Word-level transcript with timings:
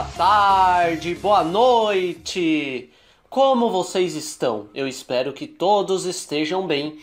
boa 0.00 0.08
tarde, 0.16 1.14
boa 1.16 1.44
noite. 1.44 2.90
Como 3.28 3.68
vocês 3.68 4.14
estão? 4.14 4.70
Eu 4.74 4.88
espero 4.88 5.34
que 5.34 5.46
todos 5.46 6.06
estejam 6.06 6.66
bem. 6.66 6.98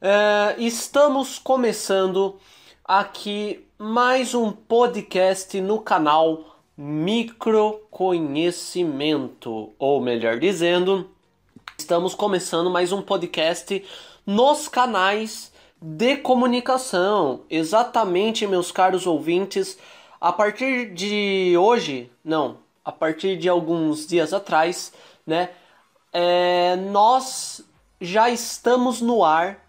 É, 0.00 0.54
estamos 0.56 1.38
começando 1.38 2.38
aqui 2.82 3.68
mais 3.78 4.34
um 4.34 4.52
podcast 4.52 5.60
no 5.60 5.80
canal 5.80 6.56
Microconhecimento, 6.78 9.74
ou 9.78 10.00
melhor 10.00 10.38
dizendo, 10.38 11.10
estamos 11.76 12.14
começando 12.14 12.70
mais 12.70 12.90
um 12.90 13.02
podcast 13.02 13.84
nos 14.24 14.66
canais 14.66 15.52
de 15.78 16.16
comunicação. 16.16 17.42
Exatamente, 17.50 18.46
meus 18.46 18.72
caros 18.72 19.06
ouvintes, 19.06 19.76
a 20.20 20.32
partir 20.32 20.92
de 20.92 21.56
hoje, 21.56 22.10
não, 22.24 22.58
a 22.84 22.92
partir 22.92 23.36
de 23.38 23.48
alguns 23.48 24.06
dias 24.06 24.34
atrás, 24.34 24.92
né, 25.26 25.50
é, 26.12 26.76
nós 26.76 27.64
já 28.00 28.28
estamos 28.28 29.00
no 29.00 29.24
ar 29.24 29.66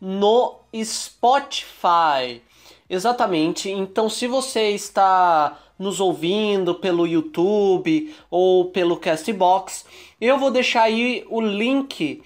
no 0.00 0.56
Spotify. 0.84 2.42
Exatamente. 2.88 3.70
Então, 3.70 4.08
se 4.08 4.26
você 4.26 4.70
está 4.70 5.58
nos 5.78 6.00
ouvindo 6.00 6.74
pelo 6.74 7.06
YouTube 7.06 8.14
ou 8.30 8.66
pelo 8.66 8.96
Castbox, 8.96 9.84
eu 10.20 10.38
vou 10.38 10.50
deixar 10.50 10.82
aí 10.82 11.24
o 11.28 11.40
link 11.40 12.22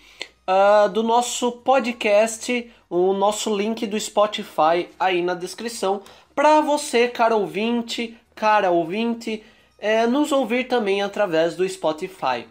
uh, 0.47 0.89
do 0.89 1.03
nosso 1.03 1.53
podcast, 1.53 2.71
o 2.89 3.13
nosso 3.13 3.55
link 3.55 3.87
do 3.87 3.99
Spotify 3.99 4.89
aí 4.99 5.23
na 5.23 5.35
descrição, 5.35 6.03
para 6.41 6.63
você, 6.63 7.07
cara 7.07 7.37
ouvinte, 7.37 8.17
cara 8.35 8.71
ouvinte, 8.71 9.43
é, 9.79 10.07
nos 10.07 10.33
ouvir 10.33 10.65
também 10.65 11.03
através 11.03 11.55
do 11.55 11.69
Spotify. 11.69 12.47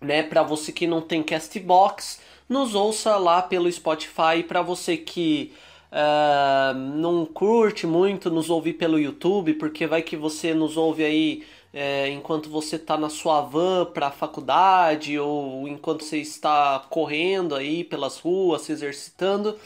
Né? 0.00 0.22
Para 0.22 0.44
você 0.44 0.70
que 0.70 0.86
não 0.86 1.00
tem 1.00 1.20
Castbox, 1.20 2.20
nos 2.48 2.72
ouça 2.72 3.16
lá 3.16 3.42
pelo 3.42 3.70
Spotify. 3.72 4.44
Para 4.46 4.62
você 4.62 4.96
que 4.96 5.52
uh, 5.90 6.72
não 6.72 7.26
curte 7.26 7.84
muito 7.84 8.30
nos 8.30 8.48
ouvir 8.48 8.74
pelo 8.74 8.96
YouTube, 8.96 9.54
porque 9.54 9.88
vai 9.88 10.02
que 10.02 10.16
você 10.16 10.54
nos 10.54 10.76
ouve 10.76 11.02
aí 11.02 11.44
é, 11.74 12.08
enquanto 12.10 12.48
você 12.48 12.76
está 12.76 12.96
na 12.96 13.08
sua 13.08 13.40
van 13.40 13.86
para 13.86 14.06
a 14.06 14.12
faculdade 14.12 15.18
ou 15.18 15.66
enquanto 15.66 16.04
você 16.04 16.18
está 16.18 16.86
correndo 16.88 17.56
aí 17.56 17.82
pelas 17.82 18.20
ruas, 18.20 18.62
se 18.62 18.70
exercitando, 18.70 19.58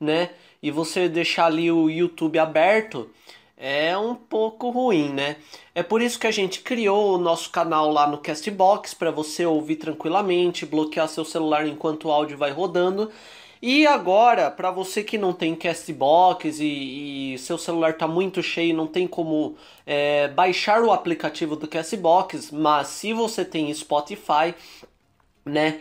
né? 0.00 0.30
E 0.62 0.70
você 0.70 1.08
deixar 1.08 1.46
ali 1.46 1.70
o 1.70 1.88
YouTube 1.88 2.38
aberto 2.38 3.08
é 3.56 3.96
um 3.96 4.14
pouco 4.14 4.70
ruim, 4.70 5.10
né? 5.10 5.36
É 5.74 5.82
por 5.82 6.00
isso 6.00 6.18
que 6.18 6.26
a 6.26 6.30
gente 6.30 6.60
criou 6.60 7.14
o 7.14 7.18
nosso 7.18 7.50
canal 7.50 7.90
lá 7.90 8.06
no 8.06 8.18
Castbox 8.18 8.94
para 8.94 9.10
você 9.10 9.44
ouvir 9.44 9.76
tranquilamente, 9.76 10.66
bloquear 10.66 11.08
seu 11.08 11.24
celular 11.24 11.66
enquanto 11.66 12.08
o 12.08 12.12
áudio 12.12 12.38
vai 12.38 12.50
rodando 12.50 13.10
e 13.60 13.86
agora, 13.86 14.50
para 14.50 14.70
você 14.70 15.02
que 15.02 15.18
não 15.18 15.32
tem 15.32 15.54
Castbox 15.54 16.60
e, 16.60 17.34
e 17.34 17.38
seu 17.38 17.58
celular 17.58 17.90
está 17.90 18.06
muito 18.06 18.40
cheio, 18.40 18.74
não 18.74 18.86
tem 18.86 19.06
como 19.06 19.56
é, 19.84 20.28
baixar 20.28 20.82
o 20.82 20.92
aplicativo 20.92 21.56
do 21.56 21.66
Castbox, 21.66 22.52
mas 22.52 22.86
se 22.88 23.12
você 23.12 23.44
tem 23.44 23.72
Spotify, 23.74 24.54
né? 25.44 25.80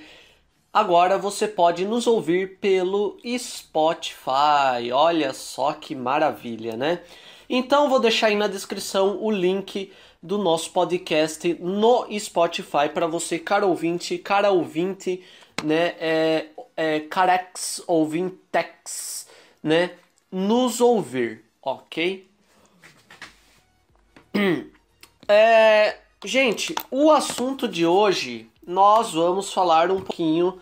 Agora 0.78 1.18
você 1.18 1.48
pode 1.48 1.86
nos 1.86 2.06
ouvir 2.06 2.60
pelo 2.60 3.18
Spotify. 3.36 4.92
Olha 4.94 5.34
só 5.34 5.74
que 5.74 5.96
maravilha, 5.96 6.78
né? 6.78 7.02
Então 7.50 7.90
vou 7.90 8.00
deixar 8.00 8.28
aí 8.28 8.36
na 8.36 8.46
descrição 8.46 9.18
o 9.20 9.32
link 9.32 9.92
do 10.22 10.38
nosso 10.38 10.70
podcast 10.70 11.52
no 11.60 12.06
Spotify 12.20 12.90
para 12.94 13.08
você, 13.08 13.40
cara 13.40 13.66
ouvinte, 13.66 14.20
cara 14.20 14.52
ouvinte, 14.52 15.24
né? 15.64 15.96
É, 16.00 16.46
é, 16.76 17.00
carex 17.00 17.82
ou 17.88 18.06
vintex, 18.06 19.28
né, 19.64 19.96
nos 20.32 20.80
ouvir, 20.80 21.44
ok? 21.59 22.30
É, 25.30 25.98
gente, 26.24 26.74
o 26.90 27.12
assunto 27.12 27.68
de 27.68 27.86
hoje 27.86 28.50
nós 28.67 29.13
vamos 29.13 29.51
falar 29.53 29.89
um 29.89 30.01
pouquinho 30.01 30.59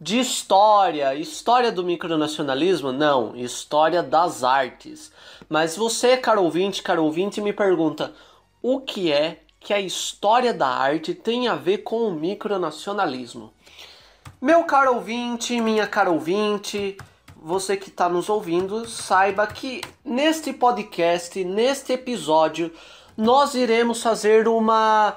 de 0.00 0.20
história, 0.20 1.14
história 1.16 1.72
do 1.72 1.82
micronacionalismo? 1.82 2.92
Não, 2.92 3.34
história 3.36 4.02
das 4.02 4.44
artes. 4.44 5.12
Mas 5.48 5.76
você, 5.76 6.16
caro 6.16 6.44
ouvinte, 6.44 6.82
caro 6.82 7.04
ouvinte, 7.04 7.40
me 7.40 7.52
pergunta 7.52 8.14
o 8.62 8.80
que 8.80 9.12
é 9.12 9.40
que 9.58 9.74
a 9.74 9.80
história 9.80 10.54
da 10.54 10.68
arte 10.68 11.12
tem 11.14 11.48
a 11.48 11.56
ver 11.56 11.78
com 11.78 12.06
o 12.06 12.12
micronacionalismo? 12.12 13.52
Meu 14.40 14.62
caro 14.64 14.94
ouvinte, 14.94 15.60
minha 15.60 15.86
cara 15.86 16.10
ouvinte, 16.10 16.96
você 17.34 17.76
que 17.76 17.88
está 17.88 18.08
nos 18.08 18.28
ouvindo, 18.28 18.88
saiba 18.88 19.46
que 19.48 19.80
neste 20.04 20.52
podcast, 20.52 21.42
neste 21.44 21.92
episódio, 21.92 22.72
nós 23.16 23.54
iremos 23.54 24.00
fazer 24.00 24.46
uma. 24.46 25.16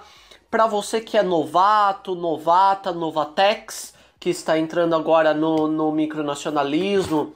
Para 0.51 0.67
você 0.67 0.99
que 0.99 1.17
é 1.17 1.23
novato, 1.23 2.13
novata, 2.13 2.91
novatex, 2.91 3.93
que 4.19 4.29
está 4.29 4.59
entrando 4.59 4.93
agora 4.93 5.33
no, 5.33 5.65
no 5.65 5.93
micronacionalismo, 5.93 7.33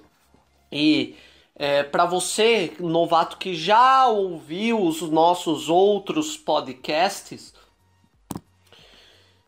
e 0.70 1.16
é, 1.56 1.82
para 1.82 2.06
você, 2.06 2.74
novato 2.78 3.38
que 3.38 3.56
já 3.56 4.06
ouviu 4.08 4.82
os 4.82 5.02
nossos 5.02 5.70
outros 5.70 6.36
podcasts, 6.36 7.54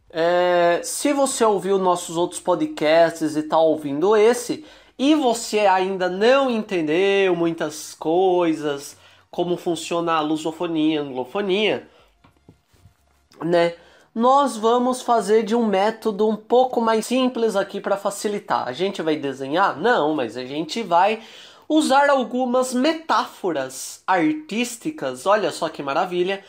é, 0.10 0.80
se 0.82 1.12
você 1.12 1.44
ouviu 1.44 1.78
nossos 1.78 2.16
outros 2.16 2.40
podcasts 2.40 3.36
e 3.36 3.40
está 3.40 3.60
ouvindo 3.60 4.16
esse, 4.16 4.64
e 4.98 5.14
você 5.14 5.60
ainda 5.60 6.08
não 6.08 6.50
entendeu 6.50 7.36
muitas 7.36 7.94
coisas, 7.94 8.96
como 9.30 9.58
funciona 9.58 10.14
a 10.14 10.22
lusofonia, 10.22 11.02
a 11.02 11.04
anglofonia, 11.04 11.90
né? 13.44 13.76
Nós 14.14 14.58
vamos 14.58 15.02
fazer 15.02 15.44
de 15.44 15.56
um 15.56 15.66
método 15.66 16.28
um 16.28 16.36
pouco 16.36 16.82
mais 16.82 17.06
simples 17.06 17.56
aqui 17.56 17.80
para 17.80 17.98
facilitar. 17.98 18.68
A 18.68 18.74
gente 18.74 19.02
vai 19.02 19.16
desenhar? 19.16 19.80
Não, 19.80 20.16
mas 20.16 20.36
a 20.36 20.44
gente 20.44 20.82
vai 20.82 21.22
usar 21.70 22.10
algumas 22.10 22.74
metáforas 22.74 24.02
artísticas. 24.08 25.26
Olha 25.26 25.52
só 25.52 25.70
que 25.70 25.84
maravilha! 25.84 26.44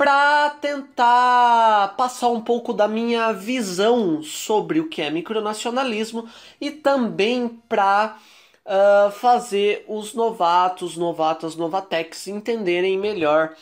para 0.00 0.48
tentar 0.62 1.94
passar 1.94 2.28
um 2.28 2.40
pouco 2.40 2.72
da 2.72 2.88
minha 2.88 3.32
visão 3.32 4.22
sobre 4.22 4.80
o 4.80 4.88
que 4.88 5.02
é 5.02 5.10
micronacionalismo 5.10 6.26
e 6.58 6.70
também 6.70 7.46
para 7.68 8.16
uh, 8.64 8.70
ah, 8.70 9.10
fazer 9.12 9.84
os 9.86 10.14
novatos, 10.14 10.96
novatas, 10.96 11.54
novatex 11.54 12.28
entenderem 12.28 12.98
melhor 12.98 13.54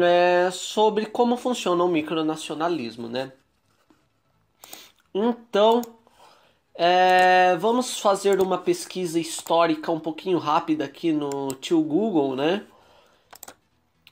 é, 0.00 0.50
sobre 0.50 1.06
como 1.06 1.36
funciona 1.36 1.82
o 1.84 1.88
micronacionalismo, 1.88 3.08
né? 3.08 3.32
Então, 5.14 5.82
é, 6.74 7.56
vamos 7.56 7.98
fazer 7.98 8.40
uma 8.40 8.58
pesquisa 8.58 9.20
histórica 9.20 9.92
um 9.92 10.00
pouquinho 10.00 10.38
rápida 10.38 10.84
aqui 10.84 11.12
no 11.12 11.48
tio 11.60 11.82
Google, 11.82 12.34
né? 12.34 12.66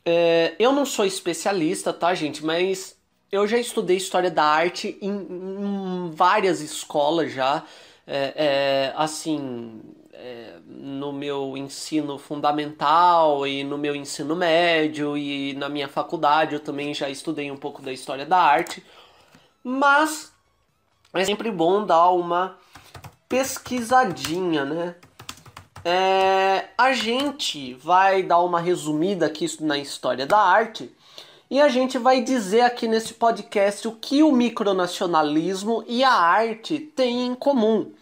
É, 0.04 0.54
eu 0.58 0.72
não 0.72 0.84
sou 0.84 1.04
especialista, 1.04 1.92
tá, 1.92 2.14
gente? 2.14 2.44
Mas 2.44 2.98
eu 3.30 3.46
já 3.46 3.58
estudei 3.58 3.96
história 3.96 4.30
da 4.30 4.44
arte 4.44 4.98
em, 5.00 5.10
em 5.10 6.10
várias 6.10 6.60
escolas 6.60 7.32
já. 7.32 7.64
É, 8.06 8.34
é, 8.36 8.94
assim, 8.96 9.80
é, 10.22 10.58
no 10.66 11.12
meu 11.12 11.56
ensino 11.56 12.18
fundamental 12.18 13.46
e 13.46 13.64
no 13.64 13.78
meu 13.78 13.96
ensino 13.96 14.36
médio 14.36 15.16
e 15.16 15.54
na 15.54 15.66
minha 15.68 15.88
faculdade 15.88 16.54
eu 16.54 16.60
também 16.60 16.92
já 16.92 17.08
estudei 17.08 17.50
um 17.50 17.56
pouco 17.56 17.80
da 17.80 17.90
história 17.90 18.26
da 18.26 18.36
arte. 18.36 18.84
Mas 19.64 20.30
é 21.14 21.24
sempre 21.24 21.50
bom 21.50 21.86
dar 21.86 22.10
uma 22.10 22.58
pesquisadinha, 23.28 24.64
né? 24.66 24.94
É, 25.82 26.68
a 26.76 26.92
gente 26.92 27.72
vai 27.74 28.22
dar 28.22 28.40
uma 28.40 28.60
resumida 28.60 29.24
aqui 29.24 29.46
na 29.62 29.78
história 29.78 30.26
da 30.26 30.38
arte 30.38 30.94
e 31.50 31.58
a 31.58 31.68
gente 31.68 31.96
vai 31.96 32.20
dizer 32.20 32.60
aqui 32.60 32.86
nesse 32.86 33.14
podcast 33.14 33.88
o 33.88 33.92
que 33.92 34.22
o 34.22 34.30
micronacionalismo 34.30 35.82
e 35.88 36.04
a 36.04 36.12
arte 36.12 36.78
têm 36.78 37.26
em 37.26 37.34
comum, 37.34 37.92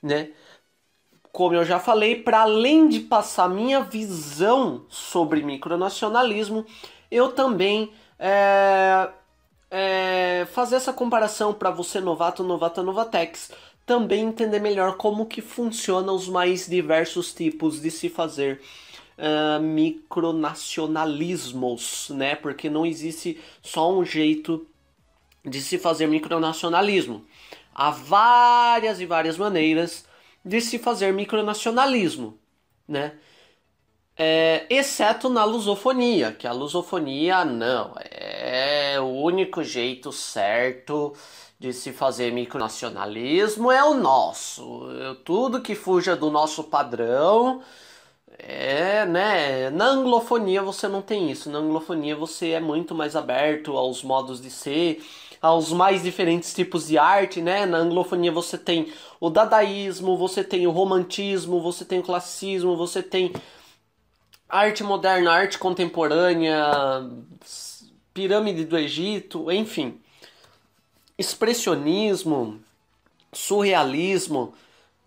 né? 0.00 0.30
Como 1.32 1.54
eu 1.54 1.64
já 1.64 1.78
falei, 1.78 2.16
para 2.16 2.40
além 2.40 2.88
de 2.88 3.00
passar 3.00 3.48
minha 3.48 3.80
visão 3.80 4.84
sobre 4.88 5.42
micronacionalismo, 5.42 6.66
eu 7.10 7.32
também 7.32 7.92
é, 8.18 9.08
é, 9.70 10.46
fazer 10.52 10.76
essa 10.76 10.92
comparação 10.92 11.54
para 11.54 11.70
você 11.70 12.00
novato, 12.00 12.42
novata, 12.42 12.82
novatex 12.82 13.50
também 13.90 14.26
entender 14.26 14.60
melhor 14.60 14.96
como 14.96 15.26
que 15.26 15.42
funcionam 15.42 16.14
os 16.14 16.28
mais 16.28 16.68
diversos 16.68 17.34
tipos 17.34 17.80
de 17.80 17.90
se 17.90 18.08
fazer 18.08 18.60
uh, 19.18 19.60
micronacionalismos, 19.60 22.10
né? 22.10 22.36
Porque 22.36 22.70
não 22.70 22.86
existe 22.86 23.40
só 23.60 23.92
um 23.92 24.04
jeito 24.04 24.64
de 25.44 25.60
se 25.60 25.76
fazer 25.76 26.06
micronacionalismo. 26.06 27.24
Há 27.74 27.90
várias 27.90 29.00
e 29.00 29.06
várias 29.06 29.36
maneiras 29.36 30.06
de 30.44 30.60
se 30.60 30.78
fazer 30.78 31.12
micronacionalismo, 31.12 32.38
né? 32.88 33.18
É, 34.16 34.66
exceto 34.68 35.30
na 35.30 35.44
lusofonia, 35.44 36.32
que 36.32 36.46
a 36.46 36.52
lusofonia 36.52 37.44
não 37.44 37.94
é 37.98 39.00
o 39.00 39.06
único 39.06 39.64
jeito 39.64 40.12
certo 40.12 41.14
de 41.58 41.72
se 41.72 41.92
fazer 41.92 42.30
micronacionalismo 42.32 43.70
é 43.72 43.82
o 43.84 43.94
nosso. 43.94 44.88
Tudo 45.24 45.62
que 45.62 45.74
fuja 45.74 46.16
do 46.16 46.30
nosso 46.30 46.64
padrão 46.64 47.62
é, 48.38 49.04
né? 49.06 49.70
Na 49.70 49.86
anglofonia 49.86 50.62
você 50.62 50.88
não 50.88 51.02
tem 51.02 51.30
isso. 51.30 51.50
Na 51.50 51.58
anglofonia 51.58 52.16
você 52.16 52.50
é 52.50 52.60
muito 52.60 52.94
mais 52.94 53.16
aberto 53.16 53.76
aos 53.76 54.02
modos 54.02 54.40
de 54.40 54.50
ser, 54.50 55.02
aos 55.40 55.72
mais 55.72 56.02
diferentes 56.02 56.52
tipos 56.52 56.88
de 56.88 56.98
arte, 56.98 57.40
né? 57.40 57.66
Na 57.66 57.78
anglofonia 57.78 58.32
você 58.32 58.58
tem 58.58 58.92
o 59.18 59.30
dadaísmo, 59.30 60.16
você 60.16 60.44
tem 60.44 60.66
o 60.66 60.70
romantismo, 60.70 61.60
você 61.60 61.84
tem 61.84 62.00
o 62.00 62.02
classicismo, 62.02 62.76
você 62.76 63.02
tem 63.02 63.32
arte 64.48 64.82
moderna, 64.82 65.32
arte 65.32 65.58
contemporânea, 65.58 66.64
pirâmide 68.12 68.64
do 68.64 68.76
Egito, 68.76 69.50
enfim 69.50 70.00
expressionismo, 71.20 72.58
surrealismo. 73.30 74.54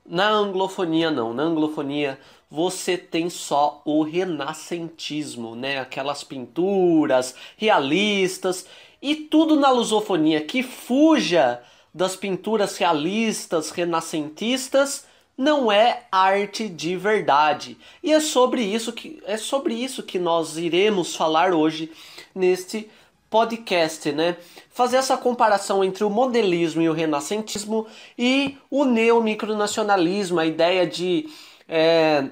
Na 0.06 0.30
anglofonia 0.30 1.09
não, 1.09 1.33
na 1.33 1.44
anglofonia 1.44 2.19
você 2.51 2.95
tem 2.95 3.31
só 3.31 3.81
o 3.83 4.03
renascentismo, 4.03 5.56
né? 5.56 5.80
Aquelas 5.80 6.24
pinturas 6.24 7.35
realistas 7.57 8.68
e 9.03 9.15
tudo 9.15 9.57
na 9.57 9.69
lusofonia 9.69 10.39
que 10.39 10.63
fuja 10.63 11.61
das 11.94 12.15
pinturas 12.15 12.77
realistas, 12.77 13.69
renascentistas, 13.69 15.05
não 15.38 15.69
é 15.69 16.03
arte 16.09 16.69
de 16.69 16.95
verdade. 16.95 17.77
E 18.01 18.13
é 18.13 18.21
sobre 18.21 18.63
isso 18.63 18.94
que 18.94 19.21
é 19.25 19.35
sobre 19.35 19.73
isso 19.73 20.03
que 20.03 20.17
nós 20.17 20.57
iremos 20.57 21.15
falar 21.15 21.53
hoje 21.53 21.91
neste 22.33 22.89
podcast, 23.29 24.09
né? 24.13 24.38
Fazer 24.69 24.97
essa 24.97 25.17
comparação 25.17 25.83
entre 25.83 26.06
o 26.06 26.09
modelismo 26.09 26.81
e 26.81 26.88
o 26.88 26.94
renascentismo 26.94 27.85
e 28.17 28.57
o 28.71 28.85
neomicronacionalismo, 28.85 30.39
a 30.39 30.45
ideia 30.45 30.88
de 30.88 31.27
é, 31.67 32.29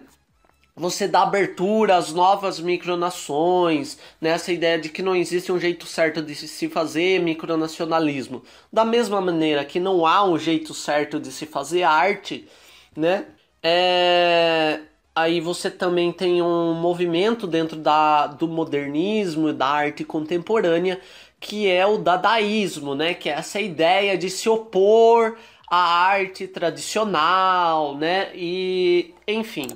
você 0.81 1.07
dar 1.07 1.21
abertura 1.23 1.95
às 1.95 2.11
novas 2.11 2.59
micronações, 2.59 3.97
nessa 4.19 4.49
né? 4.51 4.57
ideia 4.57 4.79
de 4.79 4.89
que 4.89 5.03
não 5.03 5.15
existe 5.15 5.51
um 5.51 5.59
jeito 5.59 5.85
certo 5.85 6.21
de 6.23 6.35
se 6.35 6.67
fazer 6.69 7.21
micronacionalismo. 7.21 8.43
Da 8.73 8.83
mesma 8.83 9.21
maneira 9.21 9.63
que 9.63 9.79
não 9.79 10.05
há 10.07 10.23
um 10.23 10.39
jeito 10.39 10.73
certo 10.73 11.19
de 11.19 11.31
se 11.31 11.45
fazer 11.45 11.83
arte, 11.83 12.47
né? 12.95 13.27
É, 13.63 14.79
Aí 15.13 15.41
você 15.41 15.69
também 15.69 16.11
tem 16.11 16.41
um 16.41 16.73
movimento 16.73 17.45
dentro 17.45 17.75
da, 17.77 18.27
do 18.27 18.47
modernismo 18.47 19.49
e 19.49 19.53
da 19.53 19.67
arte 19.67 20.05
contemporânea 20.05 21.01
que 21.39 21.67
é 21.67 21.85
o 21.85 21.97
dadaísmo, 21.97 22.95
né? 22.95 23.13
Que 23.13 23.29
é 23.29 23.33
essa 23.33 23.59
ideia 23.59 24.17
de 24.17 24.29
se 24.29 24.47
opor 24.47 25.37
à 25.69 25.77
arte 26.05 26.47
tradicional, 26.47 27.97
né? 27.97 28.31
E 28.35 29.13
enfim, 29.27 29.67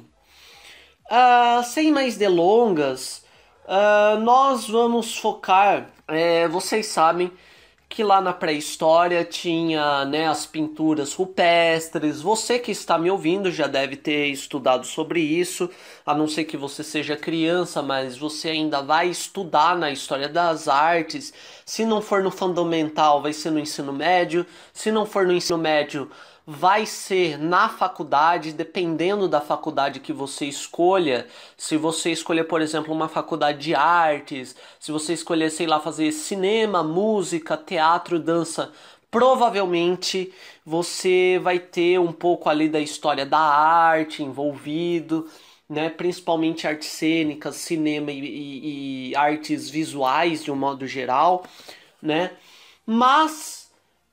uh, 1.12 1.63
sem 1.63 1.92
mais 1.92 2.18
delongas, 2.18 3.24
uh, 3.66 4.19
nós 4.19 4.68
vamos 4.68 5.18
focar. 5.18 5.90
É, 6.07 6.48
vocês 6.48 6.88
sabem 6.88 7.31
que 7.88 8.04
lá 8.04 8.19
na 8.19 8.34
pré-história 8.34 9.24
tinha 9.24 10.04
né, 10.06 10.28
as 10.28 10.46
pinturas 10.46 11.13
rupestres. 11.13 12.22
Você 12.22 12.60
que 12.60 12.72
está 12.72 12.98
me 12.98 13.10
ouvindo 13.10 13.50
já 13.52 13.68
deve 13.68 13.96
ter 13.96 14.28
estudado 14.28 14.86
sobre 14.86 15.22
isso, 15.22 15.69
a 16.06 16.13
não 16.13 16.28
ser 16.28 16.44
que 16.44 16.57
você 16.57 16.84
seja 16.84 17.16
criança, 17.16 17.81
mas 17.81 18.18
você 18.18 18.50
ainda 18.50 18.81
vai 18.81 19.08
estudar 19.08 19.78
na 19.78 19.92
história 19.92 20.28
das 20.28 20.68
artes. 20.68 21.34
Se 21.66 21.86
não 21.86 22.01
for 22.01 22.22
no 22.22 22.31
fundamental, 22.31 23.22
vai 23.22 23.31
ser 23.31 23.51
no 23.51 23.60
ensino 23.60 23.94
médio. 23.94 24.46
Se 24.74 24.92
não 24.92 25.06
for 25.06 25.25
no 25.25 25.34
ensino 25.34 25.58
médio, 25.58 26.12
vai 26.45 26.86
ser 26.86 27.38
na 27.39 27.69
faculdade, 27.69 28.53
dependendo 28.53 29.27
da 29.27 29.42
faculdade 29.42 30.00
que 30.00 30.13
você 30.13 30.45
escolha. 30.45 31.27
Se 31.57 31.75
você 31.77 32.12
escolher, 32.12 32.44
por 32.45 32.62
exemplo, 32.62 32.94
uma 32.94 33.09
faculdade 33.09 33.59
de 33.59 33.75
artes, 33.75 34.56
se 34.80 34.92
você 34.92 35.13
escolher, 35.13 35.50
sei 35.50 35.65
lá, 35.68 35.80
fazer 35.80 36.12
cinema, 36.12 36.83
música, 36.83 37.57
teatro, 37.57 38.19
dança, 38.19 38.71
provavelmente 39.09 40.31
você 40.65 41.39
vai 41.42 41.57
ter 41.59 42.00
um 42.00 42.12
pouco 42.12 42.50
ali 42.50 42.69
da 42.69 42.80
história 42.80 43.25
da 43.25 43.39
arte 43.39 44.24
envolvido. 44.24 45.27
Né, 45.68 45.89
principalmente 45.89 46.68
artes 46.68 46.89
cênicas, 46.89 47.56
cinema 47.56 48.12
e, 48.12 48.19
e, 48.19 49.09
e 49.09 49.15
artes 49.15 49.68
visuais 49.68 50.44
de 50.44 50.51
um 50.51 50.56
modo 50.56 50.86
geral, 50.86 51.44
né? 52.00 52.33
Mas 52.86 53.64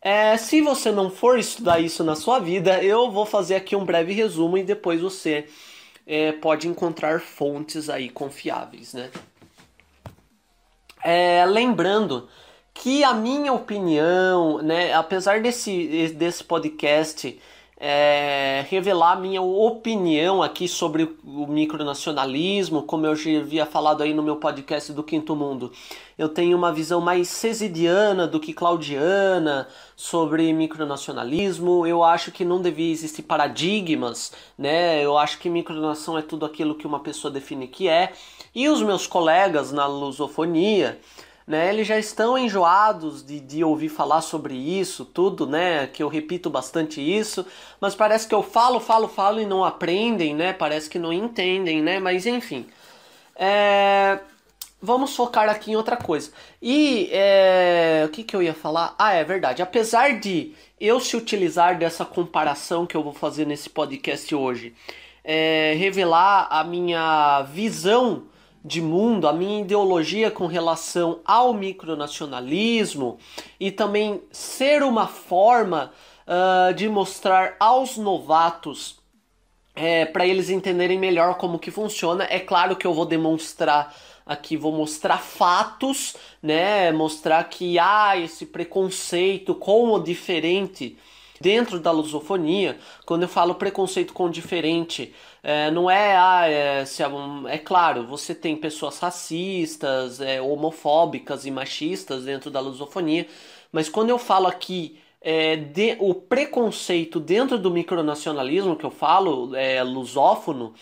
é, 0.03 0.37
se 0.37 0.61
você 0.61 0.91
não 0.91 1.09
for 1.11 1.39
estudar 1.39 1.79
isso 1.79 2.03
na 2.03 2.17
sua 2.17 2.41
vida, 2.41 2.83
eu 2.83 3.11
vou 3.11 3.25
fazer 3.25 3.55
aqui 3.55 3.77
um 3.77 3.85
breve 3.85 4.13
resumo 4.13 4.59
e 4.59 4.65
depois 4.65 5.01
você 5.01 5.47
é, 6.05 6.33
pode 6.33 6.67
encontrar 6.67 7.21
fontes 7.21 7.89
aí 7.89 8.09
confiáveis, 8.09 8.93
né? 8.93 9.11
É, 11.05 11.45
lembrando 11.47 12.29
que 12.75 13.05
a 13.05 13.15
minha 13.15 13.53
opinião, 13.53 14.59
né, 14.59 14.93
apesar 14.93 15.41
desse, 15.41 16.09
desse 16.09 16.43
podcast 16.43 17.41
é, 17.85 18.65
revelar 18.71 19.21
minha 19.21 19.43
opinião 19.43 20.41
aqui 20.41 20.69
sobre 20.69 21.17
o 21.25 21.49
micronacionalismo, 21.49 22.85
como 22.85 23.07
eu 23.07 23.17
já 23.17 23.41
havia 23.41 23.67
falado 23.67 24.05
aí 24.05 24.15
no 24.15 24.23
meu 24.23 24.37
podcast 24.37 24.93
do 24.93 25.03
Quinto 25.03 25.35
Mundo. 25.35 25.73
Eu 26.17 26.29
tenho 26.29 26.57
uma 26.57 26.73
visão 26.73 27.01
mais 27.01 27.27
cesidiana 27.27 28.25
do 28.25 28.39
que 28.39 28.53
claudiana 28.53 29.67
sobre 29.97 30.53
micronacionalismo. 30.53 31.85
Eu 31.85 32.05
acho 32.05 32.31
que 32.31 32.45
não 32.45 32.63
devia 32.63 32.93
existir 32.93 33.23
paradigmas, 33.23 34.33
né? 34.57 35.05
Eu 35.05 35.19
acho 35.19 35.41
que 35.41 35.51
micronação 35.51 36.17
é 36.17 36.23
tudo 36.23 36.47
aquilo 36.47 36.77
que 36.77 36.87
uma 36.87 37.01
pessoa 37.01 37.33
define 37.33 37.67
que 37.67 37.89
é. 37.89 38.13
E 38.55 38.69
os 38.69 38.81
meus 38.81 39.09
colegas 39.09 39.73
na 39.73 39.87
lusofonia, 39.87 41.01
né? 41.47 41.69
Eles 41.73 41.87
já 41.87 41.99
estão 41.99 42.39
enjoados 42.39 43.25
de, 43.25 43.41
de 43.41 43.65
ouvir 43.65 43.89
falar 43.89 44.21
sobre 44.21 44.55
isso, 44.55 45.05
tudo, 45.05 45.47
né? 45.47 45.87
Que 45.87 46.03
eu 46.03 46.09
repito 46.09 46.49
bastante 46.49 47.01
isso, 47.01 47.45
mas 47.81 47.95
parece 47.95 48.27
que 48.27 48.35
eu 48.35 48.43
falo, 48.43 48.81
falo, 48.81 49.09
falo 49.09 49.41
e 49.41 49.47
não 49.47 49.65
aprendem, 49.65 50.35
né? 50.35 50.53
Parece 50.53 50.89
que 50.89 50.99
não 50.99 51.13
entendem, 51.13 51.83
né? 51.83 51.99
Mas 51.99 52.27
enfim. 52.27 52.67
É... 53.37 54.19
Vamos 54.85 55.15
focar 55.15 55.49
aqui 55.49 55.71
em 55.71 55.77
outra 55.77 55.97
coisa. 55.97 56.33
E 56.61 57.09
é... 57.13 58.03
o 58.07 58.09
que, 58.09 58.25
que 58.25 58.35
eu 58.35 58.43
ia 58.43 58.55
falar? 58.55 58.95
Ah, 58.99 59.13
é 59.13 59.25
verdade. 59.25 59.63
Apesar 59.63 60.19
de 60.19 60.55
eu 60.81 60.99
se 61.01 61.17
utilizar 61.17 61.79
dessa 61.79 62.05
comparação 62.05 62.87
que 62.87 62.97
eu 62.97 63.03
vou 63.03 63.13
fazer 63.13 63.47
nesse 63.47 63.71
podcast 63.71 64.35
hoje, 64.35 64.75
é... 65.25 65.75
revelar 65.77 66.49
a 66.51 66.65
minha 66.65 67.43
visão 67.43 68.25
de 68.65 68.81
mundo, 68.81 69.27
a 69.27 69.33
minha 69.33 69.61
ideologia 69.61 70.31
com 70.31 70.47
relação 70.47 71.21
ao 71.25 71.53
micronacionalismo 71.53 73.19
e 73.59 73.71
também 73.71 74.23
ser 74.31 74.83
uma 74.83 75.09
forma 75.09 75.93
uh, 76.27 76.73
de 76.75 76.89
mostrar 76.89 77.57
aos 77.59 77.97
novatos 77.97 79.01
é, 79.75 80.05
para 80.05 80.27
eles 80.27 80.51
entenderem 80.51 80.99
melhor 80.99 81.37
como 81.37 81.59
que 81.59 81.71
funciona. 81.71 82.27
É 82.31 82.39
claro 82.39 82.77
que 82.77 82.87
eu 82.87 82.95
vou 82.95 83.07
demonstrar 83.07 83.95
aqui, 84.25 84.57
vou 84.57 84.73
mostrar 84.73 85.19
fatos, 85.19 86.15
né? 86.43 86.93
Mostrar 86.93 87.43
que 87.45 87.79
há 87.79 88.17
esse 88.17 88.47
preconceito 88.47 89.55
com 89.55 89.91
o 89.91 89.99
diferente 89.99 90.97
dentro 91.43 91.81
da 91.81 91.91
lusofonia. 91.91 92.79
Quando 93.05 93.23
eu 93.23 93.29
falo 93.29 93.57
preconceito 93.57 94.15
com 94.15 94.27
o 94.27 94.31
diferente, 94.31 95.13
é, 95.43 95.71
não 95.71 95.91
é, 95.91 96.17
ah, 96.17 96.49
é, 96.49 96.85
se 96.85 97.03
é, 97.03 97.07
é, 97.49 97.59
claro, 97.59 98.07
você 98.07 98.35
tem 98.35 98.57
pessoas 98.57 98.99
racistas, 99.01 100.21
é, 100.21 100.41
homofóbicas 100.41 101.45
e 101.45 101.51
machistas 101.51 102.25
dentro 102.25 102.51
da 102.51 102.61
lusofonia, 102.61 103.27
mas 103.73 103.89
quando 103.89 104.11
eu 104.11 104.19
falo 104.19 104.47
aqui 104.47 105.01
é, 105.21 105.57
de, 105.57 105.97
o 105.99 106.15
preconceito 106.15 107.19
dentro 107.19 107.59
do 107.59 107.71
micronacionalismo 107.71 108.77
que 108.77 108.85
eu 108.85 108.91
falo, 108.91 109.55
é, 109.57 109.83
lusófono, 109.83 110.75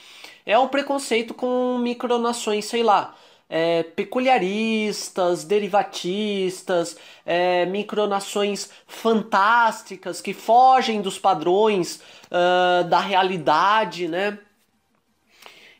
é 0.44 0.58
um 0.58 0.68
preconceito 0.68 1.32
com 1.34 1.78
micronações, 1.78 2.64
sei 2.66 2.82
lá, 2.82 3.14
é, 3.50 3.82
peculiaristas, 3.82 5.42
derivatistas, 5.42 6.96
é, 7.26 7.66
micronações 7.66 8.70
fantásticas 8.86 10.20
que 10.20 10.32
fogem 10.32 11.02
dos 11.02 11.18
padrões 11.18 12.00
uh, 12.30 12.84
da 12.88 13.00
realidade, 13.00 14.06
né? 14.06 14.38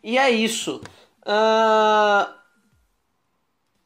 E 0.02 0.18
é 0.18 0.28
isso. 0.28 0.80
Uh, 1.22 2.39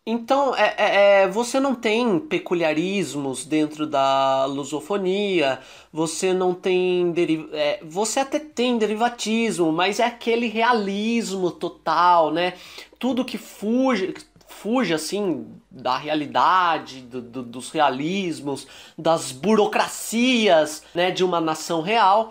então, 0.07 0.55
é, 0.55 0.75
é, 0.77 1.23
é, 1.23 1.29
você 1.29 1.59
não 1.59 1.75
tem 1.75 2.19
peculiarismos 2.19 3.47
dentro 3.47 3.87
da 3.87 4.45
lusofonia, 4.45 5.61
você 5.91 6.35
não 6.35 6.53
tem. 6.53 7.11
Deri 7.13 7.49
é, 7.55 7.81
você 7.83 8.21
até 8.21 8.39
tem 8.39 8.77
derivatismo, 8.77 9.73
mas 9.73 10.01
é 10.01 10.05
aquele 10.05 10.47
realismo 10.47 11.51
total, 11.51 12.31
né? 12.31 12.53
Tudo 12.99 13.25
que 13.25 13.39
fuge, 13.39 14.13
fuge 14.47 14.93
assim 14.93 15.47
da 15.71 15.97
realidade, 15.97 17.01
do, 17.01 17.23
do, 17.23 17.43
dos 17.43 17.71
realismos, 17.71 18.67
das 18.99 19.33
burocracias 19.33 20.85
né, 20.95 21.11
de 21.11 21.25
uma 21.25 21.41
nação 21.41 21.81
real. 21.81 22.31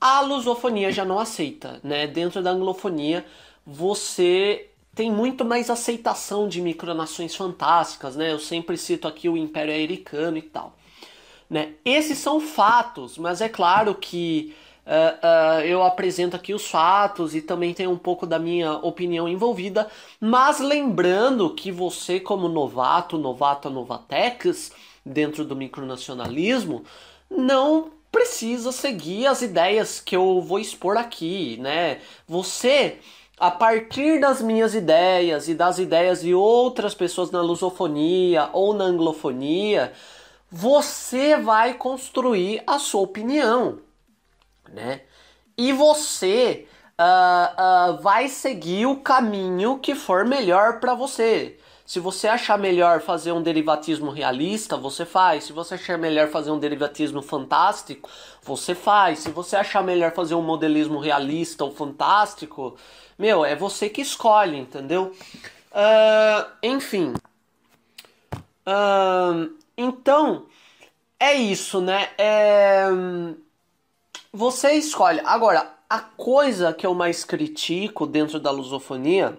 A 0.00 0.22
lusofonia 0.22 0.90
já 0.90 1.04
não 1.04 1.18
aceita, 1.18 1.78
né? 1.84 2.06
Dentro 2.06 2.42
da 2.42 2.52
anglofonia, 2.52 3.24
você 3.66 4.71
tem 4.94 5.10
muito 5.10 5.44
mais 5.44 5.70
aceitação 5.70 6.48
de 6.48 6.60
micronações 6.60 7.34
fantásticas, 7.34 8.14
né? 8.16 8.32
Eu 8.32 8.38
sempre 8.38 8.76
cito 8.76 9.08
aqui 9.08 9.28
o 9.28 9.36
Império 9.36 9.72
Americano 9.72 10.36
e 10.36 10.42
tal. 10.42 10.76
Né? 11.48 11.74
Esses 11.84 12.18
são 12.18 12.40
fatos, 12.40 13.18
mas 13.18 13.40
é 13.40 13.48
claro 13.48 13.94
que 13.94 14.54
uh, 14.86 15.60
uh, 15.60 15.60
eu 15.60 15.82
apresento 15.82 16.34
aqui 16.34 16.54
os 16.54 16.66
fatos 16.66 17.34
e 17.34 17.42
também 17.42 17.74
tem 17.74 17.86
um 17.86 17.98
pouco 17.98 18.26
da 18.26 18.38
minha 18.38 18.72
opinião 18.78 19.28
envolvida, 19.28 19.86
mas 20.18 20.60
lembrando 20.60 21.50
que 21.50 21.70
você, 21.70 22.18
como 22.18 22.48
novato, 22.48 23.18
novata, 23.18 23.68
novatex, 23.68 24.72
dentro 25.04 25.44
do 25.44 25.54
micronacionalismo, 25.54 26.84
não 27.30 27.90
precisa 28.10 28.72
seguir 28.72 29.26
as 29.26 29.42
ideias 29.42 30.00
que 30.00 30.14
eu 30.14 30.40
vou 30.40 30.58
expor 30.58 30.96
aqui, 30.96 31.56
né? 31.60 32.00
Você 32.26 32.98
a 33.38 33.50
partir 33.50 34.20
das 34.20 34.40
minhas 34.40 34.74
ideias 34.74 35.48
e 35.48 35.54
das 35.54 35.78
ideias 35.78 36.22
de 36.22 36.34
outras 36.34 36.94
pessoas 36.94 37.30
na 37.30 37.40
lusofonia 37.40 38.50
ou 38.52 38.74
na 38.74 38.84
anglofonia, 38.84 39.92
você 40.50 41.36
vai 41.36 41.74
construir 41.74 42.62
a 42.66 42.78
sua 42.78 43.00
opinião, 43.00 43.78
né? 44.72 45.00
E 45.56 45.72
você 45.72 46.66
uh, 47.00 47.94
uh, 47.94 48.02
vai 48.02 48.28
seguir 48.28 48.86
o 48.86 48.96
caminho 48.96 49.78
que 49.78 49.94
for 49.94 50.24
melhor 50.24 50.78
para 50.78 50.94
você. 50.94 51.58
Se 51.84 52.00
você 52.00 52.28
achar 52.28 52.58
melhor 52.58 53.00
fazer 53.00 53.32
um 53.32 53.42
derivatismo 53.42 54.10
realista, 54.10 54.76
você 54.76 55.04
faz. 55.04 55.44
Se 55.44 55.52
você 55.52 55.74
achar 55.74 55.98
melhor 55.98 56.28
fazer 56.28 56.50
um 56.50 56.58
derivatismo 56.58 57.20
fantástico, 57.20 58.08
você 58.42 58.74
faz. 58.74 59.18
Se 59.18 59.30
você 59.30 59.56
achar 59.56 59.82
melhor 59.82 60.12
fazer 60.12 60.34
um 60.34 60.42
modelismo 60.42 60.98
realista 60.98 61.64
ou 61.64 61.70
fantástico, 61.70 62.76
meu, 63.18 63.44
é 63.44 63.54
você 63.54 63.88
que 63.88 64.00
escolhe, 64.00 64.58
entendeu? 64.58 65.14
Uh, 65.72 66.50
enfim. 66.62 67.14
Uh, 68.66 69.56
então, 69.76 70.46
é 71.18 71.34
isso, 71.34 71.80
né? 71.80 72.10
É, 72.18 72.86
você 74.32 74.72
escolhe. 74.72 75.20
Agora, 75.24 75.72
a 75.88 76.00
coisa 76.00 76.72
que 76.72 76.86
eu 76.86 76.94
mais 76.94 77.24
critico 77.24 78.06
dentro 78.06 78.40
da 78.40 78.50
lusofonia 78.50 79.38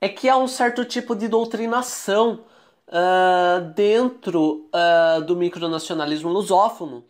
é 0.00 0.08
que 0.08 0.28
há 0.28 0.36
um 0.36 0.48
certo 0.48 0.84
tipo 0.84 1.14
de 1.14 1.28
doutrinação 1.28 2.44
uh, 2.88 3.64
dentro 3.74 4.68
uh, 4.68 5.22
do 5.22 5.36
micronacionalismo 5.36 6.28
lusófono 6.30 7.04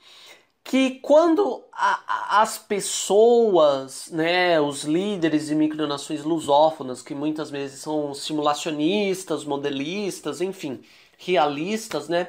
que 0.65 0.93
quando 1.01 1.63
a, 1.71 2.41
as 2.41 2.57
pessoas, 2.57 4.09
né, 4.11 4.59
os 4.59 4.85
líderes 4.85 5.47
de 5.49 5.55
micronações 5.55 6.25
lusófonas, 6.25 7.03
que 7.03 7.15
muitas 7.15 7.51
vezes 7.51 7.81
são 7.81 8.15
simulacionistas, 8.15 9.45
modelistas, 9.45 10.41
enfim, 10.41 10.81
realistas, 11.19 12.09
né, 12.09 12.29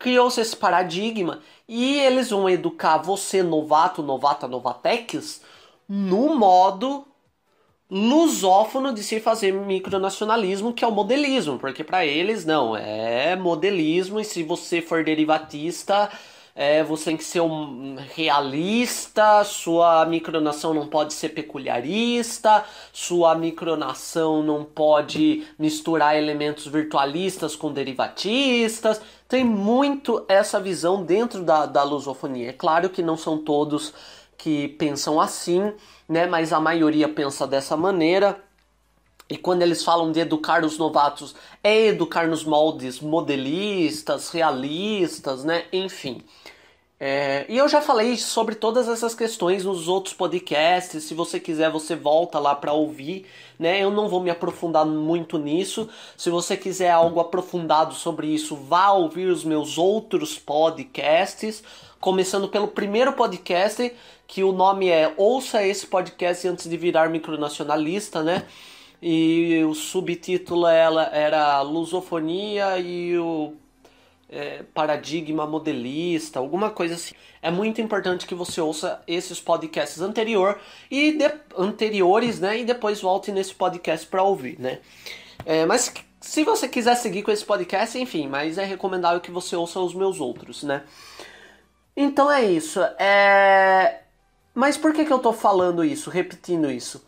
criou-se 0.00 0.40
esse 0.40 0.56
paradigma 0.56 1.40
e 1.68 2.00
eles 2.00 2.30
vão 2.30 2.50
educar 2.50 2.98
você, 2.98 3.40
novato, 3.42 4.02
novata, 4.02 4.48
novatex, 4.48 5.40
no 5.88 6.34
modo 6.34 7.06
lusófono 7.88 8.92
de 8.92 9.04
se 9.04 9.20
fazer 9.20 9.52
micronacionalismo, 9.52 10.72
que 10.72 10.84
é 10.84 10.88
o 10.88 10.92
modelismo, 10.92 11.58
porque 11.58 11.84
para 11.84 12.04
eles 12.04 12.44
não, 12.44 12.76
é 12.76 13.36
modelismo 13.36 14.18
e 14.18 14.24
se 14.24 14.42
você 14.42 14.82
for 14.82 15.04
derivatista, 15.04 16.10
é, 16.56 16.84
você 16.84 17.06
tem 17.06 17.16
que 17.16 17.24
ser 17.24 17.40
um 17.40 17.96
realista, 18.14 19.42
sua 19.42 20.06
micronação 20.06 20.72
não 20.72 20.86
pode 20.86 21.12
ser 21.12 21.30
peculiarista, 21.30 22.64
sua 22.92 23.34
micronação 23.34 24.40
não 24.40 24.64
pode 24.64 25.44
misturar 25.58 26.16
elementos 26.16 26.68
virtualistas 26.68 27.56
com 27.56 27.72
derivatistas. 27.72 29.00
Tem 29.28 29.44
muito 29.44 30.24
essa 30.28 30.60
visão 30.60 31.02
dentro 31.02 31.42
da, 31.42 31.66
da 31.66 31.82
lusofonia. 31.82 32.50
É 32.50 32.52
claro 32.52 32.88
que 32.88 33.02
não 33.02 33.16
são 33.16 33.36
todos 33.38 33.92
que 34.38 34.68
pensam 34.68 35.20
assim, 35.20 35.72
né? 36.08 36.26
Mas 36.26 36.52
a 36.52 36.60
maioria 36.60 37.08
pensa 37.08 37.48
dessa 37.48 37.76
maneira. 37.76 38.38
E 39.28 39.36
quando 39.38 39.62
eles 39.62 39.82
falam 39.82 40.12
de 40.12 40.20
educar 40.20 40.64
os 40.64 40.76
novatos, 40.78 41.34
é 41.62 41.86
educar 41.86 42.28
nos 42.28 42.44
moldes 42.44 43.00
modelistas, 43.00 44.28
realistas, 44.28 45.42
né? 45.44 45.64
Enfim. 45.72 46.22
É, 46.98 47.44
e 47.48 47.58
eu 47.58 47.68
já 47.68 47.80
falei 47.82 48.16
sobre 48.16 48.54
todas 48.54 48.88
essas 48.88 49.14
questões 49.14 49.64
nos 49.64 49.88
outros 49.88 50.14
podcasts. 50.14 51.04
Se 51.04 51.14
você 51.14 51.40
quiser, 51.40 51.70
você 51.70 51.96
volta 51.96 52.38
lá 52.38 52.54
para 52.54 52.72
ouvir. 52.72 53.26
Né? 53.58 53.82
Eu 53.82 53.90
não 53.90 54.08
vou 54.08 54.20
me 54.20 54.30
aprofundar 54.30 54.86
muito 54.86 55.36
nisso. 55.38 55.88
Se 56.16 56.30
você 56.30 56.56
quiser 56.56 56.90
algo 56.90 57.20
aprofundado 57.20 57.94
sobre 57.94 58.28
isso, 58.28 58.54
vá 58.56 58.92
ouvir 58.92 59.26
os 59.26 59.44
meus 59.44 59.76
outros 59.76 60.38
podcasts. 60.38 61.62
Começando 62.00 62.48
pelo 62.48 62.68
primeiro 62.68 63.12
podcast, 63.14 63.92
que 64.26 64.44
o 64.44 64.52
nome 64.52 64.88
é 64.88 65.12
Ouça 65.16 65.66
esse 65.66 65.86
podcast 65.86 66.46
antes 66.46 66.68
de 66.68 66.76
virar 66.76 67.08
micronacionalista, 67.08 68.22
né? 68.22 68.44
E 69.02 69.62
o 69.64 69.74
subtítulo 69.74 70.66
era 70.66 71.60
Lusofonia 71.62 72.78
e 72.78 73.18
o 73.18 73.54
é, 74.28 74.62
paradigma 74.74 75.46
modelista, 75.46 76.38
alguma 76.38 76.70
coisa 76.70 76.94
assim. 76.94 77.14
É 77.42 77.50
muito 77.50 77.80
importante 77.80 78.26
que 78.26 78.34
você 78.34 78.60
ouça 78.60 79.02
esses 79.06 79.40
podcasts 79.40 80.00
anterior 80.00 80.58
e 80.90 81.12
de, 81.12 81.30
anteriores, 81.56 82.40
né? 82.40 82.60
E 82.60 82.64
depois 82.64 83.00
volte 83.00 83.30
nesse 83.30 83.54
podcast 83.54 84.06
para 84.06 84.22
ouvir, 84.22 84.58
né? 84.58 84.80
É, 85.44 85.66
mas 85.66 85.92
se 86.20 86.42
você 86.42 86.66
quiser 86.66 86.94
seguir 86.96 87.22
com 87.22 87.30
esse 87.30 87.44
podcast, 87.44 87.98
enfim, 87.98 88.26
mas 88.28 88.56
é 88.56 88.64
recomendável 88.64 89.20
que 89.20 89.30
você 89.30 89.54
ouça 89.54 89.78
os 89.80 89.94
meus 89.94 90.20
outros, 90.20 90.62
né? 90.62 90.82
Então 91.96 92.30
é 92.30 92.44
isso. 92.44 92.80
É... 92.98 94.00
Mas 94.54 94.76
por 94.76 94.92
que, 94.92 95.04
que 95.04 95.12
eu 95.12 95.18
tô 95.18 95.32
falando 95.32 95.84
isso, 95.84 96.10
repetindo 96.10 96.70
isso? 96.70 97.04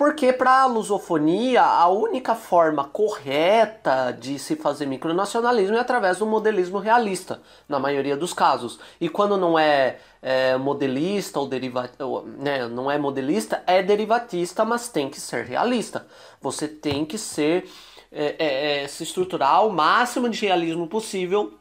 Porque 0.00 0.32
para 0.32 0.62
a 0.62 0.66
lusofonia, 0.66 1.62
a 1.62 1.86
única 1.88 2.34
forma 2.34 2.84
correta 2.84 4.12
de 4.12 4.38
se 4.38 4.56
fazer 4.56 4.86
micronacionalismo 4.86 5.76
é 5.76 5.78
através 5.78 6.16
do 6.16 6.24
modelismo 6.24 6.78
realista, 6.78 7.42
na 7.68 7.78
maioria 7.78 8.16
dos 8.16 8.32
casos. 8.32 8.80
E 8.98 9.10
quando 9.10 9.36
não 9.36 9.58
é, 9.58 9.98
é 10.22 10.56
modelista 10.56 11.38
ou 11.38 12.24
né, 12.24 12.66
não 12.66 12.90
é 12.90 12.96
modelista, 12.96 13.62
é 13.66 13.82
derivatista, 13.82 14.64
mas 14.64 14.88
tem 14.88 15.10
que 15.10 15.20
ser 15.20 15.44
realista. 15.44 16.06
Você 16.40 16.66
tem 16.66 17.04
que 17.04 17.18
ser 17.18 17.68
é, 18.10 18.36
é, 18.38 18.84
é 18.84 18.88
se 18.88 19.02
estruturar 19.02 19.56
ao 19.56 19.68
máximo 19.68 20.30
de 20.30 20.40
realismo 20.46 20.86
possível 20.86 21.58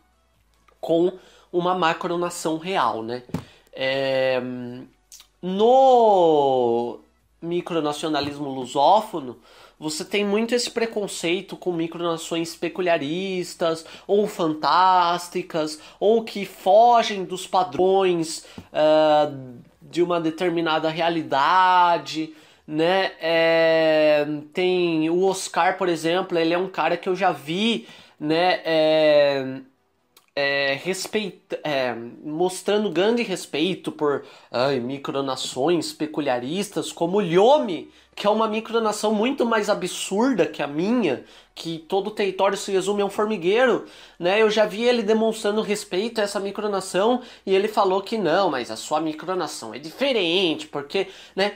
com 0.80 1.12
uma 1.52 1.76
macronação 1.76 2.58
real, 2.58 3.04
né? 3.04 3.22
É, 3.74 4.42
no 5.42 7.02
micronacionalismo 7.42 8.50
lusófono, 8.50 9.40
você 9.80 10.04
tem 10.04 10.26
muito 10.26 10.54
esse 10.54 10.70
preconceito 10.70 11.56
com 11.56 11.72
micronações 11.72 12.54
peculiaristas 12.56 13.86
ou 14.06 14.28
fantásticas 14.28 15.80
ou 16.00 16.24
que 16.24 16.46
fogem 16.46 17.24
dos 17.24 17.48
padrões 17.48 18.46
uh, 18.74 19.58
de 19.82 20.04
uma 20.04 20.20
determinada 20.20 20.90
realidade, 20.90 22.34
né? 22.68 23.14
É, 23.20 24.28
tem 24.54 25.10
o 25.10 25.24
Oscar, 25.24 25.78
por 25.78 25.90
exemplo, 25.90 26.38
ele 26.38 26.54
é 26.54 26.58
um 26.58 26.68
cara 26.68 26.98
que 26.98 27.10
eu 27.10 27.16
já 27.16 27.32
vi, 27.32 27.88
né? 28.20 28.62
É, 28.66 29.62
é, 30.40 30.82
é, 31.64 31.96
mostrando 32.24 32.90
grande 32.90 33.24
respeito 33.24 33.92
por 33.92 34.24
ai, 34.52 34.80
micronações 34.80 35.92
peculiaristas 35.92 36.92
como 36.92 37.20
Lhome, 37.20 37.92
que 38.16 38.26
é 38.26 38.30
uma 38.30 38.48
micronação 38.48 39.14
muito 39.14 39.46
mais 39.46 39.70
absurda 39.70 40.46
que 40.46 40.62
a 40.62 40.68
minha, 40.68 41.24
que 41.56 41.80
todo 41.80 42.08
o 42.08 42.12
território 42.12 42.58
se 42.58 42.72
resume 42.72 43.02
a 43.02 43.06
um 43.06 43.10
formigueiro, 43.10 43.86
né? 44.18 44.42
Eu 44.42 44.50
já 44.50 44.66
vi 44.66 44.84
ele 44.84 45.04
demonstrando 45.04 45.62
respeito 45.62 46.20
a 46.20 46.24
essa 46.24 46.40
micronação 46.40 47.22
e 47.46 47.56
ele 47.56 47.68
falou 47.68 48.02
que 48.02 48.18
não, 48.18 48.50
mas 48.50 48.72
a 48.72 48.76
sua 48.76 49.00
micronação 49.00 49.74
é 49.74 49.80
diferente, 49.80 50.68
porque, 50.68 51.08
né? 51.36 51.54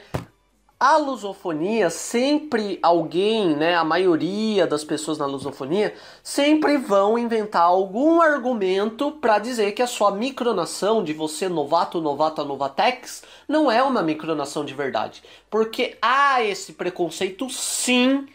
A 0.84 0.98
lusofonia 0.98 1.90
sempre 1.90 2.78
alguém, 2.82 3.56
né, 3.56 3.74
a 3.74 3.86
maioria 3.86 4.68
das 4.68 4.84
pessoas 4.84 5.18
na 5.18 5.26
lusofonia 5.26 5.96
sempre 6.22 6.76
vão 6.78 7.18
inventar 7.18 7.62
algum 7.62 8.20
argumento 8.20 9.10
para 9.10 9.40
dizer 9.40 9.72
que 9.72 9.82
a 9.82 9.88
sua 9.88 10.12
micronação 10.12 11.02
de 11.02 11.14
você 11.14 11.48
novato, 11.48 12.02
novata, 12.02 12.44
novatex 12.44 13.24
não 13.48 13.72
é 13.72 13.82
uma 13.82 14.04
micronação 14.04 14.66
de 14.66 14.74
verdade, 14.74 15.24
porque 15.50 15.98
há 16.02 16.44
esse 16.44 16.74
preconceito 16.74 17.50
sim 17.50 18.28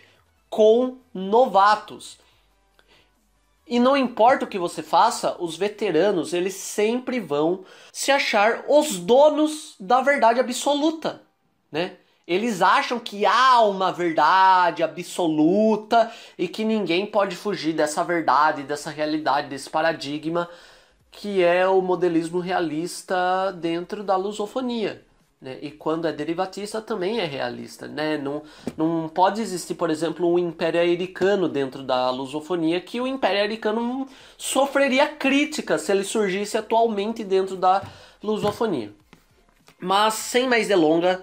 com 0.49 0.97
novatos. 1.13 2.19
E 3.67 3.79
não 3.79 3.95
importa 3.95 4.47
o 4.47 4.49
que 4.49 4.59
você 4.59 4.83
faça, 4.83 5.37
os 5.39 5.55
veteranos, 5.55 6.33
eles 6.33 6.55
sempre 6.55 7.21
vão 7.21 7.67
se 7.93 8.11
achar 8.11 8.65
os 8.67 8.99
donos 8.99 9.77
da 9.79 10.01
verdade 10.01 10.41
absoluta, 10.41 11.21
né? 11.71 11.99
Eles 12.29 12.61
acham 12.61 13.01
que 13.01 13.25
há 13.25 13.63
uma 13.63 13.91
verdade 13.91 14.83
absoluta 14.83 16.13
e 16.37 16.47
que 16.47 16.63
ninguém 16.63 17.07
pode 17.07 17.35
fugir 17.35 17.73
dessa 17.73 18.05
verdade, 18.05 18.65
dessa 18.65 18.91
realidade, 18.91 19.49
desse 19.49 19.71
paradigma 19.71 20.47
que 21.11 21.43
é 21.43 21.67
o 21.67 21.81
modelismo 21.81 22.39
realista 22.39 23.51
dentro 23.53 24.05
da 24.05 24.15
lusofonia. 24.15 25.03
Né? 25.41 25.57
E 25.63 25.71
quando 25.71 26.07
é 26.07 26.13
derivatista 26.13 26.83
também 26.83 27.19
é 27.19 27.25
realista. 27.25 27.89
Né? 27.89 28.19
Não, 28.19 28.43
não 28.77 29.09
pode 29.09 29.41
existir, 29.41 29.75
por 29.75 29.89
exemplo, 29.89 30.31
um 30.31 30.39
império 30.39 30.83
americano 30.83 31.49
dentro 31.49 31.83
da 31.83 32.11
lusofonia 32.11 32.79
que 32.79 33.01
o 33.01 33.07
império 33.07 33.41
americano 33.41 34.07
sofreria 34.37 35.09
crítica 35.09 35.79
se 35.79 35.91
ele 35.91 36.05
surgisse 36.05 36.59
atualmente 36.59 37.25
dentro 37.25 37.57
da 37.57 37.83
lusofonia. 38.23 38.93
Mas 39.81 40.15
sem 40.15 40.47
mais 40.47 40.69
delongas, 40.69 41.21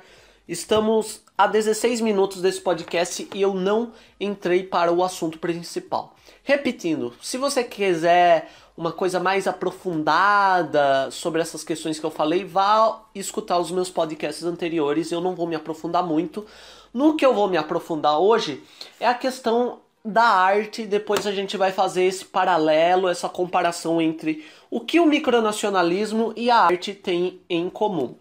Estamos 0.48 1.24
a 1.36 1.48
16 1.48 2.02
minutos 2.02 2.40
desse 2.40 2.62
podcast 2.62 3.28
e 3.34 3.42
eu 3.42 3.56
não 3.56 3.94
entrei 4.20 4.62
para 4.62 4.94
o 4.94 5.04
assunto 5.04 5.40
principal. 5.40 6.16
Repetindo, 6.44 7.16
se 7.20 7.36
você 7.36 7.64
quiser 7.64 8.52
uma 8.78 8.92
coisa 8.92 9.20
mais 9.20 9.48
aprofundada 9.48 11.10
sobre 11.10 11.42
essas 11.42 11.64
questões 11.64 12.00
que 12.00 12.06
eu 12.06 12.12
falei, 12.12 12.46
vá 12.46 13.02
escutar 13.16 13.58
os 13.58 13.72
meus 13.72 13.90
podcasts 13.90 14.44
anteriores. 14.44 15.12
Eu 15.12 15.20
não 15.20 15.34
vou 15.34 15.48
me 15.48 15.56
aprofundar 15.56 16.04
muito. 16.04 16.46
No 16.94 17.16
que 17.16 17.25
eu 17.25 17.34
vou 17.34 17.48
me 17.48 17.58
aprofundar 17.58 18.20
hoje 18.20 18.64
é 19.00 19.08
a 19.08 19.16
questão 19.16 19.80
da 20.04 20.25
arte. 20.25 20.86
Depois 20.86 21.25
a 21.25 21.32
gente 21.32 21.58
vai 21.58 21.72
fazer 21.72 22.04
esse 22.04 22.24
paralelo, 22.24 23.08
essa 23.08 23.28
comparação 23.28 24.00
entre 24.00 24.46
o 24.70 24.80
que 24.80 25.00
o 25.00 25.08
micronacionalismo 25.08 26.34
e 26.36 26.52
a 26.52 26.60
arte 26.60 26.94
têm 26.94 27.42
em 27.50 27.68
comum, 27.68 28.14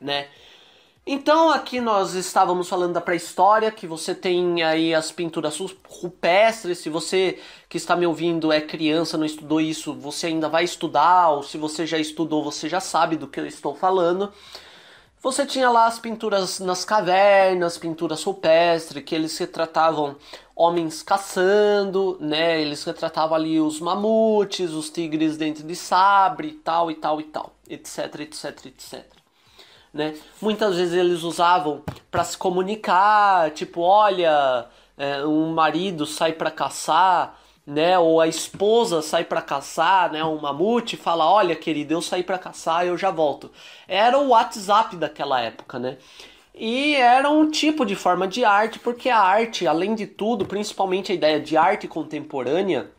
né? 0.00 0.26
Então 1.10 1.48
aqui 1.48 1.80
nós 1.80 2.12
estávamos 2.12 2.68
falando 2.68 2.92
da 2.92 3.00
pré-história, 3.00 3.72
que 3.72 3.86
você 3.86 4.14
tem 4.14 4.62
aí 4.62 4.94
as 4.94 5.10
pinturas 5.10 5.58
rupestres, 5.88 6.80
se 6.80 6.90
você 6.90 7.38
que 7.66 7.78
está 7.78 7.96
me 7.96 8.06
ouvindo 8.06 8.52
é 8.52 8.60
criança, 8.60 9.16
não 9.16 9.24
estudou 9.24 9.58
isso, 9.58 9.94
você 9.94 10.26
ainda 10.26 10.50
vai 10.50 10.64
estudar, 10.64 11.30
ou 11.30 11.42
se 11.42 11.56
você 11.56 11.86
já 11.86 11.96
estudou, 11.96 12.44
você 12.44 12.68
já 12.68 12.78
sabe 12.78 13.16
do 13.16 13.26
que 13.26 13.40
eu 13.40 13.46
estou 13.46 13.74
falando. 13.74 14.30
Você 15.22 15.46
tinha 15.46 15.70
lá 15.70 15.86
as 15.86 15.98
pinturas 15.98 16.60
nas 16.60 16.84
cavernas, 16.84 17.78
pinturas 17.78 18.22
rupestres, 18.22 19.02
que 19.02 19.14
eles 19.14 19.38
retratavam 19.38 20.14
homens 20.54 21.02
caçando, 21.02 22.18
né? 22.20 22.60
Eles 22.60 22.84
retratavam 22.84 23.34
ali 23.34 23.58
os 23.58 23.80
mamutes, 23.80 24.72
os 24.72 24.90
tigres 24.90 25.38
dentro 25.38 25.64
de 25.64 25.74
sabre, 25.74 26.52
tal 26.62 26.90
e 26.90 26.96
tal 26.96 27.18
e 27.18 27.24
tal, 27.24 27.54
etc, 27.66 28.20
etc, 28.20 28.66
etc 28.66 29.17
né? 29.92 30.14
Muitas 30.40 30.76
vezes 30.76 30.94
eles 30.94 31.22
usavam 31.22 31.82
para 32.10 32.24
se 32.24 32.36
comunicar, 32.36 33.50
tipo, 33.50 33.80
olha, 33.80 34.66
é, 34.96 35.24
um 35.24 35.52
marido 35.52 36.06
sai 36.06 36.32
para 36.32 36.50
caçar, 36.50 37.38
né? 37.66 37.98
Ou 37.98 38.20
a 38.20 38.26
esposa 38.26 39.02
sai 39.02 39.24
para 39.24 39.42
caçar, 39.42 40.10
né? 40.12 40.24
Um 40.24 40.40
mamute 40.40 40.96
fala, 40.96 41.30
olha, 41.30 41.54
querido, 41.54 41.94
eu 41.94 42.02
saí 42.02 42.22
para 42.22 42.38
caçar, 42.38 42.86
eu 42.86 42.96
já 42.96 43.10
volto. 43.10 43.50
Era 43.86 44.18
o 44.18 44.28
WhatsApp 44.28 44.96
daquela 44.96 45.40
época, 45.40 45.78
né? 45.78 45.98
E 46.54 46.96
era 46.96 47.30
um 47.30 47.48
tipo 47.48 47.86
de 47.86 47.94
forma 47.94 48.26
de 48.26 48.44
arte, 48.44 48.80
porque 48.80 49.08
a 49.08 49.20
arte, 49.20 49.66
além 49.66 49.94
de 49.94 50.06
tudo, 50.06 50.44
principalmente 50.44 51.12
a 51.12 51.14
ideia 51.14 51.38
de 51.38 51.56
arte 51.56 51.86
contemporânea, 51.86 52.90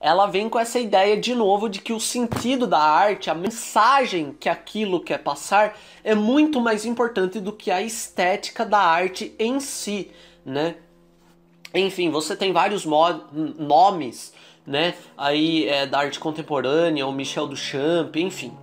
ela 0.00 0.26
vem 0.26 0.48
com 0.48 0.58
essa 0.58 0.80
ideia 0.80 1.14
de 1.14 1.34
novo 1.34 1.68
de 1.68 1.78
que 1.78 1.92
o 1.92 2.00
sentido 2.00 2.66
da 2.66 2.78
arte, 2.78 3.28
a 3.28 3.34
mensagem 3.34 4.34
que 4.40 4.48
aquilo 4.48 4.98
quer 5.00 5.18
passar, 5.18 5.78
é 6.02 6.14
muito 6.14 6.58
mais 6.58 6.86
importante 6.86 7.38
do 7.38 7.52
que 7.52 7.70
a 7.70 7.82
estética 7.82 8.64
da 8.64 8.78
arte 8.78 9.34
em 9.38 9.60
si, 9.60 10.10
né? 10.44 10.76
Enfim, 11.74 12.10
você 12.10 12.34
tem 12.34 12.50
vários 12.50 12.86
nomes, 12.86 14.32
né? 14.66 14.94
Aí 15.18 15.68
é, 15.68 15.86
da 15.86 15.98
arte 15.98 16.18
contemporânea, 16.18 17.06
o 17.06 17.12
Michel 17.12 17.46
Duchamp, 17.46 18.16
enfim. 18.16 18.56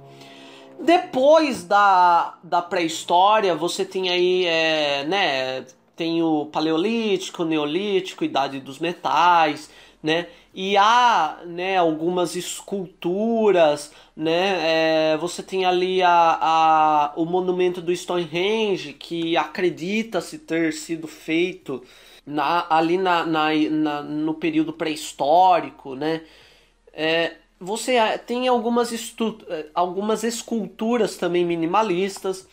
Depois 0.79 1.63
da, 1.63 2.35
da 2.43 2.63
pré-história, 2.63 3.53
você 3.53 3.85
tem 3.85 4.09
aí, 4.09 4.45
é, 4.45 5.05
né? 5.05 5.65
Tem 5.95 6.21
o 6.21 6.47
Paleolítico, 6.47 7.43
Neolítico, 7.43 8.23
Idade 8.23 8.59
dos 8.59 8.79
Metais, 8.79 9.69
né? 10.01 10.27
E 10.53 10.77
há 10.77 11.41
né, 11.45 11.77
algumas 11.77 12.35
esculturas, 12.35 13.91
né? 14.15 15.13
É, 15.13 15.17
você 15.17 15.43
tem 15.43 15.65
ali 15.65 16.01
a, 16.01 16.37
a, 16.41 17.13
o 17.15 17.25
monumento 17.25 17.81
do 17.81 17.95
Stonehenge, 17.95 18.93
que 18.93 19.35
acredita-se 19.37 20.39
ter 20.39 20.73
sido 20.73 21.07
feito 21.07 21.83
na, 22.25 22.65
ali 22.69 22.97
na, 22.97 23.25
na, 23.25 23.53
na 23.53 24.01
no 24.03 24.33
período 24.33 24.73
pré-histórico, 24.73 25.95
né? 25.95 26.21
É, 26.93 27.35
você 27.59 27.95
tem 28.19 28.47
algumas, 28.47 28.91
estu, 28.91 29.39
algumas 29.73 30.23
esculturas 30.23 31.17
também 31.17 31.45
minimalistas. 31.45 32.47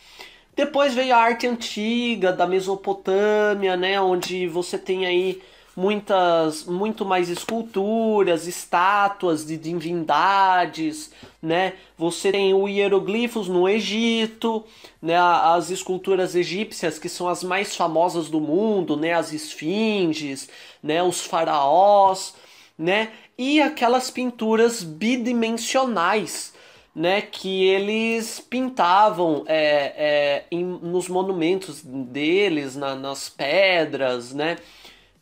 Depois 0.55 0.93
veio 0.93 1.13
a 1.13 1.17
arte 1.17 1.47
antiga 1.47 2.31
da 2.31 2.47
Mesopotâmia, 2.47 3.75
né? 3.75 3.99
Onde 3.99 4.47
você 4.47 4.77
tem 4.77 5.05
aí 5.05 5.41
muitas 5.75 6.65
muito 6.65 7.03
mais 7.03 7.29
esculturas, 7.29 8.47
estátuas 8.47 9.45
de 9.45 9.57
divindades, 9.57 11.11
né? 11.41 11.73
Você 11.97 12.31
tem 12.31 12.53
o 12.53 12.67
hieroglifos 12.67 13.47
no 13.47 13.67
Egito, 13.67 14.63
né? 15.01 15.17
As 15.17 15.69
esculturas 15.69 16.35
egípcias 16.35 16.97
que 16.97 17.09
são 17.09 17.27
as 17.27 17.43
mais 17.43 17.75
famosas 17.75 18.29
do 18.29 18.39
mundo, 18.39 18.95
né? 18.95 19.13
As 19.13 19.33
esfinges, 19.33 20.49
né? 20.81 21.03
Os 21.03 21.21
faraós, 21.21 22.33
né? 22.77 23.11
E 23.37 23.61
aquelas 23.61 24.09
pinturas 24.09 24.81
bidimensionais, 24.81 26.53
né, 26.95 27.21
que 27.21 27.65
eles 27.65 28.39
pintavam 28.39 29.43
é, 29.45 29.93
é, 29.97 30.45
em, 30.49 30.63
nos 30.63 31.09
monumentos 31.09 31.81
deles, 31.83 32.77
na, 32.77 32.95
nas 32.95 33.27
pedras, 33.27 34.33
né, 34.33 34.55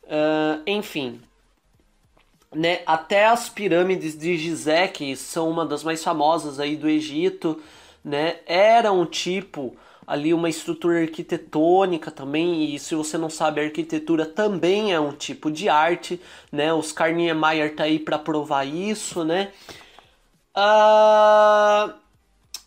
Uh, 0.04 0.62
enfim, 0.68 1.22
né, 2.54 2.82
até 2.86 3.26
as 3.26 3.50
pirâmides 3.50 4.18
de 4.18 4.38
Gizé, 4.38 4.88
que 4.88 5.16
são 5.16 5.50
uma 5.50 5.66
das 5.66 5.84
mais 5.84 6.04
famosas 6.04 6.60
aí 6.60 6.76
do 6.76 6.89
Egito, 6.89 7.62
né, 8.04 8.38
era 8.46 8.92
um 8.92 9.06
tipo 9.06 9.76
ali 10.06 10.34
uma 10.34 10.50
estrutura 10.50 11.00
arquitetônica 11.00 12.12
também, 12.12 12.76
e 12.76 12.80
se 12.80 12.94
você 12.94 13.18
não 13.18 13.30
sabe, 13.30 13.62
a 13.62 13.63
arquitetura 13.63 14.26
também 14.26 14.94
é 14.94 15.00
um 15.00 15.13
tipo 15.13 15.50
de 15.50 15.70
arte, 15.70 16.20
né? 16.52 16.74
Os 16.74 16.94
Niemeyer 16.94 17.74
tá 17.74 17.86
aí 17.86 17.98
para 17.98 18.20
provar 18.20 18.66
isso, 18.66 19.24
né? 19.24 19.54
Uh, 20.56 21.94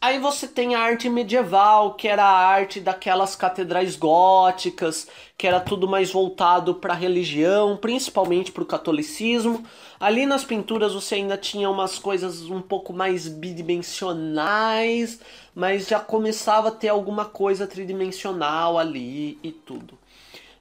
Aí 0.01 0.21
você 0.21 0.47
tem 0.47 0.75
a 0.75 0.81
arte 0.81 1.09
medieval, 1.09 1.95
que 1.95 2.07
era 2.07 2.23
a 2.23 2.47
arte 2.47 2.81
daquelas 2.81 3.35
catedrais 3.35 3.97
góticas, 3.97 5.09
que 5.37 5.47
era 5.47 5.61
tudo 5.61 5.87
mais 5.87 6.11
voltado 6.11 6.75
para 6.77 6.95
a 6.95 6.97
religião, 6.97 7.77
principalmente 7.77 8.51
para 8.51 8.63
o 8.63 8.67
catolicismo. 8.67 9.65
Ali 10.01 10.25
nas 10.25 10.45
pinturas 10.45 10.95
você 10.95 11.17
ainda 11.17 11.37
tinha 11.37 11.69
umas 11.69 11.99
coisas 11.99 12.43
um 12.49 12.63
pouco 12.63 12.93
mais 12.93 13.29
bidimensionais, 13.29 15.21
mas 15.55 15.89
já 15.89 16.01
começava 16.01 16.69
a 16.69 16.73
ter 16.73 16.89
alguma 16.89 17.25
coisa 17.25 17.67
tridimensional 17.67 18.79
ali 18.79 19.39
e 19.43 19.53
tudo, 19.53 19.99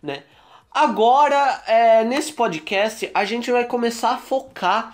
né? 0.04 0.24
Agora, 0.72 1.64
é, 1.68 2.04
nesse 2.04 2.34
podcast, 2.34 3.10
a 3.14 3.24
gente 3.24 3.50
vai 3.50 3.64
começar 3.64 4.12
a 4.12 4.18
focar 4.18 4.94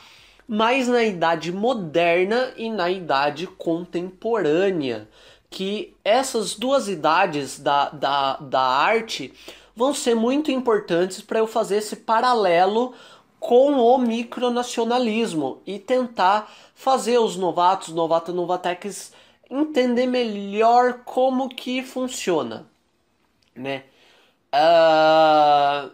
mas 0.53 0.89
na 0.89 1.01
idade 1.01 1.49
moderna 1.49 2.51
e 2.57 2.69
na 2.69 2.91
idade 2.91 3.47
contemporânea. 3.47 5.07
Que 5.49 5.95
essas 6.03 6.55
duas 6.55 6.89
idades 6.89 7.57
da, 7.57 7.87
da, 7.87 8.35
da 8.35 8.61
arte 8.61 9.33
vão 9.75 9.93
ser 9.93 10.15
muito 10.15 10.51
importantes 10.51 11.21
para 11.21 11.39
eu 11.39 11.47
fazer 11.47 11.77
esse 11.77 11.95
paralelo 11.95 12.93
com 13.39 13.71
o 13.73 13.97
micronacionalismo 13.97 15.61
e 15.65 15.79
tentar 15.79 16.51
fazer 16.75 17.17
os 17.17 17.35
novatos, 17.35 17.89
novata, 17.89 18.31
novatecs 18.31 19.13
entender 19.49 20.05
melhor 20.05 20.99
como 21.03 21.49
que 21.49 21.81
funciona, 21.81 22.67
né? 23.55 23.83
Uh, 24.53 25.91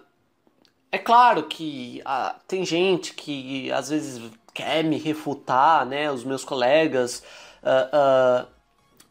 é 0.92 0.98
claro 0.98 1.44
que 1.44 2.02
uh, 2.06 2.36
tem 2.48 2.66
gente 2.66 3.14
que 3.14 3.72
às 3.72 3.90
vezes 3.90 4.22
quer 4.54 4.84
me 4.84 4.98
refutar, 4.98 5.86
né? 5.86 6.12
Os 6.12 6.24
meus 6.24 6.44
colegas 6.44 7.24
uh, 7.64 8.48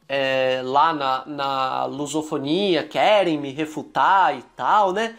é, 0.09 0.61
lá 0.65 0.93
na, 0.93 1.27
na 1.27 1.85
lusofonia 1.87 2.85
querem 2.85 3.39
me 3.39 3.51
refutar 3.51 4.37
e 4.37 4.43
tal, 4.55 4.93
né? 4.93 5.17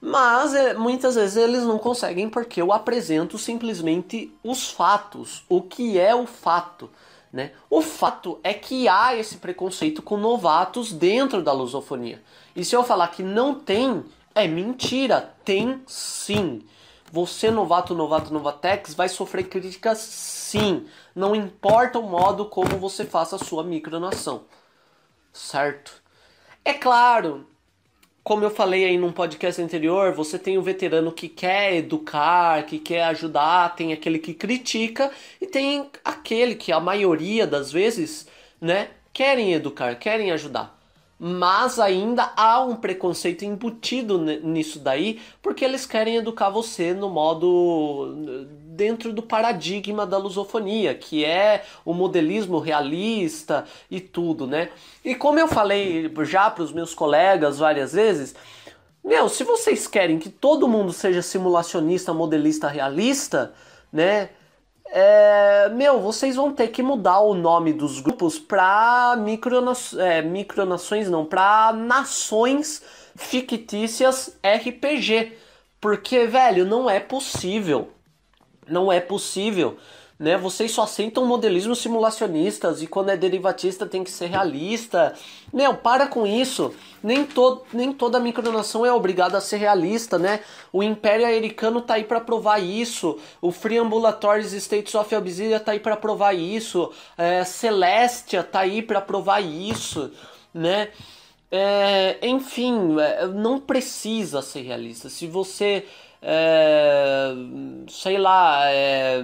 Mas 0.00 0.54
é, 0.54 0.74
muitas 0.74 1.14
vezes 1.14 1.36
eles 1.36 1.62
não 1.62 1.78
conseguem 1.78 2.28
porque 2.28 2.60
eu 2.60 2.72
apresento 2.72 3.38
simplesmente 3.38 4.30
os 4.42 4.70
fatos. 4.70 5.44
O 5.48 5.62
que 5.62 5.98
é 5.98 6.14
o 6.14 6.26
fato? 6.26 6.90
Né? 7.32 7.52
O 7.70 7.80
fato 7.80 8.38
é 8.44 8.52
que 8.54 8.86
há 8.86 9.16
esse 9.16 9.38
preconceito 9.38 10.02
com 10.02 10.16
novatos 10.16 10.92
dentro 10.92 11.42
da 11.42 11.52
lusofonia. 11.52 12.22
E 12.54 12.64
se 12.64 12.76
eu 12.76 12.84
falar 12.84 13.08
que 13.08 13.22
não 13.22 13.54
tem, 13.54 14.04
é 14.34 14.46
mentira. 14.46 15.34
Tem 15.44 15.80
sim. 15.86 16.62
Você, 17.10 17.50
novato, 17.50 17.94
novato, 17.94 18.32
novatex, 18.32 18.94
vai 18.94 19.08
sofrer 19.08 19.48
críticas 19.48 19.98
sim. 19.98 20.84
Não 21.14 21.34
importa 21.34 21.98
o 21.98 22.08
modo 22.08 22.46
como 22.46 22.78
você 22.78 23.04
faça 23.04 23.36
a 23.36 23.38
sua 23.38 23.62
micronação. 23.62 24.44
Certo? 25.32 26.02
É 26.64 26.74
claro 26.74 27.46
como 28.24 28.42
eu 28.42 28.50
falei 28.50 28.86
aí 28.86 28.96
num 28.96 29.12
podcast 29.12 29.60
anterior, 29.60 30.14
você 30.14 30.38
tem 30.38 30.56
o 30.56 30.62
veterano 30.62 31.12
que 31.12 31.28
quer 31.28 31.74
educar, 31.74 32.64
que 32.64 32.78
quer 32.78 33.04
ajudar, 33.04 33.76
tem 33.76 33.92
aquele 33.92 34.18
que 34.18 34.32
critica 34.32 35.10
e 35.38 35.46
tem 35.46 35.90
aquele 36.02 36.54
que 36.54 36.72
a 36.72 36.80
maioria 36.80 37.46
das 37.46 37.70
vezes, 37.70 38.26
né, 38.58 38.88
querem 39.12 39.52
educar, 39.52 39.96
querem 39.96 40.32
ajudar. 40.32 40.74
Mas 41.18 41.78
ainda 41.78 42.32
há 42.34 42.64
um 42.64 42.76
preconceito 42.76 43.44
embutido 43.44 44.18
nisso 44.18 44.78
daí, 44.78 45.20
porque 45.42 45.62
eles 45.62 45.84
querem 45.84 46.16
educar 46.16 46.48
você 46.48 46.94
no 46.94 47.10
modo 47.10 48.16
dentro 48.74 49.12
do 49.12 49.22
paradigma 49.22 50.04
da 50.04 50.18
lusofonia, 50.18 50.94
que 50.94 51.24
é 51.24 51.64
o 51.84 51.94
modelismo 51.94 52.58
realista 52.58 53.64
e 53.90 54.00
tudo, 54.00 54.46
né? 54.46 54.70
E 55.04 55.14
como 55.14 55.38
eu 55.38 55.46
falei 55.46 56.12
já 56.22 56.50
para 56.50 56.64
os 56.64 56.72
meus 56.72 56.92
colegas 56.92 57.58
várias 57.58 57.92
vezes, 57.92 58.34
meu, 59.02 59.28
se 59.28 59.44
vocês 59.44 59.86
querem 59.86 60.18
que 60.18 60.28
todo 60.28 60.66
mundo 60.66 60.92
seja 60.92 61.22
simulacionista, 61.22 62.12
modelista, 62.12 62.68
realista, 62.68 63.52
né? 63.92 64.30
É, 64.86 65.68
meu, 65.70 66.00
vocês 66.00 66.36
vão 66.36 66.52
ter 66.52 66.68
que 66.68 66.82
mudar 66.82 67.20
o 67.20 67.34
nome 67.34 67.72
dos 67.72 68.00
grupos 68.00 68.38
para 68.38 69.16
micronações, 69.18 70.00
é, 70.00 70.22
micronações 70.22 71.10
não, 71.10 71.24
para 71.24 71.72
nações 71.72 72.82
fictícias 73.16 74.36
RPG. 74.44 75.36
Porque, 75.80 76.26
velho, 76.26 76.64
não 76.64 76.88
é 76.88 76.98
possível 76.98 77.93
não 78.68 78.92
é 78.92 79.00
possível. 79.00 79.76
Né? 80.18 80.36
Vocês 80.36 80.70
só 80.70 80.82
aceitam 80.82 81.26
modelismo 81.26 81.74
simulacionistas 81.74 82.80
e 82.80 82.86
quando 82.86 83.10
é 83.10 83.16
derivatista 83.16 83.84
tem 83.84 84.04
que 84.04 84.10
ser 84.10 84.26
realista. 84.26 85.12
Meu, 85.52 85.74
para 85.74 86.06
com 86.06 86.24
isso. 86.26 86.72
Nem, 87.02 87.24
to 87.24 87.62
nem 87.72 87.92
toda 87.92 88.20
micronação 88.20 88.86
é 88.86 88.92
obrigada 88.92 89.36
a 89.36 89.40
ser 89.40 89.56
realista, 89.56 90.18
né? 90.18 90.40
O 90.72 90.82
Império 90.82 91.26
Americano 91.26 91.82
tá 91.82 91.94
aí 91.94 92.04
para 92.04 92.20
provar 92.20 92.58
isso. 92.60 93.18
O 93.42 93.50
Free 93.50 93.78
Ambulatories 93.78 94.52
States 94.52 94.94
of 94.94 95.14
Obsidia 95.14 95.60
tá 95.60 95.72
aí 95.72 95.80
para 95.80 95.96
provar 95.96 96.32
isso. 96.32 96.92
É, 97.18 97.44
Celestia 97.44 98.42
tá 98.42 98.60
aí 98.60 98.80
para 98.80 99.00
provar 99.00 99.40
isso, 99.40 100.12
né? 100.54 100.90
É, 101.50 102.18
enfim, 102.22 102.98
é, 102.98 103.26
não 103.26 103.60
precisa 103.60 104.40
ser 104.42 104.62
realista. 104.62 105.08
Se 105.08 105.26
você 105.26 105.84
é, 106.26 107.34
sei 107.86 108.16
lá, 108.16 108.64
é, 108.70 109.22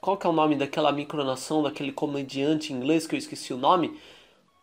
qual 0.00 0.16
que 0.16 0.24
é 0.24 0.30
o 0.30 0.32
nome 0.32 0.54
daquela 0.54 0.92
micronação, 0.92 1.64
daquele 1.64 1.90
comediante 1.90 2.72
inglês 2.72 3.06
que 3.08 3.16
eu 3.16 3.18
esqueci 3.18 3.52
o 3.52 3.56
nome? 3.56 3.98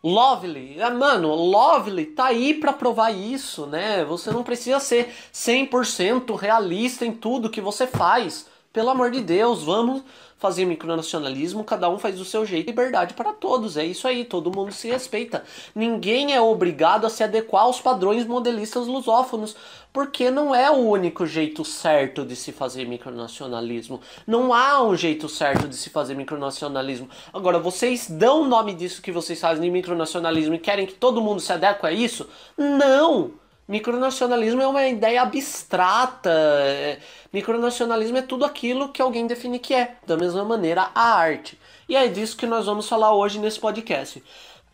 Lovely, 0.02 0.80
é, 0.80 0.88
mano, 0.88 1.34
Lovely 1.34 2.06
tá 2.06 2.26
aí 2.26 2.54
para 2.54 2.72
provar 2.72 3.10
isso, 3.10 3.66
né? 3.66 4.02
Você 4.06 4.30
não 4.30 4.42
precisa 4.42 4.80
ser 4.80 5.14
100% 5.32 6.34
realista 6.34 7.04
em 7.04 7.12
tudo 7.12 7.50
que 7.50 7.60
você 7.60 7.86
faz. 7.86 8.48
Pelo 8.72 8.88
amor 8.88 9.10
de 9.10 9.20
Deus, 9.20 9.62
vamos 9.62 10.02
fazer 10.40 10.64
micronacionalismo, 10.64 11.62
cada 11.62 11.90
um 11.90 11.98
faz 11.98 12.16
do 12.16 12.24
seu 12.24 12.46
jeito, 12.46 12.66
liberdade 12.66 13.12
para 13.12 13.34
todos, 13.34 13.76
é 13.76 13.84
isso 13.84 14.08
aí, 14.08 14.24
todo 14.24 14.50
mundo 14.50 14.72
se 14.72 14.88
respeita. 14.88 15.44
Ninguém 15.74 16.34
é 16.34 16.40
obrigado 16.40 17.06
a 17.06 17.10
se 17.10 17.22
adequar 17.22 17.64
aos 17.64 17.78
padrões 17.78 18.26
modelistas 18.26 18.86
lusófonos, 18.86 19.54
porque 19.92 20.30
não 20.30 20.54
é 20.54 20.70
o 20.70 20.76
único 20.76 21.26
jeito 21.26 21.62
certo 21.62 22.24
de 22.24 22.34
se 22.34 22.52
fazer 22.52 22.86
micronacionalismo. 22.86 24.00
Não 24.26 24.54
há 24.54 24.82
um 24.82 24.96
jeito 24.96 25.28
certo 25.28 25.68
de 25.68 25.76
se 25.76 25.90
fazer 25.90 26.14
micronacionalismo. 26.14 27.10
Agora, 27.34 27.58
vocês 27.58 28.08
dão 28.08 28.40
o 28.40 28.48
nome 28.48 28.72
disso 28.72 29.02
que 29.02 29.12
vocês 29.12 29.38
fazem 29.38 29.62
de 29.62 29.70
micronacionalismo 29.70 30.54
e 30.54 30.58
querem 30.58 30.86
que 30.86 30.94
todo 30.94 31.20
mundo 31.20 31.40
se 31.40 31.52
adeque 31.52 31.86
a 31.86 31.92
isso? 31.92 32.26
Não! 32.56 33.32
Micronacionalismo 33.70 34.60
é 34.60 34.66
uma 34.66 34.84
ideia 34.88 35.22
abstrata. 35.22 36.28
É, 36.28 36.98
micronacionalismo 37.32 38.18
é 38.18 38.22
tudo 38.22 38.44
aquilo 38.44 38.88
que 38.90 39.00
alguém 39.02 39.26
define 39.26 39.58
que 39.58 39.74
é. 39.74 39.96
Da 40.06 40.16
mesma 40.16 40.44
maneira, 40.44 40.90
a 40.94 41.14
arte. 41.14 41.58
E 41.88 41.96
é 41.96 42.08
disso 42.08 42.36
que 42.36 42.46
nós 42.46 42.66
vamos 42.66 42.88
falar 42.88 43.14
hoje 43.14 43.38
nesse 43.38 43.58
podcast. 43.58 44.22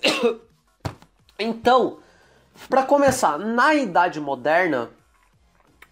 então, 1.39 1.99
para 2.69 2.83
começar, 2.83 3.39
na 3.39 3.75
Idade 3.75 4.21
Moderna, 4.21 4.91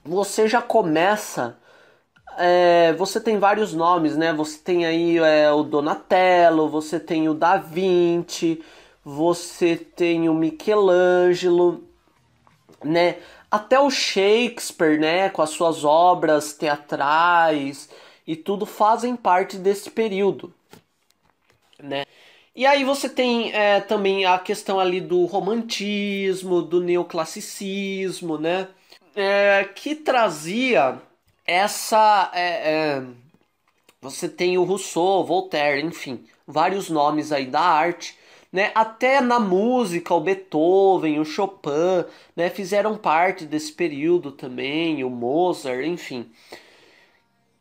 você 0.04 0.48
já 0.48 0.62
começa. 0.62 1.58
É, 2.36 2.92
você 2.94 3.20
tem 3.20 3.38
vários 3.38 3.72
nomes, 3.72 4.16
né? 4.16 4.32
Você 4.32 4.58
tem 4.58 4.86
aí 4.86 5.18
é, 5.18 5.50
o 5.52 5.62
Donatello, 5.62 6.68
você 6.68 6.98
tem 6.98 7.28
o 7.28 7.34
Da 7.34 7.56
Vinci, 7.56 8.62
você 9.04 9.76
tem 9.76 10.28
o 10.28 10.34
Michelangelo 10.34 11.84
né? 12.84 13.16
Até 13.54 13.78
o 13.78 13.88
Shakespeare, 13.88 14.98
né, 14.98 15.30
com 15.30 15.40
as 15.40 15.50
suas 15.50 15.84
obras 15.84 16.54
teatrais 16.54 17.88
e 18.26 18.34
tudo 18.34 18.66
fazem 18.66 19.14
parte 19.14 19.56
desse 19.56 19.88
período, 19.88 20.52
né? 21.78 22.04
E 22.52 22.66
aí 22.66 22.82
você 22.82 23.08
tem 23.08 23.52
é, 23.52 23.80
também 23.80 24.24
a 24.24 24.40
questão 24.40 24.80
ali 24.80 25.00
do 25.00 25.24
romantismo, 25.26 26.62
do 26.62 26.80
neoclassicismo, 26.80 28.38
né? 28.38 28.66
É, 29.14 29.62
que 29.72 29.94
trazia 29.94 31.00
essa. 31.46 32.32
É, 32.34 32.72
é 32.72 33.02
você 34.00 34.28
tem 34.28 34.58
o 34.58 34.64
Rousseau, 34.64 35.24
Voltaire, 35.24 35.86
enfim, 35.86 36.26
vários 36.44 36.90
nomes 36.90 37.30
aí 37.30 37.46
da 37.46 37.60
arte 37.60 38.18
né? 38.54 38.70
Até 38.72 39.20
na 39.20 39.40
música, 39.40 40.14
o 40.14 40.20
Beethoven, 40.20 41.18
o 41.18 41.24
Chopin, 41.24 42.04
né? 42.36 42.48
Fizeram 42.50 42.96
parte 42.96 43.46
desse 43.46 43.72
período 43.72 44.30
também, 44.30 45.02
o 45.02 45.10
Mozart, 45.10 45.84
enfim. 45.84 46.30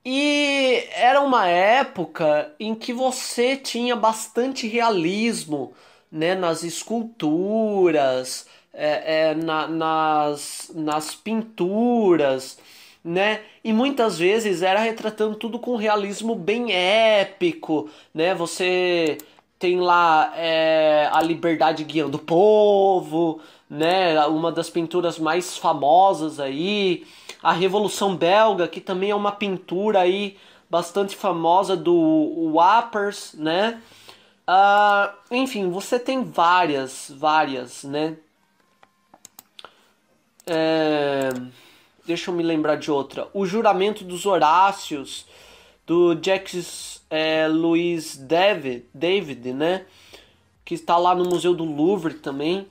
E 0.05 0.87
era 0.93 1.19
uma 1.21 1.47
época 1.47 2.53
em 2.59 2.75
que 2.75 2.93
você 2.93 3.57
tinha 3.57 3.95
bastante 3.95 4.67
realismo, 4.67 5.73
né? 6.11 6.35
Nas 6.35 6.63
esculturas, 6.63 8.45
é, 8.71 9.31
é, 9.31 9.35
na, 9.35 9.67
nas, 9.67 10.71
nas 10.75 11.15
pinturas, 11.15 12.59
né? 13.03 13.41
E 13.63 13.73
muitas 13.73 14.19
vezes 14.19 14.61
era 14.61 14.79
retratando 14.79 15.35
tudo 15.37 15.57
com 15.57 15.75
realismo 15.75 16.35
bem 16.35 16.71
épico, 16.71 17.89
né? 18.13 18.35
Você 18.35 19.17
tem 19.63 19.79
lá 19.79 20.33
é, 20.35 21.07
a 21.09 21.21
liberdade 21.21 21.85
guiando 21.85 22.17
o 22.17 22.21
povo, 22.21 23.39
né? 23.69 24.19
Uma 24.25 24.51
das 24.51 24.69
pinturas 24.69 25.17
mais 25.17 25.57
famosas 25.57 26.37
aí, 26.37 27.07
a 27.41 27.53
Revolução 27.53 28.13
Belga, 28.13 28.67
que 28.67 28.81
também 28.81 29.11
é 29.11 29.15
uma 29.15 29.31
pintura 29.31 30.01
aí 30.01 30.37
bastante 30.69 31.15
famosa 31.15 31.77
do 31.77 32.51
Wappers, 32.53 33.35
né? 33.35 33.81
Uh, 34.45 35.15
enfim, 35.31 35.69
você 35.69 35.97
tem 35.97 36.25
várias, 36.25 37.09
várias, 37.15 37.85
né? 37.85 38.17
É, 40.45 41.29
deixa 42.05 42.31
eu 42.31 42.35
me 42.35 42.43
lembrar 42.43 42.75
de 42.75 42.91
outra. 42.91 43.29
O 43.33 43.45
Juramento 43.45 44.03
dos 44.03 44.25
Horácios, 44.25 45.25
do 45.85 46.17
Jacques 46.21 47.01
é, 47.09 47.47
Louis 47.47 48.17
David, 48.17 48.85
David, 48.93 49.53
né? 49.53 49.85
Que 50.63 50.75
está 50.75 50.97
lá 50.97 51.13
no 51.13 51.25
Museu 51.25 51.53
do 51.53 51.63
Louvre 51.63 52.15
também. 52.15 52.67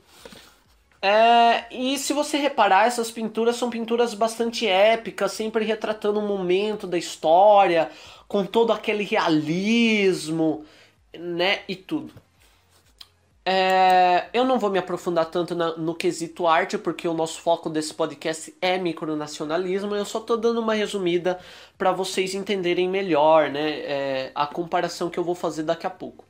É, 1.00 1.64
e 1.70 1.98
se 1.98 2.12
você 2.12 2.36
reparar, 2.36 2.86
essas 2.86 3.10
pinturas 3.10 3.56
são 3.56 3.68
pinturas 3.68 4.14
bastante 4.14 4.68
épicas, 4.68 5.32
sempre 5.32 5.64
retratando 5.64 6.20
um 6.20 6.26
momento 6.26 6.86
da 6.86 6.96
história, 6.96 7.90
com 8.28 8.46
todo 8.46 8.72
aquele 8.72 9.02
realismo, 9.02 10.64
né? 11.12 11.60
E 11.68 11.74
tudo. 11.74 12.14
É, 13.44 14.28
eu 14.32 14.44
não 14.44 14.56
vou 14.58 14.70
me 14.70 14.78
aprofundar 14.78 15.26
tanto 15.26 15.54
na, 15.54 15.76
no 15.76 15.94
quesito 15.94 16.46
arte, 16.46 16.78
porque 16.78 17.08
o 17.08 17.14
nosso 17.14 17.40
foco 17.40 17.68
desse 17.68 17.92
podcast 17.92 18.54
é 18.60 18.78
micronacionalismo. 18.78 19.94
Eu 19.96 20.04
só 20.04 20.18
estou 20.18 20.36
dando 20.36 20.60
uma 20.60 20.74
resumida 20.74 21.40
para 21.76 21.90
vocês 21.92 22.34
entenderem 22.34 22.88
melhor 22.88 23.50
né, 23.50 23.80
é, 23.80 24.32
a 24.34 24.46
comparação 24.46 25.10
que 25.10 25.18
eu 25.18 25.24
vou 25.24 25.34
fazer 25.34 25.64
daqui 25.64 25.86
a 25.86 25.90
pouco. 25.90 26.24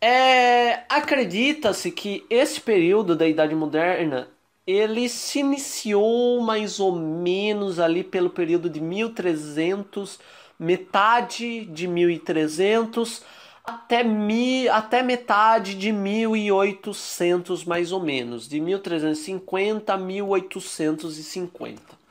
É, 0.00 0.84
Acredita-se 0.88 1.90
que 1.90 2.26
esse 2.28 2.60
período 2.60 3.16
da 3.16 3.26
Idade 3.26 3.54
Moderna 3.54 4.28
ele 4.66 5.08
se 5.08 5.40
iniciou 5.40 6.40
mais 6.42 6.78
ou 6.80 6.92
menos 6.94 7.78
ali 7.80 8.04
pelo 8.04 8.30
período 8.30 8.70
de 8.70 8.80
1300, 8.80 10.18
metade 10.58 11.64
de 11.66 11.86
1300 11.88 13.22
até, 13.64 14.04
mi, 14.04 14.68
até 14.68 15.02
metade 15.02 15.74
de 15.74 15.90
1800 15.90 17.64
mais 17.64 17.90
ou 17.92 18.00
menos, 18.00 18.46
de 18.46 18.60
1350 18.60 19.94
a 19.94 19.96
1850. 19.96 22.04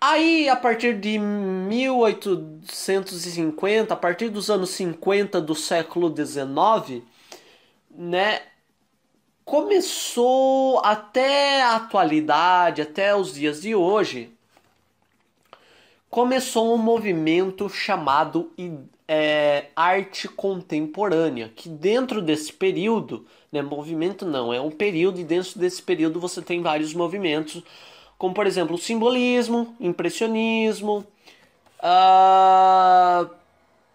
Aí, 0.00 0.48
a 0.48 0.56
partir 0.56 0.98
de 0.98 1.18
1850, 1.18 3.92
a 3.92 3.96
partir 3.96 4.28
dos 4.28 4.48
anos 4.48 4.70
50 4.70 5.40
do 5.40 5.56
século 5.56 6.14
XIX, 6.14 7.02
né, 7.90 8.42
começou 9.44 10.78
até 10.84 11.62
a 11.62 11.74
atualidade, 11.76 12.80
até 12.80 13.12
os 13.14 13.34
dias 13.34 13.60
de 13.60 13.74
hoje, 13.74 14.32
começou 16.08 16.72
um 16.72 16.78
movimento 16.78 17.68
chamado 17.68 18.52
é, 19.08 19.66
arte 19.74 20.28
contemporânea, 20.28 21.50
que 21.56 21.68
dentro 21.68 22.20
desse 22.22 22.52
período, 22.52 23.26
né, 23.50 23.62
movimento 23.62 24.26
não, 24.26 24.52
é 24.52 24.60
um 24.60 24.70
período 24.70 25.18
e 25.18 25.24
dentro 25.24 25.58
desse 25.58 25.82
período 25.82 26.20
você 26.20 26.42
tem 26.42 26.60
vários 26.62 26.92
movimentos 26.92 27.62
como 28.18 28.34
por 28.34 28.46
exemplo 28.46 28.74
o 28.74 28.78
simbolismo, 28.78 29.74
impressionismo. 29.80 31.06
Uh, 31.78 33.30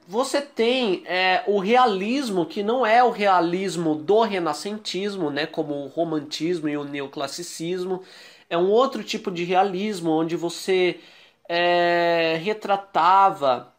você 0.08 0.42
tem 0.42 1.04
é, 1.06 1.44
o 1.46 1.60
realismo, 1.60 2.46
que 2.46 2.64
não 2.64 2.86
é 2.86 3.04
o 3.04 3.10
realismo 3.10 3.96
do 3.96 4.22
renascentismo, 4.22 5.30
né, 5.30 5.46
como 5.46 5.74
o 5.76 5.88
romantismo 5.88 6.70
e 6.70 6.78
o 6.78 6.86
neoclassicismo. 6.86 8.02
É 8.50 8.58
um 8.58 8.70
outro 8.70 9.04
tipo 9.04 9.30
de 9.30 9.44
realismo 9.44 10.12
onde 10.12 10.36
você 10.38 11.00
é, 11.48 12.40
retratava. 12.42 13.73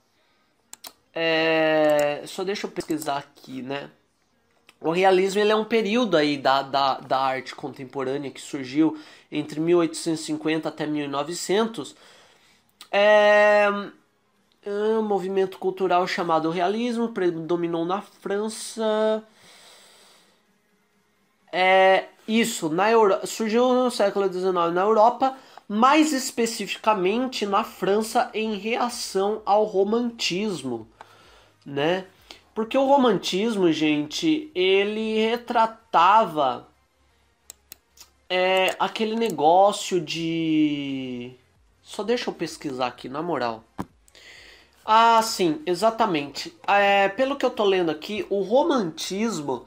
É, 1.14 2.22
só 2.26 2.42
deixa 2.44 2.66
eu 2.66 2.70
pesquisar 2.70 3.18
aqui, 3.18 3.62
né? 3.62 3.90
O 4.80 4.90
realismo 4.90 5.40
ele 5.40 5.52
é 5.52 5.56
um 5.56 5.64
período 5.64 6.16
aí 6.16 6.36
da, 6.36 6.62
da, 6.62 6.98
da 7.00 7.18
arte 7.18 7.54
contemporânea 7.54 8.30
que 8.30 8.40
surgiu 8.40 8.98
entre 9.32 9.60
1850 9.60 10.68
até 10.68 10.86
1900. 10.86 11.94
É, 12.92 13.66
é 14.64 14.70
um 14.70 15.02
movimento 15.02 15.58
cultural 15.58 16.06
chamado 16.06 16.50
realismo 16.50 17.08
predominou 17.08 17.84
na 17.84 18.02
França. 18.02 19.24
É 21.52 22.08
isso, 22.26 22.68
na 22.68 22.90
Euro... 22.90 23.26
surgiu 23.26 23.72
no 23.72 23.90
século 23.90 24.30
XIX 24.32 24.52
na 24.72 24.82
Europa, 24.82 25.36
mais 25.68 26.12
especificamente 26.12 27.46
na 27.46 27.62
França 27.64 28.30
em 28.34 28.54
reação 28.56 29.42
ao 29.44 29.64
romantismo, 29.64 30.88
né? 31.64 32.06
Porque 32.54 32.78
o 32.78 32.86
romantismo, 32.86 33.72
gente, 33.72 34.50
ele 34.54 35.18
retratava 35.18 36.68
é, 38.28 38.74
aquele 38.78 39.16
negócio 39.16 40.00
de. 40.00 41.32
Só 41.82 42.02
deixa 42.02 42.30
eu 42.30 42.34
pesquisar 42.34 42.86
aqui, 42.86 43.08
na 43.08 43.22
moral. 43.22 43.64
Ah, 44.84 45.20
sim, 45.22 45.62
exatamente. 45.66 46.54
É, 46.66 47.08
pelo 47.08 47.36
que 47.36 47.44
eu 47.44 47.50
tô 47.50 47.64
lendo 47.64 47.90
aqui, 47.90 48.26
o 48.28 48.42
romantismo 48.42 49.64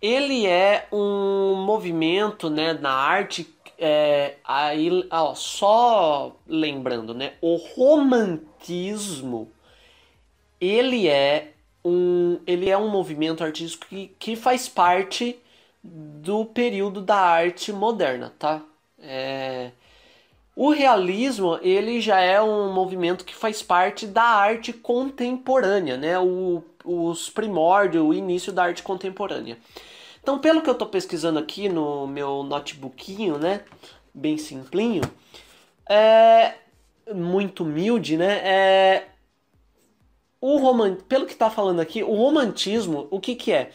ele 0.00 0.46
é 0.46 0.86
um 0.92 1.56
movimento 1.64 2.48
né, 2.48 2.72
na 2.74 2.92
arte. 2.92 3.52
É, 3.78 4.36
aí, 4.44 5.06
ó, 5.10 5.34
só 5.34 6.36
lembrando, 6.46 7.14
né? 7.14 7.34
O 7.40 7.56
romantismo 7.56 9.50
ele 10.60 11.08
é 11.08 11.52
um, 11.84 12.38
ele 12.46 12.68
é 12.68 12.76
um 12.76 12.88
movimento 12.88 13.42
artístico 13.42 13.86
que, 13.86 14.08
que 14.18 14.36
faz 14.36 14.68
parte 14.68 15.38
do 15.82 16.44
período 16.44 17.00
da 17.00 17.16
arte 17.16 17.72
moderna, 17.72 18.32
tá? 18.38 18.62
É... 19.00 19.70
O 20.56 20.70
realismo 20.70 21.58
ele 21.62 22.00
já 22.00 22.20
é 22.20 22.42
um 22.42 22.72
movimento 22.72 23.24
que 23.24 23.34
faz 23.34 23.62
parte 23.62 24.06
da 24.06 24.24
arte 24.24 24.72
contemporânea, 24.72 25.96
né? 25.96 26.18
O, 26.18 26.64
os 26.84 27.30
primórdios, 27.30 28.04
o 28.04 28.12
início 28.12 28.52
da 28.52 28.64
arte 28.64 28.82
contemporânea. 28.82 29.56
Então, 30.20 30.38
pelo 30.38 30.60
que 30.60 30.68
eu 30.68 30.72
estou 30.72 30.88
pesquisando 30.88 31.38
aqui 31.38 31.68
no 31.68 32.06
meu 32.08 32.42
notebookinho, 32.42 33.38
né? 33.38 33.62
Bem 34.12 34.36
simplinho, 34.36 35.02
é 35.88 36.54
muito 37.14 37.62
humilde, 37.62 38.16
né? 38.16 38.40
É, 38.42 39.04
o 40.40 40.58
roman... 40.58 40.94
pelo 40.94 41.26
que 41.26 41.32
está 41.32 41.50
falando 41.50 41.80
aqui, 41.80 42.02
o 42.02 42.14
romantismo, 42.14 43.08
o 43.10 43.20
que, 43.20 43.34
que 43.34 43.52
é? 43.52 43.70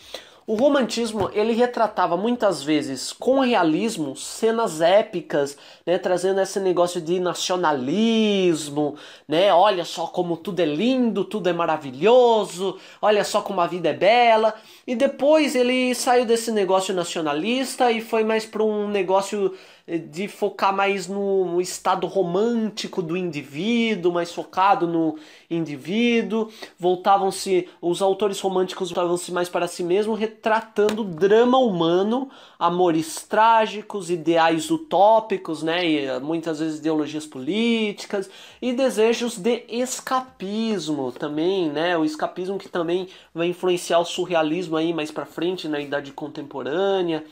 O 0.46 0.56
romantismo 0.56 1.30
ele 1.34 1.54
retratava 1.54 2.18
muitas 2.18 2.62
vezes 2.62 3.14
com 3.14 3.40
realismo 3.40 4.14
cenas 4.14 4.82
épicas, 4.82 5.58
né, 5.86 5.98
trazendo 5.98 6.42
esse 6.42 6.60
negócio 6.60 7.00
de 7.00 7.18
nacionalismo, 7.18 8.98
né? 9.26 9.54
Olha 9.54 9.86
só 9.86 10.06
como 10.06 10.36
tudo 10.36 10.60
é 10.60 10.66
lindo, 10.66 11.24
tudo 11.24 11.48
é 11.48 11.54
maravilhoso, 11.54 12.78
olha 13.02 13.24
só 13.24 13.42
como 13.42 13.62
a 13.62 13.68
vida 13.68 13.90
é 13.90 13.94
bela. 13.94 14.54
E 14.86 14.96
depois 14.96 15.56
ele 15.56 15.96
saiu 15.96 16.26
desse 16.26 16.52
negócio 16.52 16.94
nacionalista 16.94 17.92
e 17.92 18.02
foi 18.02 18.24
mais 18.24 18.46
para 18.46 18.64
um 18.64 18.88
negócio 18.88 19.54
de 19.86 20.30
focar 20.30 20.74
mais 20.74 21.08
no 21.08 21.60
estado 21.60 22.08
romântico 22.08 23.02
do 23.02 23.18
indivíduo, 23.18 24.14
mais 24.14 24.32
focado 24.32 24.88
no 24.88 25.18
indivíduo. 25.52 26.50
Voltavam-se, 26.80 27.68
os 27.82 28.02
autores 28.02 28.40
românticos 28.40 28.90
voltavam-se 28.90 29.32
mais 29.34 29.50
para 29.50 29.68
si 29.68 29.84
mesmos, 29.84 30.18
retratando 30.18 31.04
drama 31.04 31.58
humano, 31.58 32.30
amores 32.58 33.24
trágicos, 33.24 34.10
ideais 34.10 34.72
utópicos, 34.72 35.62
né? 35.62 35.86
E 35.86 36.06
eh, 36.06 36.20
muitas 36.20 36.60
vezes 36.60 36.80
ideologias 36.80 37.26
políticas 37.26 38.30
e 38.62 38.72
desejos 38.72 39.38
de 39.38 39.66
escapismo 39.68 41.12
também, 41.12 41.70
né? 41.70 41.98
O 41.98 42.06
escapismo 42.06 42.58
que 42.58 42.70
também 42.70 43.10
vai 43.34 43.48
influenciar 43.48 44.00
o 44.00 44.06
surrealismo 44.06 44.73
aí 44.76 44.94
mais 44.94 45.12
para 45.12 45.26
frente 45.26 45.68
na 45.68 45.80
idade 45.80 46.12
contemporânea, 46.12 47.26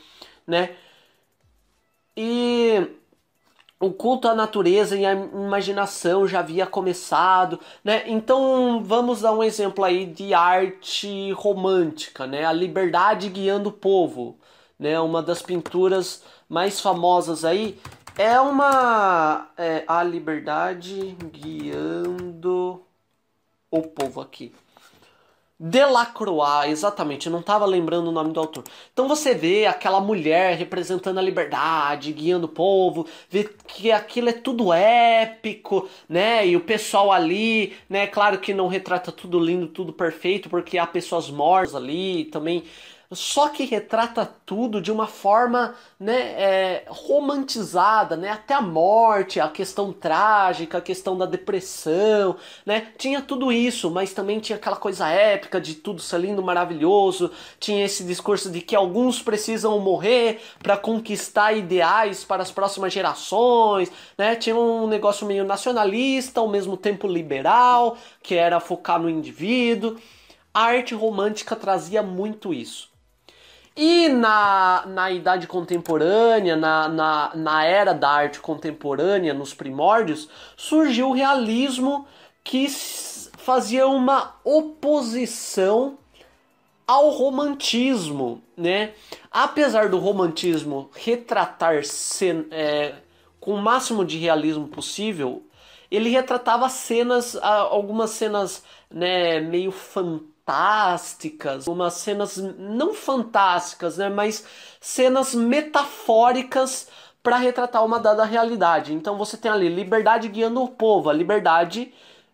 né? 0.46 0.76
E 2.16 2.86
o 3.80 3.90
culto 3.92 4.28
à 4.28 4.34
natureza 4.34 4.96
e 4.96 5.04
à 5.04 5.12
imaginação 5.12 6.26
já 6.28 6.38
havia 6.38 6.66
começado, 6.66 7.58
né? 7.82 8.04
Então 8.06 8.82
vamos 8.84 9.22
dar 9.22 9.32
um 9.32 9.42
exemplo 9.42 9.84
aí 9.84 10.06
de 10.06 10.32
arte 10.32 11.32
romântica, 11.32 12.26
né? 12.26 12.44
A 12.44 12.52
liberdade 12.52 13.28
guiando 13.28 13.70
o 13.70 13.72
povo, 13.72 14.38
né? 14.78 15.00
Uma 15.00 15.22
das 15.22 15.42
pinturas 15.42 16.22
mais 16.48 16.80
famosas 16.80 17.44
aí 17.44 17.78
é 18.16 18.38
uma 18.40 19.48
é, 19.56 19.84
a 19.86 20.02
liberdade 20.02 21.16
guiando 21.32 22.84
o 23.70 23.82
povo 23.82 24.20
aqui. 24.20 24.54
Delacroix, 25.64 26.72
exatamente, 26.72 27.30
não 27.30 27.38
estava 27.38 27.64
lembrando 27.64 28.08
o 28.08 28.12
nome 28.12 28.32
do 28.32 28.40
autor. 28.40 28.64
Então 28.92 29.06
você 29.06 29.32
vê 29.32 29.64
aquela 29.64 30.00
mulher 30.00 30.56
representando 30.56 31.18
a 31.18 31.22
liberdade, 31.22 32.12
guiando 32.12 32.46
o 32.46 32.50
povo, 32.50 33.06
vê 33.30 33.48
que 33.68 33.92
aquilo 33.92 34.28
é 34.28 34.32
tudo 34.32 34.72
épico, 34.72 35.88
né? 36.08 36.44
E 36.48 36.56
o 36.56 36.60
pessoal 36.60 37.12
ali, 37.12 37.76
né? 37.88 38.08
Claro 38.08 38.40
que 38.40 38.52
não 38.52 38.66
retrata 38.66 39.12
tudo 39.12 39.38
lindo, 39.38 39.68
tudo 39.68 39.92
perfeito, 39.92 40.50
porque 40.50 40.78
há 40.78 40.86
pessoas 40.86 41.30
mortas 41.30 41.76
ali, 41.76 42.24
também 42.24 42.64
só 43.14 43.48
que 43.48 43.64
retrata 43.64 44.28
tudo 44.46 44.80
de 44.80 44.90
uma 44.90 45.06
forma 45.06 45.74
né, 45.98 46.20
é, 46.36 46.84
romantizada, 46.88 48.16
né? 48.16 48.30
Até 48.30 48.54
a 48.54 48.60
morte, 48.60 49.40
a 49.40 49.48
questão 49.48 49.92
trágica, 49.92 50.78
a 50.78 50.80
questão 50.80 51.16
da 51.16 51.26
depressão, 51.26 52.36
né? 52.64 52.88
Tinha 52.96 53.20
tudo 53.20 53.52
isso, 53.52 53.90
mas 53.90 54.12
também 54.12 54.40
tinha 54.40 54.56
aquela 54.56 54.76
coisa 54.76 55.08
épica 55.08 55.60
de 55.60 55.74
tudo 55.74 56.00
ser 56.00 56.20
lindo, 56.20 56.42
maravilhoso. 56.42 57.30
Tinha 57.58 57.84
esse 57.84 58.04
discurso 58.04 58.50
de 58.50 58.60
que 58.60 58.76
alguns 58.76 59.20
precisam 59.22 59.78
morrer 59.78 60.40
para 60.62 60.76
conquistar 60.76 61.52
ideais 61.52 62.24
para 62.24 62.42
as 62.42 62.50
próximas 62.50 62.92
gerações, 62.92 63.90
né? 64.16 64.36
Tinha 64.36 64.56
um 64.56 64.86
negócio 64.86 65.26
meio 65.26 65.44
nacionalista, 65.44 66.40
ao 66.40 66.48
mesmo 66.48 66.76
tempo 66.76 67.06
liberal, 67.06 67.96
que 68.22 68.34
era 68.34 68.60
focar 68.60 69.00
no 69.00 69.10
indivíduo. 69.10 69.96
A 70.54 70.64
arte 70.64 70.94
romântica 70.94 71.56
trazia 71.56 72.02
muito 72.02 72.52
isso. 72.52 72.91
E 73.74 74.08
na, 74.08 74.84
na 74.86 75.10
idade 75.10 75.46
contemporânea, 75.46 76.56
na, 76.56 76.88
na, 76.88 77.32
na 77.34 77.64
era 77.64 77.94
da 77.94 78.10
arte 78.10 78.38
contemporânea, 78.40 79.32
nos 79.32 79.54
primórdios, 79.54 80.28
surgiu 80.56 81.08
o 81.08 81.14
realismo 81.14 82.06
que 82.44 82.68
fazia 83.38 83.86
uma 83.86 84.34
oposição 84.44 85.98
ao 86.86 87.10
romantismo, 87.10 88.42
né? 88.56 88.92
Apesar 89.30 89.88
do 89.88 89.98
romantismo 89.98 90.90
retratar 90.94 91.80
é, 92.50 92.94
com 93.40 93.54
o 93.54 93.62
máximo 93.62 94.04
de 94.04 94.18
realismo 94.18 94.68
possível, 94.68 95.42
ele 95.90 96.08
retratava 96.10 96.68
cenas, 96.68 97.36
algumas 97.36 98.10
cenas, 98.10 98.62
né, 98.90 99.40
meio 99.40 99.70
fantásticas, 99.70 100.31
umas 101.66 101.94
cenas 101.94 102.36
não 102.36 102.94
fantásticas, 102.94 103.96
né, 103.96 104.08
mas 104.08 104.44
cenas 104.80 105.34
metafóricas 105.34 106.88
para 107.22 107.36
retratar 107.36 107.84
uma 107.84 108.00
dada 108.00 108.24
realidade. 108.24 108.92
Então 108.92 109.16
você 109.16 109.36
tem 109.36 109.50
ali 109.50 109.68
liberdade 109.68 110.28
guiando 110.28 110.62
o 110.62 110.68
povo, 110.68 111.08
a 111.08 111.12
liberdade 111.12 111.92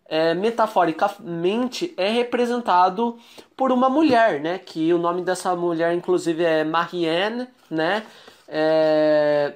é, 0.09 0.33
metaforicamente 0.33 1.93
é 1.95 2.09
representado 2.09 3.17
por 3.55 3.71
uma 3.71 3.89
mulher, 3.89 4.41
né? 4.41 4.57
Que 4.57 4.91
o 4.93 4.97
nome 4.97 5.21
dessa 5.21 5.55
mulher, 5.55 5.93
inclusive, 5.93 6.43
é 6.43 6.63
Marianne, 6.63 7.47
né? 7.69 8.03
É... 8.47 9.53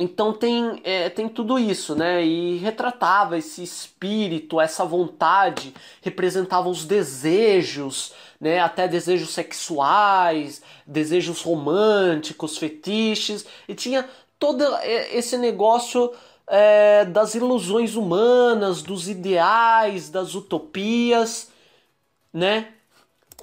Então 0.00 0.32
tem, 0.32 0.80
é, 0.82 1.10
tem 1.10 1.28
tudo 1.28 1.58
isso, 1.58 1.94
né? 1.94 2.24
E 2.24 2.56
retratava 2.56 3.36
esse 3.36 3.62
espírito, 3.62 4.58
essa 4.58 4.82
vontade, 4.82 5.74
representava 6.00 6.70
os 6.70 6.86
desejos, 6.86 8.14
né? 8.40 8.60
Até 8.60 8.88
desejos 8.88 9.28
sexuais, 9.28 10.62
desejos 10.86 11.42
românticos, 11.42 12.56
fetiches, 12.56 13.44
e 13.68 13.74
tinha 13.74 14.08
todo 14.38 14.64
esse 15.12 15.36
negócio 15.36 16.10
é, 16.46 17.04
das 17.04 17.34
ilusões 17.34 17.94
humanas, 17.94 18.80
dos 18.80 19.06
ideais, 19.06 20.08
das 20.08 20.34
utopias, 20.34 21.50
né? 22.32 22.68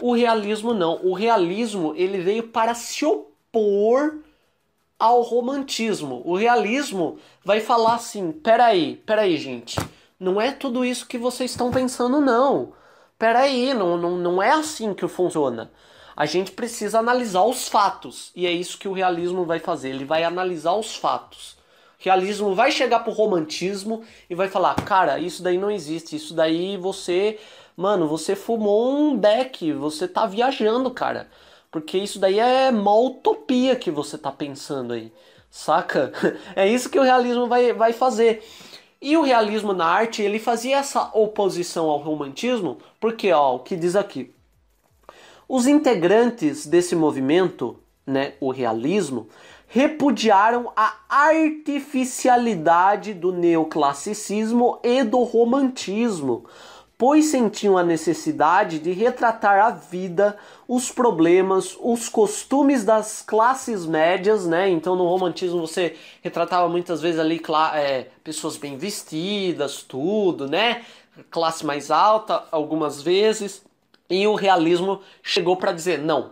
O 0.01 0.11
realismo 0.11 0.73
não. 0.73 1.05
O 1.05 1.13
realismo 1.13 1.93
ele 1.95 2.17
veio 2.17 2.47
para 2.47 2.73
se 2.73 3.05
opor 3.05 4.23
ao 4.99 5.21
romantismo. 5.21 6.21
O 6.25 6.35
realismo 6.35 7.17
vai 7.43 7.59
falar 7.59 7.95
assim: 7.95 8.31
peraí, 8.31 8.97
peraí, 9.05 9.37
gente, 9.37 9.79
não 10.19 10.39
é 10.39 10.51
tudo 10.51 10.83
isso 10.85 11.07
que 11.07 11.17
vocês 11.17 11.51
estão 11.51 11.71
pensando, 11.71 12.21
não. 12.21 12.73
Peraí, 13.17 13.73
não, 13.73 13.97
não, 13.97 14.17
não 14.17 14.41
é 14.41 14.51
assim 14.51 14.93
que 14.93 15.07
funciona. 15.07 15.71
A 16.15 16.25
gente 16.25 16.51
precisa 16.51 16.99
analisar 16.99 17.43
os 17.43 17.67
fatos. 17.67 18.31
E 18.35 18.45
é 18.47 18.51
isso 18.51 18.77
que 18.77 18.87
o 18.87 18.93
realismo 18.93 19.45
vai 19.45 19.59
fazer. 19.59 19.89
Ele 19.89 20.05
vai 20.05 20.23
analisar 20.23 20.73
os 20.73 20.95
fatos 20.95 21.57
realismo 21.97 22.53
vai 22.53 22.71
chegar 22.71 22.99
pro 22.99 23.11
romantismo 23.11 24.03
e 24.29 24.35
vai 24.35 24.47
falar, 24.47 24.75
cara, 24.75 25.19
isso 25.19 25.41
daí 25.41 25.57
não 25.57 25.71
existe, 25.71 26.15
isso 26.15 26.33
daí 26.33 26.77
você, 26.77 27.39
mano, 27.75 28.07
você 28.07 28.35
fumou 28.35 28.97
um 28.97 29.17
beck, 29.17 29.71
você 29.73 30.07
tá 30.07 30.25
viajando, 30.25 30.91
cara. 30.91 31.27
Porque 31.79 31.99
isso 31.99 32.17
daí 32.17 32.39
é 32.39 32.71
uma 32.71 32.97
utopia 32.97 33.75
que 33.75 33.91
você 33.91 34.17
tá 34.17 34.31
pensando 34.31 34.93
aí, 34.93 35.13
saca? 35.49 36.11
É 36.55 36.67
isso 36.67 36.89
que 36.89 36.97
o 36.97 37.03
realismo 37.03 37.47
vai, 37.47 37.71
vai 37.71 37.93
fazer. 37.93 38.43
E 38.99 39.15
o 39.15 39.21
realismo 39.21 39.73
na 39.73 39.85
arte, 39.85 40.23
ele 40.23 40.39
fazia 40.39 40.77
essa 40.77 41.11
oposição 41.13 41.87
ao 41.87 41.99
romantismo, 41.99 42.79
porque, 42.99 43.31
ó, 43.31 43.55
o 43.55 43.59
que 43.59 43.75
diz 43.75 43.95
aqui. 43.95 44.33
Os 45.47 45.67
integrantes 45.67 46.65
desse 46.65 46.95
movimento, 46.95 47.77
né, 48.05 48.33
o 48.39 48.49
realismo, 48.49 49.27
repudiaram 49.67 50.71
a 50.75 50.95
artificialidade 51.07 53.13
do 53.13 53.31
neoclassicismo 53.31 54.79
e 54.83 55.03
do 55.03 55.21
romantismo, 55.21 56.45
pois 56.97 57.25
sentiam 57.25 57.77
a 57.77 57.83
necessidade 57.83 58.79
de 58.79 58.91
retratar 58.91 59.63
a 59.63 59.69
vida, 59.69 60.35
os 60.67 60.91
problemas, 60.91 61.77
os 61.79 62.09
costumes 62.09 62.83
das 62.83 63.21
classes 63.21 63.85
médias, 63.85 64.45
né? 64.45 64.69
Então 64.69 64.95
no 64.95 65.07
romantismo 65.07 65.61
você 65.61 65.95
retratava 66.21 66.67
muitas 66.67 67.01
vezes 67.01 67.19
ali 67.19 67.41
é, 67.73 68.07
pessoas 68.23 68.57
bem 68.57 68.77
vestidas, 68.77 69.81
tudo, 69.81 70.47
né? 70.47 70.85
Classe 71.31 71.65
mais 71.65 71.89
alta, 71.89 72.43
algumas 72.51 73.01
vezes. 73.01 73.63
E 74.09 74.27
o 74.27 74.35
realismo 74.35 75.01
chegou 75.23 75.55
para 75.55 75.71
dizer: 75.71 75.99
não, 75.99 76.31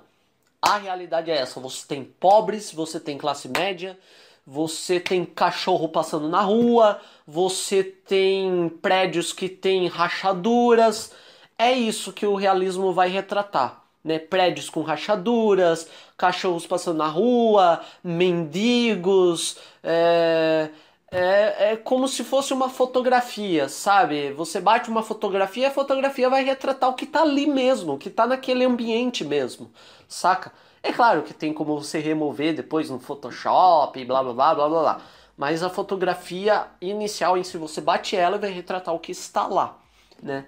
a 0.62 0.78
realidade 0.78 1.32
é 1.32 1.38
essa: 1.38 1.60
você 1.60 1.88
tem 1.88 2.04
pobres, 2.04 2.72
você 2.74 3.00
tem 3.00 3.18
classe 3.18 3.48
média, 3.48 3.98
você 4.46 5.00
tem 5.00 5.26
cachorro 5.26 5.88
passando 5.88 6.28
na 6.28 6.42
rua, 6.42 7.00
você 7.26 7.84
tem 7.84 8.70
prédios 8.82 9.32
que 9.32 9.48
têm 9.48 9.88
rachaduras. 9.88 11.14
É 11.58 11.72
isso 11.72 12.12
que 12.12 12.26
o 12.26 12.36
realismo 12.36 12.92
vai 12.92 13.08
retratar. 13.08 13.85
Né? 14.06 14.20
Prédios 14.20 14.70
com 14.70 14.84
rachaduras, 14.84 15.90
cachorros 16.18 16.66
passando 16.66 17.00
na 17.00 17.08
rua, 17.08 17.82
mendigos. 18.04 19.58
É, 19.84 20.70
é, 21.12 21.72
é 21.72 21.76
como 21.78 22.08
se 22.08 22.24
fosse 22.24 22.54
uma 22.54 22.70
fotografia, 22.70 23.68
sabe? 23.68 24.32
Você 24.34 24.62
bate 24.62 24.90
uma 24.90 25.04
fotografia 25.04 25.68
a 25.70 25.72
fotografia 25.72 26.30
vai 26.30 26.44
retratar 26.44 26.90
o 26.90 26.94
que 26.94 27.06
está 27.06 27.22
ali 27.24 27.48
mesmo, 27.48 27.94
o 27.94 27.98
que 27.98 28.10
está 28.10 28.28
naquele 28.28 28.64
ambiente 28.64 29.24
mesmo 29.26 29.72
saca? 30.08 30.52
É 30.82 30.92
claro 30.92 31.24
que 31.24 31.34
tem 31.34 31.54
como 31.54 31.80
você 31.80 32.00
remover 32.00 32.56
depois 32.56 32.90
no 32.90 33.00
Photoshop, 33.00 34.04
blá 34.06 34.24
blá 34.24 34.34
blá 34.34 34.56
blá 34.56 34.70
blá 34.70 34.82
blá. 34.82 35.02
Mas 35.38 35.64
a 35.64 35.70
fotografia 35.70 36.68
inicial 36.80 37.38
em 37.38 37.44
si, 37.44 37.58
você 37.58 37.82
bate 37.82 38.16
ela 38.16 38.38
vai 38.38 38.52
retratar 38.52 38.94
o 38.94 39.00
que 39.00 39.12
está 39.12 39.48
lá, 39.48 39.78
né? 40.22 40.46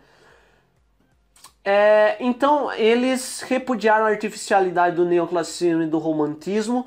É, 1.70 2.16
então, 2.22 2.72
eles 2.72 3.42
repudiaram 3.42 4.06
a 4.06 4.10
artificialidade 4.10 4.96
do 4.96 5.04
neoclassicismo 5.04 5.84
e 5.84 5.86
do 5.86 5.98
romantismo, 5.98 6.86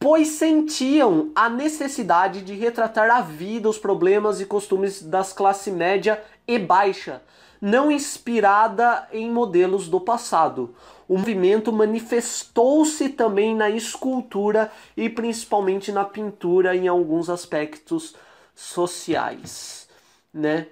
pois 0.00 0.28
sentiam 0.28 1.30
a 1.34 1.50
necessidade 1.50 2.40
de 2.40 2.54
retratar 2.54 3.10
a 3.10 3.20
vida, 3.20 3.68
os 3.68 3.76
problemas 3.76 4.40
e 4.40 4.46
costumes 4.46 5.02
das 5.02 5.34
classe 5.34 5.70
média 5.70 6.18
e 6.48 6.58
baixa, 6.58 7.20
não 7.60 7.92
inspirada 7.92 9.06
em 9.12 9.30
modelos 9.30 9.86
do 9.86 10.00
passado. 10.00 10.74
O 11.06 11.18
movimento 11.18 11.70
manifestou-se 11.70 13.10
também 13.10 13.54
na 13.54 13.68
escultura 13.68 14.72
e 14.96 15.10
principalmente 15.10 15.92
na 15.92 16.06
pintura 16.06 16.74
em 16.74 16.88
alguns 16.88 17.28
aspectos 17.28 18.16
sociais, 18.54 19.86
né? 20.32 20.68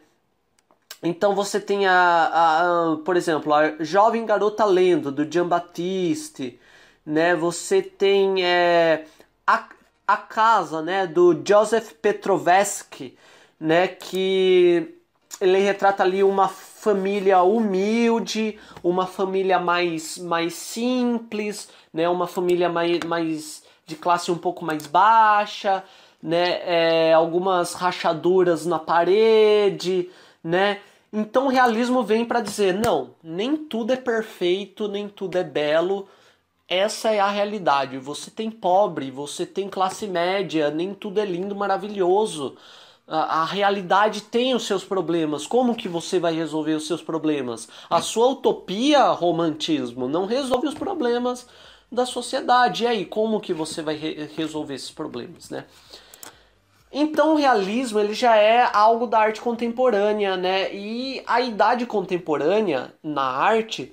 Então 1.02 1.34
você 1.34 1.58
tem 1.60 1.86
a, 1.86 1.92
a, 1.94 2.92
a, 2.92 2.96
por 2.98 3.16
exemplo, 3.16 3.54
a 3.54 3.82
jovem 3.82 4.26
garota 4.26 4.64
lendo 4.64 5.10
do 5.10 5.30
Jean 5.30 5.48
Baptiste, 5.48 6.60
né? 7.04 7.34
Você 7.34 7.82
tem 7.82 8.44
é, 8.44 9.06
a, 9.46 9.68
a 10.06 10.16
casa, 10.16 10.82
né, 10.82 11.06
do 11.06 11.40
Joseph 11.46 11.92
Petrovsky, 11.94 13.16
né, 13.58 13.88
que 13.88 14.94
ele 15.40 15.58
retrata 15.60 16.02
ali 16.02 16.22
uma 16.22 16.48
família 16.48 17.42
humilde, 17.42 18.58
uma 18.82 19.06
família 19.06 19.58
mais, 19.58 20.18
mais 20.18 20.54
simples, 20.54 21.70
né? 21.92 22.08
Uma 22.08 22.26
família 22.26 22.68
mais, 22.68 23.00
mais 23.06 23.62
de 23.86 23.96
classe 23.96 24.30
um 24.30 24.36
pouco 24.38 24.64
mais 24.64 24.86
baixa, 24.86 25.82
né? 26.22 26.60
É, 26.64 27.14
algumas 27.14 27.72
rachaduras 27.74 28.66
na 28.66 28.78
parede, 28.78 30.10
né? 30.44 30.80
Então 31.12 31.46
o 31.46 31.50
realismo 31.50 32.02
vem 32.02 32.24
para 32.24 32.40
dizer 32.40 32.74
não, 32.74 33.14
nem 33.22 33.56
tudo 33.56 33.92
é 33.92 33.96
perfeito, 33.96 34.88
nem 34.88 35.08
tudo 35.08 35.36
é 35.36 35.44
belo. 35.44 36.08
Essa 36.68 37.10
é 37.10 37.18
a 37.18 37.28
realidade. 37.28 37.98
Você 37.98 38.30
tem 38.30 38.50
pobre, 38.50 39.10
você 39.10 39.44
tem 39.44 39.68
classe 39.68 40.06
média, 40.06 40.70
nem 40.70 40.94
tudo 40.94 41.18
é 41.18 41.24
lindo, 41.24 41.56
maravilhoso 41.56 42.56
a, 43.10 43.44
realidade 43.44 44.22
tem 44.22 44.54
os 44.54 44.64
seus 44.64 44.84
problemas. 44.84 45.46
Como 45.46 45.74
que 45.74 45.88
você 45.88 46.20
vai 46.20 46.32
resolver 46.32 46.74
os 46.74 46.86
seus 46.86 47.02
problemas? 47.02 47.68
A 47.88 48.00
sua 48.00 48.28
utopia, 48.28 49.08
romantismo, 49.08 50.08
não 50.08 50.26
resolve 50.26 50.68
os 50.68 50.74
problemas 50.74 51.46
da 51.90 52.06
sociedade. 52.06 52.84
E 52.84 52.86
aí, 52.86 53.04
como 53.04 53.40
que 53.40 53.52
você 53.52 53.82
vai 53.82 53.96
re 53.96 54.30
resolver 54.36 54.74
esses 54.74 54.92
problemas, 54.92 55.50
né? 55.50 55.64
Então 56.92 57.34
o 57.34 57.36
realismo 57.36 58.00
ele 58.00 58.14
já 58.14 58.36
é 58.36 58.68
algo 58.72 59.06
da 59.06 59.18
arte 59.18 59.40
contemporânea, 59.40 60.36
né? 60.36 60.74
E 60.74 61.22
a 61.26 61.40
idade 61.40 61.86
contemporânea 61.86 62.92
na 63.02 63.22
arte 63.22 63.92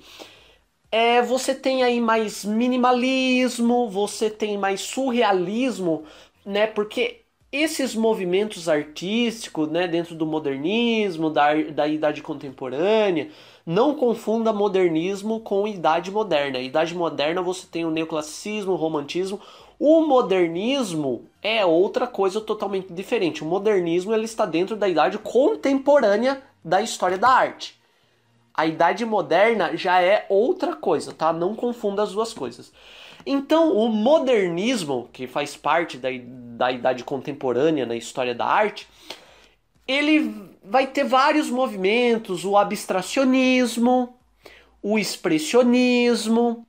é 0.90 1.22
você 1.22 1.54
tem 1.54 1.82
aí 1.82 2.00
mais 2.00 2.44
minimalismo, 2.44 3.88
você 3.88 4.30
tem 4.30 4.58
mais 4.58 4.80
surrealismo, 4.80 6.04
né? 6.44 6.66
Porque 6.66 7.22
esses 7.50 7.94
movimentos 7.94 8.68
artísticos, 8.68 9.70
né, 9.70 9.88
dentro 9.88 10.14
do 10.14 10.26
modernismo, 10.26 11.30
da, 11.30 11.54
da 11.54 11.88
idade 11.88 12.20
contemporânea, 12.22 13.30
não 13.64 13.94
confunda 13.94 14.52
modernismo 14.52 15.40
com 15.40 15.66
idade 15.66 16.10
moderna. 16.10 16.58
idade 16.58 16.94
moderna 16.94 17.40
você 17.40 17.66
tem 17.66 17.84
o 17.84 17.90
neoclassicismo, 17.90 18.72
o 18.72 18.76
romantismo. 18.76 19.40
O 19.78 20.02
modernismo 20.02 21.24
é 21.56 21.64
outra 21.64 22.06
coisa 22.06 22.40
totalmente 22.40 22.92
diferente. 22.92 23.42
O 23.42 23.46
modernismo 23.46 24.12
ele 24.12 24.24
está 24.24 24.44
dentro 24.44 24.76
da 24.76 24.88
idade 24.88 25.18
contemporânea 25.18 26.42
da 26.64 26.82
história 26.82 27.16
da 27.16 27.28
arte. 27.28 27.78
A 28.52 28.66
idade 28.66 29.04
moderna 29.04 29.76
já 29.76 30.02
é 30.02 30.26
outra 30.28 30.74
coisa, 30.74 31.12
tá? 31.12 31.32
Não 31.32 31.54
confunda 31.54 32.02
as 32.02 32.12
duas 32.12 32.34
coisas. 32.34 32.72
Então, 33.24 33.76
o 33.76 33.88
modernismo, 33.88 35.08
que 35.12 35.26
faz 35.26 35.56
parte 35.56 35.96
da, 35.96 36.08
da 36.56 36.72
idade 36.72 37.04
contemporânea 37.04 37.86
na 37.86 37.94
história 37.94 38.34
da 38.34 38.46
arte, 38.46 38.88
ele 39.86 40.34
vai 40.64 40.86
ter 40.86 41.04
vários 41.04 41.48
movimentos: 41.48 42.44
o 42.44 42.56
abstracionismo, 42.56 44.16
o 44.82 44.98
expressionismo, 44.98 46.66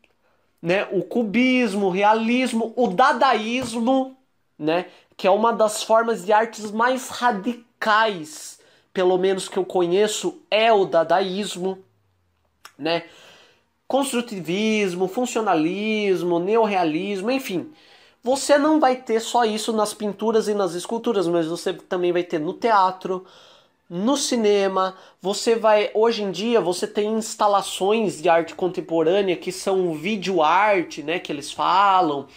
né, 0.62 0.88
o 0.92 1.04
cubismo, 1.04 1.88
o 1.88 1.92
realismo, 1.92 2.74
o 2.76 2.88
dadaísmo, 2.88 4.19
né, 4.60 4.88
que 5.16 5.26
é 5.26 5.32
uma 5.32 5.54
das 5.54 5.82
formas 5.82 6.26
de 6.26 6.34
artes 6.34 6.70
mais 6.70 7.08
radicais, 7.08 8.60
pelo 8.94 9.18
menos 9.18 9.48
que 9.48 9.58
eu 9.58 9.66
conheço, 9.66 10.42
é 10.52 10.72
o 10.74 10.86
dadaísmo, 10.86 11.80
né? 12.78 13.06
Construtivismo, 13.88 15.08
funcionalismo, 15.08 16.40
neorrealismo, 16.40 17.32
enfim. 17.32 17.72
Você 18.22 18.58
não 18.58 18.80
vai 18.80 18.98
ter 18.98 19.22
só 19.22 19.46
isso 19.46 19.72
nas 19.72 19.94
pinturas 19.94 20.48
e 20.48 20.54
nas 20.54 20.74
esculturas, 20.74 21.28
mas 21.28 21.48
você 21.48 21.74
também 21.74 22.12
vai 22.12 22.24
ter 22.24 22.40
no 22.40 22.54
teatro, 22.54 23.26
no 23.90 24.16
cinema, 24.16 24.96
você 25.20 25.56
vai 25.56 25.90
hoje 25.96 26.22
em 26.22 26.30
dia 26.30 26.62
você 26.62 26.86
tem 26.86 27.12
instalações 27.14 28.22
de 28.22 28.30
arte 28.30 28.54
contemporânea 28.54 29.36
que 29.36 29.52
são 29.52 29.96
vídeo 29.96 30.44
arte, 30.44 31.02
né, 31.02 31.18
que 31.18 31.32
eles 31.32 31.52
falam, 31.52 32.28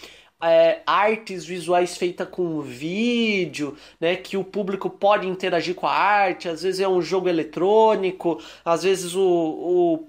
é, 0.43 0.81
artes 0.85 1.45
visuais 1.45 1.97
feitas 1.97 2.29
com 2.29 2.61
vídeo, 2.61 3.77
né, 4.01 4.17
que 4.17 4.37
o 4.37 4.43
público 4.43 4.91
pode 4.91 5.29
interagir 5.29 5.75
com 5.75 5.87
a 5.87 5.93
arte, 5.93 6.49
às 6.49 6.63
vezes 6.63 6.81
é 6.81 6.89
um 6.89 7.01
jogo 7.01 7.29
eletrônico, 7.29 8.43
às 8.65 8.83
vezes 8.83 9.15
o, 9.15 10.09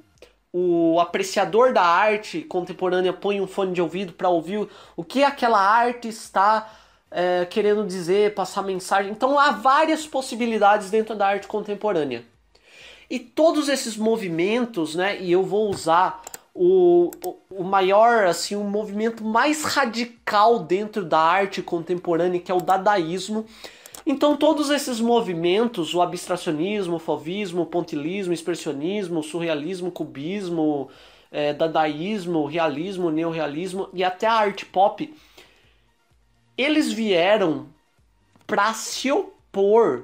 o, 0.52 0.94
o 0.96 1.00
apreciador 1.00 1.72
da 1.72 1.84
arte 1.84 2.42
contemporânea 2.42 3.14
põe 3.14 3.40
um 3.40 3.48
fone 3.48 3.74
de 3.74 3.82
ouvido 3.82 4.14
para 4.14 4.30
ouvir 4.30 4.68
o 4.96 5.04
que 5.04 5.24
aquela 5.24 5.60
arte 5.60 6.08
está 6.08 6.68
é, 7.12 7.46
querendo 7.46 7.86
dizer, 7.86 8.34
passar 8.34 8.64
mensagem. 8.64 9.12
Então 9.12 9.38
há 9.38 9.52
várias 9.52 10.08
possibilidades 10.08 10.90
dentro 10.90 11.16
da 11.16 11.28
arte 11.28 11.46
contemporânea. 11.46 12.26
E 13.08 13.20
todos 13.20 13.70
esses 13.70 13.96
movimentos, 13.96 14.96
né, 14.96 15.22
e 15.22 15.32
eu 15.32 15.44
vou 15.44 15.70
usar 15.70 16.24
o, 16.54 17.10
o, 17.50 17.64
maior, 17.64 18.26
assim, 18.26 18.56
o 18.56 18.64
movimento 18.64 19.24
mais 19.24 19.64
radical 19.64 20.60
dentro 20.60 21.04
da 21.04 21.20
arte 21.20 21.62
contemporânea, 21.62 22.40
que 22.40 22.52
é 22.52 22.56
o 22.56 22.62
dadaísmo. 22.62 23.46
Então 24.06 24.36
todos 24.36 24.70
esses 24.70 25.00
movimentos, 25.00 25.96
o 25.96 26.02
abstracionismo, 26.02 26.98
o 26.98 27.00
fauvismo, 27.00 27.64
o 27.64 27.66
pontilismo, 27.66 28.32
o 28.32 28.34
expressionismo, 28.34 29.22
o 29.22 29.24
surrealismo, 29.24 29.88
o 29.88 29.92
cubismo, 29.92 30.90
é, 31.32 31.54
dadaísmo, 31.54 32.46
realismo, 32.46 33.10
neorrealismo 33.10 33.90
e 33.94 34.04
até 34.04 34.28
a 34.28 34.34
arte 34.34 34.66
pop, 34.66 35.12
eles 36.58 36.92
vieram 36.92 37.68
para 38.46 38.74
se 38.74 39.12
opor 39.12 40.04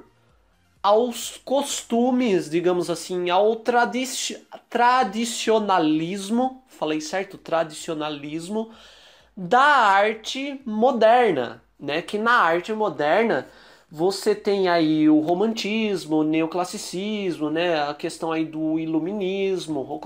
aos 0.82 1.40
costumes, 1.44 2.48
digamos 2.48 2.88
assim, 2.88 3.30
ao 3.30 3.56
tradi 3.56 4.04
tradicionalismo, 4.68 6.62
falei 6.68 7.00
certo? 7.00 7.36
Tradicionalismo 7.36 8.70
da 9.36 9.60
arte 9.60 10.60
moderna, 10.64 11.62
né? 11.78 12.02
Que 12.02 12.18
na 12.18 12.32
arte 12.32 12.72
moderna 12.72 13.46
você 13.90 14.34
tem 14.34 14.68
aí 14.68 15.08
o 15.08 15.20
romantismo, 15.20 16.18
o 16.18 16.24
neoclassicismo, 16.24 17.50
né? 17.50 17.82
A 17.82 17.94
questão 17.94 18.32
aí 18.32 18.44
do 18.44 18.78
iluminismo. 18.78 20.00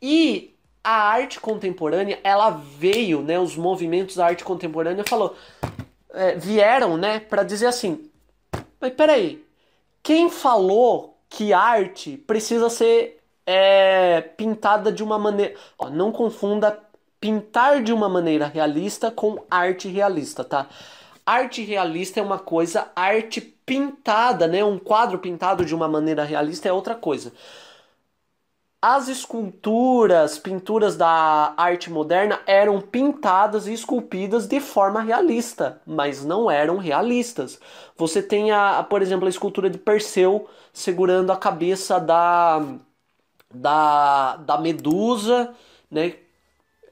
E 0.00 0.54
a 0.82 1.10
arte 1.10 1.38
contemporânea, 1.38 2.18
ela 2.24 2.50
veio, 2.50 3.22
né, 3.22 3.38
os 3.38 3.56
movimentos 3.56 4.16
da 4.16 4.26
arte 4.26 4.42
contemporânea 4.42 5.04
falou, 5.06 5.36
é, 6.12 6.34
vieram, 6.34 6.96
né, 6.96 7.20
para 7.20 7.44
dizer 7.44 7.66
assim, 7.66 8.10
mas 8.82 8.92
peraí, 8.94 9.46
quem 10.02 10.28
falou 10.28 11.16
que 11.30 11.52
arte 11.52 12.16
precisa 12.16 12.68
ser 12.68 13.22
é, 13.46 14.20
pintada 14.20 14.90
de 14.90 15.04
uma 15.04 15.18
maneira, 15.20 15.54
ó, 15.78 15.88
não 15.88 16.10
confunda 16.10 16.78
pintar 17.20 17.80
de 17.80 17.92
uma 17.92 18.08
maneira 18.08 18.46
realista 18.46 19.08
com 19.08 19.44
arte 19.48 19.86
realista, 19.88 20.42
tá? 20.42 20.68
Arte 21.24 21.62
realista 21.62 22.18
é 22.18 22.22
uma 22.24 22.40
coisa, 22.40 22.90
arte 22.96 23.40
pintada, 23.40 24.48
né, 24.48 24.64
um 24.64 24.80
quadro 24.80 25.20
pintado 25.20 25.64
de 25.64 25.72
uma 25.74 25.86
maneira 25.86 26.24
realista 26.24 26.68
é 26.68 26.72
outra 26.72 26.96
coisa. 26.96 27.32
As 28.84 29.06
esculturas, 29.06 30.40
pinturas 30.40 30.96
da 30.96 31.54
arte 31.56 31.88
moderna 31.88 32.40
eram 32.48 32.80
pintadas 32.80 33.68
e 33.68 33.72
esculpidas 33.72 34.48
de 34.48 34.58
forma 34.58 35.00
realista, 35.00 35.80
mas 35.86 36.24
não 36.24 36.50
eram 36.50 36.78
realistas. 36.78 37.60
Você 37.96 38.20
tem, 38.20 38.50
a, 38.50 38.82
por 38.82 39.00
exemplo, 39.00 39.26
a 39.26 39.30
escultura 39.30 39.70
de 39.70 39.78
Perseu 39.78 40.48
segurando 40.72 41.30
a 41.30 41.36
cabeça 41.36 42.00
da, 42.00 42.60
da, 43.54 44.36
da 44.38 44.58
Medusa, 44.58 45.54
né? 45.88 46.16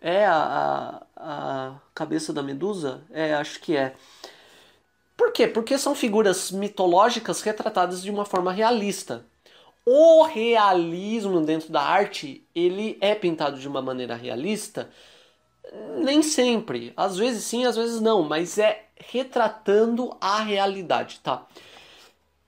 É 0.01 0.25
a, 0.27 1.03
a, 1.17 1.73
a 1.73 1.81
cabeça 1.93 2.33
da 2.33 2.43
Medusa? 2.43 3.03
É, 3.11 3.35
acho 3.35 3.61
que 3.61 3.77
é. 3.77 3.97
Por 5.17 5.33
quê? 5.33 5.49
Porque 5.49 5.77
são 5.77 5.95
figuras 5.97 6.53
mitológicas 6.53 7.43
retratadas 7.43 8.01
de 8.03 8.11
uma 8.11 8.25
forma 8.25 8.53
realista 8.53 9.25
o 9.93 10.23
realismo 10.23 11.41
dentro 11.41 11.73
da 11.73 11.83
arte, 11.83 12.47
ele 12.55 12.97
é 13.01 13.13
pintado 13.13 13.59
de 13.59 13.67
uma 13.67 13.83
maneira 13.83 14.15
realista? 14.15 14.89
Nem 15.99 16.23
sempre. 16.23 16.93
Às 16.97 17.17
vezes 17.17 17.43
sim, 17.43 17.65
às 17.65 17.75
vezes 17.75 18.01
não, 18.01 18.23
mas 18.23 18.57
é 18.57 18.85
retratando 18.95 20.17
a 20.21 20.43
realidade, 20.43 21.19
tá? 21.19 21.45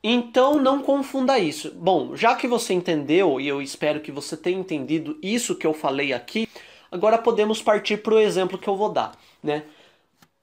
Então 0.05 0.55
não 0.61 0.83
confunda 0.83 1.37
isso. 1.37 1.73
Bom, 1.73 2.15
já 2.15 2.37
que 2.37 2.47
você 2.47 2.75
entendeu, 2.75 3.41
e 3.41 3.49
eu 3.49 3.61
espero 3.61 4.01
que 4.01 4.13
você 4.13 4.37
tenha 4.37 4.61
entendido 4.61 5.19
isso 5.21 5.57
que 5.57 5.67
eu 5.67 5.75
falei 5.75 6.13
aqui, 6.13 6.49
agora 6.93 7.19
podemos 7.19 7.61
partir 7.61 7.97
para 8.05 8.15
o 8.15 8.21
exemplo 8.21 8.57
que 8.57 8.69
eu 8.69 8.77
vou 8.77 8.89
dar, 8.89 9.19
né? 9.43 9.65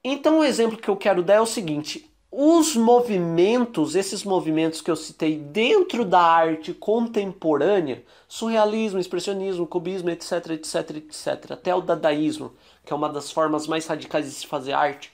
Então 0.04 0.40
o 0.40 0.44
exemplo 0.44 0.78
que 0.78 0.90
eu 0.90 0.98
quero 0.98 1.24
dar 1.24 1.36
é 1.36 1.42
o 1.42 1.46
seguinte: 1.46 2.09
os 2.32 2.76
movimentos, 2.76 3.96
esses 3.96 4.24
movimentos 4.24 4.82
que 4.82 4.92
eu 4.92 4.96
citei 4.96 5.38
dentro 5.38 6.06
da 6.06 6.22
arte 6.22 6.74
contemporânea, 6.74 8.04
surrealismo, 8.28 9.00
expressionismo, 9.00 9.66
cubismo, 9.66 10.12
etc, 10.12 10.52
etc, 10.52 10.98
etc, 10.98 11.52
até 11.52 11.74
o 11.74 11.82
dadaísmo, 11.82 12.54
que 12.86 12.94
é 12.94 12.96
uma 12.96 13.10
das 13.10 13.32
formas 13.32 13.66
mais 13.66 13.88
radicais 13.88 14.26
de 14.26 14.32
se 14.32 14.46
fazer 14.46 14.74
arte, 14.74 15.12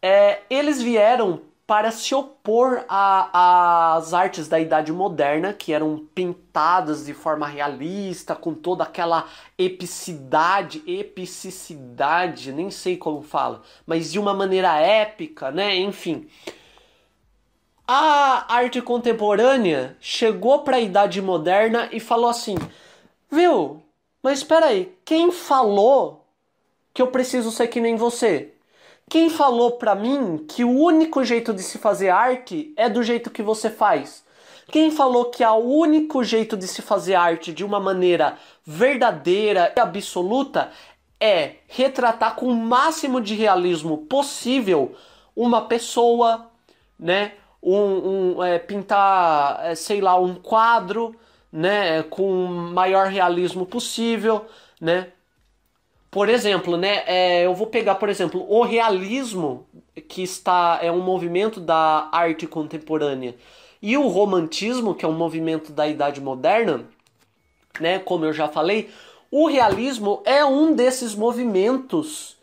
é, 0.00 0.40
eles 0.50 0.82
vieram 0.82 1.40
para 1.66 1.90
se 1.90 2.14
opor 2.14 2.84
às 2.88 4.12
artes 4.12 4.48
da 4.48 4.58
Idade 4.58 4.92
Moderna, 4.92 5.52
que 5.52 5.72
eram 5.72 6.06
pintadas 6.14 7.06
de 7.06 7.14
forma 7.14 7.46
realista, 7.46 8.34
com 8.34 8.52
toda 8.52 8.84
aquela 8.84 9.26
epicidade, 9.56 10.82
epicidade, 10.86 12.52
nem 12.52 12.70
sei 12.70 12.96
como 12.96 13.22
fala, 13.22 13.62
mas 13.86 14.10
de 14.10 14.18
uma 14.18 14.34
maneira 14.34 14.78
épica, 14.78 15.50
né? 15.50 15.76
Enfim. 15.76 16.28
A 17.86 18.54
arte 18.54 18.80
contemporânea 18.80 19.96
chegou 20.00 20.60
para 20.60 20.76
a 20.76 20.80
Idade 20.80 21.20
Moderna 21.22 21.88
e 21.92 22.00
falou 22.00 22.28
assim: 22.28 22.56
Viu, 23.30 23.82
mas 24.22 24.38
espera 24.38 24.66
aí, 24.66 24.96
quem 25.04 25.30
falou 25.32 26.24
que 26.94 27.02
eu 27.02 27.08
preciso 27.08 27.50
ser 27.50 27.68
que 27.68 27.80
nem 27.80 27.96
você? 27.96 28.52
Quem 29.08 29.28
falou 29.28 29.72
para 29.72 29.94
mim 29.94 30.44
que 30.48 30.64
o 30.64 30.70
único 30.70 31.24
jeito 31.24 31.52
de 31.52 31.62
se 31.62 31.78
fazer 31.78 32.08
arte 32.08 32.72
é 32.76 32.88
do 32.88 33.02
jeito 33.02 33.30
que 33.30 33.42
você 33.42 33.68
faz? 33.70 34.24
Quem 34.70 34.90
falou 34.90 35.26
que 35.26 35.44
o 35.44 35.54
único 35.56 36.24
jeito 36.24 36.56
de 36.56 36.66
se 36.66 36.80
fazer 36.80 37.14
arte 37.14 37.52
de 37.52 37.64
uma 37.64 37.78
maneira 37.78 38.38
verdadeira 38.64 39.72
e 39.76 39.80
absoluta 39.80 40.70
é 41.20 41.56
retratar 41.68 42.34
com 42.36 42.46
o 42.46 42.56
máximo 42.56 43.20
de 43.20 43.34
realismo 43.34 43.98
possível 43.98 44.94
uma 45.36 45.62
pessoa, 45.62 46.50
né? 46.98 47.32
Um, 47.62 48.34
um 48.36 48.42
é, 48.42 48.58
pintar, 48.58 49.60
é, 49.64 49.74
sei 49.74 50.00
lá, 50.00 50.18
um 50.18 50.34
quadro, 50.34 51.14
né? 51.52 52.02
Com 52.04 52.44
o 52.44 52.48
maior 52.48 53.08
realismo 53.08 53.66
possível, 53.66 54.46
né? 54.80 55.12
Por 56.12 56.28
exemplo, 56.28 56.76
né, 56.76 57.04
é, 57.06 57.46
eu 57.46 57.54
vou 57.54 57.66
pegar, 57.66 57.94
por 57.94 58.10
exemplo, 58.10 58.44
o 58.46 58.62
realismo, 58.62 59.66
que 60.10 60.22
está 60.22 60.78
é 60.82 60.92
um 60.92 61.00
movimento 61.00 61.58
da 61.58 62.10
arte 62.12 62.46
contemporânea, 62.46 63.34
e 63.80 63.96
o 63.96 64.06
romantismo, 64.08 64.94
que 64.94 65.06
é 65.06 65.08
um 65.08 65.14
movimento 65.14 65.72
da 65.72 65.88
idade 65.88 66.20
moderna, 66.20 66.84
né, 67.80 67.98
como 67.98 68.26
eu 68.26 68.32
já 68.34 68.46
falei, 68.46 68.90
o 69.30 69.46
realismo 69.46 70.20
é 70.26 70.44
um 70.44 70.74
desses 70.74 71.14
movimentos 71.14 72.36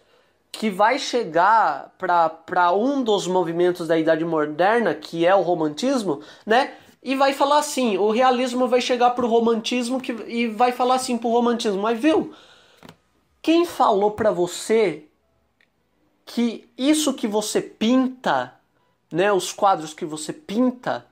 que 0.51 0.71
vai 0.71 0.97
chegar 0.97 1.93
para 1.99 2.71
um 2.71 3.03
dos 3.03 3.27
movimentos 3.27 3.87
da 3.87 3.99
idade 3.99 4.25
moderna, 4.25 4.95
que 4.95 5.27
é 5.27 5.35
o 5.35 5.43
romantismo, 5.43 6.21
né? 6.43 6.73
E 7.03 7.15
vai 7.15 7.33
falar 7.33 7.59
assim, 7.59 7.99
o 7.99 8.09
realismo 8.09 8.67
vai 8.67 8.81
chegar 8.81 9.11
pro 9.11 9.27
romantismo 9.27 10.01
que, 10.01 10.11
e 10.27 10.47
vai 10.47 10.71
falar 10.71 10.95
assim 10.95 11.19
pro 11.19 11.29
romantismo, 11.29 11.79
mas 11.83 11.99
viu? 11.99 12.33
Quem 13.41 13.65
falou 13.65 14.11
para 14.11 14.31
você 14.31 15.05
que 16.25 16.69
isso 16.77 17.13
que 17.13 17.27
você 17.27 17.61
pinta, 17.61 18.53
né, 19.11 19.31
os 19.31 19.51
quadros 19.51 19.93
que 19.93 20.05
você 20.05 20.31
pinta, 20.31 21.05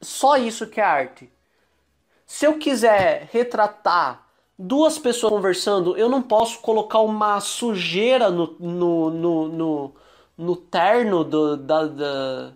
só 0.00 0.36
isso 0.36 0.66
que 0.66 0.80
é 0.80 0.84
arte? 0.84 1.32
Se 2.26 2.46
eu 2.46 2.58
quiser 2.58 3.28
retratar 3.32 4.26
duas 4.58 4.98
pessoas 4.98 5.32
conversando, 5.32 5.96
eu 5.96 6.08
não 6.08 6.22
posso 6.22 6.60
colocar 6.60 7.00
uma 7.00 7.40
sujeira 7.40 8.30
no, 8.30 8.56
no, 8.58 9.10
no, 9.10 9.48
no, 9.48 9.94
no 10.38 10.56
terno 10.56 11.24
do, 11.24 11.56
da, 11.56 11.86
da 11.86 12.52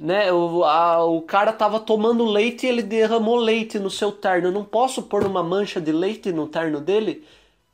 né? 0.00 0.32
O, 0.32 0.64
a, 0.64 1.04
o 1.04 1.20
cara 1.22 1.52
tava 1.52 1.78
tomando 1.78 2.24
leite 2.24 2.66
e 2.66 2.68
ele 2.68 2.82
derramou 2.82 3.36
leite 3.36 3.78
no 3.78 3.90
seu 3.90 4.10
terno. 4.10 4.48
Eu 4.48 4.52
não 4.52 4.64
posso 4.64 5.02
pôr 5.02 5.24
uma 5.26 5.42
mancha 5.42 5.80
de 5.80 5.92
leite 5.92 6.32
no 6.32 6.48
terno 6.48 6.80
dele, 6.80 7.24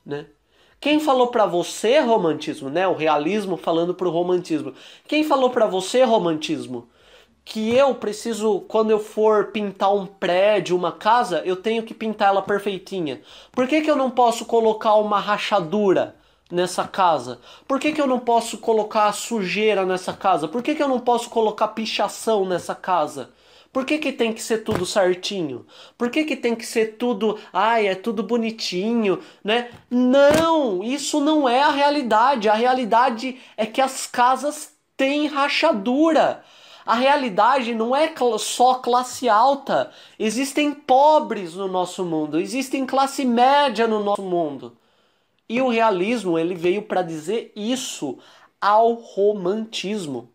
né? 0.06 0.26
Quem 0.80 1.00
falou 1.00 1.28
para 1.28 1.46
você 1.46 1.98
romantismo, 2.00 2.70
né? 2.70 2.86
O 2.86 2.94
realismo 2.94 3.56
falando 3.56 3.94
pro 3.94 4.10
romantismo. 4.10 4.74
Quem 5.08 5.24
falou 5.24 5.50
para 5.50 5.66
você 5.66 6.04
romantismo? 6.04 6.88
Que 7.44 7.74
eu 7.74 7.94
preciso, 7.94 8.60
quando 8.62 8.90
eu 8.90 8.98
for 9.00 9.46
pintar 9.52 9.94
um 9.94 10.06
prédio, 10.06 10.76
uma 10.76 10.92
casa, 10.92 11.42
eu 11.44 11.56
tenho 11.56 11.82
que 11.82 11.94
pintar 11.94 12.28
ela 12.28 12.42
perfeitinha. 12.42 13.22
Por 13.52 13.66
que, 13.66 13.80
que 13.82 13.90
eu 13.90 13.96
não 13.96 14.10
posso 14.10 14.44
colocar 14.44 14.94
uma 14.94 15.18
rachadura 15.18 16.16
nessa 16.50 16.86
casa? 16.86 17.40
Por 17.66 17.80
que, 17.80 17.92
que 17.92 18.00
eu 18.00 18.06
não 18.06 18.20
posso 18.20 18.58
colocar 18.58 19.12
sujeira 19.12 19.84
nessa 19.86 20.12
casa? 20.12 20.48
Por 20.48 20.62
que, 20.62 20.74
que 20.74 20.82
eu 20.82 20.88
não 20.88 21.00
posso 21.00 21.30
colocar 21.30 21.68
pichação 21.68 22.44
nessa 22.46 22.74
casa? 22.74 23.30
Por 23.76 23.84
que, 23.84 23.98
que 23.98 24.10
tem 24.10 24.32
que 24.32 24.42
ser 24.42 24.64
tudo 24.64 24.86
certinho? 24.86 25.66
Por 25.98 26.08
que, 26.08 26.24
que 26.24 26.34
tem 26.34 26.56
que 26.56 26.64
ser 26.64 26.96
tudo, 26.96 27.38
ai, 27.52 27.86
é 27.86 27.94
tudo 27.94 28.22
bonitinho, 28.22 29.20
né? 29.44 29.70
Não, 29.90 30.82
isso 30.82 31.20
não 31.20 31.46
é 31.46 31.62
a 31.62 31.70
realidade. 31.70 32.48
A 32.48 32.54
realidade 32.54 33.38
é 33.54 33.66
que 33.66 33.82
as 33.82 34.06
casas 34.06 34.74
têm 34.96 35.26
rachadura. 35.26 36.42
A 36.86 36.94
realidade 36.94 37.74
não 37.74 37.94
é 37.94 38.14
só 38.38 38.76
classe 38.76 39.28
alta. 39.28 39.92
Existem 40.18 40.72
pobres 40.72 41.54
no 41.54 41.68
nosso 41.68 42.02
mundo, 42.02 42.40
existem 42.40 42.86
classe 42.86 43.26
média 43.26 43.86
no 43.86 44.02
nosso 44.02 44.22
mundo. 44.22 44.74
E 45.46 45.60
o 45.60 45.68
realismo, 45.68 46.38
ele 46.38 46.54
veio 46.54 46.80
para 46.80 47.02
dizer 47.02 47.52
isso 47.54 48.18
ao 48.58 48.94
romantismo, 48.94 50.30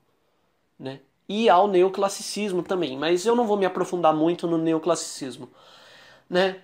né? 0.78 1.00
E 1.28 1.50
ao 1.50 1.68
neoclassicismo 1.68 2.64
também, 2.64 2.98
mas 2.98 3.26
eu 3.26 3.36
não 3.36 3.46
vou 3.46 3.58
me 3.58 3.66
aprofundar 3.66 4.14
muito 4.14 4.48
no 4.48 4.58
neoclassicismo, 4.58 5.50
né? 6.30 6.58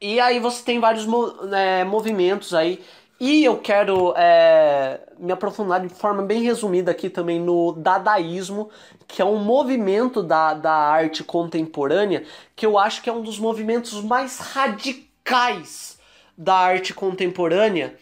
E 0.00 0.20
aí 0.20 0.38
você 0.38 0.62
tem 0.62 0.80
vários 0.80 1.06
é, 1.52 1.84
movimentos 1.84 2.52
aí, 2.52 2.82
e 3.18 3.44
eu 3.44 3.58
quero 3.58 4.12
é, 4.16 5.00
me 5.18 5.32
aprofundar 5.32 5.80
de 5.80 5.88
forma 5.88 6.22
bem 6.22 6.42
resumida 6.42 6.90
aqui 6.90 7.08
também 7.08 7.40
no 7.40 7.72
dadaísmo, 7.72 8.70
que 9.06 9.22
é 9.22 9.24
um 9.24 9.38
movimento 9.38 10.22
da, 10.22 10.52
da 10.52 10.72
arte 10.72 11.22
contemporânea, 11.22 12.24
que 12.56 12.66
eu 12.66 12.78
acho 12.78 13.02
que 13.02 13.08
é 13.08 13.12
um 13.12 13.22
dos 13.22 13.38
movimentos 13.38 14.02
mais 14.02 14.38
radicais 14.38 15.98
da 16.36 16.54
arte 16.54 16.92
contemporânea, 16.92 17.96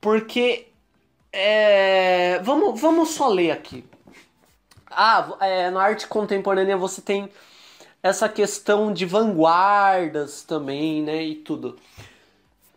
porque 0.00 0.66
é, 1.32 2.40
vamos, 2.42 2.80
vamos 2.80 3.10
só 3.10 3.28
ler 3.28 3.52
aqui. 3.52 3.84
Ah, 4.90 5.36
é, 5.40 5.70
na 5.70 5.82
arte 5.82 6.06
contemporânea 6.06 6.76
você 6.76 7.00
tem 7.00 7.30
essa 8.02 8.28
questão 8.28 8.92
de 8.92 9.04
vanguardas 9.04 10.42
também, 10.42 11.02
né, 11.02 11.22
e 11.22 11.34
tudo. 11.34 11.76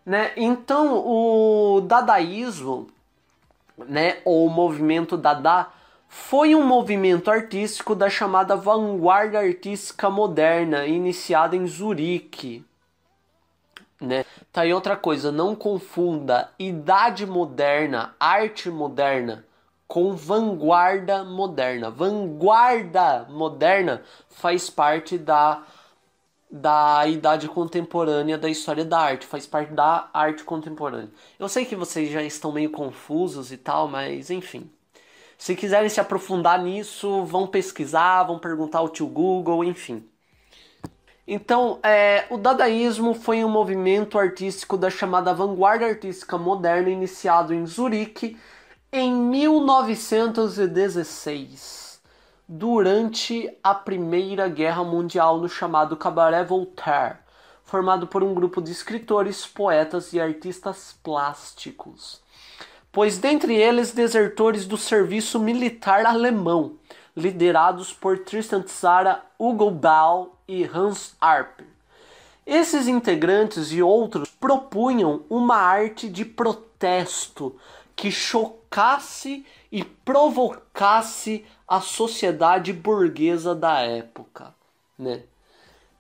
Né? 0.06 0.32
Então, 0.36 0.98
o 1.06 1.82
dadaísmo, 1.82 2.88
né, 3.78 4.18
ou 4.26 4.48
o 4.48 4.50
movimento 4.50 5.16
dada, 5.16 5.68
foi 6.10 6.56
um 6.56 6.64
movimento 6.64 7.32
artístico 7.32 7.96
da 7.96 8.10
chamada 8.10 8.56
vanguarda 8.56 9.40
artística 9.40 10.10
moderna, 10.10 10.86
iniciada 10.86 11.56
em 11.56 11.68
Zurique. 11.68 12.66
Né? 14.00 14.26
Tá 14.52 14.62
aí 14.62 14.74
outra 14.74 14.98
coisa, 14.98 15.32
não 15.32 15.56
confunda 15.56 16.50
idade 16.58 17.26
moderna, 17.26 18.16
arte 18.20 18.70
moderna 18.70 19.46
com 19.92 20.16
vanguarda 20.16 21.22
moderna. 21.22 21.92
Vanguarda 21.92 23.28
moderna 23.30 24.02
faz 24.30 24.70
parte 24.70 25.18
da, 25.18 25.64
da 26.50 27.06
idade 27.08 27.50
contemporânea 27.50 28.38
da 28.38 28.48
história 28.48 28.86
da 28.86 28.98
arte, 28.98 29.26
faz 29.26 29.46
parte 29.46 29.74
da 29.74 30.10
arte 30.14 30.46
contemporânea. 30.46 31.10
Eu 31.38 31.50
sei 31.50 31.66
que 31.66 31.76
vocês 31.76 32.10
já 32.10 32.24
estão 32.24 32.54
meio 32.54 32.70
confusos 32.70 33.52
e 33.52 33.58
tal, 33.58 33.90
mas 33.90 34.30
enfim. 34.30 34.72
Se 35.38 35.58
quiserem 35.58 35.90
se 35.90 36.00
aprofundar 36.00 36.64
nisso, 36.64 37.26
vão 37.26 37.46
pesquisar, 37.46 38.24
vão 38.24 38.40
perguntar 38.40 38.80
ao 38.80 38.88
tio 38.88 39.08
Google, 39.08 39.62
enfim. 39.62 40.08
Então, 41.28 41.80
é, 41.84 42.28
o 42.30 42.38
dadaísmo 42.38 43.14
foi 43.14 43.44
um 43.44 43.50
movimento 43.50 44.18
artístico 44.18 44.78
da 44.78 44.90
chamada 44.90 45.34
vanguarda 45.34 45.86
artística 45.86 46.38
moderna 46.38 46.90
iniciado 46.90 47.54
em 47.54 47.66
Zurique 47.66 48.38
em 48.94 49.14
1916, 49.14 52.02
durante 52.46 53.50
a 53.64 53.74
Primeira 53.74 54.50
Guerra 54.50 54.84
Mundial, 54.84 55.38
no 55.38 55.48
chamado 55.48 55.96
Cabaret 55.96 56.44
Voltaire, 56.44 57.20
formado 57.64 58.06
por 58.06 58.22
um 58.22 58.34
grupo 58.34 58.62
de 58.62 58.74
escritores, 58.74 59.48
poetas 59.48 60.12
e 60.12 60.20
artistas 60.20 61.00
plásticos. 61.02 62.20
Pois 62.92 63.18
dentre 63.18 63.56
eles 63.56 63.94
desertores 63.94 64.66
do 64.66 64.76
serviço 64.76 65.40
militar 65.40 66.06
alemão, 66.06 66.74
liderados 67.16 67.94
por 67.94 68.20
Tristan 68.20 68.62
Tzara, 68.62 69.24
Hugo 69.40 69.72
Ball 69.72 70.38
e 70.46 70.66
Hans 70.66 71.16
Arp. 71.22 71.62
Esses 72.46 72.90
integrantes 72.90 73.72
e 73.72 73.82
outros 73.82 74.30
propunham 74.30 75.24
uma 75.30 75.56
arte 75.56 76.10
de 76.10 76.26
protesto 76.26 77.56
que 77.96 78.12
chocasse 78.72 79.46
e 79.70 79.84
provocasse 79.84 81.44
a 81.68 81.82
sociedade 81.82 82.72
burguesa 82.72 83.54
da 83.54 83.82
época, 83.82 84.56
né? 84.98 85.24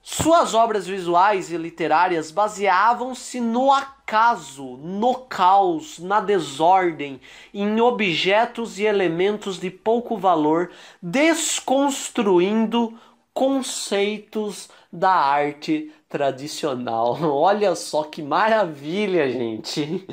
Suas 0.01 0.55
obras 0.55 0.87
visuais 0.87 1.51
e 1.51 1.57
literárias 1.57 2.31
baseavam-se 2.31 3.39
no 3.39 3.71
acaso, 3.71 4.77
no 4.77 5.13
caos, 5.13 5.99
na 5.99 6.19
desordem, 6.19 7.21
em 7.53 7.79
objetos 7.79 8.79
e 8.79 8.85
elementos 8.85 9.59
de 9.59 9.69
pouco 9.69 10.17
valor, 10.17 10.71
desconstruindo 10.99 12.97
conceitos 13.31 14.69
da 14.91 15.11
arte 15.11 15.93
tradicional. 16.09 17.21
Olha 17.21 17.75
só 17.75 18.03
que 18.03 18.23
maravilha, 18.23 19.29
gente! 19.29 20.07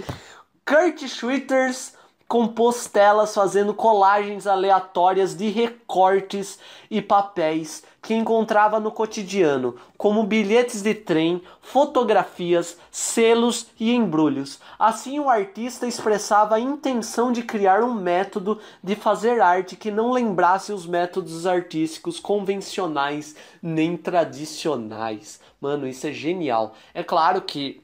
Kurt 0.66 1.08
Schwitters 1.08 1.96
compôs 2.28 2.86
telas 2.86 3.34
fazendo 3.34 3.72
colagens 3.72 4.46
aleatórias 4.46 5.34
de 5.34 5.48
recortes 5.48 6.58
e 6.90 7.00
papéis 7.00 7.82
que 8.02 8.14
encontrava 8.14 8.78
no 8.78 8.92
cotidiano, 8.92 9.76
como 9.96 10.22
bilhetes 10.22 10.82
de 10.82 10.94
trem, 10.94 11.42
fotografias, 11.60 12.78
selos 12.90 13.68
e 13.80 13.92
embrulhos. 13.92 14.60
Assim, 14.78 15.18
o 15.18 15.28
artista 15.28 15.86
expressava 15.86 16.54
a 16.54 16.60
intenção 16.60 17.32
de 17.32 17.42
criar 17.42 17.82
um 17.82 17.94
método 17.94 18.60
de 18.82 18.94
fazer 18.94 19.40
arte 19.40 19.74
que 19.74 19.90
não 19.90 20.12
lembrasse 20.12 20.70
os 20.72 20.86
métodos 20.86 21.46
artísticos 21.46 22.20
convencionais 22.20 23.34
nem 23.62 23.96
tradicionais. 23.96 25.40
Mano, 25.60 25.88
isso 25.88 26.06
é 26.06 26.12
genial. 26.12 26.74
É 26.94 27.02
claro 27.02 27.42
que, 27.42 27.82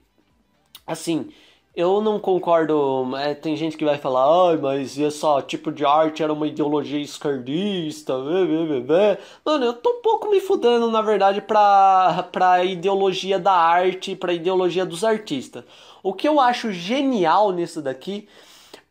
assim, 0.86 1.30
eu 1.74 2.00
não 2.00 2.20
concordo. 2.20 3.16
É, 3.16 3.34
tem 3.34 3.56
gente 3.56 3.76
que 3.76 3.84
vai 3.84 3.98
falar, 3.98 4.56
mas 4.58 4.96
esse 4.98 5.26
tipo 5.46 5.72
de 5.72 5.84
arte 5.84 6.22
era 6.22 6.32
uma 6.32 6.46
ideologia 6.46 7.00
esquerdista. 7.00 8.14
Blá, 8.18 8.44
blá, 8.46 8.80
blá. 8.80 9.18
Mano, 9.44 9.64
eu 9.64 9.72
tô 9.74 9.90
um 9.98 10.02
pouco 10.02 10.30
me 10.30 10.40
fudendo, 10.40 10.90
na 10.90 11.02
verdade, 11.02 11.40
pra, 11.40 12.28
pra 12.32 12.64
ideologia 12.64 13.38
da 13.38 13.52
arte, 13.52 14.14
pra 14.16 14.32
ideologia 14.32 14.86
dos 14.86 15.04
artistas. 15.04 15.64
O 16.02 16.12
que 16.12 16.28
eu 16.28 16.40
acho 16.40 16.72
genial 16.72 17.50
nisso 17.52 17.82
daqui 17.82 18.28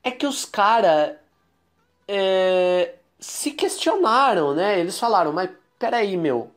é 0.04 0.12
que 0.12 0.28
os 0.28 0.46
caras 0.46 1.16
é, 2.08 2.96
se 3.20 3.52
questionaram, 3.52 4.54
né? 4.54 4.80
Eles 4.80 5.00
falaram, 5.00 5.32
mas 5.34 5.50
peraí, 5.80 6.18
meu. 6.18 6.52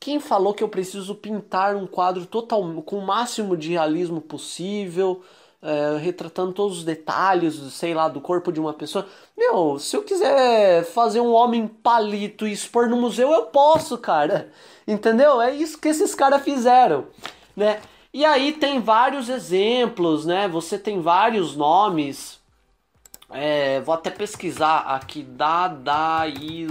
Quem 0.00 0.20
falou 0.20 0.52
que 0.54 0.62
eu 0.62 0.68
preciso 0.68 1.14
pintar 1.14 1.74
um 1.76 1.86
quadro 1.86 2.26
total 2.26 2.62
com 2.82 2.98
o 2.98 3.06
máximo 3.06 3.56
de 3.56 3.70
realismo 3.70 4.20
possível? 4.20 5.22
É, 5.64 5.96
retratando 5.96 6.52
todos 6.52 6.78
os 6.78 6.84
detalhes, 6.84 7.54
sei 7.72 7.94
lá, 7.94 8.06
do 8.06 8.20
corpo 8.20 8.52
de 8.52 8.60
uma 8.60 8.74
pessoa. 8.74 9.08
Meu, 9.34 9.78
se 9.78 9.96
eu 9.96 10.02
quiser 10.02 10.84
fazer 10.84 11.20
um 11.20 11.32
homem 11.32 11.66
palito 11.66 12.46
e 12.46 12.52
expor 12.52 12.86
no 12.86 12.98
museu, 12.98 13.32
eu 13.32 13.46
posso, 13.46 13.96
cara. 13.96 14.52
Entendeu? 14.86 15.40
É 15.40 15.54
isso 15.54 15.78
que 15.78 15.88
esses 15.88 16.14
caras 16.14 16.42
fizeram, 16.42 17.06
né? 17.56 17.80
E 18.12 18.26
aí 18.26 18.52
tem 18.52 18.78
vários 18.78 19.30
exemplos, 19.30 20.26
né? 20.26 20.46
Você 20.48 20.78
tem 20.78 21.00
vários 21.00 21.56
nomes. 21.56 22.38
É, 23.30 23.80
vou 23.80 23.94
até 23.94 24.10
pesquisar 24.10 24.80
aqui. 24.80 25.22
Dadaís. 25.22 26.70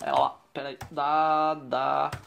É, 0.00 0.12
ó, 0.12 0.30
peraí. 0.54 0.78
Dadaísmo. 0.92 2.22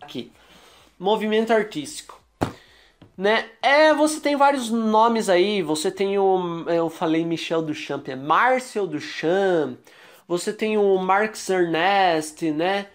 Aqui 0.00 0.32
movimento 1.04 1.52
artístico. 1.52 2.18
Né? 3.16 3.46
É, 3.62 3.94
você 3.94 4.18
tem 4.18 4.34
vários 4.34 4.70
nomes 4.70 5.28
aí, 5.28 5.62
você 5.62 5.90
tem 5.90 6.18
o, 6.18 6.64
eu 6.66 6.90
falei 6.90 7.24
Michel 7.24 7.62
Duchamp, 7.62 8.08
é 8.08 8.16
Marcel 8.16 8.88
Duchamp, 8.88 9.78
você 10.26 10.52
tem 10.52 10.76
o 10.76 10.98
Marx 10.98 11.48
Ernest, 11.48 12.50
né? 12.50 12.86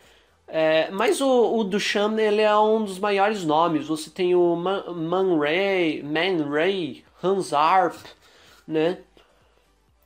É, 0.46 0.90
mas 0.92 1.22
o, 1.22 1.58
o 1.60 1.64
Duchamp, 1.64 2.18
ele 2.20 2.42
é 2.42 2.58
um 2.58 2.84
dos 2.84 2.98
maiores 3.00 3.46
nomes, 3.46 3.88
você 3.88 4.10
tem 4.10 4.36
o 4.36 4.56
Man, 4.56 4.84
Man 4.92 5.40
Ray, 5.40 6.04
Man 6.04 6.50
Ray, 6.50 7.06
Hans 7.24 7.54
Arp, 7.54 7.96
né? 8.68 8.98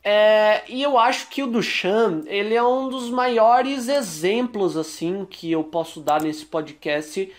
É, 0.03 0.63
e 0.67 0.83
eu 0.83 0.99
acho 0.99 1.29
que 1.29 1.41
o 1.41 1.47
Duchamp, 1.47 2.25
ele 2.27 2.53
é 2.53 2.61
um 2.61 2.89
dos 2.89 3.09
maiores 3.09 3.87
exemplos, 3.87 4.75
assim, 4.75 5.25
que 5.25 5.49
eu 5.49 5.63
posso 5.63 6.01
dar 6.01 6.21
nesse 6.21 6.45
podcast 6.45 7.31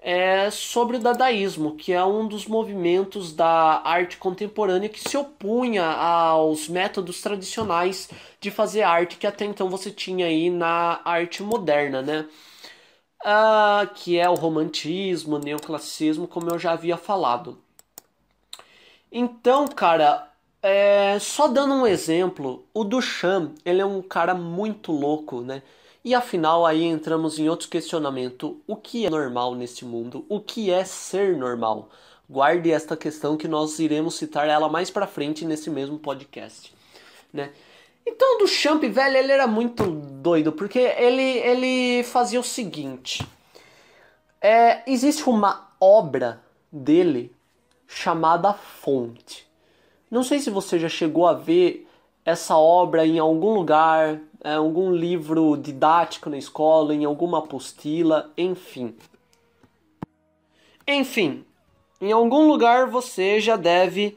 é 0.00 0.50
sobre 0.50 0.96
o 0.96 1.00
dadaísmo, 1.00 1.76
que 1.76 1.92
é 1.92 2.04
um 2.04 2.26
dos 2.28 2.46
movimentos 2.46 3.32
da 3.34 3.82
arte 3.84 4.16
contemporânea 4.16 4.88
que 4.88 5.00
se 5.00 5.16
opunha 5.16 5.84
aos 5.84 6.68
métodos 6.68 7.20
tradicionais 7.20 8.08
de 8.40 8.50
fazer 8.50 8.82
arte 8.82 9.16
que 9.16 9.26
até 9.26 9.44
então 9.44 9.68
você 9.68 9.90
tinha 9.90 10.26
aí 10.26 10.50
na 10.50 11.00
arte 11.04 11.42
moderna, 11.42 12.02
né? 12.02 12.26
Ah, 13.24 13.88
que 13.94 14.18
é 14.18 14.28
o 14.28 14.34
romantismo, 14.34 15.36
o 15.36 15.38
neoclassicismo, 15.38 16.26
como 16.28 16.50
eu 16.50 16.58
já 16.58 16.72
havia 16.72 16.96
falado. 16.96 17.58
Então, 19.10 19.66
cara, 19.68 20.28
é, 20.62 21.18
só 21.18 21.48
dando 21.48 21.74
um 21.74 21.86
exemplo, 21.86 22.64
o 22.74 22.84
Duchamp, 22.84 23.56
ele 23.64 23.80
é 23.80 23.86
um 23.86 24.02
cara 24.02 24.34
muito 24.34 24.92
louco, 24.92 25.40
né? 25.40 25.62
E 26.08 26.14
afinal, 26.14 26.64
aí 26.64 26.84
entramos 26.84 27.38
em 27.38 27.50
outro 27.50 27.68
questionamento: 27.68 28.62
o 28.66 28.74
que 28.74 29.04
é 29.04 29.10
normal 29.10 29.54
neste 29.54 29.84
mundo? 29.84 30.24
O 30.26 30.40
que 30.40 30.70
é 30.70 30.82
ser 30.82 31.36
normal? 31.36 31.90
Guarde 32.26 32.72
esta 32.72 32.96
questão 32.96 33.36
que 33.36 33.46
nós 33.46 33.78
iremos 33.78 34.14
citar 34.14 34.48
ela 34.48 34.70
mais 34.70 34.90
para 34.90 35.06
frente 35.06 35.44
nesse 35.44 35.68
mesmo 35.68 35.98
podcast, 35.98 36.74
né? 37.30 37.52
Então, 38.06 38.36
o 38.36 38.38
Duchamp, 38.38 38.84
velho, 38.84 39.18
ele 39.18 39.32
era 39.32 39.46
muito 39.46 39.84
doido, 39.84 40.50
porque 40.50 40.78
ele, 40.78 41.40
ele 41.40 42.02
fazia 42.04 42.40
o 42.40 42.42
seguinte: 42.42 43.28
é, 44.40 44.90
existe 44.90 45.28
uma 45.28 45.68
obra 45.78 46.42
dele 46.72 47.30
chamada 47.86 48.54
Fonte. 48.54 49.46
Não 50.10 50.22
sei 50.22 50.38
se 50.38 50.48
você 50.48 50.78
já 50.78 50.88
chegou 50.88 51.26
a 51.26 51.34
ver 51.34 51.86
essa 52.24 52.56
obra 52.56 53.06
em 53.06 53.18
algum 53.18 53.52
lugar, 53.52 54.18
algum 54.42 54.92
livro 54.92 55.56
didático 55.56 56.30
na 56.30 56.38
escola, 56.38 56.94
em 56.94 57.04
alguma 57.04 57.38
apostila, 57.38 58.30
enfim. 58.36 58.96
Enfim, 60.86 61.44
em 62.00 62.12
algum 62.12 62.46
lugar 62.46 62.86
você 62.86 63.40
já 63.40 63.56
deve 63.56 64.16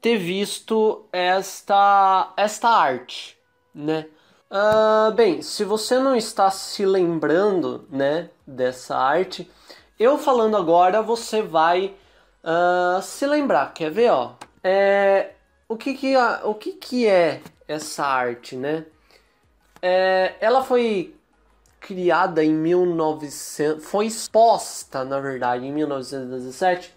ter 0.00 0.18
visto 0.18 1.06
esta, 1.12 2.32
esta 2.36 2.68
arte, 2.68 3.38
né? 3.74 4.06
Uh, 4.50 5.10
bem, 5.12 5.42
se 5.42 5.64
você 5.64 5.98
não 5.98 6.14
está 6.14 6.50
se 6.50 6.84
lembrando, 6.84 7.88
né, 7.90 8.30
dessa 8.46 8.96
arte, 8.96 9.50
eu 9.98 10.18
falando 10.18 10.56
agora 10.56 11.02
você 11.02 11.40
vai 11.42 11.94
uh, 12.44 13.00
se 13.02 13.26
lembrar. 13.26 13.72
Quer 13.72 13.90
ver, 13.90 14.10
ó? 14.10 14.34
É, 14.62 15.32
o 15.68 15.76
que 15.76 15.94
que, 15.94 16.14
o 16.44 16.54
que 16.54 16.72
que 16.72 17.06
é 17.06 17.40
essa 17.66 18.04
arte, 18.04 18.54
né? 18.56 18.84
É, 19.86 20.36
ela 20.40 20.64
foi 20.64 21.14
criada 21.78 22.42
em 22.42 22.54
1900, 22.54 23.84
foi 23.84 24.06
exposta, 24.06 25.04
na 25.04 25.20
verdade, 25.20 25.66
em 25.66 25.72
1917. 25.72 26.94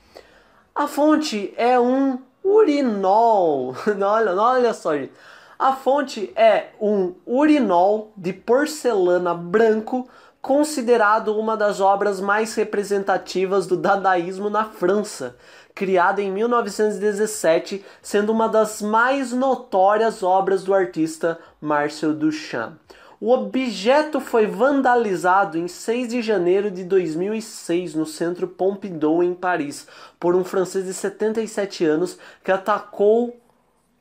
A 0.73 0.88
fonte 0.88 1.53
é 1.57 1.77
um 1.77 2.17
urinol. 2.41 3.75
olha, 4.01 4.33
olha 4.33 4.73
só, 4.73 4.95
gente. 4.95 5.11
A 5.59 5.73
fonte 5.73 6.31
é 6.33 6.67
um 6.79 7.13
urinol 7.25 8.13
de 8.15 8.31
porcelana 8.31 9.33
branco, 9.33 10.07
considerado 10.41 11.38
uma 11.38 11.57
das 11.57 11.81
obras 11.81 12.21
mais 12.21 12.55
representativas 12.55 13.67
do 13.67 13.75
dadaísmo 13.75 14.49
na 14.49 14.63
França, 14.63 15.35
criada 15.78 16.23
em 16.23 16.32
1917, 16.32 17.86
sendo 18.01 18.32
uma 18.32 18.49
das 18.49 18.82
mais 18.82 19.32
notórias 19.32 20.23
obras 20.23 20.63
do 20.63 20.73
artista 20.73 21.38
Marcel 21.61 22.15
Duchamp. 22.15 22.80
O 23.21 23.32
objeto 23.32 24.19
foi 24.19 24.47
vandalizado 24.47 25.57
em 25.57 25.67
6 25.67 26.09
de 26.09 26.21
janeiro 26.21 26.71
de 26.71 26.84
2006 26.84 27.93
no 27.93 28.07
centro 28.07 28.47
Pompidou, 28.47 29.23
em 29.23 29.36
Paris, 29.36 29.88
por 30.19 30.36
um 30.36 30.43
francês 30.43 30.86
de 30.86 30.93
77 30.93 31.86
anos 31.86 32.17
que 32.43 32.51
atacou 32.51 33.39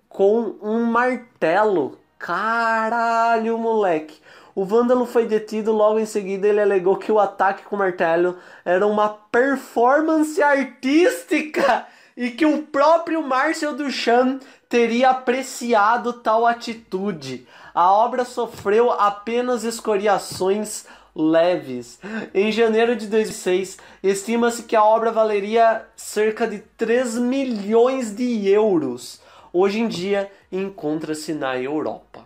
com 0.08 0.56
um 0.62 0.82
martelo. 0.82 1.98
Caralho, 2.18 3.58
moleque! 3.58 4.18
O 4.56 4.64
vândalo 4.64 5.04
foi 5.04 5.26
detido 5.26 5.70
logo 5.70 5.98
em 5.98 6.06
seguida. 6.06 6.48
Ele 6.48 6.62
alegou 6.62 6.96
que 6.96 7.12
o 7.12 7.20
ataque 7.20 7.64
com 7.64 7.76
o 7.76 7.78
martelo 7.78 8.38
era 8.64 8.86
uma 8.86 9.10
performance 9.10 10.42
artística 10.42 11.86
e 12.16 12.30
que 12.30 12.46
o 12.46 12.62
próprio 12.62 13.20
Marcel 13.20 13.76
Duchamp 13.76 14.40
teria 14.66 15.10
apreciado 15.10 16.14
tal 16.14 16.46
atitude. 16.46 17.46
A 17.74 17.92
obra 17.92 18.24
sofreu 18.24 18.90
apenas 18.90 19.62
escoriações 19.62 20.86
leves. 21.14 22.00
Em 22.32 22.50
janeiro 22.50 22.96
de 22.96 23.08
2006, 23.08 23.76
estima-se 24.02 24.62
que 24.62 24.74
a 24.74 24.82
obra 24.82 25.12
valeria 25.12 25.86
cerca 25.94 26.48
de 26.48 26.60
3 26.78 27.18
milhões 27.18 28.16
de 28.16 28.48
euros. 28.48 29.20
Hoje 29.52 29.80
em 29.80 29.86
dia, 29.88 30.32
encontra-se 30.50 31.34
na 31.34 31.58
Europa, 31.58 32.24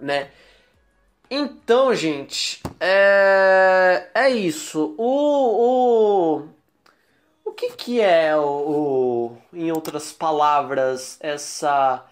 né? 0.00 0.28
Então, 1.30 1.92
gente, 1.94 2.62
é, 2.78 4.08
é 4.14 4.30
isso. 4.30 4.94
O, 4.96 6.42
o, 6.44 6.48
o 7.44 7.52
que, 7.52 7.70
que 7.72 8.00
é, 8.00 8.36
o, 8.36 8.42
o, 8.42 9.38
em 9.52 9.72
outras 9.72 10.12
palavras, 10.12 11.16
essa, 11.20 12.04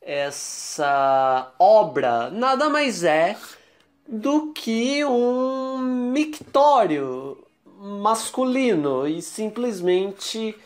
essa 0.00 1.52
obra? 1.58 2.30
Nada 2.30 2.68
mais 2.68 3.02
é 3.02 3.36
do 4.06 4.52
que 4.52 5.04
um 5.04 5.78
mictório 6.12 7.44
masculino 7.76 9.06
e 9.06 9.20
simplesmente. 9.20 10.56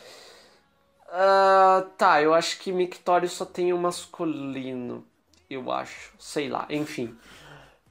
Uh, 1.09 1.89
tá, 1.97 2.21
eu 2.21 2.35
acho 2.35 2.59
que 2.59 2.73
mictório 2.73 3.29
só 3.29 3.45
tem 3.45 3.73
o 3.73 3.79
masculino, 3.79 5.07
eu 5.49 5.71
acho, 5.71 6.13
sei 6.19 6.49
lá, 6.49 6.67
enfim. 6.69 7.17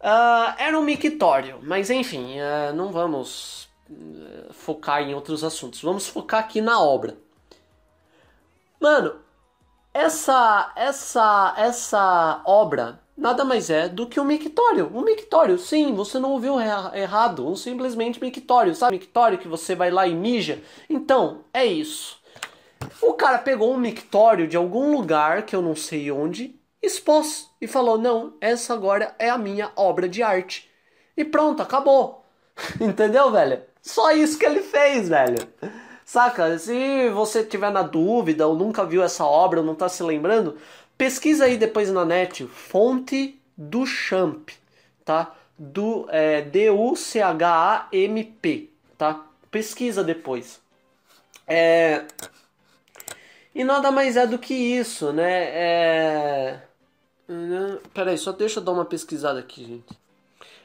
Uh, 0.03 0.53
era 0.57 0.77
um 0.77 0.83
mictório, 0.83 1.59
mas 1.63 1.89
enfim, 1.89 2.35
uh, 2.37 2.73
não 2.75 2.91
vamos 2.91 3.69
uh, 3.89 4.51
focar 4.51 5.01
em 5.01 5.15
outros 5.15 5.45
assuntos. 5.45 5.81
Vamos 5.81 6.09
focar 6.09 6.41
aqui 6.41 6.59
na 6.59 6.81
obra. 6.81 7.17
Mano, 8.81 9.15
essa 9.93 10.73
essa 10.75 11.53
essa 11.55 12.41
obra 12.45 12.99
nada 13.15 13.45
mais 13.45 13.69
é 13.69 13.87
do 13.87 14.05
que 14.05 14.19
um 14.19 14.25
mictório. 14.25 14.91
Um 14.93 15.03
mictório, 15.03 15.57
sim, 15.57 15.93
você 15.93 16.19
não 16.19 16.31
ouviu 16.31 16.55
errado. 16.59 17.47
Um 17.47 17.55
simplesmente 17.55 18.19
mictório, 18.19 18.75
sabe? 18.75 18.97
Mictório 18.97 19.37
que 19.37 19.47
você 19.47 19.73
vai 19.73 19.89
lá 19.89 20.05
e 20.05 20.13
mija. 20.13 20.61
Então, 20.89 21.45
é 21.53 21.65
isso. 21.65 22.21
O 23.01 23.13
cara 23.13 23.37
pegou 23.37 23.73
um 23.73 23.77
mictório 23.77 24.49
de 24.49 24.57
algum 24.57 24.97
lugar 24.97 25.43
que 25.43 25.55
eu 25.55 25.61
não 25.61 25.77
sei 25.77 26.11
onde, 26.11 26.59
expôs 26.83 27.49
e 27.59 27.67
falou: 27.67 27.97
Não, 27.97 28.33
essa 28.41 28.73
agora 28.73 29.15
é 29.17 29.29
a 29.29 29.37
minha 29.37 29.71
obra 29.75 30.07
de 30.09 30.21
arte. 30.21 30.69
E 31.15 31.23
pronto, 31.23 31.61
acabou. 31.63 32.25
Entendeu, 32.79 33.31
velho? 33.31 33.61
Só 33.81 34.11
isso 34.11 34.37
que 34.37 34.45
ele 34.45 34.61
fez, 34.61 35.09
velho. 35.09 35.47
Saca? 36.05 36.59
Se 36.59 37.09
você 37.09 37.43
tiver 37.43 37.71
na 37.71 37.81
dúvida 37.81 38.45
ou 38.47 38.55
nunca 38.55 38.85
viu 38.85 39.01
essa 39.01 39.25
obra 39.25 39.61
ou 39.61 39.65
não 39.65 39.73
tá 39.75 39.89
se 39.89 40.03
lembrando, 40.03 40.57
pesquisa 40.97 41.45
aí 41.45 41.57
depois 41.57 41.89
na 41.89 42.05
net, 42.05 42.45
fonte 42.47 43.41
do 43.57 43.85
Champ, 43.85 44.49
tá? 45.05 45.33
Do 45.57 46.07
é, 46.09 46.41
D-U-C-H-A-M-P, 46.41 47.09
tá? 48.97 49.25
Pesquisa 49.49 50.03
depois. 50.03 50.59
É... 51.47 52.05
E 53.53 53.63
nada 53.63 53.91
mais 53.91 54.17
é 54.17 54.25
do 54.25 54.39
que 54.39 54.53
isso, 54.53 55.13
né? 55.13 55.43
É... 55.53 56.59
Peraí, 57.93 58.17
só 58.17 58.31
deixa 58.31 58.59
eu 58.59 58.63
dar 58.63 58.71
uma 58.71 58.85
pesquisada 58.85 59.39
aqui, 59.39 59.63
gente. 59.65 59.97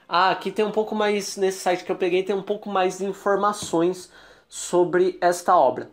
Ah, 0.08 0.30
aqui 0.30 0.50
tem 0.50 0.64
um 0.64 0.70
pouco 0.70 0.94
mais, 0.94 1.36
nesse 1.36 1.58
site 1.58 1.84
que 1.84 1.92
eu 1.92 1.96
peguei, 1.96 2.22
tem 2.22 2.34
um 2.34 2.42
pouco 2.42 2.70
mais 2.70 2.98
de 2.98 3.04
informações 3.04 4.10
sobre 4.48 5.18
esta 5.20 5.54
obra. 5.56 5.90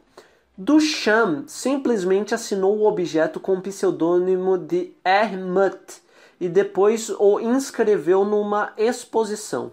Duchamp 0.57 1.49
simplesmente 1.49 2.33
assinou 2.33 2.77
o 2.77 2.87
objeto 2.87 3.41
com 3.41 3.55
o 3.55 3.61
pseudônimo 3.61 4.57
de 4.57 4.93
Hermut 5.03 6.01
e 6.39 6.47
depois 6.47 7.09
o 7.09 7.41
inscreveu 7.41 8.23
numa 8.23 8.71
exposição. 8.77 9.71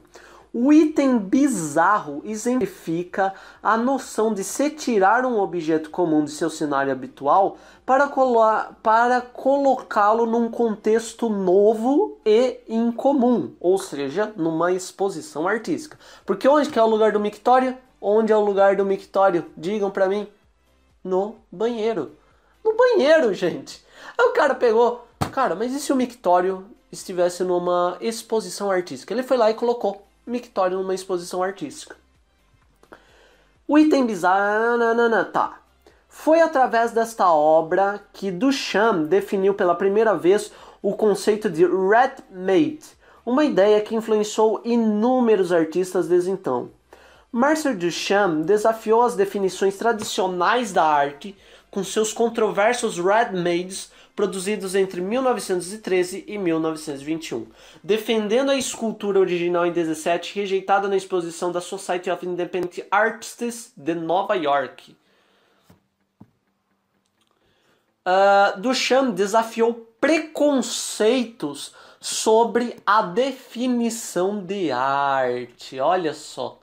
O 0.55 0.71
item 0.71 1.19
bizarro 1.19 2.21
exemplifica 2.27 3.33
a 3.63 3.75
noção 3.75 4.35
de 4.35 4.45
se 4.45 4.69
tirar 4.69 5.25
um 5.25 5.41
objeto 5.41 5.89
comum 5.89 6.23
de 6.27 6.31
seu 6.31 6.51
cenário 6.51 6.93
habitual 6.93 7.57
para, 7.87 8.07
colo 8.07 8.39
para 8.83 9.23
colocá-lo 9.23 10.27
num 10.27 10.51
contexto 10.51 11.31
novo 11.31 12.19
e 12.23 12.61
incomum, 12.69 13.55
ou 13.59 13.79
seja, 13.79 14.31
numa 14.37 14.71
exposição 14.73 15.49
artística. 15.49 15.99
Porque 16.27 16.47
onde 16.47 16.69
que 16.69 16.79
é 16.79 16.83
o 16.83 16.87
lugar 16.87 17.13
do 17.13 17.21
mictório? 17.21 17.75
Onde 17.99 18.31
é 18.31 18.37
o 18.37 18.45
lugar 18.45 18.77
do 18.77 18.85
mictório? 18.85 19.47
Digam 19.57 19.91
para 19.91 20.07
mim. 20.07 20.29
No 21.03 21.37
banheiro. 21.51 22.13
No 22.63 22.77
banheiro, 22.77 23.33
gente. 23.33 23.83
Aí 24.19 24.27
o 24.27 24.35
cara 24.35 24.55
pegou. 24.55 25.07
Cara, 25.33 25.55
mas 25.55 25.73
e 25.73 25.81
se 25.81 25.95
o 25.95 25.97
mictório 25.97 26.67
estivesse 26.91 27.43
numa 27.43 27.97
exposição 28.03 28.71
artística? 28.71 29.15
Ele 29.15 29.23
foi 29.23 29.39
lá 29.39 29.51
e 29.51 29.55
colocou 29.55 30.12
mictório 30.27 30.79
numa 30.79 30.95
exposição 30.95 31.43
artística. 31.43 31.97
O 33.67 33.79
item 33.79 34.07
bizarro. 34.07 34.79
Tá. 35.33 35.59
Foi 36.09 36.41
através 36.41 36.93
desta 36.93 37.33
obra 37.33 38.01
que 38.13 38.31
Duchamp 38.31 39.07
definiu 39.07 39.55
pela 39.55 39.75
primeira 39.75 40.15
vez 40.15 40.53
o 40.83 40.95
conceito 40.95 41.49
de 41.49 41.65
red 41.65 42.17
made, 42.31 42.85
uma 43.25 43.45
ideia 43.45 43.81
que 43.81 43.95
influenciou 43.95 44.61
inúmeros 44.65 45.53
artistas 45.53 46.09
desde 46.09 46.31
então. 46.31 46.71
Marcel 47.31 47.75
Duchamp 47.75 48.45
desafiou 48.45 49.03
as 49.03 49.15
definições 49.15 49.79
tradicionais 49.79 50.73
da 50.73 50.85
arte 50.85 51.35
com 51.73 51.83
seus 51.83 52.13
controversos 52.13 52.99
red-mades 52.99 53.91
produzidos 54.15 54.75
entre 54.75 55.01
1913 55.01 56.23
e 56.29 56.37
1921, 56.37 57.47
defendendo 57.83 58.51
a 58.51 58.57
escultura 58.57 59.19
original 59.19 59.65
em 59.65 59.73
17 59.73 60.35
rejeitada 60.35 60.87
na 60.87 60.99
exposição 60.99 61.51
da 61.51 61.63
Society 61.63 62.11
of 62.11 62.27
Independent 62.27 62.81
Artists 62.91 63.73
de 63.75 63.95
Nova 63.95 64.35
York. 64.35 64.95
Uh, 68.07 68.61
Duchamp 68.61 69.15
desafiou 69.15 69.73
preconceitos 69.99 71.75
sobre 71.99 72.77
a 72.85 73.01
definição 73.01 74.45
de 74.45 74.71
arte. 74.71 75.81
Olha 75.81 76.13
só 76.13 76.62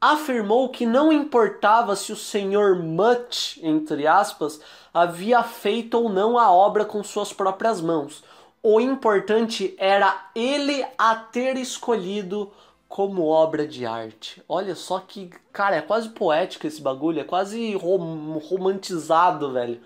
afirmou 0.00 0.70
que 0.70 0.86
não 0.86 1.12
importava 1.12 1.94
se 1.94 2.12
o 2.12 2.16
senhor 2.16 2.76
Much, 2.76 3.58
entre 3.62 4.06
aspas, 4.06 4.60
havia 4.94 5.42
feito 5.42 5.94
ou 5.98 6.08
não 6.08 6.38
a 6.38 6.50
obra 6.50 6.84
com 6.84 7.04
suas 7.04 7.32
próprias 7.32 7.80
mãos. 7.80 8.24
O 8.62 8.80
importante 8.80 9.74
era 9.78 10.30
ele 10.34 10.84
a 10.96 11.14
ter 11.14 11.56
escolhido 11.56 12.50
como 12.88 13.26
obra 13.26 13.66
de 13.66 13.86
arte. 13.86 14.42
Olha 14.48 14.74
só 14.74 14.98
que, 14.98 15.30
cara, 15.52 15.76
é 15.76 15.82
quase 15.82 16.08
poético 16.08 16.66
esse 16.66 16.80
bagulho, 16.80 17.20
é 17.20 17.24
quase 17.24 17.74
rom 17.76 18.38
romantizado, 18.38 19.52
velho. 19.52 19.80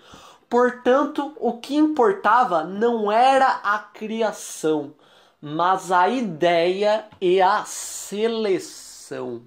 Portanto, 0.49 1.33
o 1.39 1.53
que 1.53 1.75
importava 1.75 2.63
não 2.63 3.11
era 3.11 3.59
a 3.63 3.79
criação, 3.79 4.93
mas 5.41 5.91
a 5.91 6.07
ideia 6.09 7.05
e 7.19 7.41
a 7.41 7.63
seleção. 7.65 9.43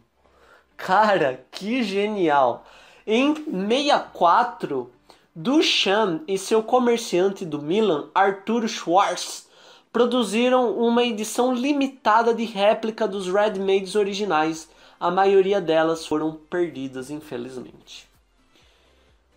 Cara, 0.79 1.45
que 1.51 1.83
genial! 1.83 2.65
Em 3.05 3.35
64, 3.35 4.91
Duchamp 5.35 6.23
e 6.27 6.39
seu 6.39 6.63
comerciante 6.63 7.45
do 7.45 7.61
Milan, 7.61 8.09
Arthur 8.15 8.67
Schwartz, 8.69 9.49
produziram 9.93 10.73
uma 10.79 11.03
edição 11.03 11.53
limitada 11.53 12.33
de 12.33 12.45
réplica 12.45 13.09
dos 13.09 13.27
Red-Mades 13.27 13.97
originais. 13.97 14.69
A 15.01 15.11
maioria 15.11 15.61
delas 15.61 16.07
foram 16.07 16.33
perdidas, 16.49 17.11
infelizmente. 17.11 18.09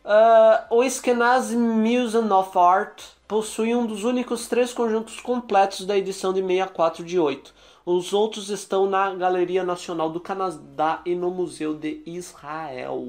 Uh, 0.06 0.76
o 0.76 0.84
Eskenazi 0.84 1.58
Museum 1.58 2.32
of 2.32 2.58
Art 2.58 3.02
possui 3.28 3.76
um 3.76 3.86
dos 3.86 4.04
únicos 4.04 4.48
três 4.48 4.74
conjuntos 4.74 5.20
completos 5.20 5.86
da 5.86 5.98
edição 5.98 6.32
de 6.32 6.42
64 6.42 7.04
de 7.04 7.20
8, 7.20 7.54
os 7.96 8.14
outros 8.14 8.50
estão 8.50 8.89
na 8.89 9.14
Galeria 9.14 9.64
Nacional 9.64 10.10
do 10.10 10.20
Canadá 10.20 11.02
e 11.06 11.16
no 11.16 11.30
Museu 11.32 11.74
de 11.74 12.02
Israel. 12.06 13.04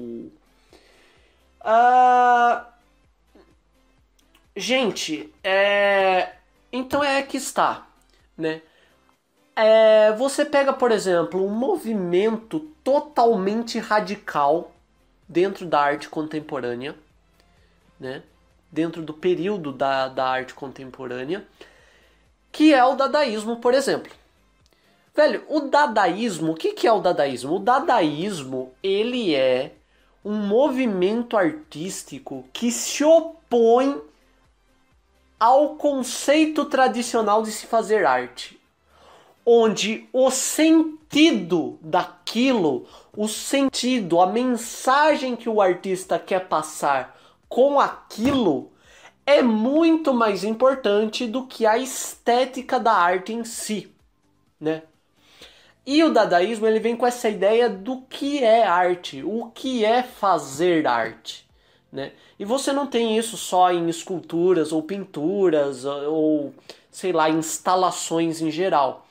Uh... 1.61 2.73
Gente, 4.55 5.33
é... 5.43 6.33
então 6.71 7.03
é 7.03 7.21
que 7.23 7.37
está, 7.37 7.87
né? 8.37 8.61
É... 9.55 10.11
Você 10.13 10.45
pega, 10.45 10.73
por 10.73 10.91
exemplo, 10.91 11.45
um 11.45 11.49
movimento 11.49 12.59
totalmente 12.83 13.79
radical 13.79 14.71
dentro 15.27 15.65
da 15.65 15.79
arte 15.79 16.09
contemporânea, 16.09 16.95
né? 17.99 18.21
Dentro 18.71 19.01
do 19.01 19.13
período 19.13 19.71
da, 19.71 20.07
da 20.07 20.25
arte 20.25 20.53
contemporânea, 20.53 21.45
que 22.51 22.73
é 22.73 22.83
o 22.83 22.95
dadaísmo, 22.95 23.57
por 23.57 23.73
exemplo. 23.73 24.11
Velho, 25.15 25.43
o 25.47 25.59
dadaísmo, 25.59 26.53
o 26.53 26.55
que, 26.55 26.73
que 26.73 26.87
é 26.87 26.91
o 26.91 26.99
dadaísmo? 26.99 27.57
O 27.57 27.59
dadaísmo, 27.59 28.71
ele 28.81 29.35
é 29.35 29.73
um 30.25 30.33
movimento 30.33 31.37
artístico 31.37 32.45
que 32.51 32.71
se 32.71 33.03
opõe 33.03 34.01
ao 35.39 35.75
conceito 35.75 36.65
tradicional 36.65 37.43
de 37.43 37.51
se 37.51 37.67
fazer 37.67 38.05
arte, 38.05 38.59
onde 39.45 40.09
o 40.11 40.31
sentido 40.31 41.77
daquilo, 41.79 42.87
o 43.15 43.27
sentido, 43.27 44.19
a 44.19 44.25
mensagem 44.25 45.35
que 45.35 45.47
o 45.49 45.61
artista 45.61 46.17
quer 46.17 46.47
passar 46.47 47.19
com 47.47 47.79
aquilo 47.79 48.71
é 49.27 49.43
muito 49.43 50.11
mais 50.11 50.43
importante 50.43 51.27
do 51.27 51.45
que 51.45 51.67
a 51.67 51.77
estética 51.77 52.79
da 52.79 52.93
arte 52.93 53.31
em 53.31 53.43
si, 53.43 53.93
né? 54.59 54.81
E 55.85 56.01
o 56.03 56.13
dadaísmo 56.13 56.65
ele 56.65 56.79
vem 56.79 56.95
com 56.95 57.05
essa 57.05 57.29
ideia 57.29 57.69
do 57.69 58.01
que 58.03 58.41
é 58.41 58.63
arte, 58.63 59.21
o 59.21 59.51
que 59.53 59.83
é 59.83 60.01
fazer 60.01 60.87
arte. 60.87 61.45
Né? 61.91 62.13
E 62.39 62.45
você 62.45 62.71
não 62.71 62.87
tem 62.87 63.17
isso 63.17 63.35
só 63.35 63.71
em 63.71 63.89
esculturas 63.89 64.71
ou 64.71 64.81
pinturas 64.81 65.83
ou, 65.83 66.53
sei 66.89 67.11
lá, 67.11 67.29
instalações 67.29 68.41
em 68.41 68.49
geral. 68.49 69.05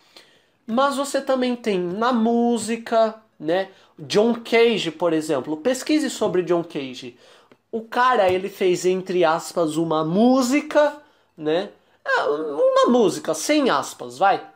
Mas 0.67 0.97
você 0.97 1.21
também 1.21 1.55
tem 1.55 1.79
na 1.79 2.13
música, 2.13 3.17
né? 3.39 3.69
John 3.99 4.35
Cage, 4.35 4.91
por 4.91 5.13
exemplo. 5.13 5.57
Pesquise 5.57 6.09
sobre 6.09 6.43
John 6.43 6.65
Cage. 6.65 7.17
O 7.71 7.83
cara, 7.83 8.31
ele 8.33 8.49
fez, 8.49 8.87
entre 8.87 9.25
aspas, 9.25 9.77
uma 9.77 10.05
música, 10.05 10.97
né? 11.37 11.69
É, 12.05 12.23
uma 12.25 12.87
música, 12.87 13.35
sem 13.35 13.71
aspas, 13.71 14.19
vai 14.19 14.52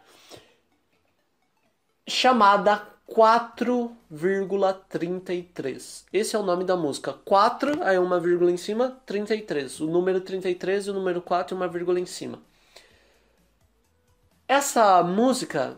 chamada 2.06 2.86
4,33. 3.08 6.04
Esse 6.12 6.36
é 6.36 6.38
o 6.38 6.42
nome 6.42 6.64
da 6.64 6.76
música. 6.76 7.14
4, 7.24 7.82
aí 7.82 7.98
uma 7.98 8.20
vírgula 8.20 8.50
em 8.50 8.56
cima, 8.56 9.00
33. 9.06 9.80
O 9.80 9.86
número 9.86 10.20
33 10.20 10.86
e 10.86 10.90
o 10.90 10.94
número 10.94 11.22
4 11.22 11.54
e 11.54 11.56
uma 11.56 11.68
vírgula 11.68 12.00
em 12.00 12.06
cima. 12.06 12.40
Essa 14.48 15.02
música 15.02 15.76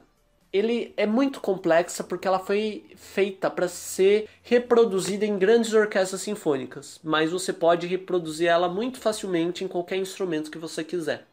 ele 0.53 0.95
é 0.97 1.07
muito 1.07 1.41
complexa 1.41 2.03
porque 2.03 2.27
ela 2.27 2.39
foi 2.39 2.91
feita 2.97 3.51
para 3.51 3.69
ser 3.69 4.29
reproduzida 4.43 5.27
em 5.27 5.39
grandes 5.39 5.75
orquestras 5.75 6.23
sinfônicas, 6.23 6.99
mas 7.03 7.31
você 7.31 7.53
pode 7.53 7.87
reproduzir 7.87 8.49
ela 8.49 8.69
muito 8.69 8.99
facilmente 8.99 9.63
em 9.63 9.69
qualquer 9.69 9.97
instrumento 9.97 10.51
que 10.51 10.59
você 10.59 10.83
quiser. 10.83 11.27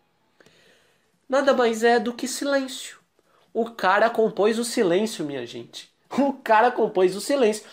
Nada 1.30 1.54
mais 1.54 1.84
é 1.84 2.00
do 2.00 2.14
que 2.14 2.28
silêncio. 2.28 3.00
O 3.56 3.72
cara 3.72 4.10
compôs 4.10 4.60
o 4.60 4.64
silêncio, 4.64 5.26
minha 5.26 5.46
gente. 5.48 5.90
O 6.18 6.34
cara 6.34 6.70
compôs 6.70 7.16
o 7.16 7.22
silêncio. 7.22 7.66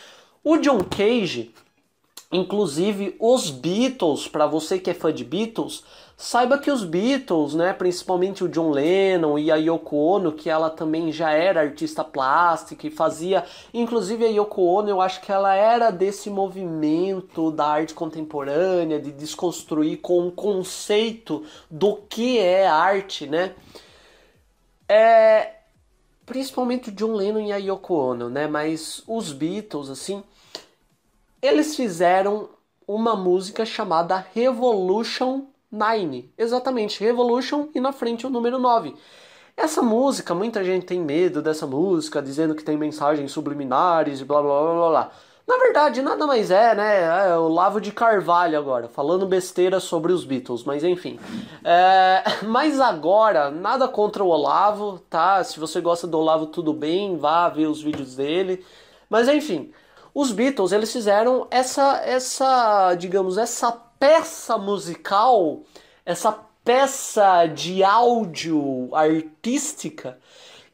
O 0.43 0.57
John 0.57 0.81
Cage, 0.85 1.55
inclusive 2.31 3.15
os 3.21 3.51
Beatles, 3.51 4.27
para 4.27 4.47
você 4.47 4.79
que 4.79 4.91
é 4.91 4.95
fã 4.95 5.13
de 5.13 5.25
Beatles, 5.25 5.85
Saiba 6.23 6.57
que 6.57 6.71
os 6.71 6.85
Beatles, 6.85 7.53
né, 7.53 7.73
principalmente 7.73 8.45
o 8.45 8.49
John 8.49 8.71
Lennon 8.71 9.37
e 9.41 9.51
a 9.51 9.57
Yoko 9.57 9.97
Ono, 9.97 10.31
que 10.31 10.49
ela 10.49 10.71
também 10.71 11.11
já 11.11 11.33
era 11.33 11.61
artista 11.61 12.05
plástica 12.05 12.87
e 12.87 12.91
fazia, 12.93 13.45
inclusive 13.75 14.25
a 14.25 14.29
Yoko 14.29 14.63
Ono, 14.63 14.89
eu 14.89 15.01
acho 15.01 15.21
que 15.21 15.33
ela 15.33 15.53
era 15.53 15.91
desse 15.91 16.31
movimento 16.31 17.51
da 17.51 17.67
arte 17.67 17.93
contemporânea, 17.93 19.01
de 19.01 19.11
desconstruir 19.11 19.97
com 19.97 20.29
o 20.29 20.31
conceito 20.31 21.45
do 21.69 21.97
que 22.09 22.39
é 22.39 22.69
arte, 22.69 23.27
né? 23.27 23.55
É, 24.89 25.55
principalmente 26.27 26.91
o 26.91 26.93
John 26.93 27.15
Lennon 27.15 27.41
e 27.41 27.53
a 27.53 27.57
Yoko 27.57 27.95
Ono, 27.95 28.29
né? 28.29 28.47
Mas 28.47 29.03
os 29.07 29.33
Beatles, 29.33 29.89
assim, 29.89 30.23
eles 31.41 31.75
fizeram 31.77 32.49
uma 32.87 33.17
música 33.17 33.65
chamada 33.65 34.25
Revolution 34.35 35.47
Nine. 35.71 36.31
Exatamente, 36.37 37.03
Revolution 37.03 37.69
e 37.75 37.81
na 37.81 37.93
frente 37.93 38.27
o 38.27 38.31
número 38.31 38.59
9. 38.59 38.95
Essa 39.57 39.83
música, 39.83 40.35
muita 40.35 40.65
gente 40.65 40.87
tem 40.87 41.01
medo 41.01 41.43
dessa 41.43 41.67
música, 41.67 42.23
dizendo 42.23 42.55
que 42.55 42.65
tem 42.65 42.77
mensagens 42.77 43.31
subliminares 43.33 44.21
e 44.21 44.25
blá 44.25 44.41
blá 44.43 44.63
blá 44.63 44.75
blá 44.75 44.89
blá. 44.89 45.13
Na 45.47 45.59
verdade, 45.59 46.01
nada 46.03 46.27
mais 46.27 46.51
é, 46.51 46.75
né? 46.75 47.31
É 47.31 47.37
o 47.37 47.49
Lavo 47.49 47.81
de 47.81 47.91
Carvalho 47.91 48.57
agora, 48.57 48.89
falando 48.89 49.27
besteira 49.27 49.81
sobre 49.81 50.13
os 50.13 50.25
Beatles, 50.25 50.63
mas 50.65 50.85
enfim. 50.85 51.19
É, 51.65 52.23
mas 52.47 52.81
agora, 52.81 53.51
nada 53.51 53.89
contra 53.89 54.23
o 54.23 54.29
Olavo, 54.29 55.01
tá? 55.11 55.43
Se 55.43 55.59
você 55.59 55.81
gosta 55.81 56.07
do 56.07 56.19
Olavo, 56.19 56.47
tudo 56.47 56.73
bem, 56.73 57.17
vá 57.17 57.49
ver 57.49 57.67
os 57.67 57.83
vídeos 57.83 58.15
dele. 58.15 58.65
Mas 59.11 59.29
enfim, 59.29 59.73
os 60.15 60.31
Beatles, 60.31 60.73
eles 60.73 60.93
fizeram 60.93 61.47
essa, 61.51 62.01
essa 62.05 62.95
digamos, 62.95 63.37
essa 63.37 63.73
peça 63.99 64.57
musical, 64.57 65.61
essa 66.07 66.39
peça 66.65 67.47
de 67.47 67.83
áudio 67.83 68.91
artística 68.95 70.19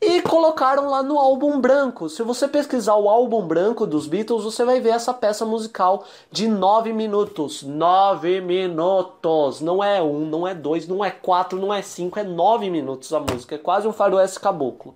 e 0.01 0.23
colocaram 0.23 0.89
lá 0.89 1.03
no 1.03 1.19
álbum 1.19 1.61
branco. 1.61 2.09
Se 2.09 2.23
você 2.23 2.47
pesquisar 2.47 2.95
o 2.95 3.09
álbum 3.09 3.47
branco 3.47 3.87
dos 3.87 4.07
Beatles, 4.07 4.45
você 4.45 4.65
vai 4.65 4.81
ver 4.81 4.91
essa 4.91 5.13
peça 5.13 5.45
musical 5.45 6.05
de 6.31 6.47
nove 6.47 6.93
minutos. 6.93 7.63
Nove 7.63 8.41
minutos! 8.41 9.61
Não 9.61 9.83
é 9.83 10.01
um, 10.01 10.27
não 10.27 10.47
é 10.47 10.55
dois, 10.55 10.87
não 10.87 11.05
é 11.05 11.11
quatro, 11.11 11.59
não 11.59 11.75
é 11.75 11.83
cinco, 11.83 12.19
é 12.19 12.23
nove 12.23 12.71
minutos 12.71 13.13
a 13.13 13.19
música. 13.19 13.57
É 13.57 13.59
quase 13.59 13.89
um 13.89 13.93
faroeste 13.93 14.39
caboclo. 14.39 14.95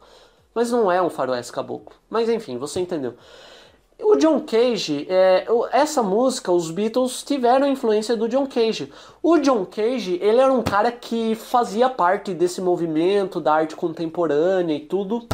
Mas 0.55 0.71
não 0.71 0.91
é 0.93 1.03
um 1.03 1.11
faroeste 1.11 1.51
caboclo. 1.51 1.97
Mas 2.09 2.29
enfim, 2.29 2.57
você 2.57 2.79
entendeu. 2.79 3.15
O 4.03 4.17
John 4.17 4.41
Cage, 4.41 5.07
é, 5.09 5.47
essa 5.71 6.03
música, 6.03 6.51
os 6.51 6.73
Beatles 6.73 7.23
tiveram 7.23 7.69
influência 7.69 8.17
do 8.17 8.29
John 8.29 8.49
Cage. 8.49 8.93
O 9.23 9.39
John 9.39 9.65
Cage, 9.65 10.19
ele 10.21 10.41
era 10.41 10.53
um 10.53 10.63
cara 10.63 10.91
que 10.91 11.37
fazia 11.37 11.89
parte 11.89 12.35
desse 12.35 12.61
movimento 12.61 13.41
da 13.41 13.55
arte 13.55 13.77
contemporânea 13.77 14.75
e 14.75 14.81
tudo. 14.81 15.27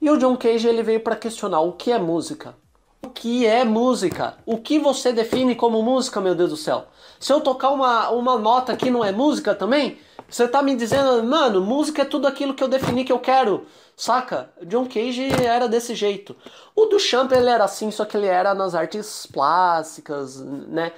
E 0.00 0.10
o 0.10 0.16
John 0.16 0.36
Cage 0.36 0.66
ele 0.66 0.82
veio 0.82 1.00
para 1.00 1.14
questionar 1.14 1.60
o 1.60 1.72
que 1.72 1.92
é 1.92 1.98
música. 1.98 2.56
O 3.02 3.10
que 3.10 3.46
é 3.46 3.64
música? 3.64 4.34
O 4.46 4.56
que 4.56 4.78
você 4.78 5.12
define 5.12 5.54
como 5.54 5.82
música, 5.82 6.20
meu 6.20 6.34
Deus 6.34 6.50
do 6.50 6.56
céu? 6.56 6.86
Se 7.20 7.32
eu 7.32 7.40
tocar 7.40 7.70
uma, 7.70 8.08
uma 8.10 8.38
nota 8.38 8.72
aqui 8.72 8.90
não 8.90 9.04
é 9.04 9.12
música 9.12 9.54
também? 9.54 9.98
Você 10.32 10.48
tá 10.48 10.62
me 10.62 10.74
dizendo, 10.74 11.22
mano, 11.24 11.60
música 11.60 12.00
é 12.00 12.04
tudo 12.06 12.26
aquilo 12.26 12.54
que 12.54 12.64
eu 12.64 12.68
defini 12.68 13.04
que 13.04 13.12
eu 13.12 13.18
quero. 13.18 13.66
Saca? 13.94 14.50
John 14.62 14.86
Cage 14.86 15.28
era 15.44 15.68
desse 15.68 15.94
jeito. 15.94 16.34
O 16.74 16.86
Duchamp 16.86 17.30
ele 17.32 17.50
era 17.50 17.64
assim, 17.64 17.90
só 17.90 18.06
que 18.06 18.16
ele 18.16 18.26
era 18.26 18.54
nas 18.54 18.74
artes 18.74 19.26
plásticas, 19.26 20.40
né? 20.40 20.92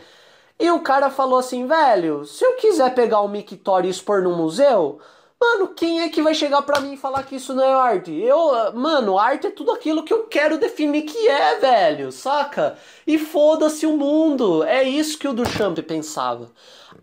E 0.57 0.71
o 0.71 0.79
cara 0.79 1.11
falou 1.11 1.37
assim, 1.37 1.67
velho, 1.67 2.25
se 2.25 2.45
eu 2.45 2.53
quiser 2.53 2.95
pegar 2.95 3.23
o 3.23 3.29
mictório 3.29 3.89
e 3.89 3.91
expor 3.91 4.23
no 4.23 4.37
museu, 4.37 5.01
mano, 5.41 5.67
quem 5.75 6.03
é 6.03 6.09
que 6.09 6.23
vai 6.23 6.33
chegar 6.33 6.63
pra 6.63 6.79
mim 6.79 6.93
e 6.93 6.97
falar 6.97 7.25
que 7.25 7.35
isso 7.35 7.53
não 7.55 7.65
é 7.65 7.75
arte? 7.75 8.13
Eu, 8.13 8.73
mano, 8.73 9.19
arte 9.19 9.49
é 9.49 9.51
tudo 9.51 9.73
aquilo 9.73 10.05
que 10.05 10.13
eu 10.13 10.29
quero 10.29 10.59
definir 10.59 11.03
que 11.03 11.27
é, 11.27 11.59
velho, 11.59 12.13
saca? 12.13 12.79
E 13.05 13.19
foda-se 13.19 13.85
o 13.85 13.97
mundo. 13.97 14.63
É 14.63 14.85
isso 14.85 15.19
que 15.19 15.27
o 15.27 15.35
Duchamp 15.35 15.77
pensava. 15.83 16.53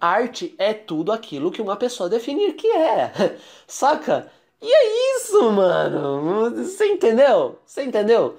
Arte 0.01 0.55
é 0.57 0.73
tudo 0.73 1.11
aquilo 1.11 1.51
que 1.51 1.61
uma 1.61 1.75
pessoa 1.75 2.09
definir 2.09 2.53
que 2.53 2.67
é, 2.67 3.37
saca? 3.67 4.31
E 4.59 4.65
é 4.67 5.17
isso, 5.17 5.51
mano. 5.51 6.49
Você 6.55 6.87
entendeu? 6.87 7.59
Você 7.63 7.83
entendeu? 7.83 8.35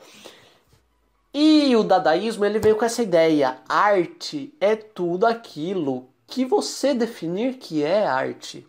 E 1.33 1.75
o 1.77 1.85
dadaísmo 1.85 2.45
ele 2.45 2.59
veio 2.59 2.77
com 2.77 2.85
essa 2.85 3.03
ideia: 3.03 3.59
arte 3.69 4.53
é 4.61 4.75
tudo 4.77 5.25
aquilo 5.25 6.09
que 6.27 6.45
você 6.45 6.93
definir 6.93 7.55
que 7.55 7.83
é 7.83 8.07
arte. 8.07 8.67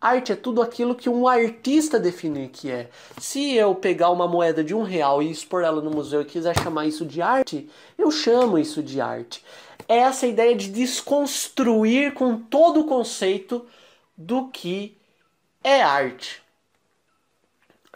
Arte 0.00 0.30
é 0.30 0.36
tudo 0.36 0.62
aquilo 0.62 0.94
que 0.94 1.08
um 1.08 1.26
artista 1.26 1.98
definir 1.98 2.50
que 2.50 2.70
é. 2.70 2.88
Se 3.18 3.54
eu 3.54 3.74
pegar 3.74 4.10
uma 4.10 4.28
moeda 4.28 4.62
de 4.62 4.72
um 4.72 4.84
real 4.84 5.20
e 5.20 5.28
expor 5.28 5.64
ela 5.64 5.82
no 5.82 5.90
museu 5.90 6.22
e 6.22 6.24
quiser 6.24 6.56
chamar 6.56 6.86
isso 6.86 7.04
de 7.04 7.20
arte, 7.20 7.68
eu 7.98 8.08
chamo 8.10 8.58
isso 8.58 8.80
de 8.80 9.00
arte. 9.00 9.44
É 9.88 9.96
essa 9.96 10.26
ideia 10.26 10.54
de 10.54 10.68
desconstruir 10.68 12.14
com 12.14 12.38
todo 12.38 12.80
o 12.80 12.86
conceito 12.86 13.66
do 14.16 14.48
que 14.48 14.96
é 15.64 15.82
arte 15.82 16.42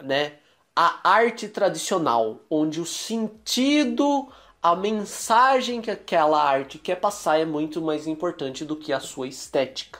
né, 0.01 0.33
a 0.75 0.99
arte 1.03 1.47
tradicional, 1.47 2.39
onde 2.49 2.81
o 2.81 2.85
sentido, 2.85 4.27
a 4.61 4.75
mensagem 4.75 5.81
que 5.81 5.91
aquela 5.91 6.41
arte 6.43 6.77
quer 6.77 6.95
passar 6.95 7.39
é 7.39 7.45
muito 7.45 7.81
mais 7.81 8.07
importante 8.07 8.65
do 8.65 8.75
que 8.75 8.91
a 8.91 8.99
sua 8.99 9.27
estética, 9.27 9.99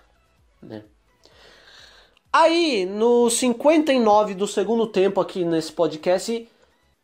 né? 0.62 0.84
Aí, 2.32 2.88
no 2.88 3.30
59 3.30 4.34
do 4.34 4.48
segundo 4.48 4.88
tempo 4.88 5.22
aqui 5.22 5.46
nesse 5.46 5.72
podcast, 5.72 6.50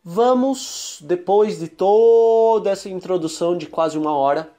vamos, 0.02 0.98
depois 1.02 1.60
de 1.60 1.68
toda 1.68 2.70
essa 2.70 2.88
introdução 2.88 3.56
de 3.56 3.66
quase 3.66 3.96
uma 3.96 4.12
hora. 4.12 4.52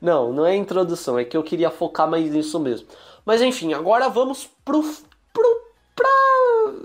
Não, 0.00 0.32
não 0.32 0.44
é 0.46 0.54
introdução, 0.54 1.18
é 1.18 1.24
que 1.24 1.36
eu 1.36 1.42
queria 1.42 1.70
focar 1.70 2.08
mais 2.08 2.30
nisso 2.30 2.58
mesmo. 2.60 2.86
Mas 3.24 3.42
enfim, 3.42 3.72
agora 3.72 4.08
vamos 4.08 4.48
pro, 4.64 4.82
pro 5.32 5.66
pra. 5.96 6.08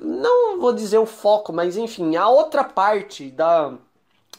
Não 0.01 0.59
vou 0.59 0.73
dizer 0.73 0.97
o 0.97 1.05
foco, 1.05 1.51
mas 1.51 1.75
enfim, 1.75 2.15
a 2.15 2.29
outra 2.29 2.63
parte 2.63 3.29
da. 3.29 3.73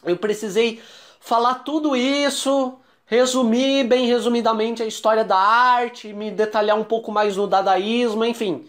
Eu 0.03 0.17
precisei 0.17 0.81
falar 1.19 1.55
tudo 1.59 1.95
isso, 1.95 2.73
resumir 3.05 3.85
bem 3.85 4.07
resumidamente 4.07 4.81
a 4.83 4.85
história 4.85 5.23
da 5.23 5.37
arte, 5.37 6.11
me 6.11 6.31
detalhar 6.31 6.77
um 6.77 6.83
pouco 6.83 7.11
mais 7.11 7.37
no 7.37 7.47
dadaísmo, 7.47 8.25
enfim, 8.25 8.67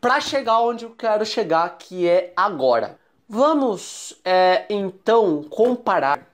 para 0.00 0.20
chegar 0.20 0.60
onde 0.60 0.84
eu 0.84 0.90
quero 0.90 1.24
chegar, 1.24 1.76
que 1.78 2.08
é 2.08 2.32
agora. 2.34 2.98
Vamos 3.28 4.18
é, 4.24 4.64
então 4.70 5.44
comparar 5.44 6.26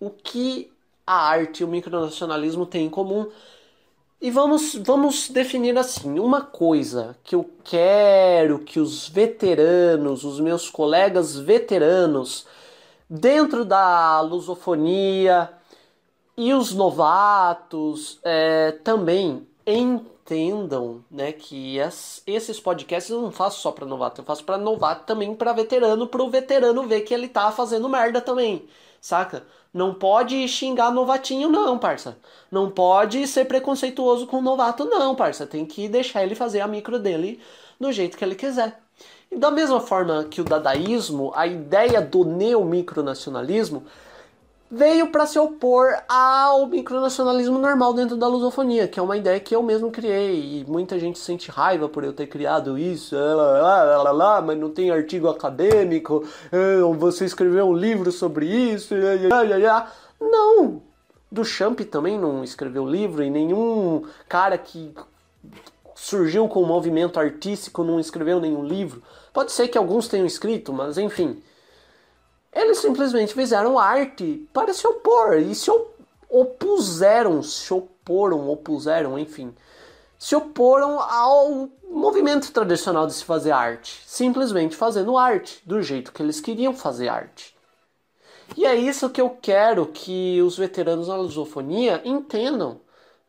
o 0.00 0.10
que 0.10 0.71
a 1.06 1.14
arte 1.14 1.60
e 1.60 1.64
o 1.64 1.68
micronacionalismo 1.68 2.66
têm 2.66 2.86
em 2.86 2.90
comum 2.90 3.28
e 4.22 4.30
vamos, 4.30 4.76
vamos 4.76 5.28
definir 5.28 5.76
assim: 5.76 6.18
uma 6.20 6.40
coisa 6.42 7.16
que 7.24 7.34
eu 7.34 7.50
quero 7.64 8.60
que 8.60 8.78
os 8.78 9.08
veteranos, 9.08 10.22
os 10.24 10.38
meus 10.38 10.70
colegas 10.70 11.36
veteranos, 11.36 12.46
dentro 13.10 13.64
da 13.64 14.20
lusofonia 14.20 15.50
e 16.36 16.54
os 16.54 16.72
novatos 16.72 18.20
é, 18.22 18.72
também 18.84 19.46
entendam 19.66 21.04
né, 21.10 21.32
que 21.32 21.80
as, 21.80 22.22
esses 22.26 22.60
podcasts 22.60 23.10
eu 23.10 23.20
não 23.22 23.32
faço 23.32 23.60
só 23.60 23.72
para 23.72 23.84
novato, 23.86 24.20
eu 24.20 24.24
faço 24.24 24.44
para 24.44 24.56
novato 24.58 25.04
também 25.04 25.34
para 25.34 25.52
veterano, 25.52 26.06
para 26.06 26.22
o 26.22 26.30
veterano 26.30 26.86
ver 26.86 27.02
que 27.02 27.12
ele 27.12 27.28
tá 27.28 27.50
fazendo 27.52 27.88
merda 27.88 28.20
também, 28.20 28.68
saca? 29.00 29.44
Não 29.72 29.94
pode 29.94 30.46
xingar 30.48 30.90
novatinho, 30.90 31.48
não, 31.48 31.78
parça. 31.78 32.18
Não 32.50 32.70
pode 32.70 33.26
ser 33.26 33.46
preconceituoso 33.46 34.26
com 34.26 34.38
o 34.38 34.42
novato, 34.42 34.84
não, 34.84 35.14
parça. 35.14 35.46
Tem 35.46 35.64
que 35.64 35.88
deixar 35.88 36.22
ele 36.22 36.34
fazer 36.34 36.60
a 36.60 36.68
micro 36.68 36.98
dele 36.98 37.40
do 37.80 37.90
jeito 37.90 38.16
que 38.16 38.24
ele 38.24 38.34
quiser. 38.34 38.78
E 39.30 39.36
da 39.36 39.50
mesma 39.50 39.80
forma 39.80 40.24
que 40.24 40.42
o 40.42 40.44
dadaísmo, 40.44 41.32
a 41.34 41.46
ideia 41.46 42.02
do 42.02 42.22
neomicronacionalismo 42.22 43.84
veio 44.74 45.08
para 45.08 45.26
se 45.26 45.38
opor 45.38 45.94
ao 46.08 46.66
micronacionalismo 46.66 47.58
normal 47.58 47.92
dentro 47.92 48.16
da 48.16 48.26
lusofonia, 48.26 48.88
que 48.88 48.98
é 48.98 49.02
uma 49.02 49.18
ideia 49.18 49.38
que 49.38 49.54
eu 49.54 49.62
mesmo 49.62 49.90
criei 49.90 50.60
e 50.60 50.64
muita 50.66 50.98
gente 50.98 51.18
sente 51.18 51.50
raiva 51.50 51.90
por 51.90 52.02
eu 52.02 52.14
ter 52.14 52.26
criado 52.26 52.78
isso, 52.78 53.14
lá, 53.14 53.34
lá, 53.34 54.02
lá, 54.02 54.10
lá 54.10 54.40
mas 54.40 54.58
não 54.58 54.70
tem 54.70 54.90
artigo 54.90 55.28
acadêmico, 55.28 56.24
você 56.98 57.26
escreveu 57.26 57.66
um 57.66 57.74
livro 57.74 58.10
sobre 58.10 58.46
isso, 58.46 58.94
não. 60.18 60.80
Do 61.30 61.44
Champ 61.44 61.78
também 61.80 62.18
não 62.18 62.42
escreveu 62.42 62.86
livro 62.86 63.22
e 63.22 63.28
nenhum 63.28 64.06
cara 64.26 64.56
que 64.56 64.90
surgiu 65.94 66.48
com 66.48 66.62
o 66.62 66.66
movimento 66.66 67.20
artístico 67.20 67.84
não 67.84 68.00
escreveu 68.00 68.40
nenhum 68.40 68.64
livro. 68.64 69.02
Pode 69.34 69.52
ser 69.52 69.68
que 69.68 69.76
alguns 69.76 70.08
tenham 70.08 70.26
escrito, 70.26 70.72
mas 70.72 70.96
enfim. 70.96 71.42
Eles 72.52 72.78
simplesmente 72.78 73.32
fizeram 73.32 73.78
arte 73.78 74.46
para 74.52 74.74
se 74.74 74.86
opor 74.86 75.38
e 75.38 75.54
se 75.54 75.70
opuseram, 76.28 77.42
se 77.42 77.72
oporam, 77.72 78.48
opuseram, 78.48 79.18
enfim, 79.18 79.54
se 80.18 80.36
oporam 80.36 81.00
ao 81.00 81.68
movimento 81.88 82.52
tradicional 82.52 83.06
de 83.06 83.14
se 83.14 83.24
fazer 83.24 83.52
arte, 83.52 84.02
simplesmente 84.06 84.76
fazendo 84.76 85.16
arte 85.16 85.62
do 85.66 85.82
jeito 85.82 86.12
que 86.12 86.22
eles 86.22 86.40
queriam 86.40 86.74
fazer 86.74 87.08
arte. 87.08 87.56
E 88.56 88.66
é 88.66 88.74
isso 88.74 89.10
que 89.10 89.20
eu 89.20 89.30
quero 89.30 89.86
que 89.86 90.40
os 90.42 90.56
veteranos 90.56 91.08
na 91.08 91.16
lusofonia 91.16 92.02
entendam, 92.04 92.80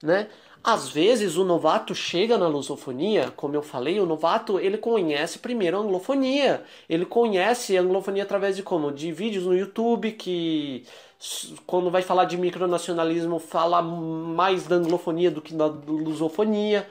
né? 0.01 0.29
Às 0.63 0.87
vezes 0.87 1.35
o 1.35 1.43
novato 1.43 1.93
chega 1.93 2.37
na 2.37 2.47
lusofonia, 2.47 3.31
como 3.35 3.53
eu 3.53 3.61
falei, 3.61 3.99
o 3.99 4.05
novato 4.05 4.57
ele 4.57 4.77
conhece 4.77 5.39
primeiro 5.39 5.77
a 5.77 5.81
anglofonia. 5.81 6.63
Ele 6.87 7.05
conhece 7.05 7.77
a 7.77 7.81
anglofonia 7.81 8.23
através 8.23 8.55
de 8.55 8.63
como? 8.63 8.89
De 8.89 9.11
vídeos 9.11 9.45
no 9.45 9.53
YouTube 9.53 10.13
que 10.13 10.85
quando 11.67 11.91
vai 11.91 12.01
falar 12.01 12.25
de 12.25 12.37
micronacionalismo 12.37 13.39
fala 13.39 13.81
mais 13.81 14.65
da 14.65 14.77
anglofonia 14.77 15.29
do 15.29 15.41
que 15.41 15.53
da 15.53 15.65
lusofonia. 15.67 16.87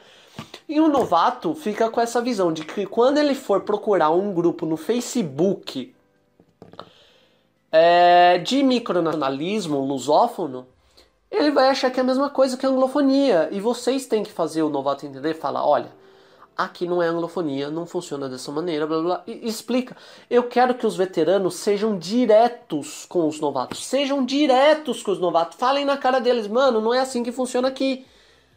E 0.68 0.78
o 0.78 0.88
novato 0.88 1.54
fica 1.54 1.88
com 1.90 2.00
essa 2.00 2.20
visão 2.20 2.52
de 2.52 2.64
que 2.64 2.84
quando 2.86 3.18
ele 3.18 3.34
for 3.34 3.62
procurar 3.62 4.10
um 4.10 4.34
grupo 4.34 4.66
no 4.66 4.76
Facebook 4.76 5.94
é, 7.70 8.36
de 8.38 8.62
micronacionalismo 8.62 9.80
lusófono, 9.80 10.66
ele 11.32 11.50
vai 11.50 11.68
achar 11.68 11.90
que 11.90 11.98
é 11.98 12.02
a 12.02 12.06
mesma 12.06 12.28
coisa 12.28 12.58
que 12.58 12.66
a 12.66 12.68
anglofonia. 12.68 13.48
E 13.50 13.58
vocês 13.58 14.04
têm 14.04 14.22
que 14.22 14.30
fazer 14.30 14.62
o 14.62 14.68
novato 14.68 15.06
entender 15.06 15.32
falar, 15.32 15.66
olha, 15.66 15.90
aqui 16.54 16.86
não 16.86 17.02
é 17.02 17.06
anglofonia, 17.06 17.70
não 17.70 17.86
funciona 17.86 18.28
dessa 18.28 18.52
maneira, 18.52 18.86
blá 18.86 19.00
blá. 19.00 19.22
E 19.26 19.48
explica. 19.48 19.96
Eu 20.28 20.44
quero 20.44 20.74
que 20.74 20.86
os 20.86 20.94
veteranos 20.94 21.54
sejam 21.54 21.98
diretos 21.98 23.06
com 23.08 23.26
os 23.26 23.40
novatos. 23.40 23.82
Sejam 23.84 24.22
diretos 24.24 25.02
com 25.02 25.10
os 25.10 25.18
novatos. 25.18 25.58
Falem 25.58 25.86
na 25.86 25.96
cara 25.96 26.20
deles, 26.20 26.46
mano, 26.46 26.82
não 26.82 26.92
é 26.92 27.00
assim 27.00 27.22
que 27.22 27.32
funciona 27.32 27.68
aqui. 27.68 28.06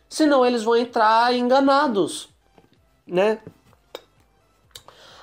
Senão 0.09 0.45
eles 0.45 0.63
vão 0.63 0.75
entrar 0.75 1.33
enganados, 1.33 2.27
né? 3.07 3.39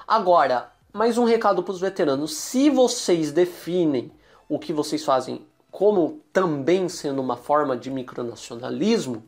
Agora, 0.08 0.72
mais 0.90 1.18
um 1.18 1.24
recado 1.24 1.62
para 1.62 1.72
os 1.72 1.80
veteranos. 1.80 2.34
Se 2.34 2.70
vocês 2.70 3.30
definem 3.30 4.10
o 4.48 4.58
que 4.58 4.72
vocês 4.72 5.04
fazem 5.04 5.46
como 5.72 6.20
também 6.30 6.86
sendo 6.86 7.22
uma 7.22 7.34
forma 7.34 7.74
de 7.74 7.90
micronacionalismo, 7.90 9.24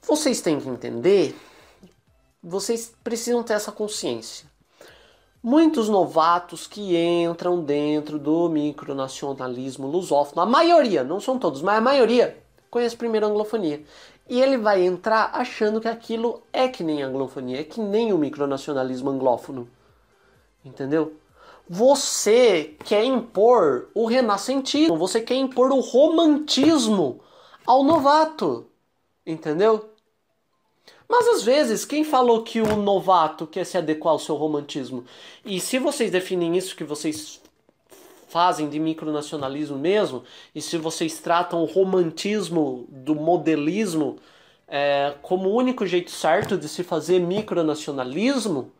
vocês 0.00 0.40
têm 0.40 0.60
que 0.60 0.68
entender, 0.68 1.36
vocês 2.40 2.94
precisam 3.02 3.42
ter 3.42 3.54
essa 3.54 3.72
consciência. 3.72 4.48
Muitos 5.42 5.88
novatos 5.88 6.68
que 6.68 6.96
entram 6.96 7.60
dentro 7.60 8.20
do 8.20 8.48
micronacionalismo 8.48 9.88
lusófono, 9.88 10.42
a 10.42 10.46
maioria, 10.46 11.02
não 11.02 11.20
são 11.20 11.40
todos, 11.40 11.60
mas 11.60 11.78
a 11.78 11.80
maioria, 11.80 12.38
conhece 12.70 12.96
primeiro 12.96 13.26
a 13.26 13.28
anglofonia. 13.28 13.84
E 14.28 14.40
ele 14.40 14.56
vai 14.56 14.82
entrar 14.82 15.30
achando 15.32 15.80
que 15.80 15.88
aquilo 15.88 16.42
é 16.52 16.68
que 16.68 16.84
nem 16.84 17.02
a 17.02 17.06
anglofonia, 17.08 17.60
é 17.60 17.64
que 17.64 17.80
nem 17.80 18.12
o 18.12 18.18
micronacionalismo 18.18 19.10
anglófono. 19.10 19.68
Entendeu? 20.64 21.16
Você 21.68 22.76
quer 22.84 23.04
impor 23.04 23.88
o 23.94 24.06
renascentismo, 24.06 24.96
você 24.96 25.20
quer 25.20 25.34
impor 25.34 25.72
o 25.72 25.80
romantismo 25.80 27.20
ao 27.66 27.82
novato, 27.82 28.66
entendeu? 29.26 29.90
Mas 31.08 31.26
às 31.28 31.42
vezes, 31.42 31.84
quem 31.84 32.04
falou 32.04 32.42
que 32.42 32.60
o 32.60 32.76
novato 32.76 33.46
quer 33.46 33.64
se 33.64 33.76
adequar 33.78 34.12
ao 34.12 34.18
seu 34.18 34.34
romantismo? 34.36 35.04
E 35.44 35.60
se 35.60 35.78
vocês 35.78 36.10
definem 36.10 36.56
isso 36.56 36.76
que 36.76 36.84
vocês 36.84 37.40
fazem 38.28 38.68
de 38.68 38.78
micronacionalismo 38.78 39.78
mesmo, 39.78 40.24
e 40.54 40.60
se 40.60 40.76
vocês 40.76 41.20
tratam 41.20 41.62
o 41.62 41.66
romantismo 41.66 42.86
do 42.88 43.14
modelismo 43.14 44.18
é, 44.68 45.14
como 45.22 45.48
o 45.48 45.54
único 45.54 45.86
jeito 45.86 46.10
certo 46.10 46.56
de 46.58 46.68
se 46.68 46.82
fazer 46.82 47.20
micronacionalismo, 47.20 48.72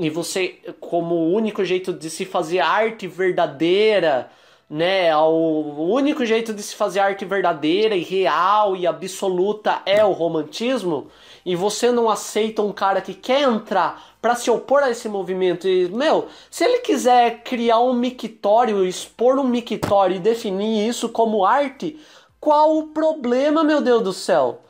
e 0.00 0.08
você, 0.08 0.58
como 0.80 1.14
o 1.14 1.32
único 1.34 1.64
jeito 1.64 1.92
de 1.92 2.08
se 2.08 2.24
fazer 2.24 2.60
arte 2.60 3.06
verdadeira, 3.06 4.30
né? 4.68 5.14
O 5.16 5.90
único 5.92 6.24
jeito 6.24 6.54
de 6.54 6.62
se 6.62 6.74
fazer 6.74 7.00
arte 7.00 7.24
verdadeira 7.24 7.94
e 7.94 8.02
real 8.02 8.74
e 8.74 8.86
absoluta 8.86 9.82
é 9.84 10.02
o 10.02 10.12
romantismo, 10.12 11.08
e 11.44 11.54
você 11.54 11.92
não 11.92 12.08
aceita 12.08 12.62
um 12.62 12.72
cara 12.72 13.00
que 13.02 13.12
quer 13.12 13.42
entrar 13.42 14.16
para 14.22 14.34
se 14.34 14.50
opor 14.50 14.82
a 14.82 14.90
esse 14.90 15.08
movimento, 15.08 15.68
e, 15.68 15.88
meu, 15.88 16.28
se 16.50 16.64
ele 16.64 16.78
quiser 16.78 17.42
criar 17.42 17.80
um 17.80 17.92
mictório, 17.92 18.86
expor 18.86 19.38
um 19.38 19.48
mictório 19.48 20.16
e 20.16 20.20
definir 20.20 20.88
isso 20.88 21.10
como 21.10 21.44
arte, 21.44 21.98
qual 22.40 22.78
o 22.78 22.88
problema, 22.88 23.62
meu 23.62 23.82
Deus 23.82 24.02
do 24.02 24.12
céu? 24.14 24.62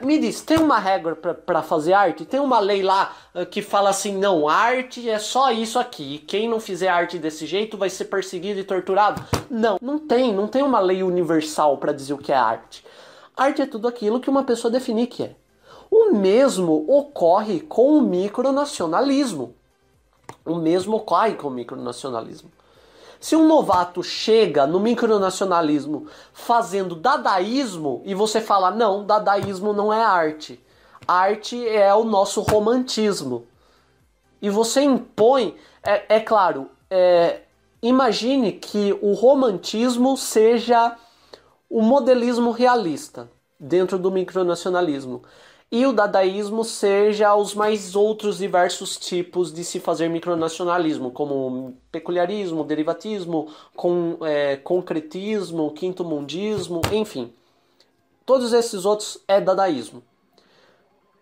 Me 0.00 0.16
diz, 0.16 0.40
tem 0.42 0.58
uma 0.58 0.78
regra 0.78 1.16
para 1.16 1.60
fazer 1.60 1.92
arte? 1.92 2.24
Tem 2.24 2.38
uma 2.38 2.60
lei 2.60 2.84
lá 2.84 3.16
uh, 3.34 3.44
que 3.44 3.60
fala 3.60 3.90
assim: 3.90 4.16
não, 4.16 4.48
arte 4.48 5.10
é 5.10 5.18
só 5.18 5.50
isso 5.50 5.76
aqui. 5.76 6.18
Quem 6.18 6.48
não 6.48 6.60
fizer 6.60 6.86
arte 6.86 7.18
desse 7.18 7.46
jeito 7.46 7.76
vai 7.76 7.90
ser 7.90 8.04
perseguido 8.04 8.60
e 8.60 8.64
torturado? 8.64 9.24
Não, 9.50 9.78
não 9.82 9.98
tem. 9.98 10.32
Não 10.32 10.46
tem 10.46 10.62
uma 10.62 10.78
lei 10.78 11.02
universal 11.02 11.78
para 11.78 11.92
dizer 11.92 12.12
o 12.12 12.18
que 12.18 12.30
é 12.30 12.36
arte. 12.36 12.84
Arte 13.36 13.62
é 13.62 13.66
tudo 13.66 13.88
aquilo 13.88 14.20
que 14.20 14.30
uma 14.30 14.44
pessoa 14.44 14.70
definir 14.70 15.08
que 15.08 15.24
é. 15.24 15.34
O 15.90 16.12
mesmo 16.14 16.84
ocorre 16.88 17.60
com 17.60 17.98
o 17.98 18.00
micronacionalismo. 18.00 19.54
O 20.44 20.54
mesmo 20.54 20.96
ocorre 20.96 21.34
com 21.34 21.48
o 21.48 21.50
micronacionalismo. 21.50 22.50
Se 23.22 23.36
um 23.36 23.46
novato 23.46 24.02
chega 24.02 24.66
no 24.66 24.80
micronacionalismo 24.80 26.08
fazendo 26.32 26.96
dadaísmo 26.96 28.02
e 28.04 28.16
você 28.16 28.40
fala, 28.40 28.72
não, 28.72 29.06
dadaísmo 29.06 29.72
não 29.72 29.92
é 29.92 30.02
arte. 30.02 30.58
Arte 31.06 31.64
é 31.68 31.94
o 31.94 32.02
nosso 32.02 32.40
romantismo. 32.40 33.46
E 34.42 34.50
você 34.50 34.82
impõe, 34.82 35.54
é, 35.84 36.16
é 36.16 36.18
claro, 36.18 36.68
é, 36.90 37.42
imagine 37.80 38.54
que 38.54 38.98
o 39.00 39.12
romantismo 39.12 40.16
seja 40.16 40.96
o 41.70 41.80
modelismo 41.80 42.50
realista 42.50 43.30
dentro 43.56 44.00
do 44.00 44.10
micronacionalismo 44.10 45.22
e 45.72 45.86
o 45.86 45.92
dadaísmo 45.94 46.64
seja 46.64 47.34
os 47.34 47.54
mais 47.54 47.96
outros 47.96 48.36
diversos 48.36 48.98
tipos 48.98 49.50
de 49.50 49.64
se 49.64 49.80
fazer 49.80 50.06
micronacionalismo, 50.10 51.10
como 51.10 51.72
peculiarismo, 51.90 52.62
derivatismo, 52.62 53.48
com, 53.74 54.18
é, 54.20 54.56
concretismo, 54.58 55.72
quinto 55.72 56.04
mundismo, 56.04 56.82
enfim. 56.92 57.32
Todos 58.26 58.52
esses 58.52 58.84
outros 58.84 59.18
é 59.26 59.40
dadaísmo. 59.40 60.02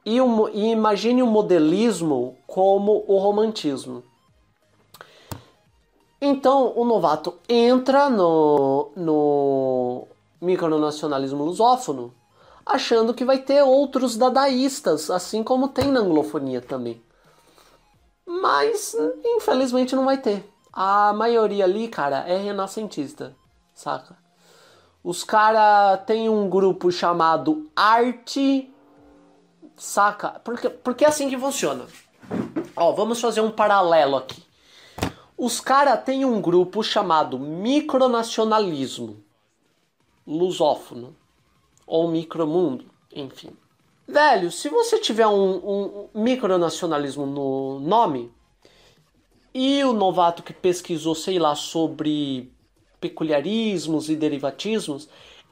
E, 0.04 0.16
e 0.18 0.70
imagine 0.72 1.22
o 1.22 1.28
modelismo 1.28 2.36
como 2.44 3.04
o 3.06 3.18
romantismo. 3.18 4.02
Então 6.20 6.72
o 6.74 6.84
novato 6.84 7.34
entra 7.48 8.10
no, 8.10 8.90
no 8.96 10.08
micronacionalismo 10.40 11.44
lusófono 11.44 12.12
achando 12.70 13.12
que 13.12 13.24
vai 13.24 13.38
ter 13.38 13.62
outros 13.62 14.16
dadaístas, 14.16 15.10
assim 15.10 15.42
como 15.42 15.68
tem 15.68 15.90
na 15.90 16.00
anglofonia 16.00 16.60
também. 16.60 17.02
Mas, 18.24 18.96
infelizmente, 19.24 19.96
não 19.96 20.04
vai 20.04 20.18
ter. 20.18 20.48
A 20.72 21.12
maioria 21.12 21.64
ali, 21.64 21.88
cara, 21.88 22.18
é 22.28 22.36
renascentista, 22.36 23.34
saca? 23.74 24.16
Os 25.02 25.24
caras 25.24 26.04
têm 26.06 26.28
um 26.28 26.48
grupo 26.48 26.92
chamado 26.92 27.68
Arte, 27.74 28.72
saca? 29.76 30.40
Porque, 30.44 30.68
porque 30.68 31.04
é 31.04 31.08
assim 31.08 31.28
que 31.28 31.38
funciona. 31.38 31.86
Ó, 32.76 32.92
vamos 32.92 33.20
fazer 33.20 33.40
um 33.40 33.50
paralelo 33.50 34.16
aqui. 34.16 34.44
Os 35.36 35.58
caras 35.58 36.04
têm 36.04 36.24
um 36.24 36.40
grupo 36.40 36.84
chamado 36.84 37.38
Micronacionalismo 37.38 39.24
Lusófono 40.26 41.16
ou 41.90 42.06
micromundo, 42.06 42.84
enfim. 43.12 43.50
Velho, 44.06 44.52
se 44.52 44.68
você 44.68 45.00
tiver 45.00 45.26
um, 45.26 45.56
um 45.56 46.08
micronacionalismo 46.14 47.26
no 47.26 47.80
nome 47.80 48.30
e 49.52 49.82
o 49.82 49.92
novato 49.92 50.40
que 50.44 50.52
pesquisou, 50.52 51.16
sei 51.16 51.40
lá, 51.40 51.56
sobre 51.56 52.52
peculiarismos 53.00 54.08
e 54.08 54.14
derivatismos, 54.14 55.08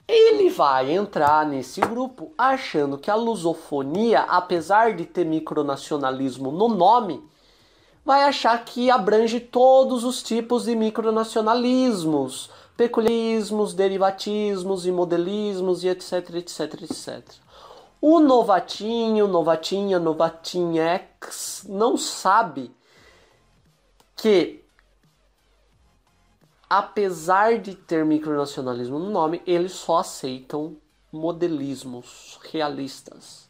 ele 0.07 0.49
vai 0.49 0.93
entrar 0.93 1.45
nesse 1.45 1.80
grupo 1.80 2.32
achando 2.39 2.99
que 2.99 3.11
a 3.11 3.16
lusofonia, 3.16 4.20
apesar 4.20 4.95
de 4.95 5.05
ter 5.07 5.24
micronacionalismo 5.24 6.53
no 6.53 6.68
nome, 6.68 7.20
vai 8.05 8.22
achar 8.22 8.64
que 8.64 8.93
abrange 8.93 9.41
todos 9.41 10.05
os 10.05 10.22
tipos 10.22 10.66
de 10.66 10.76
micronacionalismos, 10.76 12.49
peculiarismos, 12.78 13.74
derivatismos 13.74 14.86
e 14.86 14.92
modelismos 14.92 15.84
e 15.84 15.88
etc, 15.88 16.36
etc, 16.36 16.82
etc. 16.82 17.22
O 18.00 18.20
novatinho, 18.20 19.26
novatinha, 19.26 19.98
novatinhex 19.98 21.66
não 21.68 21.96
sabe 21.96 22.70
que 24.16 24.64
apesar 26.70 27.58
de 27.58 27.74
ter 27.74 28.04
micronacionalismo 28.04 28.98
no 28.98 29.10
nome, 29.10 29.42
eles 29.44 29.72
só 29.72 29.98
aceitam 29.98 30.76
modelismos 31.10 32.38
realistas. 32.52 33.48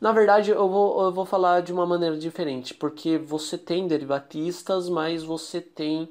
Na 0.00 0.10
verdade, 0.10 0.50
eu 0.50 0.68
vou, 0.68 1.04
eu 1.04 1.12
vou 1.12 1.24
falar 1.24 1.62
de 1.62 1.72
uma 1.72 1.86
maneira 1.86 2.16
diferente, 2.18 2.74
porque 2.74 3.16
você 3.16 3.56
tem 3.56 3.86
derivatistas, 3.86 4.88
mas 4.88 5.22
você 5.22 5.60
tem. 5.60 6.10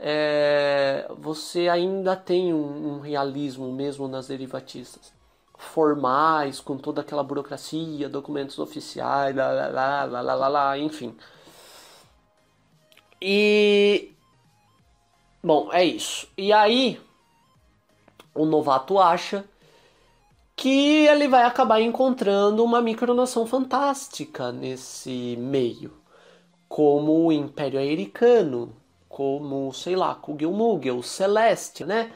É, 0.00 1.06
você 1.18 1.68
ainda 1.68 2.16
tem 2.16 2.54
um, 2.54 2.96
um 2.96 3.00
realismo 3.00 3.70
mesmo 3.72 4.08
nas 4.08 4.28
derivatistas. 4.28 5.12
Formais, 5.58 6.58
com 6.60 6.78
toda 6.78 7.02
aquela 7.02 7.22
burocracia, 7.22 8.08
documentos 8.08 8.58
oficiais, 8.58 9.36
lá, 9.36 9.52
lá, 9.52 9.68
lá, 9.68 10.04
lá, 10.04 10.20
lá, 10.22 10.34
lá, 10.34 10.48
lá 10.48 10.78
enfim. 10.78 11.14
E 13.20 14.14
Bom, 15.42 15.72
é 15.72 15.82
isso. 15.84 16.28
E 16.36 16.52
aí, 16.52 17.00
o 18.34 18.44
novato 18.44 18.98
acha 18.98 19.44
que 20.54 21.06
ele 21.06 21.26
vai 21.28 21.44
acabar 21.44 21.80
encontrando 21.80 22.62
uma 22.62 22.82
micronação 22.82 23.46
fantástica 23.46 24.52
nesse 24.52 25.36
meio, 25.38 25.92
como 26.68 27.26
o 27.26 27.32
Império 27.32 27.80
Americano, 27.80 28.76
como, 29.10 29.72
sei 29.74 29.96
lá, 29.96 30.14
Kugelmugel, 30.14 31.02
Celeste, 31.02 31.84
né? 31.84 32.12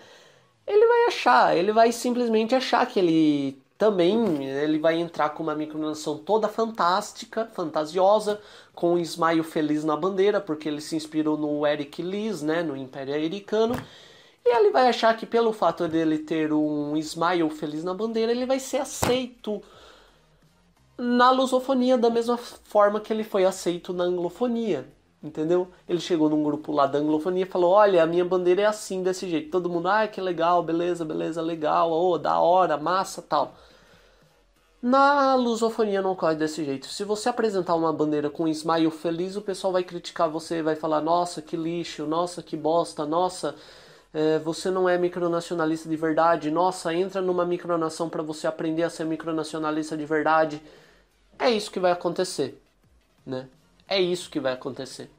Ele 0.66 0.86
vai 0.86 1.06
achar, 1.08 1.56
ele 1.56 1.72
vai 1.72 1.92
simplesmente 1.92 2.54
achar 2.54 2.86
que 2.86 2.98
ele 3.00 3.62
também 3.76 4.46
ele 4.46 4.78
vai 4.78 4.96
entrar 4.98 5.30
com 5.30 5.42
uma 5.42 5.54
micronação 5.56 6.16
toda 6.16 6.48
fantástica, 6.48 7.50
fantasiosa, 7.52 8.40
com 8.74 8.94
o 8.94 8.98
Ismael 8.98 9.42
feliz 9.44 9.84
na 9.84 9.96
bandeira, 9.96 10.40
porque 10.40 10.68
ele 10.68 10.80
se 10.80 10.96
inspirou 10.96 11.36
no 11.36 11.66
Eric 11.66 12.00
Lees, 12.00 12.42
né, 12.42 12.62
no 12.62 12.76
Império 12.76 13.14
Americano. 13.14 13.74
E 14.44 14.56
ele 14.56 14.70
vai 14.70 14.88
achar 14.88 15.16
que 15.16 15.26
pelo 15.26 15.52
fato 15.52 15.88
dele 15.88 16.18
ter 16.18 16.52
um 16.52 16.96
Ismael 16.96 17.50
feliz 17.50 17.82
na 17.84 17.94
bandeira, 17.94 18.32
ele 18.32 18.46
vai 18.46 18.60
ser 18.60 18.78
aceito 18.78 19.62
na 20.96 21.30
lusofonia 21.32 21.98
da 21.98 22.10
mesma 22.10 22.36
forma 22.36 23.00
que 23.00 23.12
ele 23.12 23.24
foi 23.24 23.44
aceito 23.44 23.92
na 23.92 24.04
anglofonia 24.04 24.93
entendeu? 25.24 25.68
Ele 25.88 25.98
chegou 26.00 26.28
num 26.28 26.44
grupo 26.44 26.70
lá 26.70 26.86
da 26.86 26.98
anglofonia 26.98 27.44
e 27.44 27.48
falou: 27.48 27.72
Olha, 27.72 28.02
a 28.02 28.06
minha 28.06 28.24
bandeira 28.24 28.62
é 28.62 28.66
assim, 28.66 29.02
desse 29.02 29.28
jeito. 29.28 29.50
Todo 29.50 29.70
mundo, 29.70 29.88
ah, 29.88 30.06
que 30.06 30.20
legal, 30.20 30.62
beleza, 30.62 31.04
beleza, 31.04 31.40
legal, 31.40 31.90
oh, 31.90 32.18
da 32.18 32.38
hora, 32.38 32.76
massa, 32.76 33.22
tal. 33.22 33.54
Na 34.82 35.34
lusofonia 35.34 36.02
não 36.02 36.12
ocorre 36.12 36.34
desse 36.34 36.62
jeito. 36.62 36.86
Se 36.86 37.04
você 37.04 37.30
apresentar 37.30 37.74
uma 37.74 37.90
bandeira 37.90 38.28
com 38.28 38.44
um 38.44 38.48
smile 38.48 38.90
feliz, 38.90 39.34
o 39.34 39.40
pessoal 39.40 39.72
vai 39.72 39.82
criticar 39.82 40.28
você, 40.28 40.62
vai 40.62 40.76
falar: 40.76 41.00
Nossa, 41.00 41.40
que 41.40 41.56
lixo, 41.56 42.06
nossa, 42.06 42.42
que 42.42 42.56
bosta, 42.56 43.06
nossa. 43.06 43.54
É, 44.12 44.38
você 44.38 44.70
não 44.70 44.88
é 44.88 44.96
micronacionalista 44.98 45.88
de 45.88 45.96
verdade. 45.96 46.50
Nossa, 46.50 46.94
entra 46.94 47.20
numa 47.22 47.46
micronação 47.46 48.08
para 48.10 48.22
você 48.22 48.46
aprender 48.46 48.84
a 48.84 48.90
ser 48.90 49.04
micronacionalista 49.04 49.96
de 49.96 50.04
verdade. 50.04 50.62
É 51.38 51.50
isso 51.50 51.70
que 51.70 51.80
vai 51.80 51.90
acontecer, 51.90 52.62
né? 53.26 53.48
É 53.88 54.00
isso 54.00 54.30
que 54.30 54.40
vai 54.40 54.52
acontecer. 54.52 55.10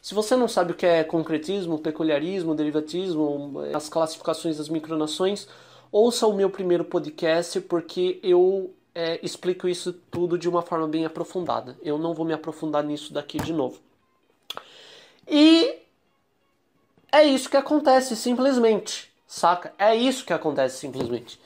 Se 0.00 0.14
você 0.14 0.34
não 0.34 0.48
sabe 0.48 0.72
o 0.72 0.74
que 0.74 0.86
é 0.86 1.04
concretismo, 1.04 1.78
peculiarismo, 1.78 2.54
derivatismo, 2.54 3.60
as 3.74 3.88
classificações 3.88 4.56
das 4.56 4.68
micronações, 4.68 5.46
ouça 5.92 6.26
o 6.26 6.32
meu 6.32 6.48
primeiro 6.48 6.84
podcast 6.84 7.60
porque 7.60 8.18
eu 8.22 8.72
é, 8.94 9.20
explico 9.22 9.68
isso 9.68 9.92
tudo 10.10 10.38
de 10.38 10.48
uma 10.48 10.62
forma 10.62 10.88
bem 10.88 11.04
aprofundada. 11.04 11.76
Eu 11.82 11.98
não 11.98 12.14
vou 12.14 12.24
me 12.24 12.32
aprofundar 12.32 12.82
nisso 12.82 13.12
daqui 13.12 13.38
de 13.38 13.52
novo. 13.52 13.78
E 15.28 15.78
é 17.12 17.24
isso 17.24 17.50
que 17.50 17.56
acontece 17.56 18.16
simplesmente, 18.16 19.12
saca? 19.26 19.72
É 19.78 19.94
isso 19.94 20.24
que 20.24 20.32
acontece 20.32 20.78
simplesmente. 20.78 21.38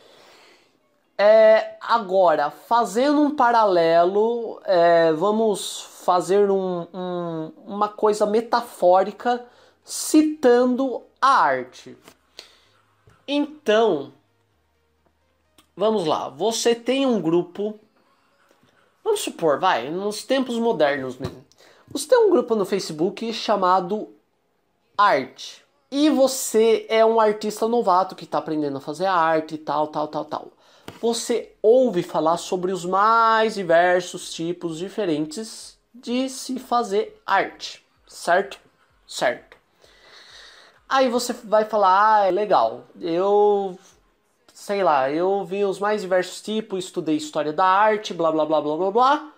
É, 1.16 1.76
agora, 1.80 2.50
fazendo 2.50 3.20
um 3.20 3.34
paralelo, 3.34 4.60
é, 4.64 5.12
vamos 5.12 5.80
fazer 6.04 6.50
um, 6.50 6.86
um, 6.92 7.52
uma 7.66 7.88
coisa 7.88 8.26
metafórica 8.26 9.46
citando 9.84 11.02
a 11.20 11.28
arte. 11.28 11.96
Então, 13.26 14.12
vamos 15.76 16.04
lá. 16.04 16.28
Você 16.28 16.74
tem 16.74 17.06
um 17.06 17.20
grupo. 17.20 17.78
Vamos 19.02 19.20
supor, 19.20 19.60
vai, 19.60 19.90
nos 19.90 20.24
tempos 20.24 20.58
modernos 20.58 21.16
mesmo. 21.16 21.44
Você 21.90 22.08
tem 22.08 22.18
um 22.18 22.30
grupo 22.30 22.54
no 22.56 22.64
Facebook 22.64 23.32
chamado 23.32 24.08
Arte. 24.96 25.64
E 25.90 26.10
você 26.10 26.86
é 26.88 27.04
um 27.04 27.20
artista 27.20 27.68
novato 27.68 28.16
que 28.16 28.24
está 28.24 28.38
aprendendo 28.38 28.78
a 28.78 28.80
fazer 28.80 29.06
arte 29.06 29.54
e 29.54 29.58
tal, 29.58 29.86
tal, 29.88 30.08
tal, 30.08 30.24
tal. 30.24 30.48
Você 31.04 31.52
ouve 31.60 32.02
falar 32.02 32.38
sobre 32.38 32.72
os 32.72 32.86
mais 32.86 33.56
diversos 33.56 34.32
tipos 34.32 34.78
diferentes 34.78 35.78
de 35.92 36.30
se 36.30 36.58
fazer 36.58 37.20
arte, 37.26 37.84
certo? 38.08 38.58
Certo. 39.06 39.54
Aí 40.88 41.10
você 41.10 41.34
vai 41.34 41.66
falar, 41.66 42.22
ah, 42.22 42.26
é 42.26 42.30
legal, 42.30 42.86
eu 42.98 43.78
sei 44.54 44.82
lá, 44.82 45.10
eu 45.10 45.44
vi 45.44 45.62
os 45.62 45.78
mais 45.78 46.00
diversos 46.00 46.40
tipos, 46.40 46.86
estudei 46.86 47.16
história 47.16 47.52
da 47.52 47.66
arte, 47.66 48.14
blá 48.14 48.32
blá 48.32 48.46
blá 48.46 48.62
blá 48.62 48.76
blá 48.78 48.90
blá. 48.90 49.32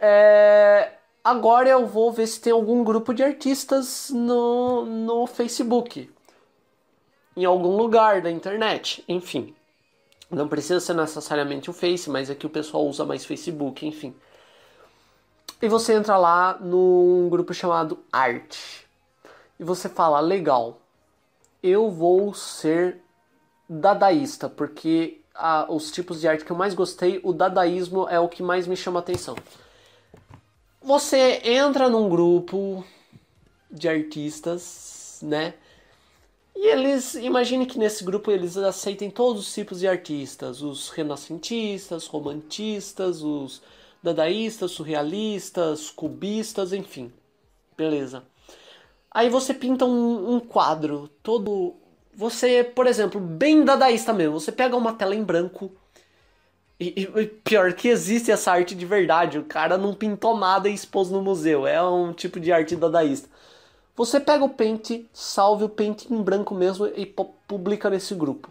É, 0.00 0.94
agora 1.22 1.68
eu 1.68 1.86
vou 1.86 2.10
ver 2.10 2.26
se 2.26 2.40
tem 2.40 2.52
algum 2.52 2.82
grupo 2.82 3.14
de 3.14 3.22
artistas 3.22 4.10
no, 4.10 4.84
no 4.84 5.28
Facebook, 5.28 6.10
em 7.36 7.44
algum 7.44 7.76
lugar 7.76 8.20
da 8.20 8.32
internet, 8.32 9.04
enfim. 9.06 9.54
Não 10.30 10.46
precisa 10.46 10.78
ser 10.80 10.94
necessariamente 10.94 11.70
o 11.70 11.72
Face, 11.72 12.10
mas 12.10 12.28
é 12.28 12.34
que 12.34 12.46
o 12.46 12.50
pessoal 12.50 12.86
usa 12.86 13.04
mais 13.04 13.24
Facebook, 13.24 13.86
enfim. 13.86 14.14
E 15.60 15.68
você 15.68 15.94
entra 15.94 16.16
lá 16.16 16.58
num 16.60 17.28
grupo 17.30 17.54
chamado 17.54 17.98
Arte. 18.12 18.86
E 19.58 19.64
você 19.64 19.88
fala: 19.88 20.20
legal, 20.20 20.80
eu 21.62 21.90
vou 21.90 22.32
ser 22.34 23.00
dadaísta, 23.68 24.48
porque 24.48 25.20
os 25.68 25.90
tipos 25.90 26.20
de 26.20 26.28
arte 26.28 26.44
que 26.44 26.52
eu 26.52 26.56
mais 26.56 26.74
gostei, 26.74 27.20
o 27.22 27.32
dadaísmo 27.32 28.08
é 28.08 28.20
o 28.20 28.28
que 28.28 28.42
mais 28.42 28.66
me 28.66 28.76
chama 28.76 29.00
atenção. 29.00 29.36
Você 30.82 31.40
entra 31.44 31.88
num 31.88 32.08
grupo 32.08 32.84
de 33.70 33.88
artistas, 33.88 35.18
né? 35.22 35.54
E 36.60 36.66
eles, 36.66 37.14
imagine 37.14 37.64
que 37.66 37.78
nesse 37.78 38.02
grupo 38.02 38.32
eles 38.32 38.56
aceitem 38.56 39.08
todos 39.08 39.46
os 39.46 39.54
tipos 39.54 39.78
de 39.78 39.86
artistas, 39.86 40.60
os 40.60 40.88
renascentistas, 40.88 42.08
romantistas, 42.08 43.22
os 43.22 43.62
dadaístas, 44.02 44.72
surrealistas, 44.72 45.88
cubistas, 45.88 46.72
enfim. 46.72 47.12
Beleza. 47.76 48.24
Aí 49.08 49.30
você 49.30 49.54
pinta 49.54 49.84
um, 49.84 50.34
um, 50.34 50.40
quadro 50.40 51.08
todo. 51.22 51.76
Você, 52.12 52.64
por 52.64 52.88
exemplo, 52.88 53.20
bem 53.20 53.64
dadaísta 53.64 54.12
mesmo. 54.12 54.40
Você 54.40 54.50
pega 54.50 54.76
uma 54.76 54.92
tela 54.92 55.14
em 55.14 55.22
branco. 55.22 55.70
E, 56.80 57.08
e, 57.16 57.26
pior 57.26 57.72
que 57.72 57.86
existe 57.86 58.32
essa 58.32 58.50
arte 58.50 58.74
de 58.74 58.84
verdade. 58.84 59.38
O 59.38 59.44
cara 59.44 59.78
não 59.78 59.94
pintou 59.94 60.36
nada 60.36 60.68
e 60.68 60.74
expôs 60.74 61.08
no 61.08 61.22
museu. 61.22 61.68
É 61.68 61.80
um 61.80 62.12
tipo 62.12 62.40
de 62.40 62.50
arte 62.50 62.74
dadaísta. 62.74 63.28
Você 63.98 64.20
pega 64.20 64.44
o 64.44 64.48
pente, 64.48 65.10
salve 65.12 65.64
o 65.64 65.68
pente 65.68 66.14
em 66.14 66.22
branco 66.22 66.54
mesmo 66.54 66.86
e 66.86 67.04
publica 67.04 67.90
nesse 67.90 68.14
grupo. 68.14 68.48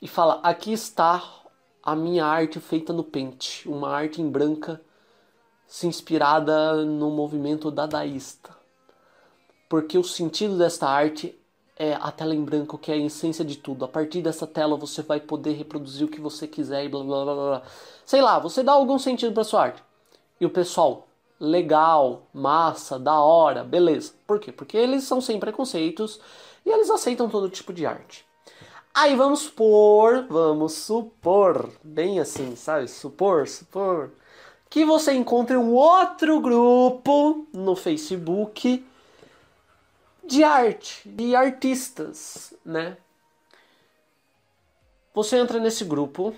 E 0.00 0.08
fala: 0.08 0.40
aqui 0.42 0.72
está 0.72 1.22
a 1.82 1.94
minha 1.94 2.24
arte 2.24 2.60
feita 2.60 2.94
no 2.94 3.04
pente, 3.04 3.68
uma 3.68 3.90
arte 3.90 4.22
em 4.22 4.30
branca, 4.30 4.80
se 5.66 5.86
inspirada 5.86 6.82
no 6.82 7.10
movimento 7.10 7.70
dadaísta. 7.70 8.56
Porque 9.68 9.98
o 9.98 10.02
sentido 10.02 10.56
desta 10.56 10.88
arte 10.88 11.38
é 11.76 11.92
a 11.92 12.10
tela 12.10 12.34
em 12.34 12.42
branco, 12.42 12.78
que 12.78 12.90
é 12.90 12.94
a 12.94 12.96
essência 12.96 13.44
de 13.44 13.58
tudo. 13.58 13.84
A 13.84 13.88
partir 13.88 14.22
dessa 14.22 14.46
tela 14.46 14.76
você 14.76 15.02
vai 15.02 15.20
poder 15.20 15.52
reproduzir 15.52 16.06
o 16.06 16.10
que 16.10 16.22
você 16.22 16.48
quiser 16.48 16.86
e 16.86 16.88
blá 16.88 17.04
blá 17.04 17.22
blá 17.22 17.34
blá. 17.34 17.62
Sei 18.06 18.22
lá, 18.22 18.38
você 18.38 18.62
dá 18.62 18.72
algum 18.72 18.98
sentido 18.98 19.34
para 19.34 19.44
sua 19.44 19.64
arte. 19.64 19.84
E 20.40 20.46
o 20.46 20.50
pessoal 20.50 21.07
legal, 21.40 22.26
massa, 22.32 22.98
da 22.98 23.20
hora, 23.20 23.62
beleza. 23.62 24.12
Por 24.26 24.40
quê? 24.40 24.50
Porque 24.50 24.76
eles 24.76 25.04
são 25.04 25.20
sem 25.20 25.38
preconceitos 25.38 26.20
e 26.64 26.70
eles 26.70 26.90
aceitam 26.90 27.28
todo 27.28 27.48
tipo 27.48 27.72
de 27.72 27.86
arte. 27.86 28.26
Aí 28.94 29.14
vamos 29.14 29.40
supor, 29.40 30.26
vamos 30.28 30.72
supor, 30.74 31.70
bem 31.84 32.18
assim, 32.18 32.56
sabe? 32.56 32.88
Supor, 32.88 33.46
supor, 33.46 34.10
que 34.68 34.84
você 34.84 35.12
encontre 35.12 35.56
um 35.56 35.72
outro 35.72 36.40
grupo 36.40 37.46
no 37.52 37.76
Facebook 37.76 38.84
de 40.24 40.42
arte, 40.42 41.08
de 41.08 41.34
artistas, 41.34 42.52
né? 42.64 42.96
Você 45.14 45.38
entra 45.38 45.58
nesse 45.58 45.84
grupo 45.84 46.34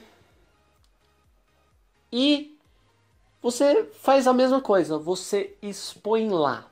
e 2.13 2.59
você 3.43 3.89
faz 3.93 4.27
a 4.27 4.33
mesma 4.33 4.61
coisa, 4.61 4.99
você 4.99 5.57
expõe 5.63 6.29
lá 6.29 6.67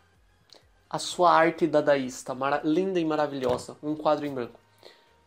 a 0.90 0.98
sua 0.98 1.32
arte 1.32 1.66
dadaísta, 1.66 2.36
linda 2.64 2.98
e 2.98 3.04
maravilhosa, 3.04 3.76
um 3.82 3.94
quadro 3.94 4.26
em 4.26 4.34
branco. 4.34 4.58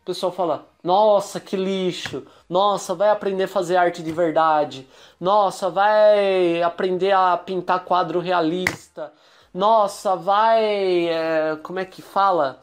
O 0.01 0.05
pessoal 0.05 0.31
fala: 0.31 0.67
Nossa, 0.83 1.39
que 1.39 1.55
lixo! 1.55 2.25
Nossa, 2.49 2.95
vai 2.95 3.09
aprender 3.09 3.43
a 3.43 3.47
fazer 3.47 3.77
arte 3.77 4.01
de 4.01 4.11
verdade. 4.11 4.87
Nossa, 5.19 5.69
vai 5.69 6.61
aprender 6.63 7.11
a 7.11 7.37
pintar 7.37 7.85
quadro 7.85 8.19
realista. 8.19 9.13
Nossa, 9.53 10.15
vai. 10.15 11.07
É, 11.07 11.55
como 11.61 11.79
é 11.79 11.85
que 11.85 12.01
fala? 12.01 12.61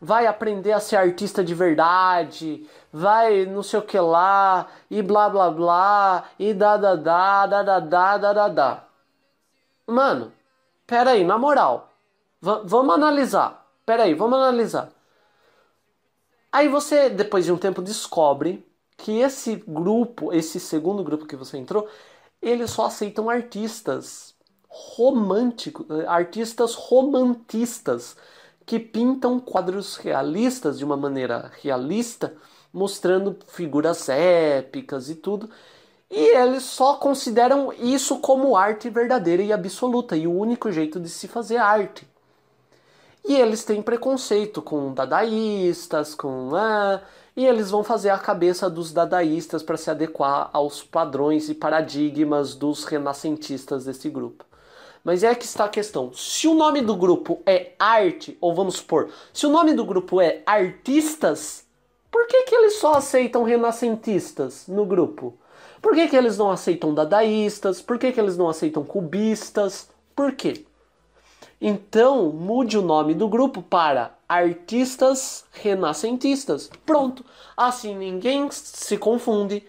Vai 0.00 0.26
aprender 0.26 0.72
a 0.72 0.80
ser 0.80 0.96
artista 0.96 1.44
de 1.44 1.54
verdade 1.54 2.68
vai 2.94 3.44
não 3.44 3.60
sei 3.64 3.80
o 3.80 3.82
que 3.82 3.98
lá, 3.98 4.68
e 4.88 5.02
blá 5.02 5.28
blá 5.28 5.50
blá, 5.50 6.24
e 6.38 6.54
da 6.54 6.76
da 6.76 6.94
da 6.94 7.46
da 7.46 7.80
da 7.80 8.18
da 8.18 8.32
da 8.32 8.48
da. 8.48 8.84
Mano, 9.84 10.32
pera 10.86 11.10
aí, 11.10 11.24
na 11.24 11.36
moral, 11.36 11.90
v 12.40 12.60
vamos 12.64 12.94
analisar. 12.94 13.66
Pera 13.84 14.04
aí, 14.04 14.14
vamos 14.14 14.38
analisar. 14.38 14.90
Aí 16.52 16.68
você, 16.68 17.10
depois 17.10 17.44
de 17.44 17.52
um 17.52 17.58
tempo, 17.58 17.82
descobre 17.82 18.64
que 18.96 19.18
esse 19.18 19.56
grupo, 19.66 20.32
esse 20.32 20.60
segundo 20.60 21.02
grupo 21.02 21.26
que 21.26 21.34
você 21.34 21.58
entrou, 21.58 21.88
eles 22.40 22.70
só 22.70 22.86
aceitam 22.86 23.28
artistas 23.28 24.34
românticos, 24.68 25.86
artistas 26.06 26.74
romantistas 26.74 28.16
que 28.64 28.78
pintam 28.78 29.40
quadros 29.40 29.96
realistas 29.96 30.78
de 30.78 30.84
uma 30.84 30.96
maneira 30.96 31.50
realista 31.60 32.34
mostrando 32.74 33.36
figuras 33.46 34.08
épicas 34.08 35.08
e 35.08 35.14
tudo. 35.14 35.48
E 36.10 36.36
eles 36.36 36.64
só 36.64 36.94
consideram 36.94 37.72
isso 37.72 38.18
como 38.18 38.56
arte 38.56 38.90
verdadeira 38.90 39.42
e 39.42 39.52
absoluta 39.52 40.16
e 40.16 40.26
o 40.26 40.32
único 40.36 40.70
jeito 40.70 41.00
de 41.00 41.08
se 41.08 41.28
fazer 41.28 41.56
arte. 41.56 42.06
E 43.26 43.34
eles 43.36 43.64
têm 43.64 43.80
preconceito 43.80 44.60
com 44.60 44.92
dadaístas, 44.92 46.14
com. 46.14 46.50
Ah, 46.54 47.00
e 47.36 47.46
eles 47.46 47.70
vão 47.70 47.82
fazer 47.82 48.10
a 48.10 48.18
cabeça 48.18 48.68
dos 48.68 48.92
dadaístas 48.92 49.62
para 49.62 49.76
se 49.76 49.90
adequar 49.90 50.50
aos 50.52 50.82
padrões 50.82 51.48
e 51.48 51.54
paradigmas 51.54 52.54
dos 52.54 52.84
renascentistas 52.84 53.86
desse 53.86 54.10
grupo. 54.10 54.44
Mas 55.02 55.22
é 55.22 55.34
que 55.34 55.44
está 55.44 55.64
a 55.64 55.68
questão. 55.68 56.12
Se 56.14 56.46
o 56.46 56.54
nome 56.54 56.80
do 56.80 56.94
grupo 56.94 57.42
é 57.44 57.72
arte, 57.78 58.38
ou 58.40 58.54
vamos 58.54 58.76
supor, 58.76 59.10
se 59.32 59.46
o 59.46 59.50
nome 59.50 59.74
do 59.74 59.84
grupo 59.84 60.20
é 60.20 60.42
artistas, 60.46 61.63
por 62.14 62.28
que, 62.28 62.44
que 62.44 62.54
eles 62.54 62.76
só 62.76 62.94
aceitam 62.94 63.42
renascentistas 63.42 64.68
no 64.68 64.86
grupo? 64.86 65.36
Por 65.82 65.96
que, 65.96 66.06
que 66.06 66.14
eles 66.14 66.38
não 66.38 66.48
aceitam 66.48 66.94
dadaístas? 66.94 67.82
Por 67.82 67.98
que, 67.98 68.12
que 68.12 68.20
eles 68.20 68.36
não 68.36 68.48
aceitam 68.48 68.84
cubistas? 68.84 69.90
Por 70.14 70.30
quê? 70.30 70.64
Então, 71.60 72.30
mude 72.30 72.78
o 72.78 72.82
nome 72.82 73.14
do 73.14 73.26
grupo 73.26 73.60
para 73.62 74.16
Artistas 74.28 75.44
Renascentistas. 75.50 76.70
Pronto. 76.86 77.24
Assim 77.56 77.96
ninguém 77.96 78.48
se 78.52 78.96
confunde, 78.96 79.66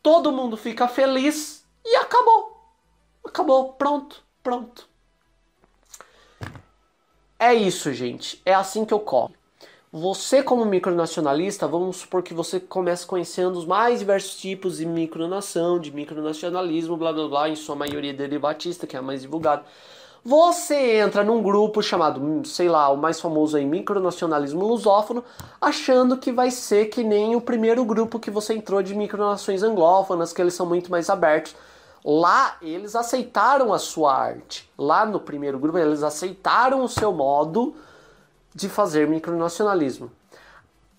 todo 0.00 0.30
mundo 0.30 0.56
fica 0.56 0.86
feliz 0.86 1.64
e 1.84 1.96
acabou. 1.96 2.62
Acabou, 3.24 3.72
pronto, 3.72 4.22
pronto. 4.40 4.88
É 7.40 7.52
isso, 7.52 7.92
gente. 7.92 8.40
É 8.46 8.54
assim 8.54 8.84
que 8.84 8.94
ocorre. 8.94 9.41
Você, 9.94 10.42
como 10.42 10.64
micronacionalista, 10.64 11.68
vamos 11.68 11.98
supor 11.98 12.22
que 12.22 12.32
você 12.32 12.58
comece 12.58 13.04
conhecendo 13.04 13.58
os 13.58 13.66
mais 13.66 13.98
diversos 13.98 14.36
tipos 14.36 14.78
de 14.78 14.86
micronação, 14.86 15.78
de 15.78 15.92
micronacionalismo, 15.92 16.96
blá 16.96 17.12
blá 17.12 17.28
blá, 17.28 17.50
em 17.50 17.56
sua 17.56 17.76
maioria 17.76 18.14
derivatista, 18.14 18.86
que 18.86 18.96
é 18.96 19.00
a 19.00 19.02
mais 19.02 19.20
divulgada. 19.20 19.64
Você 20.24 20.96
entra 20.96 21.22
num 21.22 21.42
grupo 21.42 21.82
chamado, 21.82 22.42
sei 22.46 22.70
lá, 22.70 22.88
o 22.88 22.96
mais 22.96 23.20
famoso 23.20 23.58
aí, 23.58 23.66
micronacionalismo 23.66 24.66
lusófono, 24.66 25.22
achando 25.60 26.16
que 26.16 26.32
vai 26.32 26.50
ser 26.50 26.86
que 26.86 27.04
nem 27.04 27.36
o 27.36 27.40
primeiro 27.42 27.84
grupo 27.84 28.18
que 28.18 28.30
você 28.30 28.54
entrou 28.54 28.82
de 28.82 28.94
micronações 28.94 29.62
anglófonas, 29.62 30.32
que 30.32 30.40
eles 30.40 30.54
são 30.54 30.64
muito 30.64 30.90
mais 30.90 31.10
abertos. 31.10 31.54
Lá 32.02 32.56
eles 32.62 32.96
aceitaram 32.96 33.74
a 33.74 33.78
sua 33.78 34.16
arte. 34.16 34.70
Lá 34.78 35.04
no 35.04 35.20
primeiro 35.20 35.58
grupo 35.58 35.76
eles 35.76 36.02
aceitaram 36.02 36.82
o 36.82 36.88
seu 36.88 37.12
modo 37.12 37.74
de 38.54 38.68
fazer 38.68 39.08
micronacionalismo. 39.08 40.10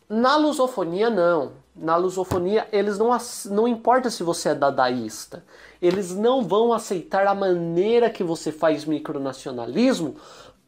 Na 0.09 0.35
lusofonia 0.35 1.09
não. 1.09 1.53
Na 1.75 1.95
lusofonia 1.95 2.67
eles 2.71 2.97
não 2.97 3.09
não 3.45 3.67
importa 3.67 4.09
se 4.09 4.21
você 4.23 4.49
é 4.49 4.55
dadaísta 4.55 5.43
eles 5.83 6.15
não 6.15 6.41
vão 6.41 6.71
aceitar 6.71 7.27
a 7.27 7.35
maneira 7.35 8.09
que 8.09 8.23
você 8.23 8.53
faz 8.53 8.85
micronacionalismo. 8.85 10.15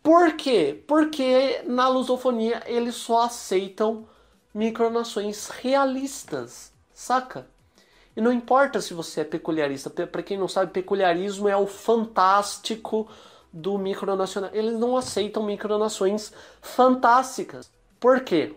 Por 0.04 0.34
quê? 0.34 0.84
Porque 0.86 1.62
na 1.66 1.88
lusofonia 1.88 2.62
eles 2.66 2.96
só 2.96 3.22
aceitam 3.22 4.06
micronações 4.54 5.48
realistas, 5.48 6.74
saca? 6.94 7.48
E 8.14 8.20
não 8.20 8.32
importa 8.32 8.82
se 8.82 8.94
você 8.94 9.22
é 9.22 9.24
peculiarista. 9.24 9.90
Para 9.90 10.22
quem 10.22 10.38
não 10.38 10.50
sabe, 10.50 10.74
peculiarismo 10.74 11.48
é 11.48 11.56
o 11.56 11.66
fantástico 11.66 13.08
do 13.56 13.78
micronacional. 13.78 14.50
Eles 14.54 14.78
não 14.78 14.98
aceitam 14.98 15.42
micronações 15.44 16.34
fantásticas. 16.62 17.72
Por 18.00 18.20
quê? 18.20 18.54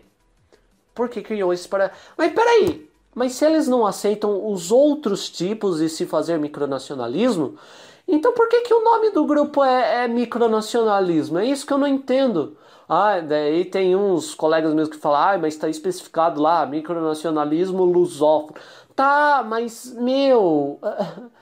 Porque 0.93 1.21
criou 1.21 1.53
esse 1.53 1.67
para. 1.67 1.91
Mas 2.17 2.33
peraí, 2.33 2.89
mas 3.15 3.33
se 3.33 3.45
eles 3.45 3.67
não 3.67 3.87
aceitam 3.87 4.51
os 4.51 4.71
outros 4.71 5.29
tipos 5.29 5.79
de 5.79 5.87
se 5.87 6.05
fazer 6.05 6.37
micronacionalismo, 6.37 7.57
então 8.05 8.33
por 8.33 8.49
que, 8.49 8.61
que 8.61 8.73
o 8.73 8.83
nome 8.83 9.11
do 9.11 9.25
grupo 9.25 9.63
é, 9.63 10.03
é 10.03 10.07
micronacionalismo? 10.07 11.39
É 11.39 11.45
isso 11.45 11.65
que 11.65 11.71
eu 11.71 11.77
não 11.77 11.87
entendo. 11.87 12.57
Ah, 12.87 13.21
daí 13.21 13.65
tem 13.65 13.95
uns 13.95 14.35
colegas 14.35 14.73
meus 14.73 14.89
que 14.89 14.97
falam, 14.97 15.21
ah, 15.21 15.37
mas 15.37 15.53
está 15.53 15.69
especificado 15.69 16.41
lá, 16.41 16.65
micronacionalismo 16.65 17.83
lusófono. 17.85 18.55
Tá, 18.95 19.45
mas, 19.47 19.93
meu, 19.93 20.79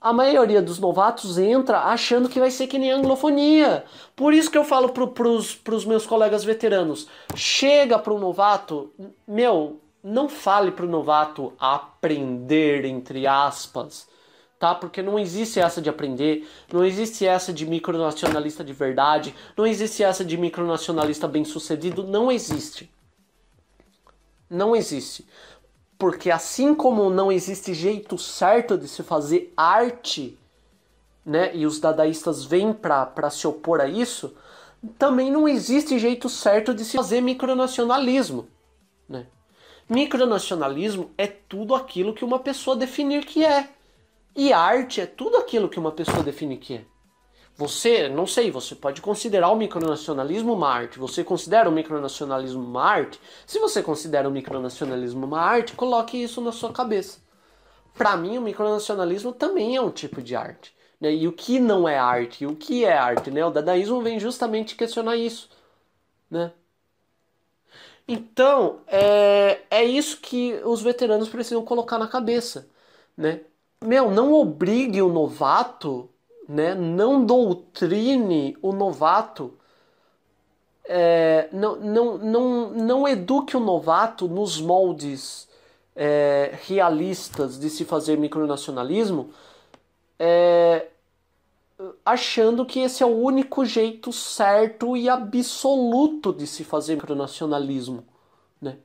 a 0.00 0.12
maioria 0.12 0.62
dos 0.62 0.78
novatos 0.78 1.38
entra 1.38 1.80
achando 1.84 2.28
que 2.28 2.38
vai 2.38 2.50
ser 2.50 2.66
que 2.66 2.78
nem 2.78 2.92
anglofonia. 2.92 3.84
Por 4.14 4.32
isso 4.32 4.50
que 4.50 4.58
eu 4.58 4.64
falo 4.64 4.90
pro, 4.90 5.08
pros, 5.08 5.54
pros 5.54 5.84
meus 5.84 6.06
colegas 6.06 6.44
veteranos, 6.44 7.08
chega 7.34 7.98
pro 7.98 8.18
novato, 8.18 8.92
meu, 9.26 9.80
não 10.02 10.28
fale 10.28 10.70
para 10.70 10.86
o 10.86 10.88
novato 10.88 11.52
aprender, 11.58 12.84
entre 12.84 13.26
aspas, 13.26 14.08
tá? 14.58 14.74
Porque 14.74 15.02
não 15.02 15.18
existe 15.18 15.58
essa 15.58 15.82
de 15.82 15.90
aprender, 15.90 16.48
não 16.72 16.84
existe 16.84 17.26
essa 17.26 17.52
de 17.52 17.66
micronacionalista 17.66 18.62
de 18.62 18.72
verdade, 18.72 19.34
não 19.56 19.66
existe 19.66 20.02
essa 20.02 20.24
de 20.24 20.36
micronacionalista 20.36 21.26
bem 21.26 21.44
sucedido, 21.44 22.04
não 22.04 22.30
existe. 22.30 22.90
Não 24.48 24.74
existe. 24.74 25.26
Porque 25.98 26.30
assim 26.30 26.74
como 26.74 27.10
não 27.10 27.30
existe 27.30 27.74
jeito 27.74 28.16
certo 28.16 28.78
de 28.78 28.86
se 28.86 29.02
fazer 29.02 29.52
arte, 29.56 30.38
né, 31.26 31.54
e 31.54 31.66
os 31.66 31.80
dadaístas 31.80 32.44
vêm 32.44 32.72
para 32.72 33.28
se 33.30 33.46
opor 33.46 33.80
a 33.80 33.88
isso, 33.88 34.34
também 34.96 35.30
não 35.30 35.48
existe 35.48 35.98
jeito 35.98 36.28
certo 36.28 36.72
de 36.72 36.84
se 36.84 36.96
fazer 36.96 37.20
micronacionalismo, 37.20 38.48
né? 39.08 39.26
Micronacionalismo 39.88 41.10
é 41.18 41.26
tudo 41.26 41.74
aquilo 41.74 42.14
que 42.14 42.24
uma 42.24 42.38
pessoa 42.38 42.76
definir 42.76 43.24
que 43.24 43.44
é. 43.44 43.68
E 44.36 44.52
arte 44.52 45.00
é 45.00 45.06
tudo 45.06 45.36
aquilo 45.36 45.68
que 45.68 45.80
uma 45.80 45.90
pessoa 45.90 46.22
define 46.22 46.56
que 46.56 46.74
é. 46.74 46.84
Você, 47.58 48.08
não 48.08 48.24
sei, 48.24 48.52
você 48.52 48.76
pode 48.76 49.02
considerar 49.02 49.50
o 49.50 49.56
micronacionalismo 49.56 50.52
uma 50.54 50.70
arte. 50.70 50.96
Você 51.00 51.24
considera 51.24 51.68
o 51.68 51.72
micronacionalismo 51.72 52.62
uma 52.62 52.84
arte? 52.84 53.20
Se 53.44 53.58
você 53.58 53.82
considera 53.82 54.28
o 54.28 54.30
micronacionalismo 54.30 55.26
uma 55.26 55.40
arte, 55.40 55.72
coloque 55.74 56.16
isso 56.22 56.40
na 56.40 56.52
sua 56.52 56.72
cabeça. 56.72 57.18
Para 57.94 58.16
mim, 58.16 58.38
o 58.38 58.42
micronacionalismo 58.42 59.32
também 59.32 59.74
é 59.74 59.82
um 59.82 59.90
tipo 59.90 60.22
de 60.22 60.36
arte. 60.36 60.72
Né? 61.00 61.12
E 61.12 61.26
o 61.26 61.32
que 61.32 61.58
não 61.58 61.88
é 61.88 61.98
arte? 61.98 62.44
E 62.44 62.46
o 62.46 62.54
que 62.54 62.84
é 62.84 62.96
arte? 62.96 63.28
Né? 63.28 63.44
O 63.44 63.50
dadaísmo 63.50 64.00
vem 64.02 64.20
justamente 64.20 64.76
questionar 64.76 65.16
isso. 65.16 65.50
Né? 66.30 66.52
Então, 68.06 68.82
é, 68.86 69.62
é 69.68 69.82
isso 69.82 70.20
que 70.20 70.54
os 70.64 70.80
veteranos 70.80 71.28
precisam 71.28 71.64
colocar 71.64 71.98
na 71.98 72.06
cabeça, 72.06 72.70
né? 73.16 73.40
Meu, 73.84 74.10
não 74.10 74.32
obrigue 74.32 75.02
o 75.02 75.12
novato, 75.12 76.08
né? 76.48 76.74
Não 76.74 77.24
doutrine 77.24 78.56
o 78.62 78.72
novato, 78.72 79.52
é, 80.84 81.50
não, 81.52 81.76
não, 81.76 82.18
não, 82.18 82.70
não 82.70 83.08
eduque 83.08 83.54
o 83.54 83.60
novato 83.60 84.26
nos 84.26 84.58
moldes 84.58 85.46
é, 85.94 86.58
realistas 86.62 87.58
de 87.58 87.68
se 87.68 87.84
fazer 87.84 88.16
micronacionalismo, 88.16 89.30
é, 90.18 90.88
achando 92.04 92.64
que 92.64 92.80
esse 92.80 93.02
é 93.02 93.06
o 93.06 93.16
único 93.16 93.64
jeito 93.66 94.10
certo 94.10 94.96
e 94.96 95.08
absoluto 95.08 96.32
de 96.32 96.46
se 96.46 96.64
fazer 96.64 96.94
micronacionalismo. 96.94 98.04
Né? 98.60 98.78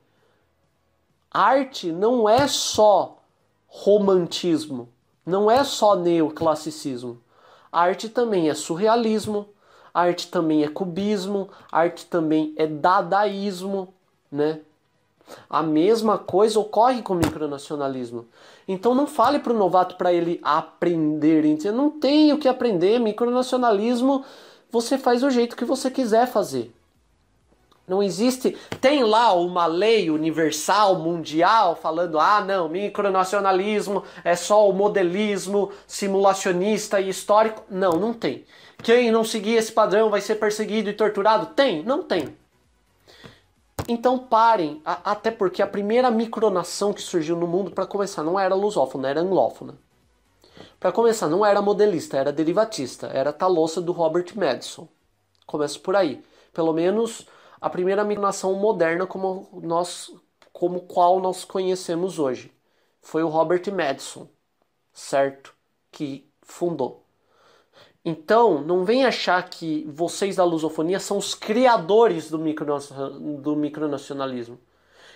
Arte 1.32 1.92
não 1.94 2.28
é 2.28 2.46
só 2.48 3.24
romantismo, 3.68 4.90
não 5.26 5.50
é 5.50 5.64
só 5.64 5.96
neoclassicismo. 5.96 7.23
Arte 7.74 8.08
também 8.08 8.50
é 8.50 8.54
surrealismo, 8.54 9.48
arte 9.94 10.28
também 10.28 10.64
é 10.64 10.68
cubismo, 10.68 11.50
arte 11.72 12.06
também 12.06 12.54
é 12.56 12.68
dadaísmo, 12.68 13.94
né? 14.32 14.60
A 15.50 15.64
mesma 15.64 16.18
coisa 16.18 16.60
ocorre 16.60 17.02
com 17.02 17.14
o 17.14 17.18
micronacionalismo. 17.18 18.26
Então 18.68 18.94
não 18.94 19.08
fale 19.08 19.40
para 19.40 19.54
o 19.54 19.58
novato 19.58 19.96
para 19.96 20.14
ele 20.14 20.40
aprender. 20.44 21.44
Não 21.72 21.90
tem 21.90 22.32
o 22.34 22.38
que 22.38 22.48
aprender. 22.48 23.00
Micronacionalismo 23.00 24.24
você 24.70 24.98
faz 24.98 25.22
do 25.22 25.30
jeito 25.30 25.56
que 25.56 25.66
você 25.66 25.90
quiser 25.90 26.28
fazer. 26.28 26.74
Não 27.88 28.02
existe. 28.02 28.58
Tem 28.80 29.04
lá 29.04 29.34
uma 29.34 29.66
lei 29.66 30.10
universal, 30.10 30.96
mundial, 31.00 31.76
falando: 31.76 32.18
ah, 32.18 32.42
não, 32.42 32.70
micronacionalismo 32.70 34.04
é 34.24 34.36
só 34.36 34.70
o 34.70 34.74
modelismo 34.74 35.72
simulacionista 35.86 37.02
e 37.02 37.10
histórico. 37.10 37.64
Não, 37.70 37.94
não 37.94 38.14
tem. 38.14 38.46
Quem 38.82 39.12
não 39.12 39.24
seguir 39.24 39.56
esse 39.56 39.72
padrão 39.72 40.10
vai 40.10 40.22
ser 40.22 40.36
perseguido 40.36 40.90
e 40.90 40.94
torturado? 40.94 41.48
Tem? 41.48 41.84
Não 41.84 42.04
tem. 42.04 42.36
Então 43.88 44.18
parem, 44.18 44.82
a, 44.86 45.12
até 45.12 45.30
porque 45.30 45.62
a 45.62 45.68
primeira 45.68 46.10
micronação 46.10 46.94
que 46.94 47.02
surgiu 47.02 47.36
no 47.36 47.48
mundo, 47.48 47.72
para 47.72 47.86
começar, 47.86 48.24
não 48.24 48.40
era 48.40 48.56
lusófona, 48.56 49.10
era 49.10 49.20
anglófona. 49.20 49.76
Para 50.80 50.92
começar, 50.92 51.28
não 51.28 51.46
era 51.46 51.62
modelista, 51.62 52.18
era 52.18 52.32
derivatista, 52.32 53.08
era 53.08 53.30
a 53.38 53.82
do 53.82 53.92
Robert 53.92 54.28
Madison. 54.36 54.88
Começa 55.46 55.80
por 55.80 55.96
aí. 55.96 56.24
Pelo 56.54 56.74
menos 56.74 57.26
a 57.64 57.70
primeira 57.70 58.04
micronação 58.04 58.56
moderna 58.56 59.08
como 59.08 59.62
nós 59.64 60.12
como 60.52 60.82
qual 60.82 61.22
nós 61.22 61.46
conhecemos 61.46 62.20
hoje. 62.20 62.54
Foi 63.02 63.24
o 63.24 63.30
Robert 63.30 63.64
Madison, 63.74 64.28
certo? 64.92 65.56
Que 65.90 66.30
fundou. 66.42 67.06
Então, 68.04 68.62
não 68.62 68.84
vem 68.84 69.06
achar 69.06 69.50
que 69.50 69.90
vocês 69.90 70.36
da 70.36 70.44
lusofonia 70.44 71.00
são 71.00 71.18
os 71.18 71.34
criadores 71.34 72.30
do, 72.30 72.38
micro, 72.38 72.78
do 73.42 73.56
micronacionalismo. 73.56 74.60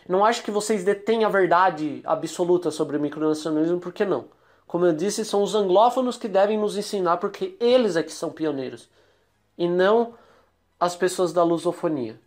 Não 0.08 0.24
acho 0.24 0.42
que 0.42 0.50
vocês 0.50 0.86
detêm 0.86 1.26
a 1.26 1.30
verdade 1.30 2.02
absoluta 2.06 2.72
sobre 2.72 2.96
o 2.96 3.02
micronacionalismo, 3.02 3.82
porque 3.82 4.06
não. 4.06 4.30
Como 4.66 4.86
eu 4.86 4.94
disse, 4.94 5.26
são 5.26 5.44
os 5.44 5.54
anglófonos 5.54 6.16
que 6.16 6.30
devem 6.30 6.58
nos 6.58 6.78
ensinar, 6.78 7.18
porque 7.18 7.58
eles 7.60 7.98
é 7.98 8.04
que 8.04 8.12
são 8.12 8.32
pioneiros. 8.32 8.90
E 9.58 9.68
não 9.68 10.14
as 10.80 10.96
pessoas 10.96 11.34
da 11.34 11.44
lusofonia. 11.44 12.18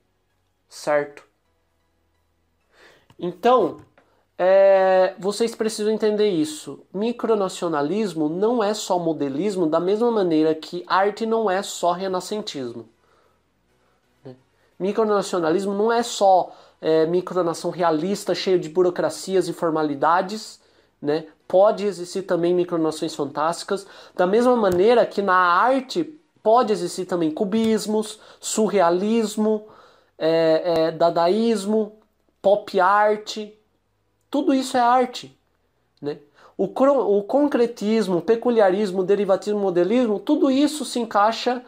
Certo? 0.71 1.25
Então, 3.19 3.79
é, 4.39 5.15
vocês 5.19 5.55
precisam 5.55 5.93
entender 5.93 6.29
isso. 6.31 6.81
Micronacionalismo 6.95 8.29
não 8.29 8.63
é 8.63 8.73
só 8.73 8.99
modelismo, 8.99 9.67
da 9.67 9.81
mesma 9.81 10.11
maneira 10.13 10.55
que 10.55 10.85
arte 10.87 11.27
não 11.27 11.51
é 11.51 11.61
só 11.63 11.91
renascentismo. 11.93 12.89
Né? 14.25 14.37
Micronacionalismo 14.79 15.75
não 15.75 15.93
é 15.93 16.05
só 16.05 16.57
é, 16.81 17.05
micronação 17.05 17.71
realista, 17.71 18.33
cheio 18.35 18.59
de 18.59 18.69
burocracias 18.69 19.49
e 19.49 19.53
formalidades. 19.53 20.61
Né? 21.03 21.27
Pode 21.49 21.85
existir 21.85 22.23
também 22.23 22.55
micronações 22.55 23.15
fantásticas, 23.15 23.87
da 24.15 24.27
mesma 24.27 24.55
maneira 24.55 25.05
que 25.05 25.21
na 25.21 25.35
arte 25.35 26.05
pode 26.43 26.73
existir 26.73 27.07
também 27.07 27.31
cubismos, 27.31 28.21
surrealismo, 28.39 29.67
é, 30.21 30.63
é 30.87 30.91
dadaísmo, 30.93 31.93
pop 32.41 32.79
art 32.79 33.39
tudo 34.31 34.55
isso 34.55 34.77
é 34.77 34.81
arte. 34.81 35.37
Né? 36.01 36.19
O, 36.57 36.65
o 36.65 37.23
concretismo, 37.25 38.19
o 38.19 38.23
peculiarismo, 38.23 39.01
o 39.01 39.05
derivatismo, 39.05 39.59
o 39.59 39.63
modelismo, 39.63 40.21
tudo 40.21 40.51
isso 40.51 40.85
se 40.85 41.01
encaixa, 41.01 41.65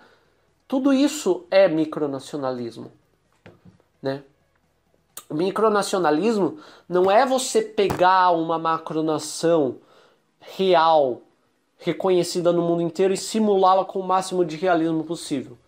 tudo 0.69 0.93
isso 0.93 1.45
é 1.51 1.67
micronacionalismo. 1.67 2.93
Né? 4.01 4.23
O 5.29 5.35
micronacionalismo 5.35 6.59
não 6.89 7.11
é 7.11 7.27
você 7.27 7.61
pegar 7.61 8.31
uma 8.31 8.59
macronação 8.59 9.77
real, 10.39 11.23
reconhecida 11.79 12.53
no 12.53 12.63
mundo 12.63 12.83
inteiro 12.83 13.13
e 13.13 13.17
simulá-la 13.17 13.85
com 13.85 13.99
o 13.99 14.07
máximo 14.07 14.45
de 14.45 14.57
realismo 14.57 15.03
possível. 15.05 15.59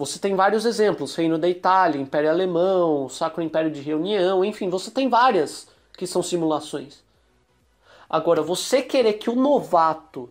Você 0.00 0.18
tem 0.18 0.34
vários 0.34 0.64
exemplos, 0.64 1.14
Reino 1.14 1.36
da 1.36 1.46
Itália, 1.46 2.00
Império 2.00 2.30
Alemão, 2.30 3.06
Sacro 3.10 3.42
Império 3.42 3.70
de 3.70 3.82
Reunião, 3.82 4.42
enfim, 4.42 4.70
você 4.70 4.90
tem 4.90 5.10
várias 5.10 5.68
que 5.92 6.06
são 6.06 6.22
simulações. 6.22 7.04
Agora, 8.08 8.40
você 8.40 8.80
querer 8.80 9.14
que 9.14 9.28
o 9.28 9.36
novato 9.36 10.30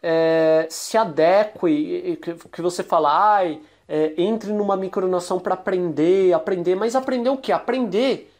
é, 0.00 0.68
se 0.70 0.96
adeque, 0.96 2.16
que, 2.52 2.62
você 2.62 2.84
fala, 2.84 3.38
ai, 3.38 3.60
é, 3.88 4.14
entre 4.16 4.52
numa 4.52 4.76
micronação 4.76 5.40
para 5.40 5.54
aprender, 5.54 6.32
aprender, 6.32 6.76
mas 6.76 6.94
aprender 6.94 7.30
o 7.30 7.36
que? 7.36 7.50
Aprender 7.50 8.32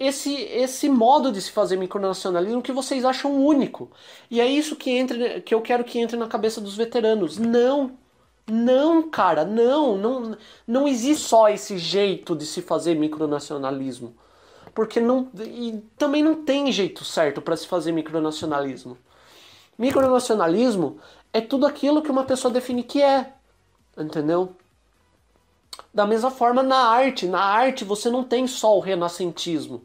esse, 0.00 0.34
esse 0.34 0.88
modo 0.88 1.30
de 1.30 1.42
se 1.42 1.50
fazer 1.50 1.76
micronacionalismo 1.76 2.62
que 2.62 2.72
vocês 2.72 3.04
acham 3.04 3.44
único. 3.44 3.90
E 4.30 4.40
é 4.40 4.46
isso 4.46 4.74
que, 4.74 4.90
entre, 4.90 5.42
que 5.42 5.54
eu 5.54 5.60
quero 5.60 5.84
que 5.84 5.98
entre 5.98 6.16
na 6.16 6.28
cabeça 6.28 6.62
dos 6.62 6.74
veteranos. 6.74 7.36
Não! 7.36 8.07
Não, 8.50 9.10
cara, 9.10 9.44
não, 9.44 9.96
não, 9.96 10.36
não 10.66 10.88
existe 10.88 11.28
só 11.28 11.48
esse 11.48 11.76
jeito 11.78 12.34
de 12.34 12.46
se 12.46 12.62
fazer 12.62 12.94
micronacionalismo 12.94 14.14
porque 14.78 15.00
não 15.00 15.28
e 15.40 15.82
também 15.96 16.22
não 16.22 16.44
tem 16.44 16.70
jeito 16.70 17.04
certo 17.04 17.42
para 17.42 17.56
se 17.56 17.66
fazer 17.66 17.90
micronacionalismo. 17.90 18.96
Micronacionalismo 19.76 21.00
é 21.32 21.40
tudo 21.40 21.66
aquilo 21.66 22.00
que 22.00 22.12
uma 22.12 22.22
pessoa 22.22 22.54
define 22.54 22.84
que 22.84 23.02
é, 23.02 23.32
entendeu? 23.98 24.54
Da 25.92 26.06
mesma 26.06 26.30
forma 26.30 26.62
na 26.62 26.76
arte, 26.76 27.26
na 27.26 27.40
arte 27.40 27.84
você 27.84 28.08
não 28.08 28.22
tem 28.22 28.46
só 28.46 28.76
o 28.76 28.80
renascentismo. 28.80 29.82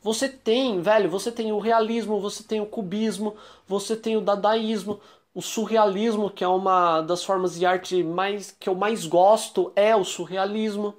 Você 0.00 0.28
tem, 0.28 0.80
velho, 0.80 1.10
você 1.10 1.32
tem 1.32 1.50
o 1.50 1.58
realismo, 1.58 2.20
você 2.20 2.44
tem 2.44 2.60
o 2.60 2.66
cubismo, 2.66 3.34
você 3.66 3.96
tem 3.96 4.16
o 4.16 4.20
dadaísmo, 4.20 5.00
o 5.34 5.40
surrealismo, 5.40 6.30
que 6.30 6.44
é 6.44 6.48
uma 6.48 7.00
das 7.00 7.24
formas 7.24 7.58
de 7.58 7.64
arte 7.64 8.02
mais 8.02 8.54
que 8.58 8.68
eu 8.68 8.74
mais 8.74 9.06
gosto, 9.06 9.72
é 9.74 9.94
o 9.96 10.04
surrealismo. 10.04 10.94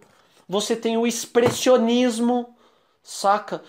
Você 0.48 0.76
tem 0.76 0.98
o 0.98 1.08
expressionismo, 1.08 2.54
Saca? 3.04 3.62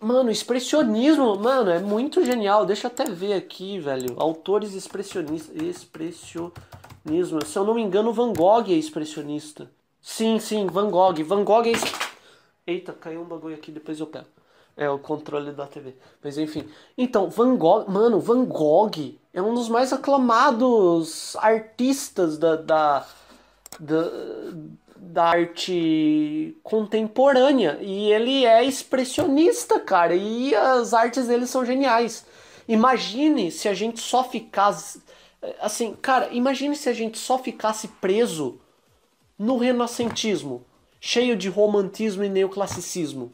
Mano, 0.00 0.30
expressionismo, 0.30 1.36
mano, 1.36 1.70
é 1.70 1.78
muito 1.78 2.24
genial. 2.24 2.64
Deixa 2.64 2.86
eu 2.86 2.90
até 2.90 3.04
ver 3.04 3.34
aqui, 3.34 3.78
velho. 3.78 4.14
Autores 4.16 4.74
expressionistas. 4.74 5.54
Expressionismo. 5.54 7.44
Se 7.44 7.58
eu 7.58 7.64
não 7.64 7.74
me 7.74 7.82
engano, 7.82 8.12
Van 8.12 8.32
Gogh 8.32 8.68
é 8.68 8.72
expressionista. 8.72 9.70
Sim, 10.00 10.38
sim, 10.38 10.66
Van 10.66 10.88
Gogh. 10.88 11.22
Van 11.24 11.44
Gogh 11.44 11.66
é. 11.66 11.72
Eita, 12.66 12.92
caiu 12.92 13.20
um 13.20 13.24
bagulho 13.24 13.56
aqui, 13.56 13.70
depois 13.70 14.00
eu 14.00 14.06
pego. 14.06 14.26
É 14.76 14.88
o 14.88 14.98
controle 14.98 15.52
da 15.52 15.66
TV. 15.66 15.94
Mas 16.22 16.38
enfim. 16.38 16.66
Então, 16.96 17.28
Van 17.28 17.56
Gogh. 17.56 17.84
Mano, 17.88 18.20
Van 18.20 18.44
Gogh 18.44 19.14
é 19.32 19.42
um 19.42 19.54
dos 19.54 19.68
mais 19.68 19.92
aclamados 19.92 21.36
artistas 21.36 22.38
da. 22.38 22.56
da, 22.56 23.06
da 23.78 24.10
da 25.04 25.24
arte 25.24 26.56
contemporânea 26.62 27.76
e 27.82 28.10
ele 28.12 28.46
é 28.46 28.64
expressionista, 28.64 29.80
cara, 29.80 30.14
e 30.14 30.54
as 30.54 30.94
artes 30.94 31.26
dele 31.26 31.44
são 31.44 31.66
geniais. 31.66 32.24
Imagine 32.68 33.50
se 33.50 33.68
a 33.68 33.74
gente 33.74 34.00
só 34.00 34.22
ficasse 34.22 35.02
assim, 35.60 35.94
cara, 36.00 36.28
imagine 36.32 36.76
se 36.76 36.88
a 36.88 36.92
gente 36.92 37.18
só 37.18 37.38
ficasse 37.38 37.88
preso 37.88 38.60
no 39.38 39.56
renascentismo, 39.56 40.64
cheio 41.00 41.36
de 41.36 41.48
romantismo 41.48 42.22
e 42.22 42.28
neoclassicismo. 42.28 43.32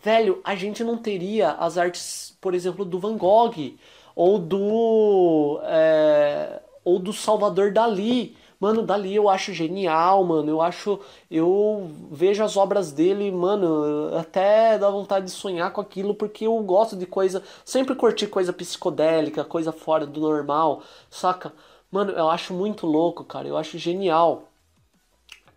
Velho, 0.00 0.40
a 0.44 0.54
gente 0.54 0.84
não 0.84 0.96
teria 0.96 1.52
as 1.52 1.76
artes, 1.76 2.36
por 2.40 2.54
exemplo, 2.54 2.84
do 2.84 2.98
Van 2.98 3.16
Gogh 3.16 3.74
ou 4.14 4.38
do 4.38 5.60
é, 5.64 6.60
ou 6.84 6.98
do 6.98 7.12
Salvador 7.12 7.72
Dali 7.72 8.36
Mano, 8.62 8.82
dali 8.84 9.12
eu 9.12 9.28
acho 9.28 9.52
genial, 9.52 10.22
mano. 10.22 10.48
Eu 10.48 10.62
acho. 10.62 11.00
Eu 11.28 11.90
vejo 12.12 12.44
as 12.44 12.56
obras 12.56 12.92
dele, 12.92 13.28
mano, 13.32 14.16
até 14.16 14.78
dá 14.78 14.88
vontade 14.88 15.24
de 15.26 15.32
sonhar 15.32 15.72
com 15.72 15.80
aquilo, 15.80 16.14
porque 16.14 16.46
eu 16.46 16.56
gosto 16.62 16.96
de 16.96 17.04
coisa. 17.04 17.42
Sempre 17.64 17.96
curti 17.96 18.24
coisa 18.28 18.52
psicodélica, 18.52 19.44
coisa 19.44 19.72
fora 19.72 20.06
do 20.06 20.20
normal, 20.20 20.80
saca? 21.10 21.52
Mano, 21.90 22.12
eu 22.12 22.30
acho 22.30 22.54
muito 22.54 22.86
louco, 22.86 23.24
cara. 23.24 23.48
Eu 23.48 23.56
acho 23.56 23.78
genial, 23.78 24.44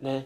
né? 0.01 0.25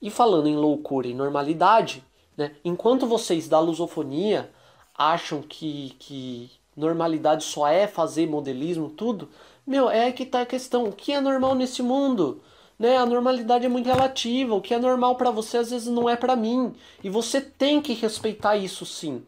E 0.00 0.10
falando 0.10 0.48
em 0.48 0.56
loucura 0.56 1.06
e 1.06 1.14
normalidade, 1.14 2.04
né? 2.36 2.52
Enquanto 2.64 3.06
vocês 3.06 3.48
da 3.48 3.58
lusofonia 3.58 4.50
acham 4.94 5.42
que, 5.42 5.94
que 5.98 6.50
normalidade 6.76 7.44
só 7.44 7.66
é 7.68 7.86
fazer 7.86 8.26
modelismo, 8.26 8.88
tudo, 8.90 9.28
meu, 9.66 9.88
é 9.88 10.10
que 10.10 10.26
tá 10.26 10.42
a 10.42 10.46
questão. 10.46 10.84
O 10.84 10.92
que 10.92 11.12
é 11.12 11.20
normal 11.20 11.54
nesse 11.54 11.82
mundo? 11.82 12.42
Né? 12.78 12.96
A 12.96 13.06
normalidade 13.06 13.64
é 13.64 13.68
muito 13.68 13.86
relativa. 13.86 14.54
O 14.54 14.60
que 14.60 14.74
é 14.74 14.78
normal 14.78 15.16
para 15.16 15.30
você 15.30 15.58
às 15.58 15.70
vezes 15.70 15.88
não 15.88 16.08
é 16.08 16.16
para 16.16 16.34
mim. 16.34 16.74
E 17.02 17.08
você 17.08 17.40
tem 17.40 17.80
que 17.80 17.92
respeitar 17.94 18.56
isso 18.56 18.84
sim. 18.84 19.24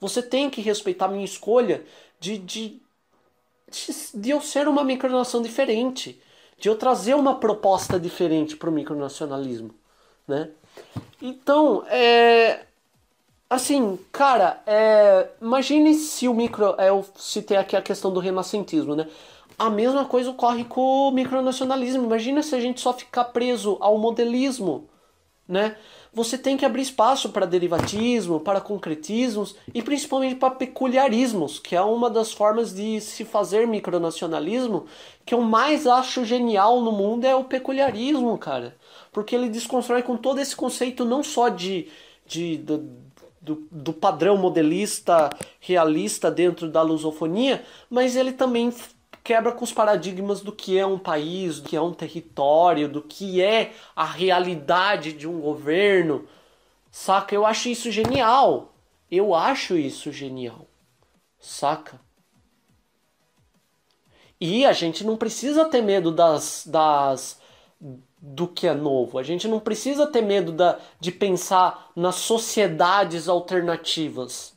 Você 0.00 0.22
tem 0.22 0.50
que 0.50 0.60
respeitar 0.60 1.06
a 1.06 1.08
minha 1.08 1.24
escolha 1.24 1.84
de, 2.18 2.38
de, 2.38 2.80
de, 4.14 4.30
eu 4.30 4.40
ser 4.40 4.68
uma 4.68 4.84
micronação 4.84 5.42
diferente. 5.42 6.20
De 6.58 6.68
eu 6.68 6.76
trazer 6.76 7.14
uma 7.14 7.34
proposta 7.36 7.98
diferente 8.00 8.56
para 8.56 8.70
o 8.70 8.72
micronacionalismo. 8.72 9.74
Né? 10.26 10.50
Então, 11.20 11.84
é, 11.88 12.60
Assim, 13.48 13.98
cara, 14.10 14.60
é, 14.66 15.28
imagine 15.40 15.94
se 15.94 16.26
o 16.26 16.34
micro. 16.34 16.74
É, 16.78 16.88
eu 16.88 17.04
citei 17.16 17.56
aqui 17.56 17.76
a 17.76 17.82
questão 17.82 18.12
do 18.12 18.18
renascentismo, 18.18 18.96
né? 18.96 19.06
A 19.56 19.70
mesma 19.70 20.04
coisa 20.06 20.30
ocorre 20.30 20.64
com 20.64 21.08
o 21.08 21.12
micronacionalismo. 21.12 22.04
Imagina 22.04 22.42
se 22.42 22.54
a 22.54 22.60
gente 22.60 22.80
só 22.80 22.92
ficar 22.92 23.26
preso 23.26 23.76
ao 23.80 23.96
modelismo, 23.98 24.88
né? 25.46 25.76
Você 26.12 26.38
tem 26.38 26.56
que 26.56 26.64
abrir 26.64 26.82
espaço 26.82 27.28
para 27.28 27.46
derivatismo, 27.46 28.40
para 28.40 28.60
concretismos 28.60 29.54
e 29.72 29.82
principalmente 29.82 30.36
para 30.36 30.54
peculiarismos, 30.54 31.58
que 31.58 31.76
é 31.76 31.82
uma 31.82 32.10
das 32.10 32.32
formas 32.32 32.74
de 32.74 33.00
se 33.00 33.24
fazer 33.24 33.66
micronacionalismo 33.66 34.86
que 35.24 35.34
eu 35.34 35.40
mais 35.40 35.86
acho 35.86 36.24
genial 36.24 36.80
no 36.80 36.92
mundo 36.92 37.24
é 37.24 37.34
o 37.34 37.44
peculiarismo, 37.44 38.36
cara. 38.38 38.76
Porque 39.14 39.34
ele 39.34 39.48
desconstrói 39.48 40.02
com 40.02 40.16
todo 40.16 40.40
esse 40.40 40.54
conceito 40.54 41.04
não 41.04 41.22
só 41.22 41.48
de, 41.48 41.88
de, 42.26 42.58
de 42.58 42.78
do, 43.40 43.68
do 43.70 43.92
padrão 43.92 44.36
modelista 44.36 45.30
realista 45.60 46.30
dentro 46.30 46.68
da 46.68 46.82
lusofonia, 46.82 47.64
mas 47.88 48.16
ele 48.16 48.32
também 48.32 48.74
quebra 49.22 49.52
com 49.52 49.64
os 49.64 49.72
paradigmas 49.72 50.40
do 50.40 50.50
que 50.50 50.78
é 50.78 50.84
um 50.84 50.98
país, 50.98 51.60
do 51.60 51.68
que 51.68 51.76
é 51.76 51.80
um 51.80 51.92
território, 51.92 52.88
do 52.88 53.00
que 53.00 53.40
é 53.40 53.72
a 53.94 54.04
realidade 54.04 55.12
de 55.12 55.28
um 55.28 55.40
governo. 55.40 56.26
Saca? 56.90 57.34
Eu 57.34 57.46
acho 57.46 57.68
isso 57.68 57.90
genial. 57.90 58.74
Eu 59.10 59.34
acho 59.34 59.76
isso 59.76 60.10
genial. 60.10 60.66
Saca? 61.38 62.00
E 64.40 64.66
a 64.66 64.72
gente 64.72 65.04
não 65.04 65.16
precisa 65.16 65.64
ter 65.66 65.82
medo 65.82 66.10
das, 66.10 66.64
das 66.66 67.40
do 68.26 68.48
que 68.48 68.66
é 68.66 68.72
novo. 68.72 69.18
A 69.18 69.22
gente 69.22 69.46
não 69.46 69.60
precisa 69.60 70.06
ter 70.06 70.22
medo 70.22 70.50
da, 70.50 70.78
de 70.98 71.12
pensar 71.12 71.90
nas 71.94 72.14
sociedades 72.14 73.28
alternativas. 73.28 74.54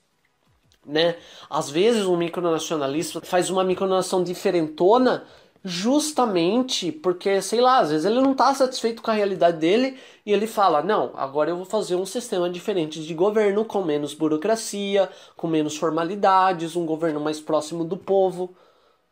Né? 0.86 1.18
Às 1.50 1.70
vezes 1.70 2.06
um 2.06 2.16
micronacionalista 2.16 3.20
faz 3.20 3.50
uma 3.50 3.66
micronação 3.66 4.24
diferentona 4.24 5.26
justamente 5.66 6.94
porque, 6.94 7.42
sei 7.42 7.60
lá, 7.60 7.80
às 7.80 7.90
vezes 7.90 8.06
ele 8.06 8.22
não 8.22 8.32
está 8.32 8.54
satisfeito 8.56 9.02
com 9.02 9.12
a 9.12 9.14
realidade 9.14 9.58
dele 9.58 10.00
e 10.26 10.32
ele 10.32 10.48
fala: 10.48 10.82
não, 10.82 11.12
agora 11.16 11.50
eu 11.50 11.58
vou 11.58 11.66
fazer 11.66 11.96
um 11.96 12.06
sistema 12.06 12.50
diferente 12.50 13.04
de 13.04 13.14
governo, 13.14 13.66
com 13.66 13.84
menos 13.84 14.14
burocracia, 14.14 15.10
com 15.36 15.46
menos 15.46 15.76
formalidades, 15.76 16.78
um 16.78 16.86
governo 16.86 17.20
mais 17.20 17.42
próximo 17.42 17.84
do 17.84 17.98
povo, 17.98 18.56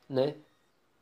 né? 0.09 0.35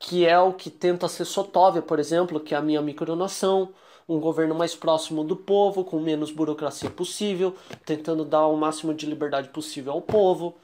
Que 0.04 0.28
é 0.28 0.38
o 0.38 0.52
que 0.52 0.70
tenta 0.70 1.08
ser 1.08 1.24
Sotóvia, 1.24 1.82
por 1.82 1.98
exemplo, 1.98 2.38
que 2.38 2.54
é 2.54 2.58
a 2.58 2.62
minha 2.62 2.82
micronação, 2.82 3.70
um 4.08 4.20
governo 4.20 4.54
mais 4.54 4.76
próximo 4.76 5.24
do 5.24 5.34
povo, 5.34 5.86
com 5.86 5.98
menos 5.98 6.30
burocracia 6.30 6.90
possível, 6.90 7.56
tentando 7.86 8.26
dar 8.26 8.46
o 8.48 8.58
máximo 8.58 8.94
de 8.94 9.06
liberdade 9.06 9.48
possível 9.48 9.94
ao 9.94 10.02
povo, 10.02 10.56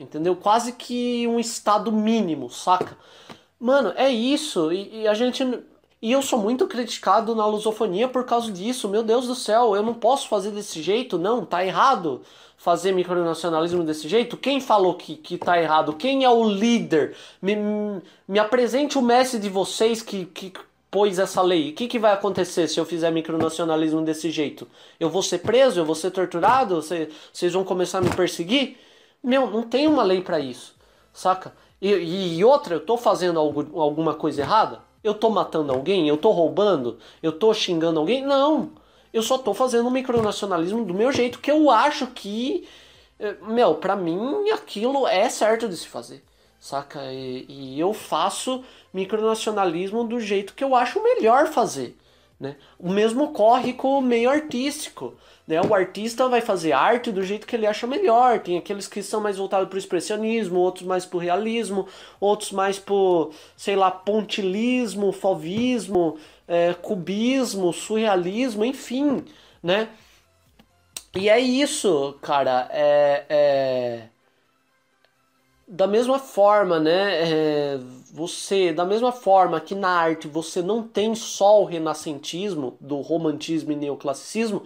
entendeu? 0.00 0.34
Quase 0.34 0.72
que 0.72 1.28
um 1.28 1.38
estado 1.38 1.92
mínimo, 1.92 2.50
saca? 2.50 2.98
Mano, 3.60 3.92
é 3.94 4.10
isso, 4.10 4.72
e, 4.72 5.02
e 5.02 5.08
a 5.08 5.14
gente. 5.14 5.44
E 6.02 6.10
eu 6.10 6.20
sou 6.20 6.40
muito 6.40 6.66
criticado 6.66 7.36
na 7.36 7.46
lusofonia 7.46 8.08
por 8.08 8.24
causa 8.24 8.50
disso. 8.50 8.88
Meu 8.88 9.04
Deus 9.04 9.28
do 9.28 9.34
céu, 9.36 9.76
eu 9.76 9.82
não 9.82 9.94
posso 9.94 10.28
fazer 10.28 10.50
desse 10.50 10.82
jeito, 10.82 11.18
não, 11.18 11.44
tá 11.44 11.64
errado 11.64 12.22
fazer 12.58 12.92
micronacionalismo 12.92 13.84
desse 13.84 14.08
jeito? 14.08 14.36
Quem 14.36 14.60
falou 14.60 14.94
que, 14.94 15.16
que 15.16 15.38
tá 15.38 15.60
errado? 15.62 15.94
Quem 15.94 16.24
é 16.24 16.28
o 16.28 16.44
líder? 16.50 17.16
Me, 17.40 17.56
me 18.26 18.38
apresente 18.38 18.98
o 18.98 19.02
mestre 19.02 19.38
de 19.38 19.48
vocês 19.48 20.02
que, 20.02 20.26
que 20.26 20.52
pôs 20.90 21.18
essa 21.18 21.40
lei. 21.40 21.70
O 21.70 21.74
que, 21.74 21.86
que 21.86 21.98
vai 21.98 22.12
acontecer 22.12 22.66
se 22.68 22.78
eu 22.78 22.84
fizer 22.84 23.10
micronacionalismo 23.12 24.02
desse 24.02 24.30
jeito? 24.30 24.66
Eu 24.98 25.08
vou 25.08 25.22
ser 25.22 25.38
preso? 25.38 25.80
Eu 25.80 25.84
vou 25.84 25.94
ser 25.94 26.10
torturado? 26.10 26.82
Vocês 26.82 27.52
vão 27.52 27.64
começar 27.64 27.98
a 27.98 28.02
me 28.02 28.10
perseguir? 28.10 28.76
Meu, 29.22 29.48
não 29.48 29.62
tem 29.62 29.86
uma 29.86 30.02
lei 30.02 30.20
para 30.20 30.40
isso, 30.40 30.74
saca? 31.12 31.52
E, 31.80 31.92
e, 32.36 32.44
outra, 32.44 32.74
eu 32.74 32.80
tô 32.80 32.96
fazendo 32.96 33.38
algo, 33.38 33.80
alguma 33.80 34.14
coisa 34.14 34.42
errada? 34.42 34.80
Eu 35.02 35.14
tô 35.14 35.30
matando 35.30 35.72
alguém? 35.72 36.08
Eu 36.08 36.16
tô 36.16 36.30
roubando? 36.30 36.98
Eu 37.22 37.32
tô 37.32 37.54
xingando 37.54 38.00
alguém? 38.00 38.24
Não! 38.24 38.72
Eu 39.12 39.22
só 39.22 39.38
tô 39.38 39.54
fazendo 39.54 39.88
um 39.88 39.90
micronacionalismo 39.90 40.84
do 40.84 40.94
meu 40.94 41.12
jeito, 41.12 41.38
que 41.38 41.50
eu 41.50 41.70
acho 41.70 42.06
que, 42.08 42.68
eh, 43.18 43.36
meu, 43.42 43.74
pra 43.76 43.96
mim 43.96 44.50
aquilo 44.50 45.06
é 45.06 45.28
certo 45.28 45.68
de 45.68 45.76
se 45.76 45.88
fazer, 45.88 46.22
saca? 46.60 47.00
E, 47.12 47.46
e 47.48 47.80
eu 47.80 47.92
faço 47.92 48.64
micronacionalismo 48.92 50.04
do 50.04 50.20
jeito 50.20 50.54
que 50.54 50.64
eu 50.64 50.74
acho 50.74 51.02
melhor 51.02 51.46
fazer. 51.46 51.96
Né? 52.40 52.54
O 52.78 52.88
mesmo 52.88 53.24
ocorre 53.24 53.72
com 53.72 53.98
o 53.98 54.02
meio 54.02 54.30
artístico. 54.30 55.14
Né? 55.46 55.60
O 55.60 55.74
artista 55.74 56.28
vai 56.28 56.40
fazer 56.40 56.72
arte 56.72 57.10
do 57.10 57.22
jeito 57.24 57.46
que 57.46 57.56
ele 57.56 57.66
acha 57.66 57.86
melhor. 57.86 58.38
Tem 58.38 58.56
aqueles 58.56 58.86
que 58.86 59.02
são 59.02 59.20
mais 59.20 59.38
voltados 59.38 59.68
para 59.68 59.74
o 59.74 59.78
expressionismo, 59.78 60.60
outros 60.60 60.86
mais 60.86 61.04
para 61.04 61.16
o 61.16 61.20
realismo, 61.20 61.88
outros 62.20 62.52
mais 62.52 62.78
para 62.78 62.94
sei 63.56 63.74
lá, 63.74 63.90
pontilismo, 63.90 65.10
fovismo, 65.10 66.16
é, 66.48 66.72
cubismo, 66.74 67.72
surrealismo, 67.72 68.64
enfim, 68.64 69.24
né? 69.62 69.90
E 71.14 71.28
é 71.28 71.38
isso, 71.38 72.18
cara. 72.22 72.68
É, 72.72 73.24
é... 73.28 74.08
Da 75.66 75.86
mesma 75.86 76.18
forma, 76.18 76.80
né? 76.80 77.74
É... 77.74 77.78
Você, 78.12 78.72
da 78.72 78.86
mesma 78.86 79.12
forma 79.12 79.60
que 79.60 79.74
na 79.74 79.90
arte 79.90 80.26
você 80.26 80.62
não 80.62 80.82
tem 80.82 81.14
só 81.14 81.60
o 81.60 81.64
renascentismo, 81.66 82.76
do 82.80 83.00
romantismo 83.00 83.70
e 83.72 83.76
neoclassicismo, 83.76 84.62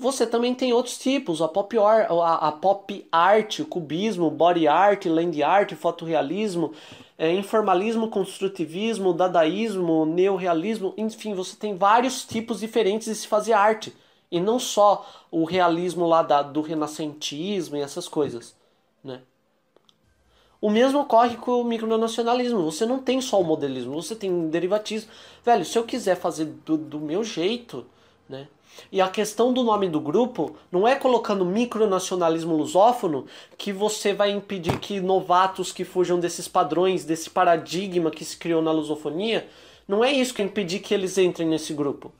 você 0.00 0.26
também 0.26 0.54
tem 0.54 0.72
outros 0.72 0.98
tipos, 0.98 1.42
a 1.42 1.46
pop, 1.46 1.78
art, 1.78 2.10
a, 2.10 2.48
a 2.48 2.52
pop 2.52 3.06
art, 3.12 3.60
o 3.60 3.66
cubismo, 3.66 4.30
body 4.30 4.66
art, 4.66 5.04
land 5.04 5.42
art, 5.42 5.74
fotorrealismo, 5.74 6.72
é, 7.20 7.30
informalismo, 7.34 8.08
construtivismo, 8.08 9.12
dadaísmo, 9.12 10.06
neorrealismo, 10.06 10.94
enfim, 10.96 11.34
você 11.34 11.54
tem 11.54 11.76
vários 11.76 12.24
tipos 12.24 12.60
diferentes 12.60 13.08
de 13.08 13.14
se 13.14 13.28
fazer 13.28 13.52
arte. 13.52 13.94
E 14.30 14.40
não 14.40 14.58
só 14.58 15.06
o 15.30 15.44
realismo 15.44 16.06
lá 16.06 16.22
da, 16.22 16.40
do 16.40 16.62
renascentismo 16.62 17.76
e 17.76 17.82
essas 17.82 18.08
coisas, 18.08 18.56
né? 19.04 19.20
O 20.62 20.70
mesmo 20.70 21.00
ocorre 21.00 21.36
com 21.36 21.60
o 21.60 21.64
micronacionalismo. 21.64 22.62
Você 22.62 22.86
não 22.86 22.98
tem 22.98 23.20
só 23.20 23.38
o 23.38 23.44
modelismo, 23.44 24.00
você 24.00 24.16
tem 24.16 24.48
derivatismo. 24.48 25.10
Velho, 25.44 25.64
se 25.66 25.76
eu 25.76 25.84
quiser 25.84 26.16
fazer 26.16 26.46
do, 26.64 26.78
do 26.78 26.98
meu 26.98 27.22
jeito, 27.22 27.84
né? 28.30 28.48
E 28.92 29.00
a 29.00 29.08
questão 29.08 29.52
do 29.52 29.62
nome 29.62 29.88
do 29.88 30.00
grupo 30.00 30.56
não 30.70 30.86
é 30.86 30.96
colocando 30.96 31.44
micronacionalismo 31.44 32.56
lusófono 32.56 33.26
que 33.56 33.72
você 33.72 34.12
vai 34.12 34.30
impedir 34.30 34.78
que 34.78 35.00
novatos 35.00 35.72
que 35.72 35.84
fujam 35.84 36.18
desses 36.18 36.48
padrões, 36.48 37.04
desse 37.04 37.30
paradigma 37.30 38.10
que 38.10 38.24
se 38.24 38.36
criou 38.36 38.62
na 38.62 38.72
lusofonia, 38.72 39.46
não 39.86 40.04
é 40.04 40.12
isso 40.12 40.34
que 40.34 40.42
impedir 40.42 40.80
que 40.80 40.94
eles 40.94 41.18
entrem 41.18 41.48
nesse 41.48 41.72
grupo. 41.72 42.12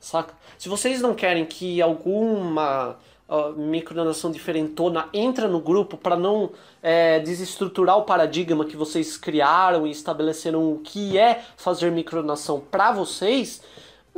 Saca? 0.00 0.34
Se 0.56 0.68
vocês 0.68 1.00
não 1.00 1.14
querem 1.14 1.44
que 1.44 1.82
alguma 1.82 2.96
uh, 3.28 3.52
micronação 3.58 4.30
diferentona 4.30 5.08
entre 5.12 5.46
no 5.46 5.60
grupo 5.60 5.96
para 5.96 6.16
não 6.16 6.50
é, 6.82 7.20
desestruturar 7.20 7.98
o 7.98 8.02
paradigma 8.02 8.64
que 8.64 8.76
vocês 8.76 9.16
criaram 9.16 9.86
e 9.86 9.90
estabeleceram 9.90 10.72
o 10.72 10.78
que 10.78 11.18
é 11.18 11.42
fazer 11.56 11.90
micronação 11.90 12.60
para 12.60 12.92
vocês, 12.92 13.60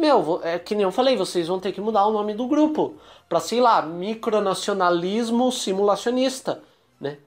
meu, 0.00 0.40
é 0.42 0.58
que 0.58 0.74
nem 0.74 0.84
eu 0.84 0.90
falei, 0.90 1.16
vocês 1.16 1.46
vão 1.46 1.60
ter 1.60 1.72
que 1.72 1.80
mudar 1.80 2.06
o 2.06 2.12
nome 2.12 2.34
do 2.34 2.46
grupo 2.46 2.94
para 3.28 3.38
sei 3.38 3.60
lá, 3.60 3.82
micronacionalismo 3.82 5.52
simulacionista, 5.52 6.62
né? 7.00 7.18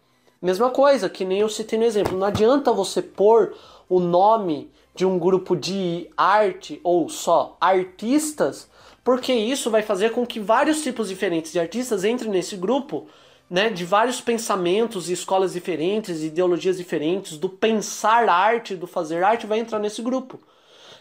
Mesma 0.41 0.69
coisa, 0.69 1.09
que 1.09 1.23
nem 1.23 1.39
eu 1.39 1.47
citei 1.47 1.79
no 1.79 1.85
exemplo, 1.85 2.17
não 2.17 2.27
adianta 2.27 2.73
você 2.73 3.01
pôr 3.01 3.55
o 3.87 3.99
nome 3.99 4.69
de 4.93 5.05
um 5.05 5.17
grupo 5.17 5.55
de 5.55 6.09
arte 6.17 6.81
ou 6.83 7.07
só 7.07 7.55
artistas, 7.61 8.69
porque 9.03 9.31
isso 9.31 9.69
vai 9.69 9.81
fazer 9.81 10.11
com 10.11 10.25
que 10.25 10.39
vários 10.39 10.81
tipos 10.81 11.09
diferentes 11.09 11.51
de 11.51 11.59
artistas 11.59 12.03
entrem 12.03 12.31
nesse 12.31 12.57
grupo, 12.57 13.07
né, 13.49 13.69
de 13.69 13.85
vários 13.85 14.19
pensamentos 14.19 15.09
e 15.09 15.13
escolas 15.13 15.53
diferentes, 15.53 16.23
ideologias 16.23 16.77
diferentes, 16.77 17.37
do 17.37 17.47
pensar 17.47 18.27
arte, 18.27 18.75
do 18.75 18.87
fazer 18.87 19.23
arte, 19.23 19.45
vai 19.45 19.59
entrar 19.59 19.79
nesse 19.79 20.01
grupo. 20.01 20.39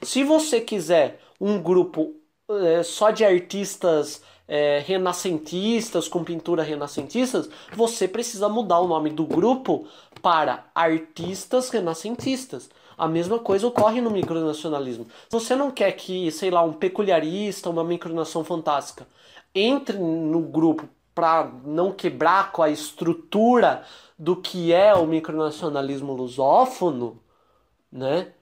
Se 0.02 0.22
você 0.22 0.60
quiser 0.60 1.20
um 1.43 1.60
grupo 1.60 2.14
é, 2.48 2.85
só 2.85 3.10
de 3.10 3.24
artistas 3.24 4.23
é, 4.47 4.78
renascentistas, 4.86 6.06
com 6.06 6.23
pintura 6.23 6.62
renascentistas, 6.62 7.51
você 7.74 8.06
precisa 8.06 8.48
mudar 8.48 8.78
o 8.78 8.86
nome 8.86 9.10
do 9.10 9.27
grupo 9.27 9.85
para 10.23 10.66
artistas 10.73 11.69
renascentistas. 11.69 12.70
A 12.97 13.09
mesma 13.09 13.40
coisa 13.40 13.66
ocorre 13.66 14.01
no 14.01 14.10
micronacionalismo. 14.10 15.09
Você 15.31 15.56
não 15.56 15.73
quer 15.73 15.90
que, 15.93 16.31
sei 16.31 16.48
lá, 16.51 16.62
um 16.62 16.73
peculiarista, 16.73 17.70
uma 17.70 17.82
micronação 17.82 18.44
fantástica 18.44 19.05
entre 19.52 19.98
no 19.98 20.43
grupo 20.43 20.89
para 21.12 21.51
não 21.64 21.90
quebrar 21.90 22.52
com 22.52 22.62
a 22.62 22.70
estrutura 22.70 23.85
do 24.16 24.36
que 24.36 24.73
é 24.73 24.94
o 24.94 25.06
micronacionalismo 25.06 26.12
lusófono, 26.12 27.20
né? 27.90 28.32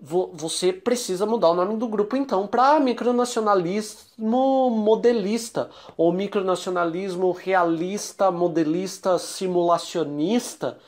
Você 0.00 0.72
precisa 0.72 1.24
mudar 1.24 1.48
o 1.50 1.54
nome 1.54 1.76
do 1.76 1.88
grupo 1.88 2.16
então 2.16 2.46
para 2.46 2.78
micronacionalismo 2.78 4.70
modelista 4.70 5.70
ou 5.96 6.12
micronacionalismo 6.12 7.32
realista, 7.32 8.30
modelista, 8.30 9.18
simulacionista 9.18 10.78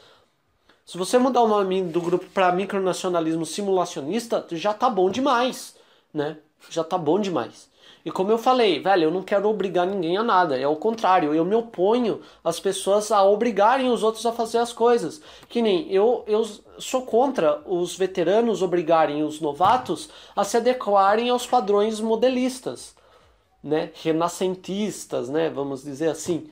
se 0.89 0.97
você 0.97 1.19
mudar 1.19 1.43
o 1.43 1.49
nome 1.49 1.83
do 1.83 2.01
grupo 2.01 2.25
para 2.33 2.51
micronacionalismo 2.51 3.45
simulacionista, 3.45 4.47
já 4.53 4.73
tá 4.73 4.89
bom 4.89 5.11
demais, 5.11 5.77
né? 6.15 6.39
Já 6.71 6.83
tá 6.83 6.97
bom 6.97 7.21
demais. 7.21 7.68
E 8.05 8.11
como 8.11 8.31
eu 8.31 8.39
falei, 8.39 8.81
velho, 8.81 9.05
eu 9.05 9.11
não 9.11 9.23
quero 9.23 9.49
obrigar 9.49 9.87
ninguém 9.87 10.17
a 10.17 10.23
nada. 10.23 10.59
É 10.59 10.67
o 10.67 10.77
contrário, 10.77 11.35
eu 11.35 11.45
me 11.45 11.55
oponho 11.55 12.21
às 12.43 12.59
pessoas 12.59 13.13
a 13.13 13.23
obrigarem 13.23 13.91
os 13.91 14.03
outros 14.03 14.25
a 14.25 14.33
fazer 14.33 14.59
as 14.59 14.73
coisas. 14.73 15.21
Que 15.49 15.61
nem 15.61 15.93
eu, 15.93 16.25
eu 16.27 16.47
sou 16.79 17.03
contra 17.03 17.61
os 17.67 17.97
veteranos 17.97 18.63
obrigarem 18.63 19.23
os 19.23 19.41
novatos 19.41 20.09
a 20.35 20.45
se 20.45 20.57
adequarem 20.57 21.29
aos 21.29 21.47
padrões 21.47 22.01
modelistas, 22.01 22.95
né? 23.63 23.91
Renascentistas, 24.03 25.29
né? 25.29 25.51
Vamos 25.51 25.83
dizer 25.83 26.09
assim. 26.09 26.49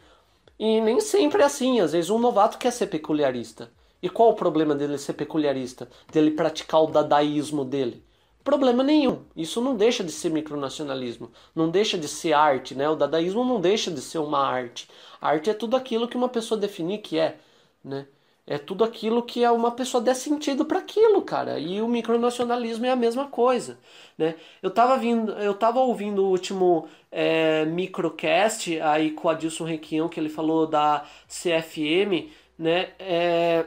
E 0.59 0.81
nem 0.81 1.01
sempre 1.01 1.43
é 1.43 1.47
assim. 1.47 1.81
Às 1.81 1.93
vezes 1.93 2.11
um 2.11 2.19
novato 2.19 2.59
quer 2.59 2.71
ser 2.73 2.89
peculiarista. 2.89 3.71
E 4.03 4.09
qual 4.09 4.31
o 4.31 4.35
problema 4.35 4.75
dele 4.75 4.99
ser 4.99 5.15
peculiarista? 5.15 5.89
Dele 6.13 6.31
praticar 6.31 6.83
o 6.83 6.87
dadaísmo 6.87 7.65
dele? 7.65 8.06
Problema 8.47 8.85
nenhum. 8.85 9.24
Isso 9.35 9.60
não 9.60 9.77
deixa 9.77 10.05
de 10.05 10.12
ser 10.12 10.31
micronacionalismo. 10.31 11.32
Não 11.52 11.68
deixa 11.68 11.98
de 11.98 12.06
ser 12.06 12.32
arte, 12.32 12.77
né? 12.77 12.89
O 12.89 12.94
dadaísmo 12.94 13.44
não 13.44 13.60
deixa 13.60 13.90
de 13.90 14.01
ser 14.01 14.18
uma 14.18 14.39
arte. 14.39 14.89
A 15.20 15.31
arte 15.31 15.51
é 15.51 15.55
tudo 15.55 15.77
aquilo 15.77 16.06
que 16.06 16.16
uma 16.16 16.28
pessoa 16.28 16.59
definir 16.59 16.98
que 16.98 17.18
é, 17.18 17.39
né? 17.85 18.06
É 18.47 18.56
tudo 18.56 18.85
aquilo 18.85 19.24
que 19.24 19.43
é 19.43 19.51
uma 19.51 19.73
pessoa 19.73 20.01
der 20.01 20.14
sentido 20.14 20.64
para 20.64 20.78
aquilo, 20.78 21.23
cara. 21.23 21.59
E 21.59 21.82
o 21.82 21.89
micronacionalismo 21.89 22.86
é 22.86 22.90
a 22.90 22.97
mesma 22.97 23.27
coisa, 23.27 23.81
né? 24.16 24.36
Eu 24.62 24.70
tava 24.70 24.97
vindo, 24.97 25.32
eu 25.32 25.52
tava 25.55 25.81
ouvindo 25.81 26.24
o 26.24 26.31
último 26.31 26.89
é, 27.10 27.64
microcast 27.64 28.81
aí 28.81 29.10
com 29.10 29.27
o 29.27 29.31
Adilson 29.32 29.64
Requião, 29.64 30.09
que 30.09 30.20
ele 30.20 30.28
falou 30.28 30.68
da 30.68 31.05
CFM, 31.28 32.31
né? 32.56 32.90
É, 33.01 33.66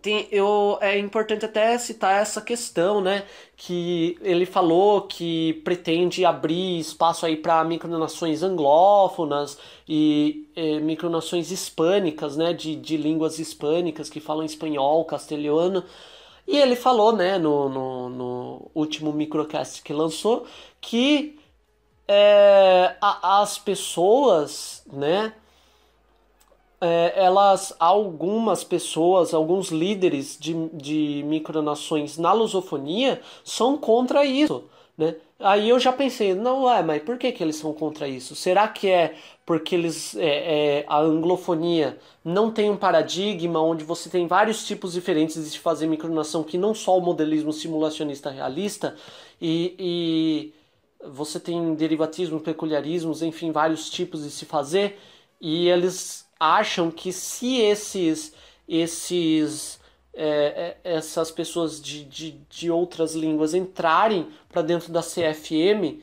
tem, 0.00 0.26
eu, 0.32 0.78
é 0.80 0.98
importante 0.98 1.44
até 1.44 1.76
citar 1.78 2.20
essa 2.20 2.40
questão, 2.40 3.00
né? 3.00 3.24
Que 3.56 4.16
ele 4.22 4.46
falou 4.46 5.02
que 5.02 5.54
pretende 5.64 6.24
abrir 6.24 6.78
espaço 6.78 7.26
aí 7.26 7.36
para 7.36 7.62
micronações 7.64 8.42
anglófonas 8.42 9.58
e 9.86 10.48
é, 10.56 10.80
micronações 10.80 11.50
hispânicas, 11.50 12.36
né? 12.36 12.52
De, 12.52 12.74
de 12.74 12.96
línguas 12.96 13.38
hispânicas 13.38 14.08
que 14.08 14.20
falam 14.20 14.44
espanhol, 14.44 15.04
castelhano. 15.04 15.84
E 16.46 16.56
ele 16.58 16.74
falou, 16.74 17.14
né, 17.14 17.38
no, 17.38 17.68
no, 17.68 18.08
no 18.08 18.70
último 18.74 19.12
microcast 19.12 19.82
que 19.82 19.92
lançou, 19.92 20.46
que 20.80 21.38
é, 22.08 22.96
a, 23.00 23.42
as 23.42 23.58
pessoas, 23.58 24.84
né, 24.92 25.32
é, 26.82 27.12
elas, 27.14 27.72
algumas 27.78 28.64
pessoas, 28.64 29.32
alguns 29.32 29.68
líderes 29.68 30.36
de, 30.38 30.52
de 30.70 31.22
micronações 31.24 32.18
na 32.18 32.32
lusofonia 32.32 33.20
são 33.44 33.78
contra 33.78 34.24
isso, 34.26 34.64
né? 34.98 35.14
Aí 35.38 35.68
eu 35.68 35.78
já 35.78 35.92
pensei, 35.92 36.34
não 36.34 36.68
é, 36.70 36.82
mas 36.82 37.02
por 37.02 37.18
que, 37.18 37.30
que 37.32 37.42
eles 37.42 37.56
são 37.56 37.72
contra 37.72 38.08
isso? 38.08 38.34
Será 38.34 38.66
que 38.68 38.88
é 38.88 39.14
porque 39.46 39.74
eles 39.76 40.16
é, 40.16 40.80
é, 40.80 40.84
a 40.88 41.00
anglofonia 41.00 41.98
não 42.24 42.50
tem 42.50 42.68
um 42.70 42.76
paradigma 42.76 43.60
onde 43.60 43.84
você 43.84 44.08
tem 44.10 44.26
vários 44.26 44.64
tipos 44.66 44.92
diferentes 44.92 45.52
de 45.52 45.58
fazer 45.60 45.86
micronação 45.86 46.42
que 46.44 46.58
não 46.58 46.74
só 46.74 46.98
o 46.98 47.00
modelismo 47.00 47.52
simulacionista 47.52 48.30
realista 48.30 48.96
e, 49.40 49.74
e 49.78 50.54
você 51.08 51.38
tem 51.40 51.74
derivatismos, 51.74 52.42
peculiarismos, 52.42 53.22
enfim, 53.22 53.52
vários 53.52 53.90
tipos 53.90 54.22
de 54.24 54.30
se 54.30 54.44
fazer 54.44 54.98
e 55.40 55.68
eles 55.68 56.21
acham 56.42 56.90
que 56.90 57.12
se 57.12 57.60
esses 57.60 58.34
esses 58.68 59.80
é, 60.12 60.76
é 60.84 60.96
essas 60.96 61.30
pessoas 61.30 61.80
de, 61.80 62.04
de, 62.04 62.32
de 62.50 62.70
outras 62.70 63.14
línguas 63.14 63.54
entrarem 63.54 64.28
para 64.48 64.62
dentro 64.62 64.92
da 64.92 65.02
CFM, 65.02 66.02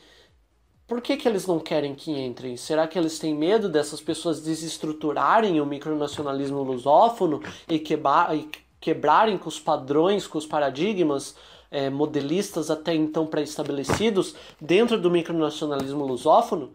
por 0.87 1.01
que, 1.01 1.17
que 1.17 1.27
eles 1.27 1.45
não 1.45 1.59
querem 1.59 1.93
que 1.93 2.11
entrem? 2.11 2.57
Será 2.57 2.87
que 2.87 2.97
eles 2.97 3.19
têm 3.19 3.35
medo 3.35 3.69
dessas 3.69 4.01
pessoas 4.01 4.41
desestruturarem 4.41 5.59
o 5.61 5.65
micronacionalismo 5.65 6.63
lusófono 6.63 7.43
e, 7.67 7.77
quebrar, 7.77 8.35
e 8.35 8.49
quebrarem 8.79 9.37
com 9.37 9.49
os 9.49 9.59
padrões, 9.59 10.25
com 10.25 10.37
os 10.37 10.47
paradigmas 10.47 11.35
é, 11.69 11.89
modelistas 11.89 12.71
até 12.71 12.95
então 12.95 13.27
pré-estabelecidos 13.27 14.35
dentro 14.59 14.99
do 14.99 15.11
micronacionalismo 15.11 16.05
lusófono? 16.05 16.71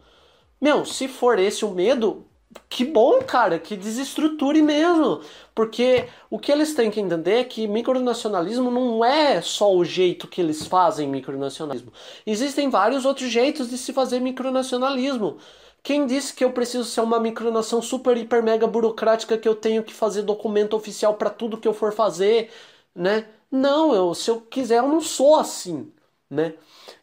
Meu, 0.61 0.85
se 0.85 1.07
for 1.09 1.37
esse 1.37 1.65
o 1.65 1.71
medo, 1.71 2.25
que 2.69 2.85
bom, 2.85 3.21
cara, 3.23 3.59
que 3.59 3.75
desestruture 3.75 4.61
mesmo. 4.61 5.21
Porque 5.53 6.07
o 6.29 6.37
que 6.39 6.51
eles 6.51 6.73
têm 6.73 6.91
que 6.91 6.99
entender 6.99 7.39
é 7.39 7.43
que 7.43 7.67
micronacionalismo 7.67 8.69
não 8.71 9.03
é 9.03 9.41
só 9.41 9.73
o 9.73 9.85
jeito 9.85 10.27
que 10.27 10.41
eles 10.41 10.65
fazem 10.65 11.07
micronacionalismo. 11.07 11.91
Existem 12.25 12.69
vários 12.69 13.05
outros 13.05 13.29
jeitos 13.29 13.69
de 13.69 13.77
se 13.77 13.93
fazer 13.93 14.19
micronacionalismo. 14.19 15.37
Quem 15.83 16.07
disse 16.07 16.33
que 16.33 16.43
eu 16.43 16.51
preciso 16.51 16.83
ser 16.85 17.01
uma 17.01 17.19
micronação 17.19 17.81
super, 17.81 18.17
hiper, 18.17 18.41
mega 18.43 18.65
burocrática 18.67 19.37
que 19.37 19.47
eu 19.47 19.55
tenho 19.55 19.83
que 19.83 19.93
fazer 19.93 20.23
documento 20.23 20.75
oficial 20.75 21.13
para 21.13 21.29
tudo 21.29 21.57
que 21.57 21.67
eu 21.67 21.73
for 21.73 21.93
fazer, 21.93 22.51
né? 22.95 23.27
Não, 23.51 23.93
eu, 23.93 24.13
se 24.15 24.29
eu 24.31 24.41
quiser, 24.41 24.79
eu 24.79 24.87
não 24.87 24.99
sou 24.99 25.35
assim, 25.35 25.91
né? 26.29 26.55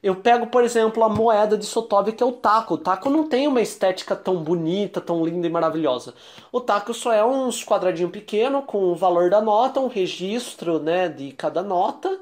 Eu 0.03 0.17
pego, 0.17 0.47
por 0.49 0.65
exemplo, 0.65 1.03
a 1.05 1.09
moeda 1.09 1.57
de 1.57 1.65
Sotovia, 1.65 2.13
que 2.13 2.23
é 2.23 2.27
o 2.27 2.33
taco. 2.33 2.75
O 2.75 2.79
taco 2.79 3.09
não 3.11 3.29
tem 3.29 3.47
uma 3.47 3.61
estética 3.61 4.17
tão 4.17 4.37
bonita, 4.37 5.01
tão 5.01 5.25
linda 5.25 5.47
e 5.47 5.51
maravilhosa. 5.51 6.15
O 6.51 6.61
taco 6.61 6.93
só 6.93 7.13
é 7.13 7.25
uns 7.25 7.65
quadradinho 7.65 8.11
pequeno 8.11 8.63
com 8.63 8.93
o 8.93 8.97
valor 8.97 9.31
da 9.31 9.41
nota, 9.41 9.81
um 9.81 9.89
registro, 9.89 10.79
né, 10.79 11.09
de 11.09 11.33
cada 11.33 11.63
nota. 11.63 12.21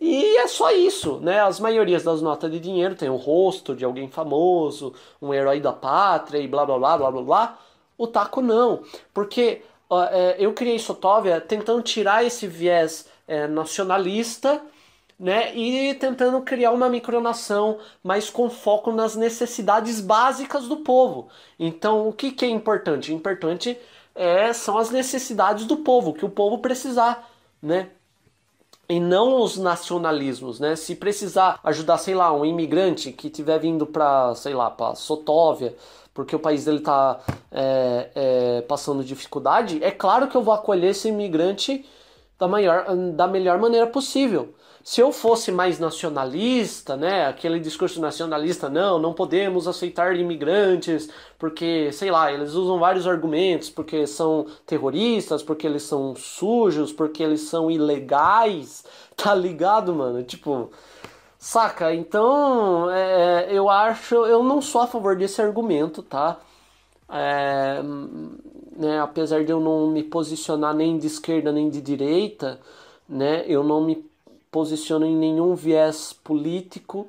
E 0.00 0.36
é 0.38 0.46
só 0.46 0.70
isso, 0.70 1.18
né? 1.20 1.40
As 1.40 1.58
maiorias 1.58 2.02
das 2.04 2.20
notas 2.20 2.50
de 2.50 2.60
dinheiro 2.60 2.94
tem 2.94 3.08
o 3.08 3.16
rosto 3.16 3.74
de 3.74 3.84
alguém 3.84 4.08
famoso, 4.08 4.92
um 5.20 5.32
herói 5.32 5.58
da 5.60 5.72
pátria 5.72 6.38
e 6.38 6.46
blá 6.46 6.66
blá 6.66 6.78
blá 6.78 6.98
blá 6.98 7.10
blá 7.10 7.22
blá. 7.22 7.58
O 7.96 8.06
taco 8.06 8.42
não, 8.42 8.82
porque 9.14 9.62
é, 10.12 10.36
eu 10.38 10.52
criei 10.52 10.78
Sotovia 10.78 11.40
tentando 11.40 11.82
tirar 11.82 12.24
esse 12.24 12.46
viés 12.46 13.08
é, 13.26 13.46
nacionalista 13.46 14.62
né? 15.18 15.54
E 15.56 15.94
tentando 15.94 16.40
criar 16.42 16.72
uma 16.72 16.88
micronação, 16.88 17.78
mas 18.02 18.28
com 18.28 18.50
foco 18.50 18.92
nas 18.92 19.16
necessidades 19.16 20.00
básicas 20.00 20.68
do 20.68 20.78
povo. 20.78 21.28
Então, 21.58 22.08
o 22.08 22.12
que, 22.12 22.30
que 22.32 22.44
é 22.44 22.48
importante? 22.48 23.12
Importante 23.12 23.78
é, 24.14 24.52
são 24.52 24.78
as 24.78 24.90
necessidades 24.90 25.64
do 25.66 25.78
povo, 25.78 26.12
que 26.12 26.24
o 26.24 26.30
povo 26.30 26.58
precisar, 26.58 27.30
né? 27.62 27.90
E 28.88 29.00
não 29.00 29.42
os 29.42 29.56
nacionalismos, 29.56 30.60
né? 30.60 30.76
Se 30.76 30.94
precisar 30.94 31.58
ajudar, 31.64 31.98
sei 31.98 32.14
lá, 32.14 32.32
um 32.32 32.44
imigrante 32.44 33.10
que 33.12 33.26
estiver 33.28 33.58
vindo 33.58 33.86
para, 33.86 34.34
sei 34.34 34.54
lá, 34.54 34.70
para 34.70 34.94
Sotóvia, 34.94 35.74
porque 36.14 36.36
o 36.36 36.38
país 36.38 36.64
dele 36.64 36.78
está 36.78 37.20
é, 37.50 38.10
é, 38.14 38.60
passando 38.62 39.04
dificuldade, 39.04 39.82
é 39.82 39.90
claro 39.90 40.28
que 40.28 40.36
eu 40.36 40.42
vou 40.42 40.54
acolher 40.54 40.90
esse 40.90 41.08
imigrante 41.08 41.84
da, 42.38 42.48
maior, 42.48 42.86
da 43.14 43.26
melhor 43.26 43.58
maneira 43.58 43.86
possível. 43.86 44.54
Se 44.86 45.00
eu 45.00 45.10
fosse 45.10 45.50
mais 45.50 45.80
nacionalista, 45.80 46.96
né, 46.96 47.26
aquele 47.26 47.58
discurso 47.58 48.00
nacionalista, 48.00 48.68
não, 48.68 49.00
não 49.00 49.12
podemos 49.12 49.66
aceitar 49.66 50.14
imigrantes, 50.14 51.10
porque, 51.36 51.90
sei 51.90 52.08
lá, 52.08 52.32
eles 52.32 52.52
usam 52.52 52.78
vários 52.78 53.04
argumentos, 53.04 53.68
porque 53.68 54.06
são 54.06 54.46
terroristas, 54.64 55.42
porque 55.42 55.66
eles 55.66 55.82
são 55.82 56.14
sujos, 56.14 56.92
porque 56.92 57.20
eles 57.20 57.40
são 57.40 57.68
ilegais, 57.68 58.84
tá 59.16 59.34
ligado, 59.34 59.92
mano? 59.92 60.22
Tipo, 60.22 60.70
saca? 61.36 61.92
Então, 61.92 62.88
é, 62.88 63.48
eu 63.50 63.68
acho, 63.68 64.14
eu 64.14 64.44
não 64.44 64.62
sou 64.62 64.82
a 64.82 64.86
favor 64.86 65.16
desse 65.16 65.42
argumento, 65.42 66.00
tá? 66.00 66.38
É, 67.10 67.82
né, 68.76 69.00
apesar 69.00 69.44
de 69.44 69.50
eu 69.50 69.58
não 69.58 69.88
me 69.88 70.04
posicionar 70.04 70.72
nem 70.74 70.96
de 70.96 71.08
esquerda 71.08 71.50
nem 71.50 71.68
de 71.68 71.80
direita, 71.80 72.60
né, 73.08 73.44
eu 73.48 73.64
não 73.64 73.80
me 73.80 74.06
posiciono 74.56 75.04
em 75.04 75.14
nenhum 75.14 75.54
viés 75.54 76.14
político, 76.14 77.06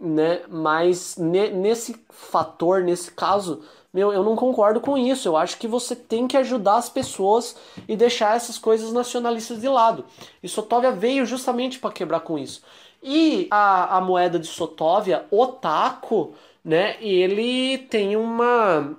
né, 0.00 0.40
mas 0.48 1.18
ne, 1.18 1.50
nesse 1.50 1.94
fator, 2.08 2.82
nesse 2.82 3.10
caso, 3.12 3.60
meu, 3.92 4.10
eu 4.14 4.22
não 4.24 4.34
concordo 4.34 4.80
com 4.80 4.96
isso. 4.96 5.28
Eu 5.28 5.36
acho 5.36 5.58
que 5.58 5.68
você 5.68 5.94
tem 5.94 6.26
que 6.26 6.38
ajudar 6.38 6.76
as 6.76 6.88
pessoas 6.88 7.54
e 7.86 7.94
deixar 7.94 8.34
essas 8.34 8.56
coisas 8.56 8.94
nacionalistas 8.94 9.60
de 9.60 9.68
lado. 9.68 10.06
E 10.42 10.48
Sotóvia 10.48 10.90
veio 10.90 11.26
justamente 11.26 11.78
para 11.78 11.92
quebrar 11.92 12.20
com 12.20 12.38
isso. 12.38 12.62
E 13.02 13.46
a, 13.50 13.98
a 13.98 14.00
moeda 14.00 14.38
de 14.38 14.46
Sotóvia, 14.46 15.26
o 15.30 15.46
taco, 15.48 16.32
né, 16.64 16.96
ele 17.02 17.76
tem 17.76 18.16
uma 18.16 18.96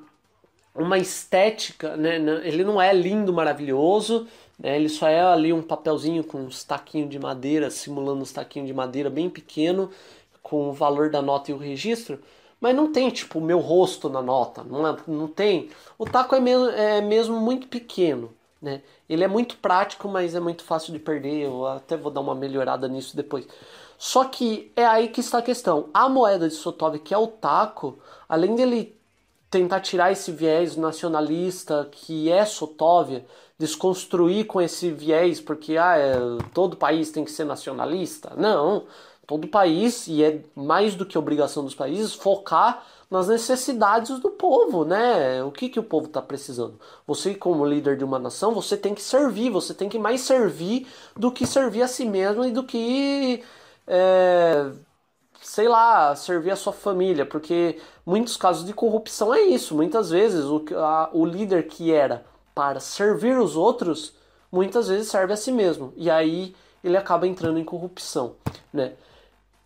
uma 0.76 1.00
estética, 1.00 1.98
né? 1.98 2.16
Ele 2.44 2.64
não 2.64 2.82
é 2.82 2.94
lindo, 2.94 3.34
maravilhoso, 3.34 4.28
né? 4.60 4.76
Ele 4.76 4.90
só 4.90 5.08
é 5.08 5.22
ali 5.22 5.54
um 5.54 5.62
papelzinho 5.62 6.24
com 6.24 6.40
uns 6.40 6.64
taquinhos 6.64 7.10
de 7.10 7.18
madeira, 7.18 7.72
simulando 7.72 8.22
uns 8.22 8.32
taquinhos 8.32 8.68
de 8.68 8.74
madeira 8.74 9.10
bem 9.10 9.30
pequeno, 9.30 9.90
com 10.44 10.70
o 10.70 10.74
valor 10.74 11.10
da 11.10 11.22
nota 11.22 11.52
e 11.52 11.54
o 11.54 11.58
registro. 11.58 12.20
Mas 12.60 12.76
não 12.76 12.92
tem, 12.92 13.10
tipo, 13.10 13.40
o 13.40 13.42
meu 13.42 13.60
rosto 13.60 14.10
na 14.10 14.22
nota, 14.22 14.64
não, 14.64 14.86
é, 14.86 14.98
não 15.08 15.28
tem. 15.28 15.70
O 15.98 16.06
taco 16.06 16.36
é 16.36 16.40
mesmo, 16.42 16.70
é 16.70 17.00
mesmo 17.02 17.40
muito 17.40 17.68
pequeno, 17.68 18.34
né? 18.62 18.82
Ele 19.08 19.24
é 19.24 19.28
muito 19.28 19.58
prático, 19.58 20.10
mas 20.10 20.36
é 20.36 20.40
muito 20.40 20.64
fácil 20.64 20.92
de 20.92 21.00
perder. 21.00 21.46
Eu 21.46 21.66
até 21.66 21.96
vou 21.96 22.12
dar 22.12 22.20
uma 22.20 22.36
melhorada 22.36 22.88
nisso 22.88 23.16
depois. 23.16 23.48
Só 23.98 24.26
que 24.26 24.72
é 24.76 24.86
aí 24.86 25.08
que 25.10 25.22
está 25.22 25.40
a 25.40 25.42
questão. 25.42 25.90
A 25.94 26.10
moeda 26.10 26.48
de 26.50 26.54
Sotov, 26.54 27.00
que 27.00 27.14
é 27.14 27.18
o 27.18 27.28
taco, 27.28 28.00
além 28.28 28.56
dele 28.56 28.96
tentar 29.50 29.80
tirar 29.80 30.12
esse 30.12 30.32
viés 30.32 30.76
nacionalista 30.76 31.88
que 31.92 32.32
é 32.32 32.46
Sotóvia, 32.46 33.26
desconstruir 33.60 34.46
com 34.46 34.62
esse 34.62 34.90
viés, 34.90 35.42
porque 35.42 35.78
ah, 35.78 35.98
é, 35.98 36.16
todo 36.54 36.78
país 36.78 37.12
tem 37.12 37.26
que 37.26 37.32
ser 37.32 37.44
nacionalista. 37.44 38.32
Não, 38.38 38.86
todo 39.28 39.48
país, 39.48 40.08
e 40.08 40.24
é 40.24 40.42
mais 40.56 40.96
do 40.96 41.06
que 41.06 41.18
obrigação 41.18 41.64
dos 41.64 41.76
países, 41.76 42.14
focar 42.14 42.84
nas 43.12 43.28
necessidades 43.28 44.20
do 44.20 44.30
povo, 44.30 44.86
né? 44.86 45.44
O 45.44 45.52
que, 45.52 45.68
que 45.68 45.80
o 45.80 45.84
povo 45.84 46.08
está 46.08 46.22
precisando? 46.22 46.80
Você, 47.06 47.36
como 47.36 47.66
líder 47.66 47.98
de 47.98 48.04
uma 48.04 48.18
nação, 48.20 48.54
você 48.54 48.78
tem 48.78 48.96
que 48.96 49.02
servir, 49.02 49.50
você 49.50 49.74
tem 49.74 49.90
que 49.90 50.00
mais 50.00 50.22
servir 50.22 50.88
do 51.16 51.32
que 51.32 51.46
servir 51.46 51.82
a 51.82 51.88
si 51.88 52.06
mesmo 52.06 52.46
e 52.46 52.52
do 52.52 52.64
que. 52.64 53.44
É, 53.88 54.72
sei 55.42 55.68
lá, 55.68 56.16
servir 56.16 56.52
a 56.52 56.56
sua 56.56 56.74
família, 56.74 57.26
porque 57.26 57.80
muitos 58.06 58.38
casos 58.38 58.66
de 58.66 58.74
corrupção 58.74 59.34
é 59.34 59.42
isso. 59.42 59.76
Muitas 59.76 60.10
vezes 60.12 60.46
o, 60.46 60.64
a, 60.76 61.10
o 61.14 61.26
líder 61.26 61.68
que 61.68 61.92
era 61.92 62.26
para 62.54 62.80
servir 62.80 63.38
os 63.38 63.56
outros, 63.56 64.14
muitas 64.52 64.88
vezes 64.88 65.10
serve 65.10 65.34
a 65.34 65.38
si 65.38 65.52
mesmo. 65.52 65.94
E 65.96 66.10
aí 66.10 66.56
ele 66.84 66.98
acaba 66.98 67.28
entrando 67.28 67.60
em 67.60 67.64
corrupção, 67.64 68.36
né? 68.74 68.94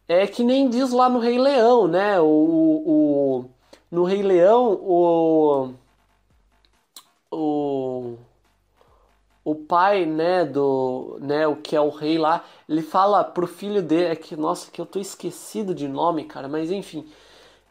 É 0.07 0.27
que 0.27 0.43
nem 0.43 0.69
diz 0.69 0.91
lá 0.91 1.09
no 1.09 1.19
Rei 1.19 1.39
Leão, 1.39 1.87
né? 1.87 2.19
O, 2.19 2.25
o 2.25 3.45
no 3.89 4.03
Rei 4.03 4.21
Leão, 4.21 4.73
o, 4.73 5.73
o 7.31 8.17
o 9.43 9.55
pai, 9.55 10.05
né, 10.05 10.45
do, 10.45 11.17
né, 11.19 11.45
o 11.45 11.55
que 11.57 11.75
é 11.75 11.81
o 11.81 11.89
rei 11.89 12.17
lá, 12.17 12.45
ele 12.67 12.81
fala 12.81 13.23
pro 13.23 13.45
filho 13.45 13.81
dele, 13.81 14.05
é 14.05 14.15
que, 14.15 14.35
nossa, 14.35 14.71
que 14.71 14.79
eu 14.79 14.85
tô 14.85 14.99
esquecido 14.99 15.75
de 15.75 15.87
nome, 15.87 16.23
cara, 16.23 16.47
mas 16.47 16.71
enfim, 16.71 17.05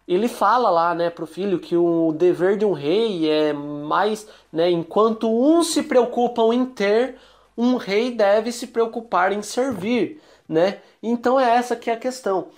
ele 0.06 0.28
fala 0.28 0.70
lá, 0.70 0.94
né, 0.94 1.10
pro 1.10 1.26
filho 1.26 1.58
que 1.58 1.76
o 1.76 2.12
dever 2.12 2.56
de 2.56 2.64
um 2.64 2.72
rei 2.72 3.30
é 3.30 3.52
mais, 3.52 4.26
né, 4.52 4.70
enquanto 4.70 5.30
uns 5.30 5.68
se 5.68 5.82
preocupam 5.82 6.52
em 6.52 6.66
ter, 6.66 7.16
um 7.56 7.76
rei 7.76 8.10
deve 8.10 8.50
se 8.50 8.66
preocupar 8.66 9.32
em 9.32 9.42
servir, 9.42 10.20
né? 10.48 10.80
Então 11.02 11.38
é 11.38 11.50
essa 11.56 11.76
que 11.76 11.90
é 11.90 11.92
a 11.92 11.98
questão. 11.98 12.48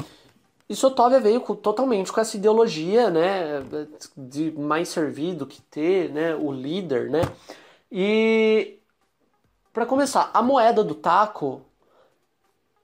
E 0.69 0.75
Sotóvia 0.75 1.21
veio 1.21 1.41
com, 1.41 1.55
totalmente 1.55 2.13
com 2.13 2.21
essa 2.21 2.37
ideologia, 2.37 3.11
né, 3.11 3.63
de 4.17 4.51
mais 4.53 4.89
servir 4.89 5.35
do 5.35 5.47
que 5.47 5.61
ter, 5.63 6.11
né, 6.11 6.35
o 6.35 6.51
líder, 6.53 7.11
né? 7.11 7.23
E 7.91 8.79
para 9.73 9.85
começar, 9.85 10.31
a 10.33 10.41
moeda 10.41 10.83
do 10.83 10.95
taco 10.95 11.63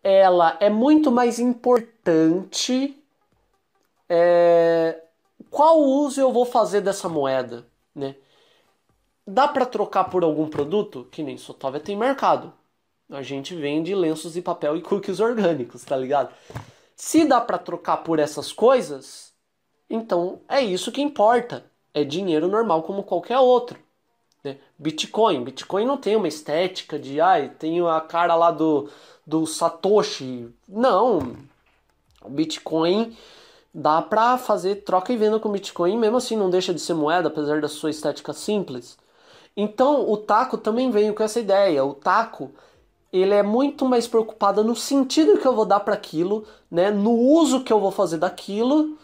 ela 0.03 0.57
é 0.61 0.69
muito 0.71 1.11
mais 1.11 1.39
importante. 1.39 3.00
É... 4.13 5.01
Qual 5.49 5.81
uso 5.81 6.21
eu 6.21 6.33
vou 6.33 6.45
fazer 6.45 6.81
dessa 6.81 7.09
moeda, 7.09 7.65
né? 7.95 8.17
Dá 9.25 9.47
para 9.47 9.65
trocar 9.65 10.05
por 10.05 10.25
algum 10.25 10.49
produto? 10.49 11.07
Que 11.13 11.23
nem 11.23 11.39
Sotóvia 11.39 11.79
tem 11.79 11.97
mercado. 11.97 12.53
A 13.09 13.23
gente 13.23 13.55
vende 13.55 13.95
lenços 13.95 14.33
de 14.33 14.43
papel 14.43 14.77
e 14.77 14.83
cookies 14.83 15.21
orgânicos, 15.21 15.85
tá 15.85 15.97
ligado? 15.97 16.35
Se 16.97 17.25
dá 17.25 17.41
para 17.41 17.59
trocar 17.59 17.99
por 17.99 18.19
essas 18.19 18.53
coisas, 18.53 19.33
então 19.89 20.41
é 20.49 20.61
isso 20.61 20.93
que 20.93 21.01
importa. 21.01 21.65
É 21.95 22.05
dinheiro 22.05 22.49
normal 22.49 22.83
como 22.83 23.03
qualquer 23.05 23.39
outro. 23.39 23.79
Né? 24.43 24.59
Bitcoin. 24.79 25.45
Bitcoin 25.45 25.85
não 25.85 25.97
tem 25.97 26.17
uma 26.17 26.29
estética 26.29 26.99
de, 26.99 27.21
ai, 27.21 27.51
tem 27.51 27.81
a 27.87 28.01
cara 28.01 28.35
lá 28.35 28.51
do, 28.51 28.89
do 29.27 29.47
Satoshi. 29.47 30.49
Não. 30.69 31.37
O 32.23 32.29
Bitcoin 32.29 33.17
dá 33.73 34.03
pra 34.03 34.37
fazer 34.37 34.77
troca 34.77 35.13
e 35.13 35.17
venda 35.17 35.39
com 35.39 35.51
Bitcoin, 35.51 35.97
mesmo 35.97 36.17
assim 36.17 36.37
não 36.37 36.51
deixa 36.51 36.75
de 36.75 36.81
ser 36.81 36.95
moeda, 36.95 37.29
apesar 37.29 37.61
da 37.61 37.69
sua 37.69 37.91
estética 37.91 38.33
simples. 38.33 38.99
Então 39.57 40.11
o 40.11 40.17
Taco 40.17 40.59
também 40.59 40.91
veio 40.91 41.15
com 41.15 41.23
essa 41.23 41.41
ideia. 41.41 41.85
O 41.85 41.95
Taco 41.95 42.51
ele 43.13 43.35
é 43.35 43.43
muito 43.43 43.85
mais 43.85 44.07
preocupado 44.07 44.63
no 44.63 44.77
sentido 44.77 45.39
que 45.39 45.47
eu 45.47 45.55
vou 45.55 45.65
dar 45.67 45.81
para 45.81 45.95
aquilo, 45.95 46.45
né, 46.71 46.91
no 46.91 47.13
uso 47.13 47.65
que 47.65 47.73
eu 47.73 47.81
vou 47.81 47.91
fazer 47.91 48.19
daquilo, 48.19 48.97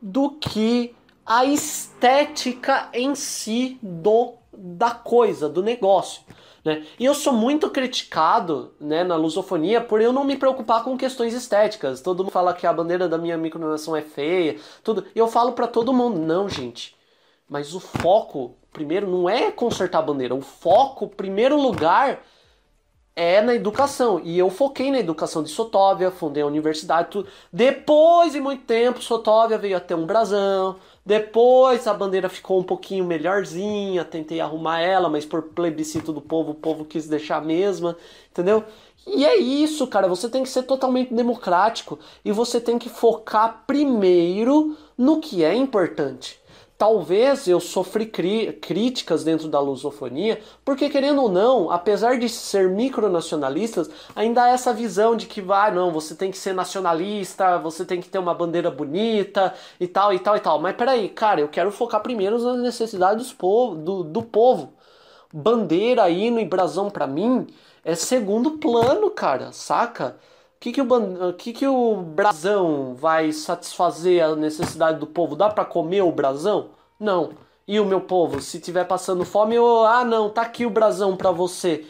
do 0.00 0.30
que 0.30 0.94
a 1.26 1.44
estética 1.44 2.88
em 2.92 3.14
si 3.14 3.78
do 3.82 4.34
da 4.52 4.90
coisa, 4.90 5.48
do 5.48 5.62
negócio. 5.62 6.22
Né? 6.64 6.84
E 6.98 7.04
eu 7.04 7.14
sou 7.14 7.32
muito 7.32 7.70
criticado 7.70 8.74
né, 8.80 9.02
na 9.02 9.16
lusofonia 9.16 9.80
por 9.80 10.00
eu 10.00 10.12
não 10.12 10.24
me 10.24 10.36
preocupar 10.36 10.84
com 10.84 10.96
questões 10.96 11.34
estéticas. 11.34 12.00
Todo 12.00 12.22
mundo 12.24 12.32
fala 12.32 12.54
que 12.54 12.66
a 12.66 12.72
bandeira 12.72 13.08
da 13.08 13.18
minha 13.18 13.36
micronação 13.38 13.96
é 13.96 14.02
feia, 14.02 14.58
tudo. 14.84 15.06
E 15.14 15.18
eu 15.18 15.28
falo 15.28 15.52
para 15.52 15.66
todo 15.66 15.92
mundo, 15.92 16.18
não, 16.18 16.48
gente. 16.48 16.96
Mas 17.48 17.74
o 17.74 17.80
foco, 17.80 18.56
primeiro, 18.72 19.08
não 19.08 19.28
é 19.28 19.50
consertar 19.50 19.98
a 19.98 20.02
bandeira. 20.02 20.34
O 20.34 20.40
foco, 20.40 21.08
primeiro 21.08 21.60
lugar, 21.60 22.20
é 23.16 23.40
na 23.40 23.54
educação. 23.54 24.20
E 24.24 24.38
eu 24.38 24.50
foquei 24.50 24.90
na 24.90 24.98
educação 24.98 25.42
de 25.42 25.50
Sotóvia, 25.50 26.10
fundei 26.10 26.42
a 26.42 26.46
universidade, 26.46 27.08
tudo. 27.10 27.28
Depois 27.52 28.32
de 28.32 28.40
muito 28.40 28.64
tempo, 28.64 29.02
Sotóvia 29.02 29.58
veio 29.58 29.76
até 29.76 29.94
um 29.96 30.06
brasão, 30.06 30.76
depois 31.04 31.86
a 31.86 31.94
bandeira 31.94 32.28
ficou 32.28 32.60
um 32.60 32.62
pouquinho 32.62 33.04
melhorzinha, 33.04 34.04
tentei 34.04 34.40
arrumar 34.40 34.80
ela, 34.80 35.08
mas 35.08 35.24
por 35.24 35.42
plebiscito 35.42 36.12
do 36.12 36.20
povo, 36.20 36.52
o 36.52 36.54
povo 36.54 36.84
quis 36.84 37.08
deixar 37.08 37.38
a 37.38 37.40
mesma, 37.40 37.96
entendeu? 38.30 38.64
E 39.06 39.24
é 39.24 39.36
isso, 39.36 39.86
cara, 39.86 40.08
você 40.08 40.28
tem 40.28 40.42
que 40.42 40.48
ser 40.48 40.64
totalmente 40.64 41.12
democrático 41.12 41.98
e 42.24 42.32
você 42.32 42.60
tem 42.60 42.78
que 42.78 42.88
focar 42.88 43.64
primeiro 43.66 44.76
no 44.96 45.20
que 45.20 45.42
é 45.42 45.54
importante. 45.54 46.39
Talvez 46.80 47.46
eu 47.46 47.60
sofri 47.60 48.06
críticas 48.06 49.22
dentro 49.22 49.48
da 49.48 49.60
lusofonia, 49.60 50.40
porque 50.64 50.88
querendo 50.88 51.20
ou 51.20 51.28
não, 51.28 51.70
apesar 51.70 52.18
de 52.18 52.26
ser 52.26 52.70
micronacionalistas, 52.70 53.90
ainda 54.16 54.44
há 54.44 54.48
essa 54.48 54.72
visão 54.72 55.14
de 55.14 55.26
que 55.26 55.42
vai, 55.42 55.68
ah, 55.68 55.74
não, 55.74 55.92
você 55.92 56.14
tem 56.14 56.30
que 56.30 56.38
ser 56.38 56.54
nacionalista, 56.54 57.58
você 57.58 57.84
tem 57.84 58.00
que 58.00 58.08
ter 58.08 58.18
uma 58.18 58.32
bandeira 58.32 58.70
bonita 58.70 59.52
e 59.78 59.86
tal 59.86 60.14
e 60.14 60.18
tal 60.18 60.38
e 60.38 60.40
tal. 60.40 60.58
Mas 60.58 60.74
peraí, 60.74 61.10
cara, 61.10 61.42
eu 61.42 61.48
quero 61.48 61.70
focar 61.70 62.02
primeiro 62.02 62.38
nas 62.42 62.62
necessidades 62.62 63.30
povo, 63.30 63.76
do, 63.76 64.02
do 64.02 64.22
povo. 64.22 64.72
Bandeira, 65.30 66.08
hino 66.08 66.40
e 66.40 66.46
brasão 66.46 66.88
para 66.90 67.06
mim 67.06 67.46
é 67.84 67.94
segundo 67.94 68.52
plano, 68.52 69.10
cara, 69.10 69.52
saca? 69.52 70.16
Que, 70.60 70.72
que, 70.72 70.82
o, 70.82 71.32
que, 71.32 71.52
que 71.54 71.66
o 71.66 71.96
brasão 71.96 72.94
vai 72.94 73.32
satisfazer 73.32 74.22
a 74.22 74.36
necessidade 74.36 74.98
do 74.98 75.06
povo? 75.06 75.34
Dá 75.34 75.48
para 75.48 75.64
comer 75.64 76.02
o 76.02 76.12
brasão? 76.12 76.68
Não. 76.98 77.30
E 77.66 77.80
o 77.80 77.84
meu 77.86 78.02
povo, 78.02 78.42
se 78.42 78.60
tiver 78.60 78.84
passando 78.84 79.24
fome, 79.24 79.54
eu, 79.54 79.86
ah 79.86 80.04
não, 80.04 80.28
tá 80.28 80.42
aqui 80.42 80.66
o 80.66 80.70
brasão 80.70 81.16
para 81.16 81.30
você. 81.30 81.86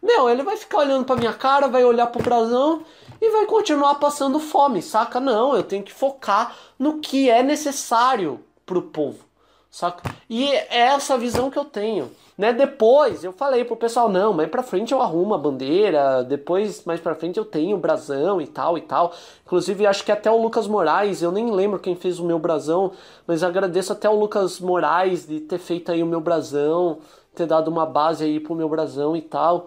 Meu, 0.00 0.30
ele 0.30 0.44
vai 0.44 0.56
ficar 0.56 0.78
olhando 0.78 1.04
pra 1.04 1.16
minha 1.16 1.32
cara, 1.32 1.66
vai 1.66 1.84
olhar 1.84 2.06
pro 2.06 2.22
brasão 2.22 2.84
e 3.20 3.28
vai 3.30 3.44
continuar 3.46 3.96
passando 3.96 4.38
fome, 4.38 4.82
saca? 4.82 5.18
Não, 5.18 5.56
eu 5.56 5.64
tenho 5.64 5.82
que 5.82 5.92
focar 5.92 6.54
no 6.78 7.00
que 7.00 7.28
é 7.28 7.42
necessário 7.42 8.44
pro 8.64 8.82
povo, 8.82 9.24
saca? 9.68 10.14
E 10.30 10.48
é 10.48 10.78
essa 10.78 11.18
visão 11.18 11.50
que 11.50 11.58
eu 11.58 11.64
tenho. 11.64 12.08
Né? 12.36 12.52
Depois 12.52 13.22
eu 13.22 13.32
falei 13.32 13.64
pro 13.64 13.76
pessoal, 13.76 14.08
não, 14.08 14.32
mais 14.32 14.48
pra 14.48 14.62
frente 14.62 14.92
eu 14.92 15.02
arrumo 15.02 15.34
a 15.34 15.38
bandeira, 15.38 16.24
depois 16.24 16.84
mais 16.84 16.98
pra 16.98 17.14
frente 17.14 17.38
eu 17.38 17.44
tenho 17.44 17.76
o 17.76 17.80
brasão 17.80 18.40
e 18.40 18.46
tal 18.46 18.78
e 18.78 18.80
tal. 18.80 19.12
Inclusive 19.44 19.86
acho 19.86 20.04
que 20.04 20.10
até 20.12 20.30
o 20.30 20.40
Lucas 20.40 20.66
Moraes, 20.66 21.22
eu 21.22 21.30
nem 21.30 21.50
lembro 21.50 21.78
quem 21.78 21.94
fez 21.94 22.18
o 22.18 22.24
meu 22.24 22.38
brasão, 22.38 22.92
mas 23.26 23.42
agradeço 23.42 23.92
até 23.92 24.08
o 24.08 24.18
Lucas 24.18 24.60
Moraes 24.60 25.26
de 25.26 25.40
ter 25.40 25.58
feito 25.58 25.92
aí 25.92 26.02
o 26.02 26.06
meu 26.06 26.20
brasão, 26.20 26.98
ter 27.34 27.46
dado 27.46 27.68
uma 27.68 27.84
base 27.86 28.24
aí 28.24 28.40
pro 28.40 28.54
meu 28.54 28.68
brasão 28.68 29.14
e 29.16 29.22
tal. 29.22 29.66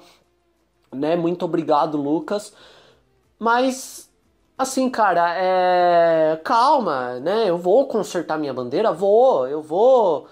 Né? 0.92 1.16
Muito 1.16 1.46
obrigado, 1.46 1.98
Lucas. 1.98 2.54
Mas 3.38 4.10
assim, 4.58 4.90
cara, 4.90 5.34
é 5.38 6.40
calma, 6.44 7.20
né? 7.20 7.50
Eu 7.50 7.58
vou 7.58 7.88
consertar 7.88 8.38
minha 8.38 8.54
bandeira, 8.54 8.92
vou, 8.92 9.48
eu 9.48 9.62
vou 9.62 10.28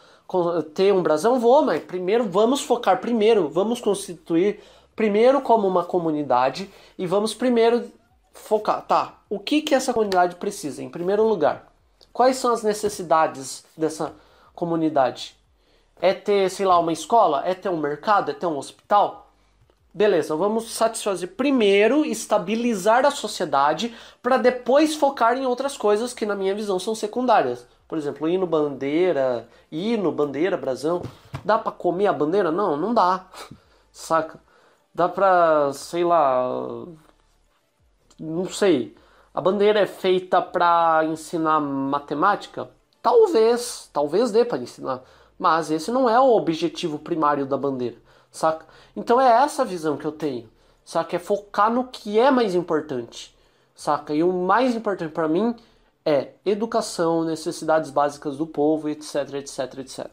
ter 0.73 0.93
um 0.93 1.01
brasão? 1.01 1.39
Vou, 1.39 1.61
mas 1.61 1.83
primeiro 1.83 2.25
vamos 2.29 2.61
focar 2.61 2.99
primeiro, 2.99 3.49
vamos 3.49 3.79
constituir 3.79 4.59
primeiro 4.95 5.41
como 5.41 5.67
uma 5.67 5.83
comunidade 5.83 6.69
e 6.97 7.05
vamos 7.07 7.33
primeiro 7.33 7.91
focar, 8.33 8.81
tá? 8.85 9.19
O 9.29 9.39
que 9.39 9.61
que 9.61 9.75
essa 9.75 9.93
comunidade 9.93 10.35
precisa 10.35 10.83
em 10.83 10.89
primeiro 10.89 11.23
lugar? 11.23 11.71
Quais 12.11 12.37
são 12.37 12.53
as 12.53 12.63
necessidades 12.63 13.63
dessa 13.75 14.13
comunidade? 14.53 15.35
É 16.01 16.13
ter, 16.13 16.49
sei 16.49 16.65
lá, 16.65 16.77
uma 16.79 16.93
escola? 16.93 17.43
É 17.45 17.53
ter 17.53 17.69
um 17.69 17.77
mercado? 17.77 18.31
É 18.31 18.33
ter 18.33 18.45
um 18.45 18.57
hospital? 18.57 19.31
Beleza, 19.93 20.35
vamos 20.35 20.71
satisfazer 20.71 21.29
primeiro, 21.35 22.03
estabilizar 22.03 23.05
a 23.05 23.11
sociedade 23.11 23.95
para 24.23 24.37
depois 24.37 24.95
focar 24.95 25.37
em 25.37 25.45
outras 25.45 25.77
coisas 25.77 26.13
que 26.13 26.25
na 26.25 26.35
minha 26.35 26.55
visão 26.55 26.79
são 26.79 26.95
secundárias. 26.95 27.67
Por 27.93 27.99
exemplo, 27.99 28.27
hino 28.27 28.47
bandeira, 28.47 29.47
hino, 29.71 30.11
bandeira, 30.11 30.57
brasão. 30.57 31.03
Dá 31.45 31.59
para 31.59 31.71
comer 31.71 32.07
a 32.07 32.11
bandeira? 32.11 32.51
Não, 32.51 32.75
não 32.75 32.91
dá. 32.91 33.27
Saca? 33.93 34.39
Dá 34.91 35.07
pra, 35.07 35.71
sei 35.73 36.03
lá, 36.03 36.43
não 38.19 38.45
sei. 38.49 38.97
A 39.31 39.39
bandeira 39.39 39.79
é 39.79 39.85
feita 39.85 40.41
para 40.41 41.05
ensinar 41.05 41.59
matemática? 41.59 42.67
Talvez, 42.99 43.91
talvez 43.93 44.31
dê 44.31 44.43
para 44.43 44.57
ensinar, 44.57 45.03
mas 45.37 45.69
esse 45.69 45.91
não 45.91 46.09
é 46.09 46.19
o 46.19 46.35
objetivo 46.35 46.97
primário 46.97 47.45
da 47.45 47.57
bandeira, 47.59 47.97
saca? 48.31 48.65
Então 48.95 49.21
é 49.21 49.43
essa 49.43 49.63
visão 49.63 49.97
que 49.97 50.05
eu 50.05 50.11
tenho, 50.11 50.49
saca? 50.83 51.15
É 51.15 51.19
focar 51.19 51.71
no 51.71 51.83
que 51.83 52.17
é 52.17 52.31
mais 52.31 52.55
importante, 52.55 53.37
saca? 53.75 54.15
E 54.15 54.23
o 54.23 54.33
mais 54.33 54.75
importante 54.75 55.11
para 55.13 55.27
mim 55.27 55.55
é 56.05 56.29
educação, 56.45 57.23
necessidades 57.23 57.89
básicas 57.89 58.37
do 58.37 58.45
povo, 58.45 58.89
etc, 58.89 59.33
etc, 59.35 59.79
etc. 59.79 60.07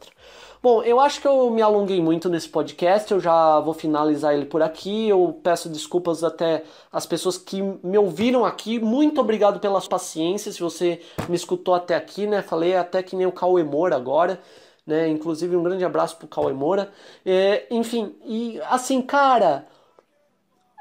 Bom, 0.63 0.83
eu 0.83 0.99
acho 0.99 1.19
que 1.19 1.27
eu 1.27 1.49
me 1.49 1.61
alonguei 1.61 1.99
muito 1.99 2.29
nesse 2.29 2.47
podcast, 2.47 3.11
eu 3.11 3.19
já 3.19 3.59
vou 3.61 3.73
finalizar 3.73 4.35
ele 4.35 4.45
por 4.45 4.61
aqui. 4.61 5.09
Eu 5.09 5.39
peço 5.41 5.67
desculpas 5.67 6.23
até 6.23 6.63
às 6.91 7.05
pessoas 7.05 7.35
que 7.35 7.61
me 7.83 7.97
ouviram 7.97 8.45
aqui. 8.45 8.79
Muito 8.79 9.19
obrigado 9.19 9.59
pela 9.59 9.81
paciência, 9.81 10.51
se 10.51 10.59
você 10.61 11.01
me 11.27 11.35
escutou 11.35 11.73
até 11.73 11.95
aqui, 11.95 12.27
né? 12.27 12.43
Falei 12.43 12.75
até 12.75 13.01
que 13.01 13.15
nem 13.15 13.25
o 13.25 13.31
Cauê 13.31 13.63
Moura 13.63 13.95
agora, 13.95 14.39
né? 14.85 15.09
Inclusive 15.09 15.55
um 15.55 15.63
grande 15.63 15.83
abraço 15.83 16.17
pro 16.17 16.27
Cauê 16.27 16.53
Moura. 16.53 16.91
É, 17.25 17.65
enfim, 17.71 18.15
e 18.23 18.61
assim, 18.69 19.01
cara, 19.01 19.67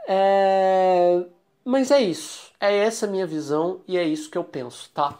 é... 0.07 1.25
mas 1.71 1.91
é 1.91 2.03
isso. 2.03 2.51
É 2.61 2.77
essa 2.77 3.07
minha 3.07 3.27
visão 3.27 3.81
e 3.87 3.97
é 3.97 4.05
isso 4.05 4.29
que 4.29 4.37
eu 4.37 4.45
penso, 4.45 4.91
tá? 4.93 5.17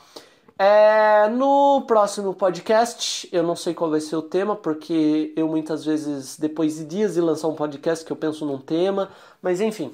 É, 0.59 1.29
no 1.29 1.83
próximo 1.87 2.35
podcast, 2.35 3.27
eu 3.33 3.43
não 3.43 3.57
sei 3.57 3.73
qual 3.73 3.89
vai 3.89 4.01
ser 4.01 4.17
o 4.17 4.23
tema, 4.23 4.55
porque 4.55 5.33
eu 5.37 5.49
muitas 5.49 5.85
vezes, 5.85 6.37
depois 6.39 6.77
de 6.77 6.85
dias 6.85 7.15
de 7.15 7.21
lançar 7.21 7.49
um 7.49 7.55
podcast, 7.55 8.05
que 8.05 8.13
eu 8.13 8.17
penso 8.17 8.45
num 8.45 8.59
tema, 8.59 9.11
mas 9.41 9.61
enfim. 9.61 9.93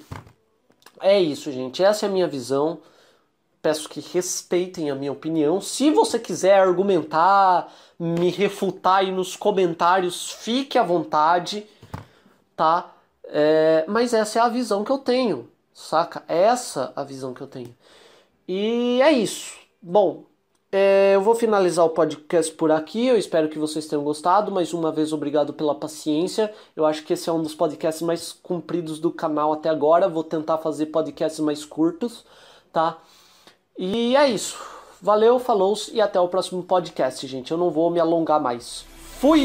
É 1.00 1.20
isso, 1.20 1.52
gente. 1.52 1.84
Essa 1.84 2.06
é 2.06 2.08
a 2.08 2.12
minha 2.12 2.26
visão. 2.26 2.80
Peço 3.62 3.88
que 3.88 4.00
respeitem 4.00 4.90
a 4.90 4.94
minha 4.94 5.12
opinião. 5.12 5.60
Se 5.60 5.90
você 5.90 6.18
quiser 6.18 6.58
argumentar, 6.58 7.72
me 7.98 8.30
refutar 8.30 9.00
aí 9.00 9.12
nos 9.12 9.36
comentários, 9.36 10.32
fique 10.32 10.78
à 10.78 10.82
vontade, 10.82 11.66
tá? 12.56 12.92
É, 13.24 13.84
mas 13.86 14.14
essa 14.14 14.38
é 14.38 14.42
a 14.42 14.48
visão 14.48 14.82
que 14.82 14.90
eu 14.90 14.98
tenho 14.98 15.48
saca? 15.76 16.24
É 16.26 16.42
essa 16.42 16.92
a 16.96 17.04
visão 17.04 17.34
que 17.34 17.42
eu 17.42 17.46
tenho. 17.46 17.76
E 18.48 19.00
é 19.02 19.12
isso. 19.12 19.54
Bom, 19.80 20.24
é, 20.72 21.12
eu 21.14 21.20
vou 21.20 21.34
finalizar 21.34 21.84
o 21.84 21.90
podcast 21.90 22.52
por 22.54 22.72
aqui. 22.72 23.06
Eu 23.06 23.18
espero 23.18 23.48
que 23.48 23.58
vocês 23.58 23.86
tenham 23.86 24.02
gostado. 24.02 24.50
Mais 24.50 24.72
uma 24.72 24.90
vez, 24.90 25.12
obrigado 25.12 25.52
pela 25.52 25.74
paciência. 25.74 26.52
Eu 26.74 26.86
acho 26.86 27.04
que 27.04 27.12
esse 27.12 27.28
é 27.28 27.32
um 27.32 27.42
dos 27.42 27.54
podcasts 27.54 28.02
mais 28.02 28.32
compridos 28.32 28.98
do 28.98 29.10
canal 29.10 29.52
até 29.52 29.68
agora. 29.68 30.08
Vou 30.08 30.24
tentar 30.24 30.58
fazer 30.58 30.86
podcasts 30.86 31.40
mais 31.40 31.64
curtos, 31.64 32.24
tá? 32.72 32.98
E 33.78 34.16
é 34.16 34.28
isso. 34.28 34.58
Valeu, 35.00 35.38
falou 35.38 35.76
e 35.92 36.00
até 36.00 36.18
o 36.18 36.28
próximo 36.28 36.62
podcast, 36.62 37.26
gente. 37.26 37.52
Eu 37.52 37.58
não 37.58 37.70
vou 37.70 37.90
me 37.90 38.00
alongar 38.00 38.40
mais. 38.40 38.86
Fui! 39.20 39.36